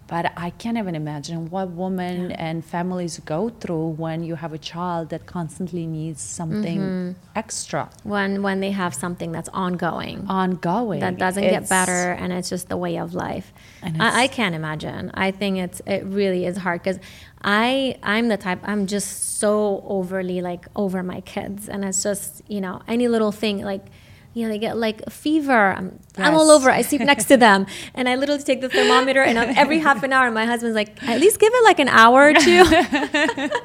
But 0.06 0.32
I 0.36 0.50
can't 0.50 0.76
even 0.76 0.94
imagine 0.94 1.48
what 1.48 1.70
women 1.70 2.30
and 2.32 2.62
families 2.62 3.18
go 3.24 3.48
through 3.48 3.86
when 4.04 4.22
you 4.22 4.34
have 4.34 4.52
a 4.52 4.58
child 4.58 5.08
that 5.08 5.24
constantly 5.24 5.86
needs 5.86 6.20
something 6.20 6.80
Mm-hmm. 6.80 7.12
extra, 7.34 7.88
When 8.02 8.42
when 8.42 8.60
they 8.60 8.70
have 8.72 8.94
something 8.94 9.32
that's 9.32 9.48
ongoing. 9.54 10.26
ongoing. 10.28 11.00
that 11.00 11.16
doesn't 11.16 11.42
get 11.56 11.70
better 11.70 12.12
and 12.20 12.34
it's 12.34 12.50
just 12.50 12.68
the 12.68 12.76
way 12.76 12.98
of 12.98 13.14
life 13.14 13.54
And 13.82 14.02
I, 14.02 14.24
I 14.24 14.26
can't 14.28 14.54
imagine 14.54 15.10
i 15.14 15.30
think 15.30 15.52
it's 15.58 15.80
it 15.86 16.02
really 16.04 16.44
is 16.50 16.56
hard 16.58 16.82
because 16.82 16.98
i 17.42 17.96
i'm 18.02 18.28
the 18.28 18.36
type 18.36 18.60
i'm 18.64 18.86
just 18.86 19.38
so 19.40 19.82
overly 19.98 20.40
like 20.50 20.66
over 20.76 21.02
my 21.02 21.20
kids 21.22 21.68
and 21.68 21.84
it's 21.84 22.02
just 22.02 22.42
you 22.54 22.60
know 22.60 22.82
any 22.86 23.08
little 23.08 23.32
thing 23.32 23.56
like 23.72 23.86
you 24.34 24.42
know, 24.42 24.48
they 24.52 24.58
get 24.58 24.76
like 24.76 25.00
a 25.06 25.10
fever. 25.10 25.72
I'm, 25.72 25.98
I'm 26.18 26.34
all 26.34 26.50
over. 26.50 26.68
I 26.70 26.82
sleep 26.82 27.00
next 27.02 27.24
to 27.26 27.36
them, 27.36 27.66
and 27.94 28.08
I 28.08 28.16
literally 28.16 28.42
take 28.42 28.60
the 28.60 28.68
thermometer, 28.68 29.22
and 29.22 29.38
I'm, 29.38 29.56
every 29.56 29.78
half 29.78 30.02
an 30.02 30.12
hour, 30.12 30.30
my 30.30 30.44
husband's 30.44 30.74
like, 30.74 31.02
"At 31.08 31.20
least 31.20 31.38
give 31.40 31.52
it 31.54 31.64
like 31.64 31.78
an 31.78 31.88
hour 31.88 32.30
or 32.30 32.34
two. 32.34 32.64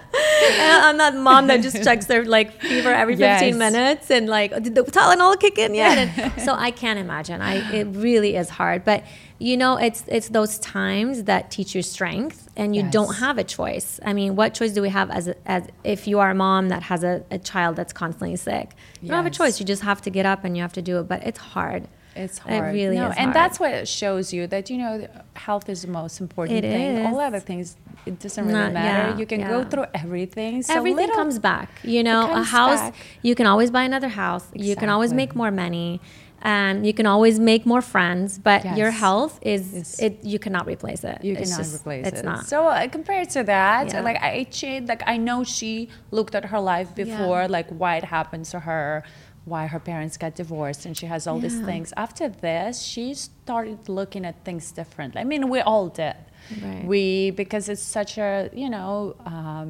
And 0.51 0.84
I'm 0.86 0.97
that 0.97 1.15
mom 1.15 1.47
that 1.47 1.61
just 1.61 1.84
checks 1.84 2.05
their 2.07 2.24
like 2.26 2.59
fever 2.61 2.89
every 2.91 3.15
15 3.15 3.28
Yes. 3.49 3.55
minutes 3.55 4.11
and 4.11 4.28
like 4.28 4.51
did 4.63 4.76
the 4.76 4.84
Tylenol 4.84 5.39
kick 5.39 5.57
in 5.57 5.74
yet? 5.74 5.97
And 5.97 6.41
so 6.41 6.53
I 6.53 6.72
can't 6.72 6.99
imagine. 6.99 7.41
I 7.41 7.55
it 7.74 7.86
really 7.91 8.36
is 8.36 8.49
hard, 8.49 8.84
but 8.84 9.03
you 9.40 9.56
know 9.56 9.78
it's 9.78 10.04
it's 10.08 10.30
those 10.30 10.60
times 10.60 11.24
that 11.24 11.50
teach 11.50 11.74
you 11.74 11.82
strength 11.82 12.50
and 12.58 12.76
you 12.76 12.84
don't 12.84 13.16
have 13.16 13.38
a 13.38 13.44
choice. 13.44 14.00
I 14.06 14.12
mean, 14.14 14.36
what 14.36 14.54
choice 14.54 14.72
do 14.74 14.82
we 14.82 14.90
have 14.90 15.10
as 15.10 15.30
a, 15.30 15.36
as 15.50 15.64
if 15.84 16.08
you 16.08 16.20
are 16.20 16.32
a 16.32 16.36
mom 16.36 16.70
that 16.70 16.84
has 16.84 17.04
a, 17.04 17.24
a 17.32 17.40
child 17.40 17.78
that's 17.78 17.94
constantly 17.94 18.36
sick? 18.36 18.72
You 19.02 19.08
don't 19.08 19.18
have 19.18 19.26
a 19.26 19.30
choice. 19.30 19.60
You 19.60 19.66
just 19.66 19.82
have 19.84 20.02
to 20.02 20.10
get 20.10 20.26
up 20.26 20.44
and 20.44 20.56
you 20.58 20.62
have 20.62 20.74
to 20.74 20.82
do 20.82 21.00
it, 21.00 21.08
but 21.08 21.24
it's 21.24 21.40
hard. 21.40 21.88
It's 22.16 22.38
hard. 22.38 22.54
It 22.54 22.78
really 22.78 22.98
no, 22.98 23.08
is 23.10 23.16
and 23.18 23.26
hard. 23.28 23.36
that's 23.36 23.60
what 23.62 23.72
it 23.72 23.88
shows 23.88 24.34
you 24.34 24.46
that 24.48 24.70
you 24.70 24.78
know 24.78 25.08
health 25.36 25.70
is 25.70 25.84
the 25.84 25.88
most 25.88 26.20
important 26.20 26.60
It 26.60 26.62
thing. 26.64 27.06
All 27.06 27.20
other 27.20 27.40
things 27.40 27.78
it 28.06 28.20
doesn't 28.20 28.46
really 28.46 28.60
Not- 28.60 28.74
matter. 28.74 29.10
yeah, 29.12 29.18
you 29.18 29.26
can 29.26 29.42
go 29.42 29.64
through 29.64 29.86
everything. 29.94 30.64
So 30.64 30.74
everything 30.74 31.08
little- 31.08 31.16
comes 31.16 31.40
back. 31.40 31.70
You 31.84 32.04
know, 32.04 32.32
a 32.34 32.44
house, 32.44 32.80
back. 32.80 32.96
you 33.22 33.36
can 33.36 33.46
always 33.46 33.72
buy 33.72 33.84
another 33.84 34.10
house. 34.10 34.46
You 34.54 34.76
can 34.76 34.90
always 34.90 35.14
make 35.14 35.36
more 35.36 35.52
money. 35.52 36.02
And 36.42 36.86
you 36.88 36.94
can 36.94 37.06
always 37.06 37.40
make 37.40 37.66
more 37.66 37.82
friends, 37.82 38.38
but 38.40 38.78
your 38.78 38.92
health 38.92 39.40
is 39.42 39.74
Is- 39.74 40.00
it. 40.00 40.24
You 40.24 40.40
cannot 40.40 40.66
replace 40.68 41.04
it. 41.04 41.18
You 41.24 41.34
It's 41.34 41.42
cannot 41.52 41.58
just- 41.64 41.76
replace 41.76 42.08
it's 42.08 42.20
it. 42.22 42.26
not. 42.26 42.46
So 42.46 42.68
uh, 42.68 42.88
compared 42.88 43.30
to 43.32 43.44
that, 43.44 43.88
Yeah. 43.94 44.02
like 44.02 44.18
I 44.22 44.48
she 44.50 44.80
like 44.82 45.04
I 45.06 45.18
know 45.18 45.44
she 45.44 45.90
looked 46.12 46.36
at 46.36 46.46
her 46.46 46.60
life 46.60 46.96
before, 46.96 47.48
like 47.48 47.68
why 47.70 47.98
it 47.98 48.06
happened 48.06 48.46
to 48.54 48.60
her, 48.62 49.04
why 49.46 49.68
her 49.68 49.80
parents 49.80 50.16
got 50.18 50.36
divorced 50.36 50.86
and 50.86 50.96
she 50.96 51.08
has 51.08 51.28
all 51.28 51.40
these 51.40 51.60
things. 51.60 51.94
After 51.98 52.30
this, 52.30 52.82
she 52.82 53.14
started 53.14 53.90
looking 53.90 54.24
at 54.26 54.36
things 54.46 54.72
differently. 54.72 55.20
I 55.22 55.26
mean, 55.26 55.50
we 55.50 55.60
all 55.62 55.88
did. 55.90 56.16
Right. 56.64 56.86
We 56.86 57.32
because 57.32 57.68
it's 57.70 57.82
such 57.82 58.18
a 58.18 58.50
you 58.54 58.70
know. 58.70 59.16
Um, 59.26 59.70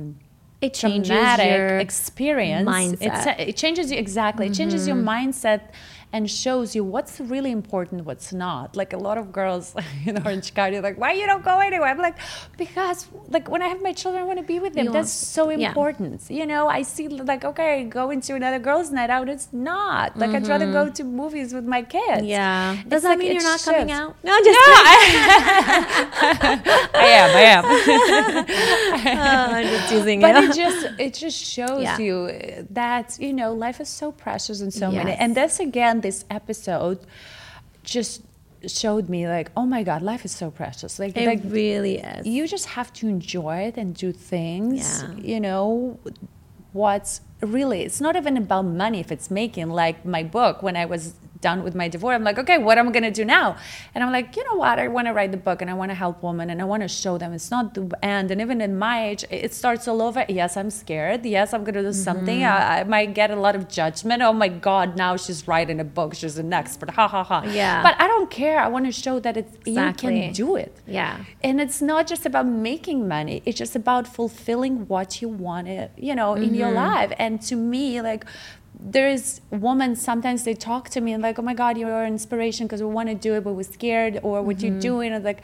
It 0.62 0.74
changes 0.74 1.08
traumatic 1.08 1.48
your 1.56 1.78
experience. 1.88 2.68
mindset. 2.70 3.08
It's, 3.08 3.50
it 3.50 3.56
changes 3.64 3.86
you 3.92 3.98
exactly. 3.98 4.46
It 4.50 4.54
changes 4.62 4.82
your 4.90 4.98
mindset 5.14 5.62
and 6.12 6.30
shows 6.30 6.76
you 6.76 6.84
what's 6.84 7.20
really 7.20 7.52
important, 7.52 8.06
what's 8.06 8.34
not. 8.34 8.76
Like 8.76 8.94
a 8.94 8.98
lot 8.98 9.18
of 9.18 9.32
girls 9.32 9.76
in 10.06 10.18
Orange 10.26 10.54
County, 10.54 10.78
are 10.78 10.82
like, 10.82 10.98
why 10.98 11.12
you 11.14 11.26
don't 11.26 11.44
go 11.44 11.60
anywhere? 11.60 11.90
I'm 11.90 12.00
like, 12.00 12.18
because 12.58 13.08
like 13.30 13.50
when 13.50 13.62
I 13.62 13.68
have 13.68 13.82
my 13.82 13.94
children, 13.94 14.24
I 14.24 14.26
want 14.26 14.40
to 14.40 14.46
be 14.46 14.60
with 14.60 14.74
them. 14.74 14.86
You 14.86 14.92
That's 14.92 15.10
want- 15.10 15.36
so 15.38 15.50
yeah. 15.50 15.70
important. 15.70 16.30
You 16.30 16.46
know, 16.46 16.68
I 16.68 16.82
see 16.82 17.08
like, 17.08 17.46
okay, 17.46 17.84
going 17.84 18.22
to 18.22 18.34
another 18.34 18.60
girl's 18.60 18.92
night 18.92 19.10
out. 19.10 19.30
It's 19.30 19.50
not 19.54 20.18
like 20.18 20.32
I'd 20.32 20.48
rather 20.48 20.72
go 20.72 20.86
mm-hmm. 20.86 20.94
to 20.94 21.04
movies 21.04 21.54
with 21.54 21.66
my 21.66 21.84
kids. 21.84 22.26
Yeah. 22.26 22.74
Does 22.76 22.84
It's 22.86 23.04
that 23.04 23.10
like 23.10 23.20
mean 23.20 23.34
you're 23.34 23.44
not 23.44 23.62
coming 23.62 23.92
out? 23.92 24.16
No, 24.24 24.38
just 24.44 24.60
No, 24.60 24.76
kidding. 24.76 25.20
I 26.96 27.08
am. 27.22 27.36
I 27.36 27.42
am. 27.42 27.66
Oh, 28.50 29.56
I'm 29.56 29.68
just 29.68 29.90
teasing 29.90 30.22
but 30.22 30.36
you. 30.36 30.50
it 30.50 30.56
just 30.56 31.00
it 31.00 31.14
just 31.14 31.38
shows 31.38 31.84
Yeah. 31.84 31.98
you 31.98 32.68
that 32.72 33.18
you 33.20 33.34
know 33.34 33.54
life 33.54 33.80
is 33.80 33.90
so 33.90 34.12
precious 34.12 34.62
and 34.62 34.74
so 34.74 34.92
many 34.92 35.12
and 35.12 35.36
this 35.36 35.60
again 35.60 35.99
this 36.02 36.26
episode 36.30 37.00
just 37.84 38.22
showed 38.68 39.08
me 39.08 39.28
like 39.28 39.50
oh 39.56 39.66
my 39.66 39.84
god 39.84 40.02
life 40.02 40.26
is 40.26 40.32
so 40.32 40.52
precious 40.52 41.00
like, 41.00 41.16
it 41.16 41.26
like 41.26 41.42
really 41.46 41.98
is. 41.98 42.26
you 42.28 42.46
just 42.48 42.66
have 42.66 42.92
to 42.92 43.08
enjoy 43.08 43.58
it 43.60 43.78
and 43.78 43.96
do 43.96 44.12
things 44.12 45.02
Yeah. 45.04 45.16
you 45.16 45.40
know 45.40 45.98
what's 46.74 47.22
really 47.42 47.82
it's 47.84 48.02
not 48.02 48.16
even 48.16 48.36
about 48.38 48.64
money 48.64 49.00
if 49.00 49.12
it's 49.12 49.32
making 49.32 49.70
like 49.70 50.04
my 50.06 50.24
book 50.24 50.62
when 50.62 50.76
i 50.76 50.86
was 50.86 51.14
done 51.42 51.64
with 51.64 51.76
my 51.76 51.88
divorce. 51.88 52.16
I'm 52.16 52.24
like 52.24 52.38
okay 52.40 52.58
what 52.58 52.78
am 52.78 52.88
i 52.90 52.92
going 52.92 53.04
to 53.04 53.12
do 53.12 53.26
now? 53.26 53.56
And 53.94 54.04
i'm 54.04 54.12
like 54.12 54.36
you 54.36 54.44
know 54.48 54.56
what? 54.64 54.78
I 54.80 54.88
want 54.88 55.08
to 55.08 55.14
write 55.14 55.32
the 55.32 55.38
book 55.38 55.62
and 55.62 55.70
i 55.70 55.74
want 55.74 55.90
to 55.92 55.96
help 55.96 56.22
women 56.24 56.50
and 56.50 56.62
i 56.62 56.66
want 56.66 56.84
to 56.84 56.90
show 56.90 57.18
them 57.18 57.34
it's 57.34 57.50
not 57.52 57.74
the 57.74 57.86
end. 58.04 58.32
And 58.32 58.40
even 58.42 58.62
in 58.62 58.78
my 58.78 58.98
age 59.10 59.24
it 59.30 59.54
starts 59.54 59.88
all 59.88 60.02
over. 60.02 60.26
Yes 60.28 60.58
i'm 60.58 60.70
scared. 60.70 61.26
Yes 61.26 61.54
i'm 61.54 61.64
going 61.64 61.76
to 61.76 61.82
do 61.84 61.94
something. 61.94 62.40
Mm-hmm. 62.40 62.74
I, 62.74 62.80
I 62.82 62.84
might 62.84 63.14
get 63.14 63.32
a 63.32 63.36
lot 63.36 63.56
of 63.56 63.64
judgment. 63.70 64.22
Oh 64.22 64.34
my 64.34 64.50
god 64.50 64.98
now 64.98 65.16
she's 65.16 65.48
writing 65.48 65.80
a 65.80 65.84
book. 65.98 66.14
She's 66.16 66.38
an 66.38 66.52
expert. 66.52 66.90
Ha 66.92 67.08
ha 67.08 67.24
ha. 67.24 67.44
Yeah. 67.46 67.82
but 67.84 67.96
i 68.00 68.08
don't 68.08 68.30
care. 68.30 68.60
I 68.60 68.68
want 68.68 68.86
to 68.86 68.92
show 68.92 69.20
that 69.26 69.36
it's 69.38 69.56
you 69.66 69.94
can 70.04 70.34
do 70.34 70.56
it. 70.56 70.74
Yeah. 70.88 71.24
and 71.44 71.62
it's 71.62 71.82
not 71.82 72.08
just 72.08 72.26
about 72.26 72.48
making 72.48 73.08
money. 73.08 73.42
It's 73.46 73.58
just 73.58 73.76
about 73.76 74.04
fulfilling 74.20 74.88
what 74.88 75.22
you 75.22 75.30
wanted 75.30 75.92
you 76.08 76.16
know 76.20 76.32
in 76.46 76.54
your 76.54 76.70
Mm-hmm. 76.70 76.96
life. 76.98 77.12
And 77.26 77.42
to 77.50 77.56
me 77.56 78.02
like 78.10 78.24
there's 78.80 79.42
women 79.52 79.96
sometimes 79.96 80.44
they 80.46 80.54
talk 80.54 80.90
to 80.90 81.02
me 81.02 81.12
and 81.12 81.22
like 81.22 81.38
oh 81.38 81.42
my 81.42 81.54
god 81.54 81.78
you're 81.78 81.92
our 81.92 82.06
inspiration 82.06 82.66
because 82.66 82.82
we 82.82 82.88
want 82.88 83.10
to 83.10 83.16
do 83.16 83.34
it 83.36 83.44
but 83.44 83.54
we're 83.54 83.64
scared 83.64 84.20
or 84.24 84.42
what 84.42 84.58
Mm-hmm. 84.58 84.66
you're 84.68 84.80
doing 84.80 85.12
and 85.14 85.24
like 85.24 85.42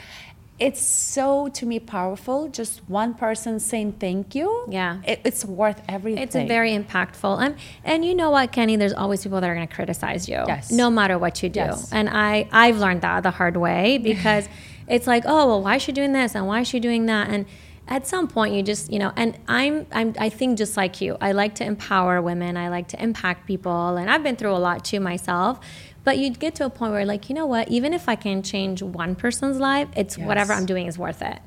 it's 0.58 0.80
so 0.82 1.50
to 1.50 1.66
me 1.66 1.78
powerful 1.80 2.48
just 2.48 2.80
one 2.88 3.14
person 3.14 3.60
saying 3.60 3.92
thank 4.00 4.34
you 4.36 4.66
Yeah. 4.70 5.02
it, 5.06 5.20
it's 5.26 5.44
worth 5.44 5.82
everything 5.90 6.24
It's 6.24 6.34
a 6.36 6.48
very 6.48 6.72
impactful. 6.72 7.42
And 7.46 7.56
and 7.84 8.06
you 8.06 8.16
know 8.16 8.32
what, 8.32 8.54
Keni, 8.54 8.78
there's 8.78 8.94
always 8.94 9.22
people 9.22 9.42
that 9.42 9.50
are 9.50 9.54
going 9.54 9.68
to 9.68 9.76
criticize 9.76 10.30
you. 10.30 10.42
Yes. 10.48 10.72
No 10.72 10.90
matter 10.90 11.18
what 11.20 11.44
you 11.44 11.50
do. 11.50 11.60
Yes. 11.60 11.92
And 11.92 12.10
I 12.10 12.48
I've 12.54 12.78
learned 12.78 13.02
that 13.02 13.24
the 13.24 13.32
hard 13.32 13.58
way 13.58 13.98
because 13.98 14.48
it's 14.88 15.08
like, 15.08 15.24
"Oh, 15.26 15.46
well, 15.48 15.62
why 15.62 15.76
is 15.76 15.82
she 15.82 15.92
doing 15.92 16.14
this 16.14 16.36
and 16.36 16.48
why 16.48 16.62
is 16.62 16.70
she 16.70 16.80
doing 16.80 17.06
that?" 17.08 17.30
And 17.30 17.46
at 17.88 18.08
some 18.08 18.28
point 18.28 18.54
you 18.56 18.64
just, 18.64 18.92
you 18.92 19.00
know, 19.00 19.12
and 19.16 19.38
I'm 19.48 19.86
I'm 19.92 20.14
I 20.20 20.30
think 20.30 20.58
just 20.58 20.76
like 20.78 21.02
you. 21.02 21.18
I 21.22 21.32
like 21.34 21.56
to 21.56 21.64
empower 21.66 22.22
women. 22.22 22.58
I 22.58 22.70
like 22.70 22.88
to 22.90 23.02
impact 23.04 23.46
people, 23.48 23.98
and 23.98 24.10
I've 24.10 24.24
been 24.24 24.36
through 24.36 24.54
a 24.54 24.58
lot 24.60 24.84
too 24.84 25.00
myself. 25.00 25.60
But 26.04 26.20
you'd 26.20 26.40
get 26.40 26.54
to 26.56 26.66
a 26.66 26.70
point 26.70 26.92
where 26.94 27.06
like, 27.06 27.30
you 27.30 27.36
know 27.36 27.48
what, 27.48 27.68
even 27.70 27.92
if 27.94 28.08
I 28.08 28.16
can 28.16 28.44
change 28.44 28.84
one 28.84 29.16
person's 29.16 29.58
life, 29.58 29.88
it's 29.96 30.18
whatever 30.18 30.54
I'm 30.54 30.66
doing 30.68 30.86
is 30.88 30.98
worth 31.00 31.22
it. 31.22 31.40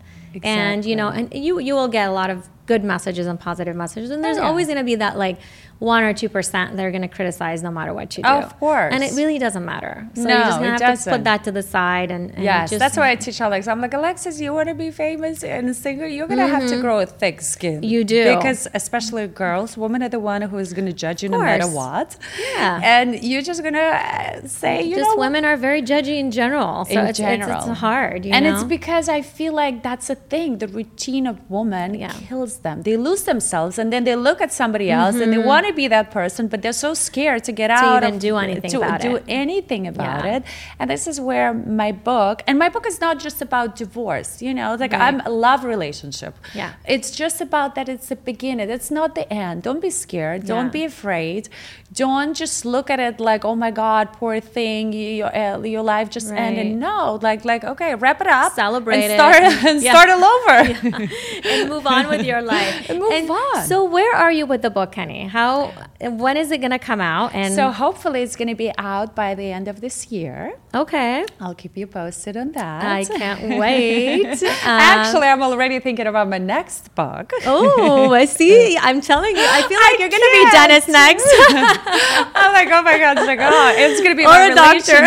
And 0.43 0.85
you 0.85 0.95
know, 0.97 1.09
and 1.09 1.33
you 1.33 1.59
you 1.59 1.75
will 1.75 1.89
get 1.89 2.09
a 2.09 2.13
lot 2.13 2.29
of 2.31 2.49
good 2.67 2.85
messages 2.85 3.27
and 3.27 3.41
positive 3.41 3.75
messages 3.75 4.11
and 4.11 4.23
there's 4.23 4.37
Oh, 4.37 4.43
yeah. 4.43 4.47
always 4.49 4.67
going 4.67 4.77
to 4.79 4.85
be 4.85 4.95
that 4.97 5.17
like 5.17 5.39
one 5.79 6.03
or 6.03 6.13
two 6.13 6.29
percent 6.29 6.77
they're 6.77 6.91
going 6.91 7.03
to 7.03 7.09
criticize 7.09 7.63
no 7.63 7.71
matter 7.71 7.95
what 7.95 8.17
you 8.17 8.23
do 8.25 8.29
Of 8.29 8.59
course. 8.59 8.93
and 8.93 9.03
it 9.05 9.13
really 9.13 9.39
doesn't 9.39 9.65
matter 9.65 10.09
so 10.15 10.23
No, 10.25 10.31
you're 10.31 10.39
just 10.45 10.59
going 10.59 10.65
to 10.65 10.71
have 10.71 10.79
to 10.81 10.87
doesn't. 10.87 11.13
put 11.13 11.25
that 11.25 11.45
to 11.45 11.53
the 11.53 11.63
side 11.63 12.11
and, 12.11 12.31
and 12.35 12.43
Yes, 12.43 12.71
just, 12.71 12.81
that's 12.81 12.97
why 12.97 13.11
I 13.11 13.17
teach 13.17 13.41
Alex. 13.41 13.69
I'm 13.69 13.81
like, 13.81 13.95
Alexis, 13.95 14.41
you 14.41 14.53
want 14.53 14.69
to 14.69 14.75
be 14.75 14.91
famous 14.91 15.45
and 15.45 15.69
a 15.69 15.75
singer, 15.75 16.07
you're 16.07 16.27
gonna 16.27 16.49
have 16.49 16.69
to 16.69 16.81
grow 16.81 16.99
a 17.01 17.07
thick 17.07 17.41
skin. 17.41 17.77
Mm-hmm. 17.83 17.85
You 17.93 18.05
do. 18.05 18.37
because 18.37 18.67
especially 18.75 19.27
girls, 19.29 19.77
women 19.77 20.03
are 20.03 20.09
the 20.09 20.19
one 20.21 20.43
who 20.43 20.59
is 20.59 20.73
gonna 20.73 20.93
judge 20.93 21.23
you 21.23 21.29
no 21.29 21.39
matter 21.39 21.67
what. 21.69 22.17
Yeah. 22.55 22.81
and 22.83 23.23
you're 23.23 23.43
just 23.43 23.63
gonna 23.63 23.79
uh, 23.79 24.47
say, 24.47 24.83
you 24.83 24.97
just 24.97 25.11
know, 25.11 25.17
women 25.17 25.45
are 25.45 25.57
very 25.57 25.83
judgy 25.83 26.19
in 26.19 26.31
general 26.31 26.85
so 26.87 26.93
in 27.01 27.07
it's, 27.07 27.19
general, 27.19 27.59
It's, 27.59 27.67
it's 27.69 27.79
hard 27.79 28.25
you 28.25 28.33
and 28.33 28.45
know? 28.45 28.55
it's 28.55 28.65
because 28.65 29.09
I 29.09 29.23
feel 29.23 29.53
like 29.53 29.83
that's 29.83 30.11
a 30.11 30.15
thing. 30.17 30.59
The 30.59 30.69
routine 30.69 31.27
of 31.27 31.37
women 31.51 31.95
Yeah. 31.95 32.13
kills 32.29 32.59
them. 32.59 32.83
They 32.83 32.97
lose 32.97 33.23
themselves, 33.25 33.79
and 33.79 33.93
then 33.93 34.03
they 34.05 34.17
look 34.17 34.41
at 34.41 34.53
somebody 34.53 34.91
else, 34.91 35.17
and 35.17 35.33
they 35.33 35.39
want 35.39 35.67
to 35.69 35.75
be 35.75 35.87
that 35.89 36.11
person, 36.11 36.49
but 36.49 36.63
they're 36.63 36.73
so 36.89 36.93
scared 36.95 37.45
to 37.45 37.53
get 37.53 37.71
out 37.71 37.79
Mm-hmm. 37.79 37.97
even 38.05 38.15
of- 38.15 38.21
do 38.21 38.37
anything 38.37 38.71
to 38.73 38.79
about 38.79 39.01
do 39.01 39.17
it. 39.17 39.25
anything 39.29 39.87
about 39.87 40.25
Yeah. 40.25 40.37
it. 40.37 40.43
And 40.79 40.91
this 40.91 41.07
is 41.07 41.17
where 41.21 41.51
my 41.55 41.91
book, 41.93 42.43
and 42.47 42.59
my 42.59 42.69
book 42.69 42.87
is 42.87 43.01
not 43.01 43.19
just 43.27 43.41
about 43.41 43.77
divorce. 43.77 44.31
You 44.47 44.53
know, 44.59 44.71
like 44.83 44.93
Right. 44.93 45.03
I'm 45.07 45.21
a 45.21 45.31
love 45.31 45.65
relationship. 45.65 46.35
Yeah. 46.55 46.71
it's 46.95 47.11
just 47.23 47.41
about 47.41 47.75
that. 47.77 47.89
It's 47.89 48.09
the 48.09 48.17
beginning. 48.17 48.69
It's 48.71 48.91
not 48.91 49.15
the 49.15 49.27
end. 49.33 49.63
Don't 49.63 49.81
be 49.81 49.91
scared. 49.91 50.41
Yeah. 50.43 50.49
Don't 50.55 50.73
be 50.73 50.85
afraid. 50.85 51.49
Don't 51.93 52.35
just 52.35 52.65
look 52.65 52.91
at 52.91 53.01
it 53.01 53.19
like, 53.31 53.45
oh 53.51 53.55
my 53.57 53.71
God, 53.71 54.13
poor 54.13 54.41
thing, 54.41 54.93
you- 54.93 55.17
your 55.21 55.31
uh, 55.43 55.59
your 55.75 55.83
life 55.95 56.09
just 56.11 56.31
ended. 56.33 56.67
No, 56.77 57.19
like 57.29 57.45
like 57.45 57.63
okay, 57.73 57.95
wrap 57.95 58.21
it 58.21 58.27
up, 58.27 58.53
Celebrate 58.55 59.03
and 59.05 59.13
it. 59.13 59.19
start 59.19 59.43
and 59.69 59.83
Yeah. 59.83 59.93
start 59.95 60.09
all 60.15 60.25
over. 60.35 60.57
and 61.53 61.69
move 61.73 61.87
on 61.87 62.09
with 62.09 62.25
your 62.31 62.43
life 62.55 62.89
And 62.91 62.99
move 62.99 63.31
on. 63.31 63.67
so 63.67 63.85
where 63.85 64.15
are 64.15 64.33
you 64.33 64.45
with 64.47 64.63
the 64.63 64.71
book 64.71 64.93
Keni 64.93 65.29
how 65.29 65.58
when 66.01 66.37
is 66.37 66.51
it 66.51 66.59
going 66.59 66.71
to 66.71 66.79
come 66.79 67.01
out 67.01 67.35
and 67.35 67.55
so 67.55 67.71
hopefully 67.71 68.23
it's 68.23 68.37
going 68.37 68.49
to 68.49 68.55
be 68.55 68.71
out 68.79 69.15
by 69.15 69.35
the 69.35 69.49
end 69.59 69.67
of 69.69 69.81
this 69.81 69.97
year. 70.13 70.39
okay 70.75 71.25
I'll 71.41 71.55
keep 71.55 71.77
you 71.77 71.87
posted 71.87 72.37
on 72.37 72.53
that. 72.53 72.85
i 72.85 73.05
can't 73.05 73.43
wait 73.59 74.43
Um, 74.69 74.81
Actually, 74.95 75.29
I'm 75.29 75.43
already 75.43 75.79
thinking 75.81 76.07
about 76.07 76.29
my 76.29 76.39
next 76.39 76.95
book. 76.95 77.33
Oh, 77.47 78.13
I 78.13 78.25
see. 78.27 78.77
I'm 78.89 79.01
telling 79.01 79.35
you, 79.37 79.47
I 79.59 79.61
feel 79.69 79.81
like 79.87 79.95
I 79.95 80.01
you're 80.01 80.13
gonna 80.17 80.33
be 80.39 80.45
can't. 80.51 80.57
Dennis 80.59 80.87
next. 80.89 81.27
I'm 82.41 82.53
like, 82.53 82.69
oh 82.77 82.83
my 82.83 82.99
god, 82.99 83.17
it's 83.19 83.27
like, 83.27 83.39
oh, 83.41 83.75
it's 83.77 84.01
gonna 84.03 84.15
be 84.15 84.25
Or 84.25 84.29
my 84.29 84.49
a 84.49 84.55
doctor. 84.55 85.01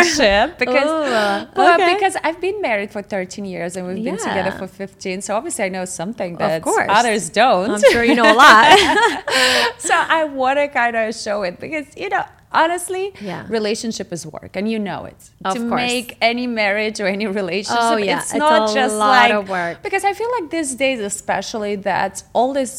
because, 0.64 0.90
Ooh, 0.90 1.56
well, 1.58 1.76
okay. 1.76 1.94
because 1.94 2.16
I've 2.24 2.40
been 2.42 2.62
married 2.62 2.92
for 2.92 3.02
13 3.02 3.46
years 3.46 3.76
and 3.76 3.88
we've 3.88 4.04
been 4.04 4.18
together 4.18 4.52
for 4.52 4.68
15. 4.68 5.22
So 5.22 5.36
obviously, 5.36 5.66
I 5.66 5.70
know 5.70 5.86
something 5.86 6.38
that 6.38 6.62
course. 6.64 6.88
others 6.90 7.30
don't. 7.30 7.72
I'm 7.72 7.84
sure 7.92 8.04
you 8.04 8.16
know 8.16 8.32
a 8.32 8.38
lot. 8.46 8.78
so 9.78 9.94
I 9.94 10.24
want 10.46 10.58
to 10.64 10.68
kind 10.82 10.96
of 11.02 11.16
show 11.26 11.38
it 11.48 11.56
because 11.66 11.88
you 12.04 12.10
know. 12.16 12.26
Honestly, 12.54 13.06
Yeah. 13.22 13.46
relationship 13.48 14.12
is 14.12 14.22
work, 14.38 14.52
and 14.58 14.66
you 14.70 14.78
know 14.78 15.02
it. 15.06 15.22
Of 15.46 15.54
to 15.56 15.60
course. 15.70 15.88
make 15.94 16.08
any 16.32 16.48
marriage 16.48 16.98
or 17.00 17.08
any 17.08 17.26
relationship, 17.42 17.82
Oh, 17.82 17.96
yeah. 17.96 18.18
it's 18.18 18.32
It's 18.32 18.40
not 18.46 18.70
a 18.70 18.74
just 18.80 18.96
lot 19.06 19.08
like 19.22 19.34
of 19.40 19.48
work. 19.48 19.76
because 19.88 20.04
I 20.04 20.12
feel 20.20 20.30
like 20.38 20.50
these 20.58 20.72
days, 20.76 21.00
especially 21.00 21.74
that 21.92 22.14
all 22.34 22.52
this, 22.62 22.74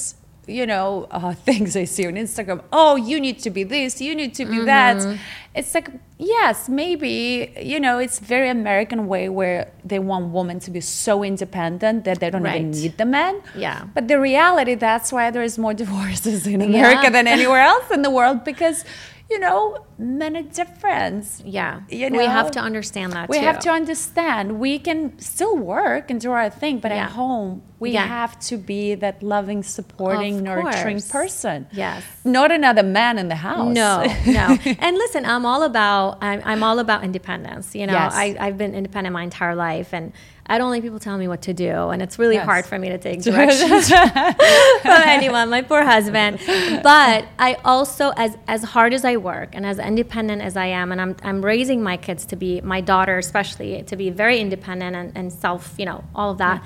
you 0.47 0.67
know, 0.67 1.07
uh, 1.11 1.33
things 1.49 1.77
I 1.77 1.85
see 1.85 2.07
on 2.07 2.15
Instagram. 2.15 2.63
Oh, 2.73 2.97
you 2.97 3.21
need 3.21 3.39
to 3.41 3.51
be 3.51 3.63
this. 3.65 4.01
You 4.01 4.15
need 4.15 4.35
to 4.35 4.45
be 4.45 4.57
Mm-hmm. 4.57 4.67
that. 4.67 5.19
It's 5.55 5.75
like 5.75 5.89
yes, 6.19 6.69
maybe 6.69 7.53
you 7.61 7.79
know, 7.79 7.99
it's 7.99 8.19
very 8.19 8.49
American 8.49 9.07
way 9.07 9.29
where 9.29 9.71
they 9.85 9.99
want 9.99 10.33
women 10.33 10.59
to 10.61 10.71
be 10.71 10.81
so 10.81 11.23
independent 11.23 12.05
that 12.05 12.21
they 12.21 12.31
don't 12.31 12.47
even 12.47 12.71
need 12.71 12.97
the 12.97 13.05
man. 13.05 13.43
Yeah. 13.57 13.85
But 13.95 14.09
the 14.09 14.19
reality, 14.19 14.75
that's 14.75 15.13
why 15.13 15.31
there 15.31 15.43
is 15.43 15.59
more 15.59 15.75
divorces 15.85 16.47
in 16.47 16.61
America 16.63 17.03
Yeah. 17.05 17.11
than 17.11 17.27
anywhere 17.29 17.61
else 17.61 17.91
in 17.91 18.03
the 18.03 18.11
world 18.11 18.45
because. 18.45 18.85
You 19.31 19.39
know, 19.39 19.79
men 19.99 20.37
are 20.37 20.43
different. 20.43 21.27
yeah, 21.45 21.81
You 21.89 22.11
we 22.11 22.25
have 22.27 22.51
to 22.51 22.61
understand 22.61 23.13
that. 23.15 23.29
We 23.31 23.39
too. 23.39 23.45
have 23.47 23.61
to 23.61 23.71
understand 23.71 24.61
we 24.61 24.79
can 24.79 25.19
still 25.19 25.57
work 25.57 26.11
and 26.11 26.21
do 26.21 26.31
our 26.33 26.51
thing, 26.51 26.79
but 26.81 26.91
Yeah. 26.91 27.05
at 27.05 27.11
home 27.13 27.63
we 27.79 27.93
Yeah. 27.93 28.07
have 28.07 28.39
to 28.51 28.57
be 28.59 28.95
that 28.97 29.23
loving, 29.23 29.63
supporting, 29.63 30.37
Of 30.39 30.43
nurturing 30.45 30.97
course. 30.97 31.11
person. 31.11 31.67
Yes. 31.73 32.03
Not 32.25 32.53
another 32.53 32.83
man 32.83 33.19
in 33.19 33.29
the 33.29 33.37
house. 33.37 33.75
No, 33.75 34.05
no. 34.27 34.59
And 34.87 34.97
listen, 34.99 35.25
I'm 35.25 35.47
all 35.47 35.63
about 35.63 36.19
I'm, 36.21 36.43
I'm 36.45 36.63
all 36.63 36.79
about 36.79 37.03
independence. 37.05 37.75
You 37.75 37.87
know, 37.87 37.95
Yes. 37.95 38.13
I, 38.15 38.37
I've 38.39 38.59
been 38.59 38.75
independent 38.75 39.13
my 39.15 39.23
entire 39.23 39.55
life, 39.55 39.95
and 39.95 40.13
I 40.47 40.59
don't 40.59 40.71
like 40.71 40.83
people 40.83 40.99
tell 40.99 41.17
me 41.17 41.29
what 41.29 41.43
to 41.43 41.55
do, 41.55 41.71
and 41.91 42.03
it's 42.03 42.19
really 42.19 42.35
Yes. 42.35 42.45
hard 42.45 42.67
for 42.67 42.79
me 42.79 42.89
to 42.89 42.99
take 42.99 43.23
directions 43.31 43.89
from 44.83 45.03
anyone. 45.07 45.51
My 45.51 45.63
poor 45.63 45.83
husband. 45.85 46.41
But 46.83 47.27
I 47.39 47.57
also, 47.65 48.13
as 48.17 48.37
as 48.49 48.63
hard 48.65 48.93
as 48.93 49.05
I 49.05 49.17
work 49.17 49.51
and 49.55 49.65
as 49.65 49.79
independent 49.79 50.43
as 50.43 50.57
I 50.57 50.67
am, 50.67 50.91
and 50.93 51.01
I'm 51.01 51.17
I'm 51.23 51.45
raising 51.45 51.83
my 51.83 51.97
kids 51.97 52.25
to 52.27 52.37
be 52.37 52.61
my 52.61 52.81
daughter 52.81 53.19
especially 53.19 53.83
to 53.85 53.97
be 53.97 54.11
very 54.11 54.41
independent 54.41 54.97
and, 54.97 55.13
and 55.17 55.33
self, 55.33 55.75
you 55.79 55.85
know, 55.87 56.05
all 56.15 56.33
of 56.33 56.39
that. 56.39 56.63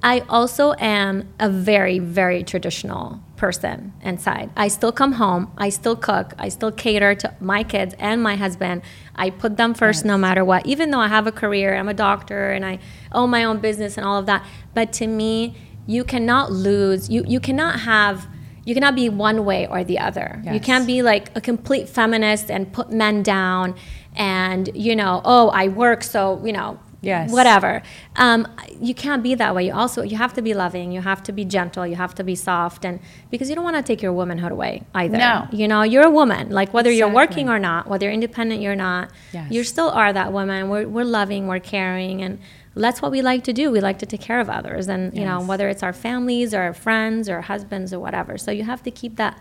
I 0.00 0.20
also 0.28 0.74
am 0.78 1.28
a 1.40 1.50
very 1.50 1.98
very 1.98 2.44
traditional 2.44 3.20
person 3.36 3.92
inside. 4.02 4.50
I 4.56 4.68
still 4.68 4.92
come 4.92 5.12
home, 5.12 5.50
I 5.58 5.70
still 5.70 5.96
cook, 5.96 6.34
I 6.38 6.48
still 6.50 6.70
cater 6.70 7.16
to 7.16 7.34
my 7.40 7.64
kids 7.64 7.94
and 7.98 8.22
my 8.22 8.36
husband. 8.36 8.82
I 9.18 9.30
put 9.30 9.56
them 9.56 9.74
first 9.74 10.00
Yes. 10.00 10.04
no 10.06 10.16
matter 10.16 10.44
what. 10.44 10.66
Even 10.66 10.90
though 10.90 11.00
I 11.00 11.08
have 11.08 11.26
a 11.26 11.32
career, 11.32 11.76
I'm 11.76 11.88
a 11.88 11.94
doctor 11.94 12.52
and 12.52 12.64
I 12.64 12.78
own 13.12 13.30
my 13.30 13.44
own 13.44 13.58
business 13.58 13.96
and 13.96 14.06
all 14.06 14.18
of 14.18 14.26
that. 14.26 14.44
But 14.74 14.92
to 14.94 15.06
me, 15.06 15.56
you 15.86 16.04
cannot 16.04 16.52
lose. 16.52 17.10
You 17.10 17.24
you 17.26 17.40
cannot 17.40 17.80
have 17.80 18.26
you 18.64 18.74
cannot 18.74 18.94
be 18.94 19.08
one 19.08 19.44
way 19.44 19.66
or 19.66 19.82
the 19.82 19.98
other. 19.98 20.42
You 20.44 20.60
can't 20.60 20.86
be 20.86 21.00
like 21.02 21.34
a 21.36 21.40
complete 21.40 21.88
feminist 21.88 22.50
and 22.50 22.70
put 22.70 22.90
men 22.92 23.22
down 23.22 23.74
and 24.14 24.68
you 24.74 24.94
know, 24.94 25.22
oh, 25.24 25.48
I 25.48 25.68
work 25.68 26.02
so, 26.02 26.40
you 26.44 26.52
know, 26.52 26.78
Yes. 27.00 27.30
whatever. 27.30 27.82
Um, 28.16 28.48
you 28.80 28.92
can't 28.94 29.22
be 29.22 29.34
that 29.36 29.54
way. 29.54 29.66
You 29.66 29.72
also 29.74 30.02
you 30.02 30.16
have 30.16 30.32
to 30.34 30.42
be 30.42 30.52
loving. 30.52 30.90
You 30.90 31.00
have 31.00 31.22
to 31.24 31.32
be 31.32 31.44
gentle. 31.44 31.86
You 31.86 31.94
have 31.94 32.14
to 32.16 32.24
be 32.24 32.34
soft, 32.34 32.84
and 32.84 32.98
because 33.30 33.48
you 33.48 33.54
don't 33.54 33.64
want 33.64 33.76
to 33.76 33.82
take 33.82 34.02
your 34.02 34.12
womanhood 34.12 34.50
away 34.52 34.82
either. 34.94 35.16
No. 35.16 35.46
you 35.52 35.68
know 35.68 35.82
you're 35.82 36.04
a 36.06 36.10
woman. 36.10 36.50
Like 36.50 36.74
whether 36.74 36.90
you're 36.90 37.08
working 37.22 37.48
or 37.48 37.58
not, 37.60 37.86
whether 37.88 38.06
you're 38.06 38.12
independent 38.12 38.60
you're 38.62 38.74
not, 38.76 39.10
Yes. 39.32 39.50
you 39.52 39.62
still 39.64 39.90
are 39.90 40.12
that 40.12 40.32
woman. 40.32 40.68
We're 40.68 40.88
we're 40.88 41.04
loving. 41.04 41.46
We're 41.46 41.60
caring, 41.60 42.20
and 42.22 42.40
that's 42.74 43.00
what 43.02 43.10
we 43.12 43.22
like 43.22 43.44
to 43.44 43.52
do. 43.52 43.70
We 43.70 43.80
like 43.80 43.98
to 44.00 44.06
take 44.06 44.20
care 44.20 44.40
of 44.40 44.50
others, 44.50 44.88
and 44.88 45.16
you 45.16 45.24
know 45.24 45.40
whether 45.40 45.68
it's 45.68 45.82
our 45.84 45.92
families 45.92 46.52
or 46.52 46.62
our 46.62 46.74
friends 46.74 47.28
or 47.28 47.42
husbands 47.42 47.92
or 47.92 48.00
whatever. 48.00 48.38
So 48.38 48.50
you 48.50 48.64
have 48.64 48.82
to 48.82 48.90
keep 48.90 49.16
that 49.16 49.38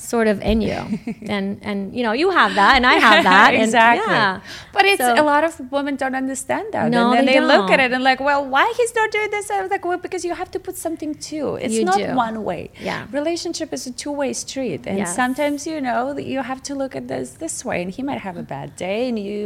sort 0.00 0.26
of 0.32 0.40
in 0.50 0.58
you 0.62 0.80
and 1.36 1.46
and 1.62 1.94
you 1.96 2.02
know 2.02 2.12
you 2.12 2.28
have 2.30 2.54
that 2.54 2.72
and 2.76 2.84
i 2.86 2.94
have 2.94 3.22
that 3.24 3.50
and 3.58 3.62
exactly. 3.64 4.12
yeah. 4.12 4.40
But 4.72 4.84
it's 4.86 5.02
So- 5.04 5.20
a 5.22 5.26
lot 5.32 5.42
of 5.44 5.52
women 5.76 5.94
don't 6.02 6.14
understand 6.14 6.66
that. 6.74 6.90
No, 6.90 7.02
and 7.10 7.18
then 7.18 7.26
they 7.26 7.34
they, 7.34 7.40
look 7.52 7.70
at 7.74 7.80
it 7.80 7.90
and 7.92 8.02
like, 8.10 8.20
well, 8.28 8.42
why 8.54 8.66
he's 8.78 8.94
not 8.94 9.10
doing 9.16 9.30
this? 9.30 9.50
I 9.50 9.60
was 9.62 9.70
like, 9.70 9.84
well, 9.84 9.98
because 10.06 10.24
you 10.24 10.34
have 10.34 10.50
to 10.56 10.60
put 10.66 10.76
something 10.86 11.12
too. 11.14 11.56
It's 11.62 11.74
You 11.74 11.84
not 11.84 11.98
do. 11.98 12.14
one 12.26 12.36
way. 12.44 12.62
Yeah. 12.88 13.06
Relationship 13.20 13.68
is 13.76 13.82
a 13.86 13.92
two-way 14.02 14.32
street, 14.32 14.82
and 14.86 14.96
Yes. 14.98 15.14
sometimes 15.22 15.66
you 15.66 15.80
know 15.88 16.14
that 16.16 16.24
you 16.32 16.40
have 16.50 16.60
to 16.68 16.72
look 16.74 16.94
at 17.00 17.04
this 17.12 17.30
this 17.44 17.56
way, 17.68 17.78
and 17.82 17.90
he 17.96 18.02
might 18.02 18.20
have 18.28 18.36
a 18.44 18.46
bad 18.56 18.68
day, 18.86 19.08
and 19.08 19.18
you. 19.18 19.42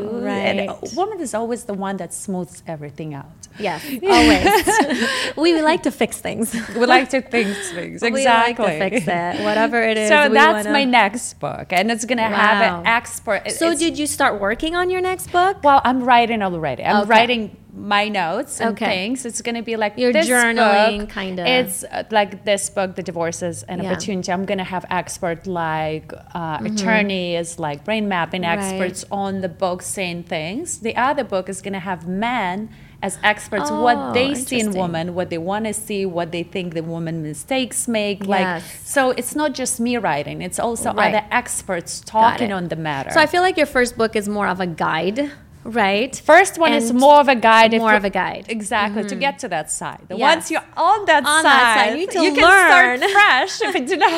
And 0.49 0.61
a 0.61 0.67
Right. 0.67 0.93
woman 1.01 1.19
is 1.27 1.33
always 1.41 1.65
the 1.71 1.75
one 1.87 1.97
that 2.03 2.13
smooths 2.15 2.63
everything 2.75 3.11
out. 3.15 3.44
Yes 3.59 3.83
always 4.03 5.37
we 5.37 5.61
like 5.63 5.83
to 5.83 5.91
fix 5.91 6.19
things 6.21 6.55
We 6.77 6.87
like 6.87 7.09
to 7.11 7.21
fix 7.23 7.71
things 7.73 8.03
exactly. 8.03 8.11
we 8.13 8.25
like 8.27 8.57
to 8.57 8.79
fix 9.01 9.07
it 9.09 9.45
whatever 9.45 9.83
it 9.83 9.97
is 9.97 10.09
So 10.09 10.29
that's 10.29 10.67
wanna- 10.67 10.73
my 10.73 10.85
next 10.85 11.35
book, 11.41 11.73
and 11.73 11.91
it's 11.91 12.05
gonna 12.05 12.23
have 12.23 12.61
Wow. 12.61 12.81
an 12.81 12.87
expert. 12.87 13.51
so 13.51 13.67
it's- 13.67 13.79
did 13.79 13.99
you 13.99 14.07
start 14.07 14.41
working 14.41 14.75
on 14.77 14.91
your 14.91 15.01
next 15.01 15.31
book 15.33 15.63
Well, 15.63 15.81
I'm 15.85 16.03
writing 16.03 16.43
already. 16.43 16.85
I'm 16.85 17.03
Okay. 17.03 17.11
writing 17.11 17.57
my 17.77 18.09
notes 18.09 18.61
and 18.61 18.71
Okay. 18.71 18.87
things. 18.87 19.27
It's 19.27 19.43
going 19.43 19.57
to 19.57 19.63
be 19.63 19.75
like 19.75 19.97
this 19.97 20.29
journaling, 20.29 21.11
kinda. 21.11 21.43
It's 21.45 21.83
uh, 21.83 22.05
like 22.13 22.45
this 22.45 22.71
book, 22.71 22.95
The 22.95 23.03
Divorces 23.03 23.65
and 23.65 23.83
Yeah. 23.83 23.91
Opportunity. 23.91 24.31
I'm 24.31 24.45
going 24.45 24.59
to 24.59 24.71
have 24.75 24.85
expert 24.91 25.49
like 25.49 26.13
uh, 26.35 26.59
attorneys, 26.65 27.59
like 27.59 27.85
brain 27.85 28.09
mapping 28.09 28.43
Mm-hmm. 28.43 28.61
Right. 28.61 28.73
experts 28.81 29.05
on 29.11 29.41
the 29.41 29.49
book 29.49 29.83
saying 29.83 30.23
things. 30.25 30.79
The 30.81 30.95
other 30.97 31.25
book 31.25 31.49
is 31.49 31.63
going 31.63 31.73
to 31.75 31.81
have 31.81 32.07
men 32.07 32.69
as 33.07 33.19
experts 33.23 33.69
Oh, 33.71 33.83
what 33.87 33.99
they 34.15 34.35
see 34.35 34.61
in 34.65 34.73
women, 34.73 35.15
what 35.19 35.29
they 35.33 35.37
want 35.51 35.65
to 35.71 35.75
see, 35.87 36.01
what 36.07 36.29
they 36.35 36.43
think 36.55 36.67
the 36.73 36.83
woman 36.95 37.23
mistakes 37.23 37.87
make. 37.87 38.19
Like 38.27 38.63
so, 38.95 39.01
it's 39.21 39.35
not 39.41 39.51
just 39.61 39.75
me 39.87 39.93
writing; 40.07 40.37
it's 40.49 40.59
also 40.67 40.89
Right. 40.93 41.09
other 41.15 41.25
experts 41.41 42.01
talking 42.17 42.51
on 42.59 42.65
the 42.73 42.77
matter. 42.91 43.11
so 43.17 43.21
i 43.21 43.27
feel 43.33 43.43
like 43.47 43.57
your 43.63 43.71
first 43.79 43.93
book 44.01 44.13
is 44.21 44.27
more 44.39 44.49
of 44.55 44.59
a 44.67 44.69
guide 44.85 45.21
right 45.65 46.15
First 46.25 46.59
one 46.59 46.73
is 46.75 46.93
more 46.93 47.21
of 47.21 47.29
a 47.29 47.35
guide. 47.35 47.73
more 47.73 47.91
you- 47.93 47.97
of 47.97 48.05
a 48.05 48.11
guide. 48.11 48.43
Mm-hmm. 48.45 48.51
Exactly, 48.59 49.05
to 49.05 49.15
get 49.17 49.39
to 49.41 49.49
that 49.49 49.71
side. 49.71 50.07
Yes. 50.11 50.19
Once 50.21 50.51
you're 50.51 50.65
on 50.77 51.05
that 51.07 51.25
On 51.25 51.43
side, 51.43 51.45
that 51.45 51.75
side, 51.79 51.91
you 51.93 51.97
need 52.01 52.11
to 52.11 52.19
can 52.19 52.35
learn. 52.37 52.99
start 53.01 53.11
fresh 53.19 53.55
if 53.63 53.75
you 53.75 53.87
do 53.87 53.97
not 53.97 54.13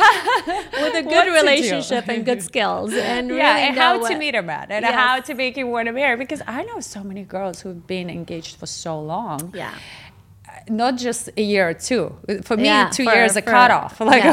with 0.82 0.94
a 0.94 1.02
good 1.14 1.28
relationship 1.40 2.08
and 2.08 2.24
good 2.24 2.42
skills 2.42 2.92
and 2.92 3.28
really 3.28 3.40
yeah, 3.40 3.56
and 3.66 3.76
know 3.76 3.82
how 4.02 4.08
to 4.08 4.16
meet 4.18 4.34
a 4.34 4.42
man 4.42 4.66
and 4.70 4.82
Yes. 4.84 4.94
how 4.94 5.20
to 5.20 5.34
make 5.34 5.56
you 5.56 5.66
want 5.66 5.86
to 5.86 5.92
marry. 5.92 6.16
Because 6.16 6.42
I 6.46 6.62
know 6.64 6.80
so 6.80 7.02
many 7.04 7.22
girls 7.22 7.60
who've 7.62 7.86
been 7.86 8.10
engaged 8.10 8.56
for 8.56 8.66
so 8.66 9.00
long. 9.00 9.52
yeah 9.54 9.74
Not 10.68 10.96
just 11.06 11.22
a 11.36 11.42
year 11.52 11.68
or 11.70 11.74
two. 11.74 12.04
For 12.42 12.56
me, 12.56 12.64
Yeah, 12.64 12.90
two 12.98 13.04
for- 13.04 13.14
years 13.14 13.36
a 13.36 13.42
cutoff. 13.42 14.00
Like, 14.00 14.24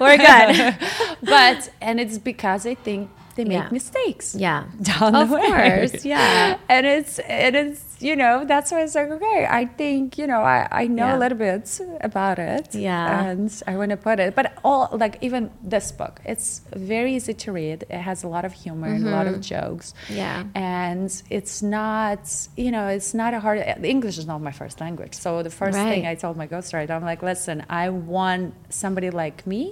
we're 0.00 0.18
good 0.18 0.76
but 1.22 1.70
and 1.80 2.00
it's 2.00 2.18
because 2.18 2.66
I 2.66 2.74
think 2.74 3.08
they 3.36 3.44
make 3.44 3.58
Yeah. 3.58 3.68
mistakes. 3.70 4.34
yeah 4.34 4.64
down 4.82 5.14
of 5.14 5.28
the 5.30 5.34
way. 5.36 5.46
course 5.46 6.04
yeah 6.04 6.58
and 6.74 6.84
it's 6.86 7.18
and 7.20 7.54
it's 7.62 7.82
you 8.08 8.14
know 8.16 8.44
that's 8.44 8.70
why 8.72 8.80
it's 8.82 8.94
like 8.94 9.10
okay 9.18 9.46
i 9.60 9.64
think 9.80 10.18
you 10.18 10.26
know 10.26 10.40
i, 10.56 10.58
I 10.82 10.84
know 10.86 11.06
Yeah. 11.06 11.16
a 11.16 11.20
little 11.22 11.38
bit 11.38 11.80
about 12.10 12.38
it 12.38 12.74
Yeah. 12.74 13.24
and 13.30 13.48
i 13.66 13.76
want 13.80 13.90
to 13.90 13.96
put 14.08 14.18
it 14.24 14.34
but 14.34 14.46
all 14.64 14.88
like 14.92 15.14
even 15.26 15.50
this 15.62 15.92
book 15.92 16.20
it's 16.32 16.48
very 16.74 17.14
easy 17.18 17.34
to 17.44 17.52
read 17.52 17.78
it 17.88 18.00
has 18.10 18.18
a 18.22 18.28
lot 18.28 18.44
of 18.44 18.52
humor 18.64 18.88
and 18.88 19.06
a 19.06 19.10
lot 19.18 19.26
of 19.26 19.40
jokes 19.40 19.86
Mm-hmm. 19.96 20.16
Yeah. 20.16 20.44
and 20.54 21.08
it's 21.30 21.56
not 21.62 22.20
you 22.56 22.70
know 22.74 22.86
it's 22.96 23.12
not 23.22 23.30
a 23.34 23.40
hard 23.40 23.58
english 23.96 24.16
is 24.18 24.26
not 24.26 24.40
my 24.50 24.52
first 24.62 24.76
language 24.80 25.14
so 25.14 25.42
the 25.42 25.50
first 25.62 25.78
thing 25.78 26.06
i 26.06 26.14
told 26.14 26.34
my 26.42 26.46
ghostwriter 26.54 26.90
i'm 26.90 27.04
like 27.12 27.22
listen 27.32 27.56
i 27.70 27.88
want 28.16 28.54
somebody 28.82 29.10
like 29.10 29.46
me 29.46 29.62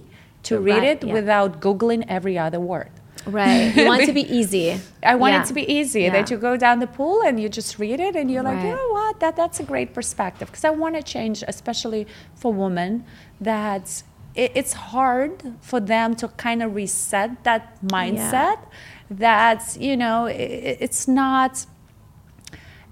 to 0.48 0.58
read 0.58 0.78
write, 0.84 1.02
it 1.02 1.04
yeah. 1.04 1.12
without 1.18 1.50
googling 1.60 2.02
every 2.08 2.36
other 2.46 2.60
word 2.60 2.90
right 3.26 3.74
you 3.76 3.86
want 3.86 4.02
it 4.02 4.06
to 4.06 4.12
be 4.12 4.26
easy 4.38 4.78
I 5.02 5.14
want 5.14 5.32
Yeah. 5.32 5.42
it 5.42 5.46
to 5.46 5.54
be 5.54 5.66
easy 5.72 6.02
Yeah. 6.02 6.10
that 6.12 6.30
you 6.30 6.36
go 6.36 6.56
down 6.56 6.78
the 6.80 6.86
pool 6.86 7.22
and 7.26 7.38
you 7.40 7.48
just 7.48 7.78
read 7.78 8.00
it 8.00 8.14
and 8.16 8.30
you're 8.30 8.42
like, 8.42 8.62
you 8.62 8.70
know 8.70 8.88
what, 8.98 9.20
that 9.20 9.34
that's 9.36 9.60
a 9.60 9.62
great 9.72 9.92
perspective 9.94 10.48
because 10.50 10.64
I 10.64 10.70
want 10.70 10.94
to 10.96 11.02
change, 11.02 11.42
especially 11.46 12.06
for 12.34 12.52
women, 12.52 13.04
that 13.40 14.02
it, 14.34 14.50
it's 14.54 14.72
hard 14.92 15.32
for 15.60 15.78
them 15.80 16.14
to 16.16 16.28
kind 16.46 16.62
of 16.62 16.74
reset 16.74 17.30
that 17.44 17.62
mindset. 17.82 18.58
That 19.10 19.76
you 19.78 19.96
know, 19.96 20.26
i 20.26 20.30
it's 20.86 21.06
not, 21.06 21.66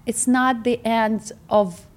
it's 0.05 0.27
not 0.27 0.63
the 0.63 0.79
end 0.85 1.31
of 1.49 1.87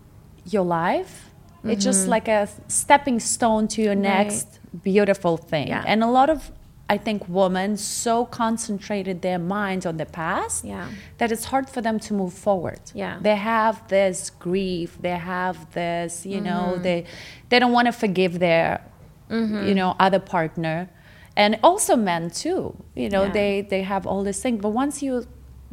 your 0.45 0.65
life. 0.65 1.31
It's 1.65 1.85
just 1.85 2.07
like 2.07 2.29
a 2.29 2.49
stepping 2.69 3.19
stone 3.19 3.67
to 3.75 3.83
your 3.83 3.95
Mm-hmm. 3.95 4.05
Right. 4.05 4.27
next 4.29 4.61
beautiful 4.83 5.37
thing. 5.37 5.69
Yeah. 5.69 5.83
And 5.87 6.03
a 6.05 6.07
lot 6.07 6.31
of 6.31 6.53
I 6.89 6.99
think 6.99 7.29
women 7.29 7.77
so 7.77 8.25
concentrated 8.27 9.21
their 9.23 9.39
minds 9.41 9.85
on 9.87 9.97
the 9.97 10.07
past 10.07 10.65
Yeah. 10.65 10.87
that 11.19 11.33
it's 11.33 11.47
hard 11.47 11.69
for 11.69 11.81
them 11.81 11.99
to 12.07 12.15
move 12.15 12.33
forward. 12.33 12.81
Yeah. 12.95 13.19
They 13.21 13.35
have 13.37 13.89
this 13.89 14.31
grief, 14.31 14.97
they 15.01 15.19
have 15.35 15.57
this, 15.73 16.25
you 16.25 16.37
Mm-hmm. 16.41 16.45
know, 16.45 16.79
they 16.79 17.05
they 17.49 17.59
don't 17.59 17.73
want 17.73 17.87
to 17.87 17.93
forgive 17.93 18.39
their 18.39 18.81
you 19.29 19.75
know, 19.75 19.97
other 19.99 20.21
partner. 20.21 20.89
And 21.37 21.59
also 21.63 21.97
men 21.97 22.31
too. 22.31 22.77
You 22.95 23.09
know, 23.11 23.25
Yeah. 23.25 23.33
they 23.39 23.51
they 23.73 23.83
have 23.83 24.07
all 24.07 24.23
this 24.23 24.41
thing. 24.41 24.57
But 24.59 24.71
once 24.71 25.03
you 25.03 25.27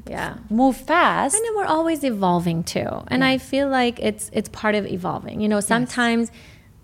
yeah 0.10 0.34
move 0.50 0.76
fast, 0.76 1.36
And 1.36 1.46
then 1.46 1.56
we're 1.56 1.72
always 1.78 2.04
evolving 2.04 2.64
too. 2.64 2.92
And 3.08 3.24
I 3.24 3.38
feel 3.38 3.68
like 3.70 4.00
it's 4.10 4.26
it's 4.34 4.50
part 4.50 4.74
of 4.80 4.84
evolving. 4.88 5.40
You 5.44 5.48
know, 5.48 5.60
sometimes 5.62 6.32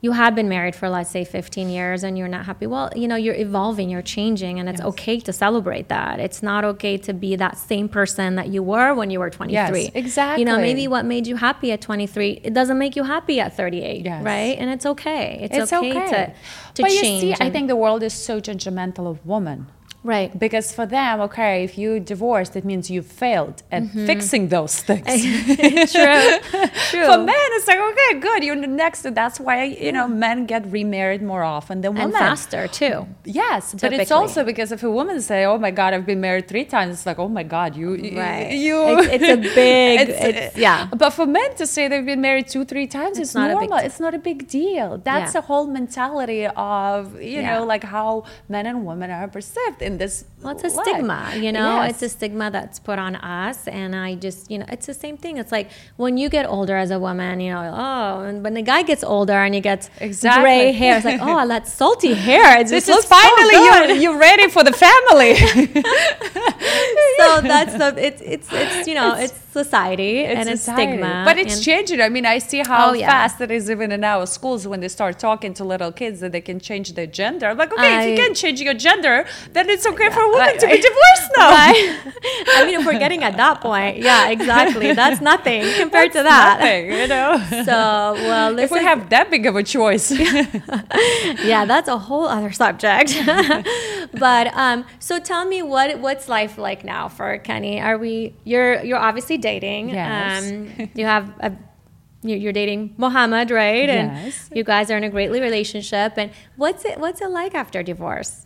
you 0.02 0.12
have 0.14 0.34
been 0.34 0.48
married 0.48 0.76
for 0.76 0.88
let's 0.90 1.10
say 1.10 1.26
15 1.26 1.70
years 1.70 2.04
and 2.06 2.18
you're 2.18 2.30
not 2.30 2.46
happy. 2.46 2.66
Well, 2.68 2.90
you 2.96 3.08
know, 3.08 3.18
you're 3.18 3.36
evolving, 3.36 3.90
you're 3.90 4.02
changing 4.02 4.58
and 4.60 4.70
it's 4.70 4.80
Yes. 4.80 4.88
okay 4.88 5.20
to 5.20 5.34
celebrate 5.34 5.90
that. 5.90 6.20
It's 6.22 6.42
not 6.42 6.64
okay 6.64 6.96
to 6.98 7.14
be 7.14 7.36
that 7.36 7.58
same 7.58 7.90
person 7.90 8.36
that 8.36 8.48
you 8.48 8.64
were 8.64 8.94
when 8.94 9.10
you 9.10 9.20
were 9.20 9.30
23. 9.30 9.82
yes, 9.82 9.92
exactly 9.94 10.42
You 10.42 10.46
know, 10.46 10.58
maybe 10.58 10.88
what 10.88 11.04
made 11.06 11.28
you 11.28 11.36
happy 11.36 11.72
at 11.74 11.82
23, 11.82 12.42
it 12.44 12.54
doesn't 12.54 12.78
make 12.78 12.96
you 12.96 13.04
happy 13.04 13.40
at 13.42 13.56
38, 13.58 14.06
Yes. 14.06 14.24
right? 14.24 14.56
And 14.58 14.70
it's 14.70 14.86
okay. 14.86 15.40
It's, 15.44 15.58
it's 15.58 15.74
okay, 15.74 15.90
okay. 15.92 16.10
to 16.10 16.34
to 16.76 16.82
but 16.84 16.92
change. 16.92 17.24
you 17.24 17.36
see, 17.36 17.44
I 17.46 17.50
think 17.50 17.68
the 17.68 17.76
world 17.76 18.02
is 18.04 18.14
so 18.14 18.40
judgmental 18.40 19.06
of 19.10 19.26
women. 19.26 19.68
Right. 20.04 20.38
Because 20.38 20.72
for 20.74 20.86
them, 20.86 21.22
okay, 21.22 21.64
if 21.64 21.78
you 21.78 22.00
divorced, 22.00 22.56
it 22.56 22.66
means 22.66 22.90
you 22.90 23.02
failed 23.02 23.64
at 23.72 23.84
mm-hmm. 23.84 24.06
fixing 24.06 24.50
those 24.50 24.82
things. 24.82 25.06
True. 25.92 26.40
True. 26.92 27.06
For 27.06 27.18
men, 27.18 27.36
it's 27.58 27.68
like, 27.68 27.80
okay, 27.80 28.20
good, 28.20 28.44
you're 28.44 28.56
next. 28.56 29.02
That's 29.14 29.40
why, 29.40 29.64
you 29.64 29.92
know, 29.92 30.08
men 30.08 30.46
get 30.46 30.66
remarried 30.72 31.22
more 31.22 31.44
often 31.44 31.82
than 31.82 31.94
women. 31.94 32.08
and 32.08 32.14
faster 32.16 32.68
too. 32.68 33.08
Yes, 33.26 33.76
but 33.80 33.94
it's 33.94 34.12
also 34.12 34.44
because 34.44 34.72
if 34.72 34.84
a 34.84 34.90
woman 34.92 35.22
say, 35.22 35.46
"Oh 35.46 35.58
my 35.58 35.72
God, 35.72 35.94
I've 35.94 36.06
been 36.06 36.22
married 36.22 36.48
three 36.48 36.66
times," 36.66 36.94
it's 36.96 37.06
like, 37.06 37.20
"Oh 37.20 37.28
my 37.28 37.44
God, 37.44 37.76
you, 37.76 37.94
you- 37.96 38.18
Right. 38.20 38.52
you." 38.52 38.78
It's- 38.90 39.10
it's 39.16 39.30
a 39.30 39.38
big- 39.56 40.10
it's- 40.10 40.56
uh, 40.56 40.60
yeah. 40.60 40.88
But 40.96 41.12
for 41.12 41.26
men 41.26 41.56
to 41.56 41.66
say 41.66 41.88
they've 41.88 42.06
been 42.06 42.22
married 42.22 42.48
two, 42.48 42.64
three 42.66 42.88
times, 42.88 43.20
it's, 43.20 43.36
not 43.36 43.52
a 43.52 43.60
big 43.60 43.70
normal. 43.70 43.86
It's 43.86 44.00
not 44.00 44.14
a 44.14 44.20
big 44.20 44.48
deal. 44.48 44.98
That's 45.04 45.34
Yeah. 45.34 45.40
a 45.40 45.42
whole 45.42 45.68
mentality 45.68 46.46
of 46.48 47.22
you 47.22 47.42
Yeah. 47.42 47.50
know, 47.60 47.66
like 47.66 47.84
how 47.84 48.24
men 48.48 48.66
and 48.66 48.86
women 48.86 49.10
are 49.12 49.28
perceived 49.28 49.82
in 49.90 49.98
this 49.98 50.24
Well, 50.42 50.54
it's 50.56 50.64
a 50.64 50.68
life. 50.78 50.86
stigma, 50.88 51.34
you 51.36 51.52
know, 51.52 51.82
Yes. 51.82 51.92
it's 51.92 52.02
a 52.04 52.10
stigma 52.10 52.50
that's 52.50 52.80
put 52.80 52.98
on 52.98 53.16
us. 53.18 53.68
And 53.68 53.94
I 53.94 54.16
just, 54.16 54.50
you 54.50 54.58
know, 54.60 54.66
it's 54.70 54.86
the 54.86 54.94
same 54.94 55.18
thing. 55.18 55.36
It's 55.38 55.52
like 55.52 55.70
when 55.98 56.18
you 56.18 56.30
get 56.30 56.46
older 56.48 56.78
as 56.78 56.92
a 56.92 57.00
woman, 57.00 57.40
you 57.42 57.52
know, 57.52 57.74
oh, 57.76 58.22
and 58.24 58.42
when 58.44 58.54
the 58.54 58.62
guy 58.62 58.84
gets 58.84 59.04
older 59.04 59.34
and 59.34 59.54
he 59.54 59.60
gets 59.60 59.90
Exactly. 60.00 60.42
gray 60.44 60.72
hair, 60.72 60.96
it's 60.96 61.06
like, 61.06 61.20
oh, 61.22 61.46
that 61.48 61.68
salty 61.68 62.14
hair. 62.14 62.62
It 62.62 62.68
this 62.70 62.88
is 62.88 62.96
so 62.96 63.02
finally 63.02 63.52
good. 63.52 63.96
you 63.96 64.02
you're 64.12 64.18
ready 64.18 64.48
for 64.50 64.64
the 64.64 64.72
family. 64.72 65.36
so 67.20 67.42
that's 67.42 67.74
the, 67.76 67.94
it's, 67.98 68.22
it's, 68.22 68.48
it's, 68.52 68.88
you 68.88 68.96
know, 68.96 69.16
it's, 69.16 69.34
society 69.50 70.26
and 70.26 70.48
it's 70.48 70.62
society. 70.62 70.92
stigma. 70.94 71.24
But 71.26 71.38
it's 71.40 71.60
changing. 71.66 72.00
I 72.02 72.08
mean, 72.10 72.24
I 72.26 72.38
see 72.38 72.60
how 72.60 72.92
Oh, 72.92 72.94
yeah. 72.94 73.10
fast 73.10 73.42
it 73.42 73.50
is 73.50 73.70
even 73.72 73.92
in 73.92 74.04
our 74.04 74.28
schools 74.28 74.68
when 74.68 74.80
they 74.80 74.88
start 74.88 75.18
talking 75.18 75.56
to 75.56 75.64
little 75.64 75.92
kids 75.92 76.20
that 76.20 76.32
they 76.32 76.40
can 76.42 76.60
change 76.60 76.94
their 76.94 77.08
gender. 77.08 77.48
I'm 77.48 77.58
like, 77.58 77.74
okay, 77.74 78.04
if 78.04 78.10
you 78.20 78.24
can 78.26 78.36
change 78.36 78.62
your 78.62 78.76
gender, 78.76 79.26
then 79.54 79.68
it's 79.70 79.88
okay 79.88 80.10
for 80.12 80.29
a 80.30 80.32
woman 80.32 80.48
Right, 80.48 80.60
to 80.60 80.68
be 80.68 80.78
divorced 80.90 81.32
now. 81.38 81.50
Right? 81.60 81.98
I 82.58 82.66
mean, 82.66 82.80
if 82.80 82.86
we're 82.86 83.00
getting 83.00 83.24
at 83.24 83.38
that 83.38 83.62
point, 83.62 83.98
yeah, 83.98 84.30
exactly. 84.30 84.94
That's 84.94 85.22
nothing 85.22 85.62
compared 85.78 86.12
to 86.14 86.24
that. 86.24 86.60
Nothing, 86.60 86.92
you 87.00 87.08
know. 87.08 87.38
So, 87.70 87.76
well, 88.30 88.60
if 88.60 88.72
we 88.72 88.80
have 88.84 89.10
that 89.10 89.30
big 89.32 89.46
of 89.46 89.56
a 89.56 89.64
choice. 89.64 90.12
yeah, 90.12 91.66
that's 91.66 91.88
a 91.88 91.98
whole 91.98 92.26
other 92.26 92.52
subject. 92.52 93.14
but 94.14 94.48
um, 94.56 94.86
so 95.00 95.20
tell 95.20 95.46
me 95.46 95.62
what 95.62 96.00
what's 96.00 96.28
life 96.30 96.58
like 96.58 96.84
now 96.84 97.08
for 97.08 97.38
Keni? 97.40 97.82
Are 97.82 97.98
we 97.98 98.34
you're 98.44 98.84
you're 98.84 98.98
obviously 99.00 99.38
dating. 99.38 99.90
Yes. 99.90 100.44
Um, 100.52 100.90
you 100.96 101.06
have 101.06 101.30
a 101.40 101.52
you- 102.22 102.36
you're 102.36 102.54
dating 102.54 102.96
Mohammed, 102.98 103.50
right? 103.52 103.88
And 103.90 104.26
Yes. 104.26 104.50
you 104.54 104.64
guys 104.64 104.92
are 104.92 104.98
in 104.98 105.04
a 105.06 105.10
great 105.10 105.32
relationship. 105.32 106.14
And 106.18 106.32
what's 106.58 106.84
it 106.86 107.00
what's 107.00 107.22
it 107.22 107.30
like 107.30 107.56
after 107.56 107.82
divorce? 107.84 108.46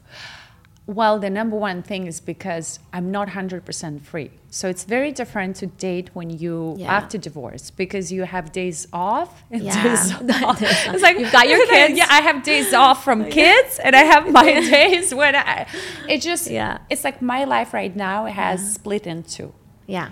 Well, 0.85 1.17
the 1.17 1.29
number 1.29 1.55
one 1.55 1.81
thing 1.81 2.07
is 2.07 2.19
because 2.19 2.77
I'm 2.91 3.09
not 3.09 3.29
100% 3.29 4.01
free. 4.01 4.31
So 4.49 4.67
it's 4.67 4.83
very 4.83 5.13
different 5.13 5.55
to 5.57 5.67
date 5.67 6.09
when 6.13 6.29
you 6.29 6.75
Yeah. 6.77 6.93
after 6.93 7.17
divorce 7.17 7.71
because 7.71 8.11
you 8.11 8.23
have 8.23 8.51
days 8.51 8.85
off 8.91 9.45
and 9.49 9.63
Yeah. 9.63 9.81
days 9.81 10.13
off. 10.43 10.61
It's 10.61 11.01
like 11.01 11.17
You've 11.19 11.31
got 11.31 11.47
your 11.47 11.65
kids. 11.67 11.97
Yeah, 11.97 12.07
I 12.09 12.19
have 12.21 12.43
days 12.43 12.73
off 12.73 13.01
from 13.03 13.25
kids 13.39 13.79
and 13.79 13.95
I 13.95 14.03
have 14.03 14.29
my 14.29 14.43
days 14.77 15.15
when 15.15 15.35
I 15.37 15.67
it 16.09 16.21
just 16.21 16.49
Yeah. 16.49 16.79
it's 16.89 17.05
like 17.05 17.21
my 17.21 17.45
life 17.45 17.73
right 17.73 17.95
now 17.95 18.25
has 18.25 18.59
mm-hmm. 18.59 18.69
split 18.69 19.07
in 19.07 19.23
two. 19.23 19.53
Yeah. 19.87 20.09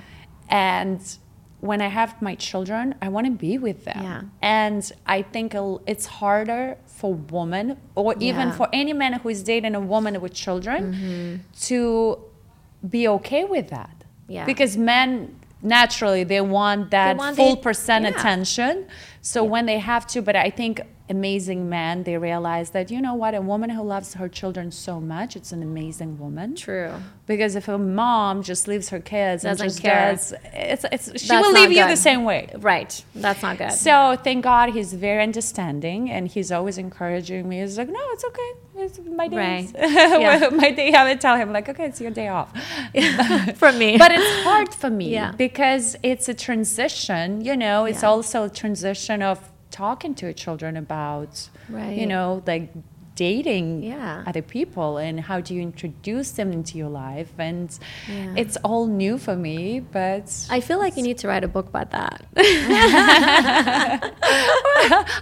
And 0.47 1.01
when 1.61 1.79
I 1.79 1.87
have 1.87 2.21
my 2.21 2.35
children, 2.35 2.95
I 3.01 3.07
want 3.09 3.25
to 3.27 3.31
be 3.31 3.57
with 3.57 3.85
them. 3.85 4.03
Yeah. 4.03 4.21
And 4.41 4.91
I 5.05 5.21
think 5.21 5.55
it's 5.85 6.07
harder 6.07 6.77
for 6.87 7.13
women 7.13 7.77
or 7.95 8.15
even 8.19 8.47
Yeah. 8.49 8.57
for 8.59 8.67
any 8.73 8.93
man 8.93 9.13
who 9.13 9.29
is 9.29 9.43
dating 9.43 9.75
a 9.75 9.79
woman 9.79 10.19
with 10.19 10.33
children 10.33 10.93
mm-hmm. 10.93 11.35
to 11.67 12.19
be 12.89 13.07
okay 13.07 13.43
with 13.43 13.69
that. 13.69 13.95
Yeah. 14.27 14.45
Because 14.45 14.75
men 14.75 15.35
naturally 15.61 16.23
they 16.23 16.41
want 16.41 16.89
that 16.89 17.15
want 17.17 17.35
full 17.35 17.55
the- 17.55 17.61
percent 17.61 18.05
attention. 18.07 18.87
So 19.21 19.43
when 19.43 19.65
they 19.65 19.79
have 19.79 20.07
to, 20.07 20.21
but 20.21 20.35
I 20.35 20.49
think 20.49 20.81
amazing 21.09 21.69
men, 21.69 22.03
they 22.03 22.17
realize 22.17 22.69
that 22.71 22.89
you 22.89 23.01
know 23.01 23.13
what, 23.13 23.35
a 23.35 23.41
woman 23.41 23.69
who 23.69 23.83
loves 23.83 24.13
her 24.15 24.29
children 24.29 24.71
so 24.71 24.99
much, 24.99 25.35
it's 25.35 25.51
an 25.51 25.61
amazing 25.61 26.17
woman. 26.17 26.55
True. 26.55 26.93
Because 27.27 27.55
if 27.55 27.67
a 27.67 27.77
mom 27.77 28.41
just 28.43 28.67
leaves 28.67 28.89
her 28.89 28.99
kids 28.99 29.43
Doesn't 29.43 29.67
just 29.67 29.81
care. 29.81 30.11
does, 30.13 30.33
it's, 30.53 30.85
it's, 30.91 31.21
she 31.21 31.27
That's 31.27 31.45
will 31.45 31.53
leave 31.53 31.71
you 31.71 31.85
the 31.87 31.97
same 31.97 32.23
way. 32.23 32.49
Right. 32.57 33.03
That's 33.13 33.41
not 33.41 33.57
good. 33.57 33.73
So 33.73 34.17
thank 34.23 34.43
God 34.43 34.69
he's 34.69 34.93
very 34.93 35.21
understanding 35.21 36.09
and 36.09 36.27
he's 36.29 36.49
always 36.51 36.77
encouraging 36.77 37.47
me. 37.47 37.59
He's 37.59 37.77
like, 37.77 37.89
no, 37.89 37.99
it's 38.13 38.23
okay. 38.25 38.51
It's 38.83 38.99
my 38.99 39.27
day. 39.27 39.37
Right. 39.37 39.71
Yeah. 40.21 40.49
my 40.63 40.71
day. 40.71 40.93
I 40.93 41.03
would 41.09 41.19
tell 41.21 41.35
him 41.35 41.51
like, 41.51 41.67
okay, 41.69 41.85
it's 41.85 41.99
your 41.99 42.11
day 42.11 42.29
off. 42.29 42.49
For 43.61 43.71
me. 43.73 43.97
but 43.97 44.11
it's 44.13 44.43
hard 44.43 44.73
for 44.73 44.89
me 44.89 45.09
Yeah. 45.13 45.33
because 45.33 45.95
it's 46.03 46.29
a 46.29 46.33
transition. 46.33 47.41
You 47.41 47.55
know, 47.57 47.83
it's 47.85 48.01
Yeah. 48.03 48.09
also 48.09 48.45
a 48.45 48.49
transition 48.49 49.10
of 49.19 49.51
talking 49.71 50.13
to 50.15 50.33
children 50.33 50.77
about, 50.77 51.49
Right. 51.69 51.97
you 51.97 52.05
know, 52.05 52.43
like 52.45 52.71
dating 53.15 53.83
Yeah. 53.83 54.23
other 54.25 54.41
people 54.41 54.97
and 54.97 55.19
how 55.19 55.39
do 55.41 55.53
you 55.53 55.61
introduce 55.61 56.31
them 56.31 56.51
into 56.51 56.77
your 56.77 56.89
life 56.89 57.31
and 57.37 57.69
Yeah. 58.09 58.33
it's 58.37 58.57
all 58.63 58.87
new 58.87 59.17
for 59.17 59.35
me 59.35 59.79
but 59.81 60.27
I 60.49 60.59
feel 60.61 60.79
like 60.79 60.95
you 60.97 61.03
need 61.03 61.17
to 61.19 61.27
write 61.27 61.43
a 61.43 61.47
book 61.47 61.67
about 61.67 61.91
that. 61.91 62.23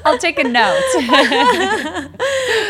i'll 0.06 0.18
take 0.18 0.40
a 0.40 0.44
note 0.44 0.80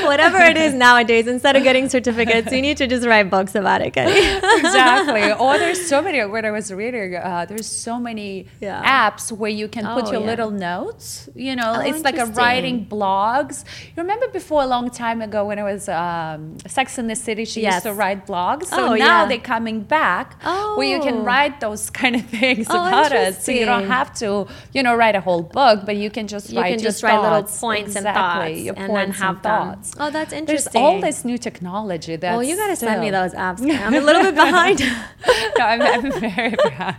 Whatever 0.10 0.38
it 0.40 0.58
is 0.58 0.74
nowadays, 0.74 1.28
instead 1.28 1.56
of 1.56 1.64
getting 1.64 1.88
certificates, 1.90 2.52
you 2.52 2.62
need 2.62 2.78
to 2.78 2.88
just 2.88 3.06
write 3.06 3.30
books 3.30 3.54
about 3.56 3.82
it, 3.82 3.88
exactly. 3.96 5.32
Or 5.46 5.58
there's 5.58 5.86
so 5.88 6.02
many. 6.02 6.24
When 6.26 6.46
I 6.46 6.52
was 6.52 6.72
reading, 6.74 7.16
uh, 7.16 7.46
there's 7.48 7.68
so 7.68 8.00
many 8.00 8.48
Yeah. 8.60 8.82
apps 9.10 9.32
where 9.32 9.52
you 9.52 9.68
can 9.68 9.86
put 9.96 10.06
Oh, 10.08 10.12
your 10.12 10.22
yeah. 10.22 10.28
little 10.32 10.52
notes. 10.52 11.30
You 11.36 11.56
know, 11.56 11.74
Oh, 11.78 11.82
it's 11.82 12.04
like 12.04 12.18
a 12.18 12.26
writing 12.26 12.86
blogs. 12.86 13.64
You 13.96 14.02
remember 14.04 14.28
before 14.30 14.64
a 14.64 14.68
long 14.68 14.90
time 14.90 15.19
ago 15.22 15.46
when 15.46 15.58
it 15.60 15.64
was 15.64 15.88
um, 15.90 16.58
Sex 16.68 16.98
in 16.98 17.08
the 17.08 17.16
City, 17.16 17.46
she 17.46 17.62
Yes. 17.62 17.74
used 17.76 17.86
to 17.86 17.94
write 17.94 18.26
blogs. 18.28 18.66
So 18.68 18.78
Oh, 18.80 18.96
now 18.96 19.22
yeah. 19.22 19.26
they're 19.28 19.38
coming 19.56 19.82
back 19.82 20.42
where 20.44 20.88
you 20.88 20.98
Oh. 20.98 21.04
can 21.04 21.24
write 21.24 21.60
those 21.60 21.90
kind 22.02 22.16
of 22.16 22.26
things 22.26 22.68
Oh, 22.70 22.76
about 22.88 23.12
us. 23.12 23.44
So 23.46 23.52
you 23.52 23.66
don't 23.66 23.88
have 23.88 24.14
to, 24.16 24.48
you 24.74 24.82
know, 24.84 24.96
write 24.96 25.16
a 25.16 25.22
whole 25.22 25.44
book, 25.44 25.86
but 25.86 25.96
you 25.98 26.10
can 26.10 26.28
just 26.28 26.50
You 26.50 26.60
write 26.62 26.72
can 26.76 26.80
just 26.80 27.04
write 27.04 27.20
little 27.22 27.44
points 27.44 27.96
and 27.96 28.06
thoughts 28.06 28.50
and 28.78 28.96
then 28.96 29.12
have 29.12 29.42
thoughts. 29.42 29.94
Oh, 30.00 30.10
that's 30.10 30.34
interesting. 30.34 30.72
There's 30.74 30.84
all 30.84 31.00
this 31.02 31.24
new 31.26 31.38
technology. 31.38 32.16
That's 32.16 32.34
well, 32.36 32.44
you 32.44 32.56
got 32.56 32.68
to 32.68 32.76
send 32.76 33.02
me 33.02 33.10
those 33.10 33.34
apps. 33.34 33.62
I'm 33.86 33.94
a 33.94 34.00
little 34.02 34.24
bit 34.24 34.36
behind. 34.36 34.80
no, 35.60 35.66
I'm, 35.66 35.82
I'm 35.82 36.12
very 36.20 36.56
behind. 36.56 36.96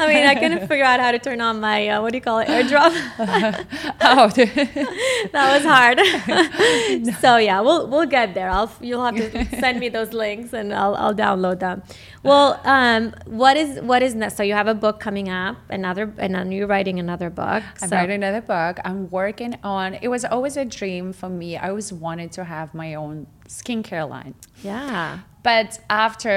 I 0.00 0.04
mean, 0.12 0.26
I 0.26 0.34
couldn't 0.34 0.66
figure 0.68 0.84
out 0.84 1.00
how 1.00 1.10
to 1.12 1.18
turn 1.18 1.40
on 1.40 1.60
my, 1.60 1.88
uh, 1.88 2.00
what 2.02 2.12
do 2.12 2.16
you 2.18 2.22
call 2.22 2.38
it, 2.38 2.48
airdrop. 2.48 2.92
oh, 4.00 4.28
that 5.32 5.46
was 5.54 5.64
hard. 5.64 5.98
so 7.20 7.36
yeah, 7.36 7.60
we'll 7.60 7.86
we'll 7.88 8.06
get 8.06 8.34
there. 8.34 8.50
I'll 8.50 8.70
you'll 8.80 9.04
have 9.04 9.16
to 9.16 9.44
send 9.58 9.80
me 9.80 9.88
those 9.88 10.12
links 10.12 10.52
and 10.52 10.72
I'll 10.74 10.94
I'll 10.94 11.14
download 11.14 11.60
them. 11.60 11.82
Well, 12.22 12.60
um, 12.64 13.14
what 13.26 13.56
is 13.56 13.80
what 13.80 14.02
is 14.02 14.14
next? 14.14 14.36
So 14.36 14.42
you 14.42 14.54
have 14.54 14.66
a 14.68 14.74
book 14.74 15.00
coming 15.00 15.28
up, 15.28 15.56
another, 15.70 16.12
and 16.18 16.34
then 16.34 16.52
you're 16.52 16.66
writing 16.66 16.98
another 16.98 17.30
book. 17.30 17.62
I'm 17.80 17.88
writing 17.90 18.16
another 18.16 18.40
book. 18.40 18.78
I'm 18.84 19.08
working 19.10 19.56
on. 19.62 19.94
It 19.94 20.08
was 20.08 20.24
always 20.24 20.56
a 20.56 20.64
dream 20.64 21.12
for 21.12 21.28
me. 21.28 21.56
I 21.56 21.68
always 21.68 21.92
wanted 21.92 22.32
to 22.32 22.44
have 22.44 22.74
my 22.74 22.94
own 22.94 23.26
skincare 23.48 24.08
line. 24.08 24.34
Yeah. 24.62 25.20
But 25.52 25.70
after 26.06 26.34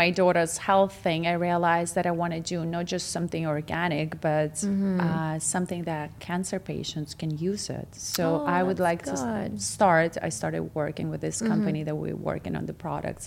my 0.00 0.08
daughter's 0.20 0.54
health 0.68 0.94
thing, 1.06 1.20
I 1.32 1.34
realized 1.48 1.92
that 1.96 2.06
I 2.06 2.12
want 2.20 2.32
to 2.38 2.40
do 2.54 2.58
not 2.76 2.84
just 2.94 3.06
something 3.16 3.44
organic, 3.56 4.08
but 4.30 4.54
Mm-hmm. 4.54 5.00
uh, 5.06 5.38
something 5.54 5.82
that 5.92 6.06
cancer 6.28 6.58
patients 6.74 7.10
can 7.20 7.30
use 7.50 7.64
it. 7.80 7.88
So 8.14 8.22
Oh, 8.24 8.46
I 8.58 8.60
would 8.66 8.80
like 8.88 9.02
to 9.12 9.16
good. 9.16 9.50
Mm-hmm. 9.50 9.56
start. 9.76 10.10
I 10.28 10.30
started 10.40 10.62
working 10.82 11.06
with 11.12 11.20
this 11.26 11.38
company 11.52 11.80
that 11.88 11.96
we're 12.02 12.22
working 12.32 12.54
on 12.60 12.64
the 12.70 12.76
products 12.86 13.24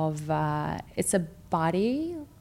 of. 0.00 0.14
Uh, 0.30 0.78
it's 1.00 1.14
a 1.20 1.22
body 1.58 1.96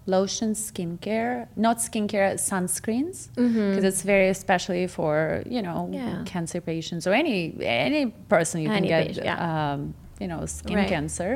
lotion 0.06 0.52
skincare, 0.54 1.48
not 1.56 1.78
skincare, 1.88 2.30
sunscreens, 2.50 3.18
because 3.36 3.86
it's 3.92 4.04
very 4.14 4.28
especially 4.38 4.86
for 4.98 5.16
you 5.56 5.62
know 5.68 5.80
Mm-hmm. 5.90 5.94
Yeah. 5.94 6.24
cancer 6.34 6.60
patients 6.74 7.04
or 7.08 7.14
any 7.24 7.40
any 7.62 8.04
person 8.34 8.56
you 8.64 8.70
Any 8.70 8.80
can 8.80 8.88
get 8.96 9.08
patient, 9.08 9.26
yeah. 9.32 9.74
um, 9.74 9.80
you 10.24 10.30
know 10.32 10.46
skin 10.48 10.78
Right. 10.78 10.88
cancer. 10.96 11.32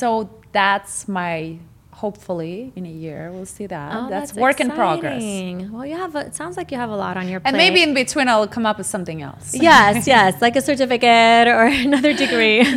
So 0.00 0.08
that's 0.52 1.08
my 1.08 1.58
hopefully 2.02 2.72
in 2.76 2.84
a 2.84 2.90
year 3.06 3.30
we'll 3.32 3.46
see 3.58 3.66
that. 3.66 3.88
Oh, 3.96 4.08
that's, 4.10 4.34
work 4.34 4.60
in 4.60 4.70
progress. 4.70 5.22
Well, 5.72 5.86
you 5.90 5.96
have. 5.96 6.14
A, 6.14 6.20
it 6.28 6.34
sounds 6.34 6.56
like 6.58 6.70
you 6.70 6.76
have 6.76 6.90
a 6.90 6.96
lot 7.04 7.16
on 7.16 7.26
your 7.26 7.40
plate. 7.40 7.48
And 7.48 7.56
maybe 7.56 7.82
in 7.82 7.94
between 7.94 8.28
I'll 8.28 8.46
come 8.56 8.66
up 8.70 8.76
with 8.78 8.86
something 8.86 9.22
else. 9.22 9.54
yes, 9.68 10.06
yes, 10.06 10.40
like 10.42 10.56
a 10.56 10.60
certificate 10.70 11.48
or 11.48 11.64
another 11.88 12.12
degree. 12.12 12.60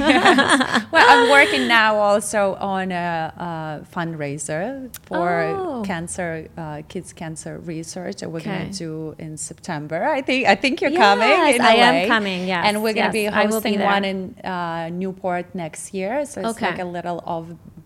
well, 0.94 1.06
I'm 1.14 1.30
working 1.30 1.68
now 1.68 1.96
also 1.98 2.56
on 2.56 2.92
a, 2.92 3.34
a 3.38 3.86
fundraiser 3.96 4.90
for 5.06 5.30
Oh. 5.50 5.84
cancer, 5.86 6.48
uh, 6.58 6.82
kids 6.88 7.12
cancer 7.14 7.58
research 7.60 8.18
that 8.22 8.30
we're 8.32 8.40
Okay. 8.40 8.58
going 8.60 8.72
to 8.72 8.78
do 8.78 9.16
in 9.26 9.36
September. 9.38 10.00
I 10.18 10.22
think 10.22 10.48
I 10.48 10.56
think 10.56 10.82
you're 10.82 10.92
Yes, 10.92 11.02
coming. 11.08 11.56
In 11.56 11.62
I 11.62 11.74
am 11.90 12.08
coming, 12.08 12.48
yes, 12.48 12.64
and 12.68 12.82
we're 12.84 12.94
going 12.94 13.12
to 13.12 13.18
yes, 13.18 13.32
be 13.32 13.38
will 13.38 13.62
be 13.62 13.76
hosting 13.76 13.80
one 13.94 14.04
in 14.12 14.20
uh, 14.46 14.90
Newport 15.02 15.46
next 15.54 15.94
year. 15.94 16.26
So 16.26 16.36
it's 16.42 16.50
Okay. 16.52 16.68
like 16.72 16.80
a 16.80 16.86
little 16.98 17.20
of 17.26 17.44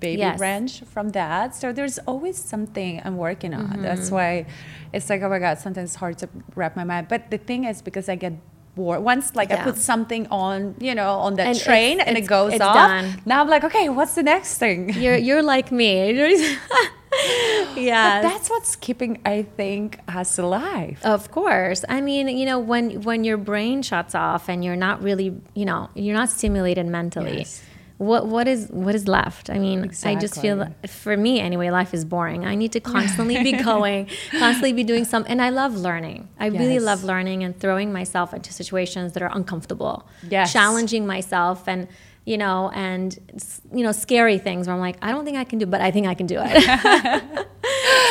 baby 0.10 0.20
Yes. 0.28 0.40
ranch 0.40 0.74
from 0.94 1.10
that. 1.20 1.56
So 1.56 1.66
there's 1.78 1.98
always 2.12 2.38
something 2.54 3.02
I'm 3.06 3.18
working 3.18 3.54
on. 3.54 3.82
That's 3.88 4.08
Mm-hmm. 4.08 4.16
why 4.16 4.46
it's 4.96 5.08
like 5.12 5.22
oh 5.26 5.30
my 5.36 5.40
god, 5.40 5.56
sometimes 5.66 5.90
it's 5.92 6.00
hard 6.04 6.16
to 6.24 6.28
wrap 6.60 6.74
my 6.76 6.84
mind. 6.92 7.08
But 7.14 7.22
the 7.34 7.38
thing 7.50 7.62
is 7.72 7.82
because 7.82 8.08
I 8.10 8.16
get 8.26 8.34
bored 8.76 9.02
once 9.06 9.26
like 9.40 9.52
I 9.54 9.58
put 9.70 9.78
something 9.78 10.26
on 10.34 10.74
you 10.88 10.96
know 11.00 11.12
on 11.28 11.36
that 11.38 11.46
And 11.48 11.58
train 11.68 11.96
it's- 12.02 12.08
and 12.10 12.18
it 12.18 12.26
goes 12.26 12.54
it's 12.54 12.66
off. 12.70 12.74
done. 12.76 13.06
Now 13.26 13.38
I'm 13.42 13.50
like, 13.56 13.64
okay, 13.70 13.86
what's 13.98 14.16
the 14.20 14.24
next 14.34 14.58
thing? 14.58 14.80
you're 15.04 15.20
you're 15.28 15.44
like 15.56 15.68
me. 15.72 15.94
yeah. 17.76 18.22
That's 18.22 18.50
what's 18.50 18.76
keeping, 18.76 19.22
I 19.26 19.44
think, 19.44 20.00
us 20.08 20.40
alive. 20.40 21.00
Of 21.04 21.30
course. 21.32 21.86
I 21.88 22.02
mean, 22.02 22.28
you 22.28 22.46
know, 22.46 22.60
when 22.60 23.02
when 23.04 23.24
your 23.24 23.38
brain 23.38 23.82
shuts 23.84 24.16
off 24.16 24.50
and 24.50 24.64
you're 24.66 24.76
not 24.88 25.04
really, 25.04 25.28
you 25.54 25.66
know, 25.66 25.90
you're 25.94 26.16
not 26.18 26.30
stimulated 26.30 26.86
mentally. 26.88 27.40
Yes. 27.46 27.62
What 27.98 28.26
what 28.28 28.48
is 28.48 28.68
what 28.70 28.96
is 28.96 29.08
left? 29.08 29.50
I 29.50 29.58
mean 29.60 29.92
i 30.04 30.16
just 30.16 30.42
feel 30.42 30.68
for 30.88 31.16
me 31.16 31.40
anyway 31.40 31.70
life 31.70 31.94
is 31.94 32.04
boring. 32.06 32.46
I 32.46 32.56
need 32.56 32.72
to 32.74 32.80
constantly 32.96 33.42
be 33.44 33.54
going 33.54 34.10
constantly 34.32 34.74
be 34.74 34.84
doing 34.84 35.06
some 35.06 35.24
and 35.28 35.42
i 35.42 35.50
love 35.50 35.76
learning. 35.78 36.28
I 36.40 36.48
really 36.48 36.80
love 36.80 37.04
learning 37.04 37.44
and 37.44 37.58
throwing 37.58 37.94
myself 37.94 38.34
into 38.34 38.52
situations 38.52 39.14
that 39.14 39.22
are 39.24 39.32
uncomfortable 39.34 40.08
Yes. 40.30 40.52
challenging 40.52 41.06
myself 41.08 41.68
and 41.68 41.88
you 42.26 42.38
know 42.38 42.72
and 42.74 43.10
you 43.74 43.84
know 43.84 43.92
scary 43.92 44.38
things 44.38 44.68
where 44.68 44.74
i'm 44.76 44.80
like 44.80 44.98
i 45.02 45.12
don't 45.12 45.26
think 45.26 45.38
i 45.38 45.44
can 45.44 45.60
do 45.60 45.66
but 45.66 45.82
i 45.82 45.92
think 45.92 46.08
i 46.08 46.14
can 46.16 46.26
do 46.28 46.40
it. 46.42 47.48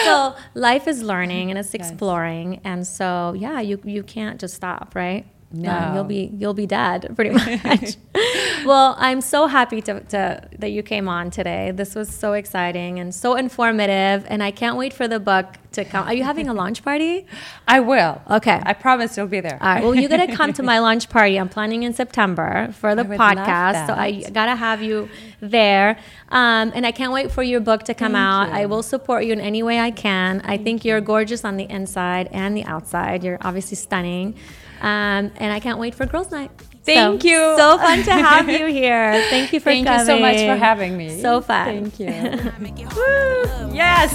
So 0.05 0.35
life 0.55 0.89
is 0.89 1.03
learning 1.03 1.51
and 1.51 1.59
it's 1.59 1.73
Yes. 1.75 1.91
exploring 1.91 2.61
and 2.65 2.87
so 2.87 3.35
yeah 3.37 3.61
you 3.61 3.81
you 3.85 4.03
can't 4.03 4.41
just 4.41 4.55
stop 4.55 4.95
right 4.95 5.25
No. 5.53 5.93
you'll 5.95 6.05
be 6.05 6.31
you'll 6.37 6.55
be 6.55 6.67
dead 6.67 7.13
pretty 7.17 7.31
much. 7.31 7.97
Well 8.65 8.95
i'm 8.99 9.21
so 9.21 9.49
happy 9.49 9.83
to, 9.83 10.01
to 10.01 10.49
that 10.59 10.71
you 10.71 10.85
came 10.85 11.09
on 11.09 11.31
today. 11.31 11.73
This 11.73 11.97
was 11.97 12.09
so 12.09 12.35
exciting 12.35 13.01
and 13.01 13.13
so 13.13 13.35
informative 13.35 14.25
and 14.29 14.41
i 14.43 14.53
can't 14.53 14.77
wait 14.77 14.93
for 14.93 15.09
the 15.09 15.19
book 15.19 15.47
to 15.73 15.85
come. 15.85 16.07
Are 16.07 16.15
you 16.15 16.23
having 16.23 16.49
a 16.49 16.55
launch 16.55 16.85
party? 16.85 17.27
I 17.69 17.81
will. 17.81 18.21
Okay. 18.31 18.61
I 18.63 18.75
promise 18.75 19.17
you'll 19.17 19.27
be 19.27 19.41
there. 19.41 19.59
all 19.61 19.75
right. 19.75 19.83
Well 19.83 19.95
you 19.95 20.09
gotta 20.09 20.33
come 20.37 20.53
to 20.53 20.63
my 20.63 20.79
launch 20.79 21.09
party. 21.09 21.39
I'm 21.41 21.49
planning 21.49 21.83
in 21.83 21.93
september 21.93 22.73
for 22.73 22.95
the 22.95 23.05
podcast 23.05 23.87
so 23.89 23.95
i 23.95 24.23
gotta 24.31 24.55
have 24.55 24.81
you 24.83 25.09
there. 25.41 25.99
Um, 26.29 26.71
and 26.75 26.87
i 26.87 26.93
can't 26.93 27.13
wait 27.13 27.33
for 27.33 27.43
your 27.43 27.61
book 27.61 27.83
to 27.85 27.95
come 27.95 28.13
Thank 28.13 28.23
out. 28.23 28.49
You. 28.49 28.63
i 28.63 28.67
will 28.67 28.83
support 28.83 29.25
you 29.25 29.33
in 29.33 29.41
any 29.41 29.63
way 29.63 29.81
i 29.81 29.91
can. 29.91 30.41
I 30.45 30.57
think 30.57 30.85
you're 30.85 31.01
gorgeous 31.01 31.45
on 31.45 31.57
the 31.57 31.69
inside 31.69 32.29
and 32.33 32.57
the 32.57 32.65
outside. 32.65 33.25
You're 33.25 33.39
obviously 33.41 33.77
stunning 33.77 34.37
um, 34.83 35.31
and 35.37 35.53
i 35.53 35.59
can't 35.61 35.79
wait 35.79 35.95
for 35.95 36.05
girls 36.07 36.31
night 36.31 36.51
Thank 36.85 37.23
So- 37.23 37.29
you. 37.29 37.55
so 37.57 37.79
fun 37.79 38.03
to 38.03 38.13
have 38.13 38.49
you 38.49 38.67
here 38.81 39.25
thank 39.31 39.53
you 39.53 39.61
for 39.61 39.67
Thank 39.71 39.87
coming 39.87 40.01
you 40.01 40.07
so 40.07 40.19
much 40.19 40.37
for 40.39 40.57
having 40.57 40.97
me. 40.97 41.21
so 41.21 41.41
fun 41.41 41.91
Thank 41.91 42.01
you. 42.01 42.07
Woo! 42.97 43.73
yes. 43.73 44.13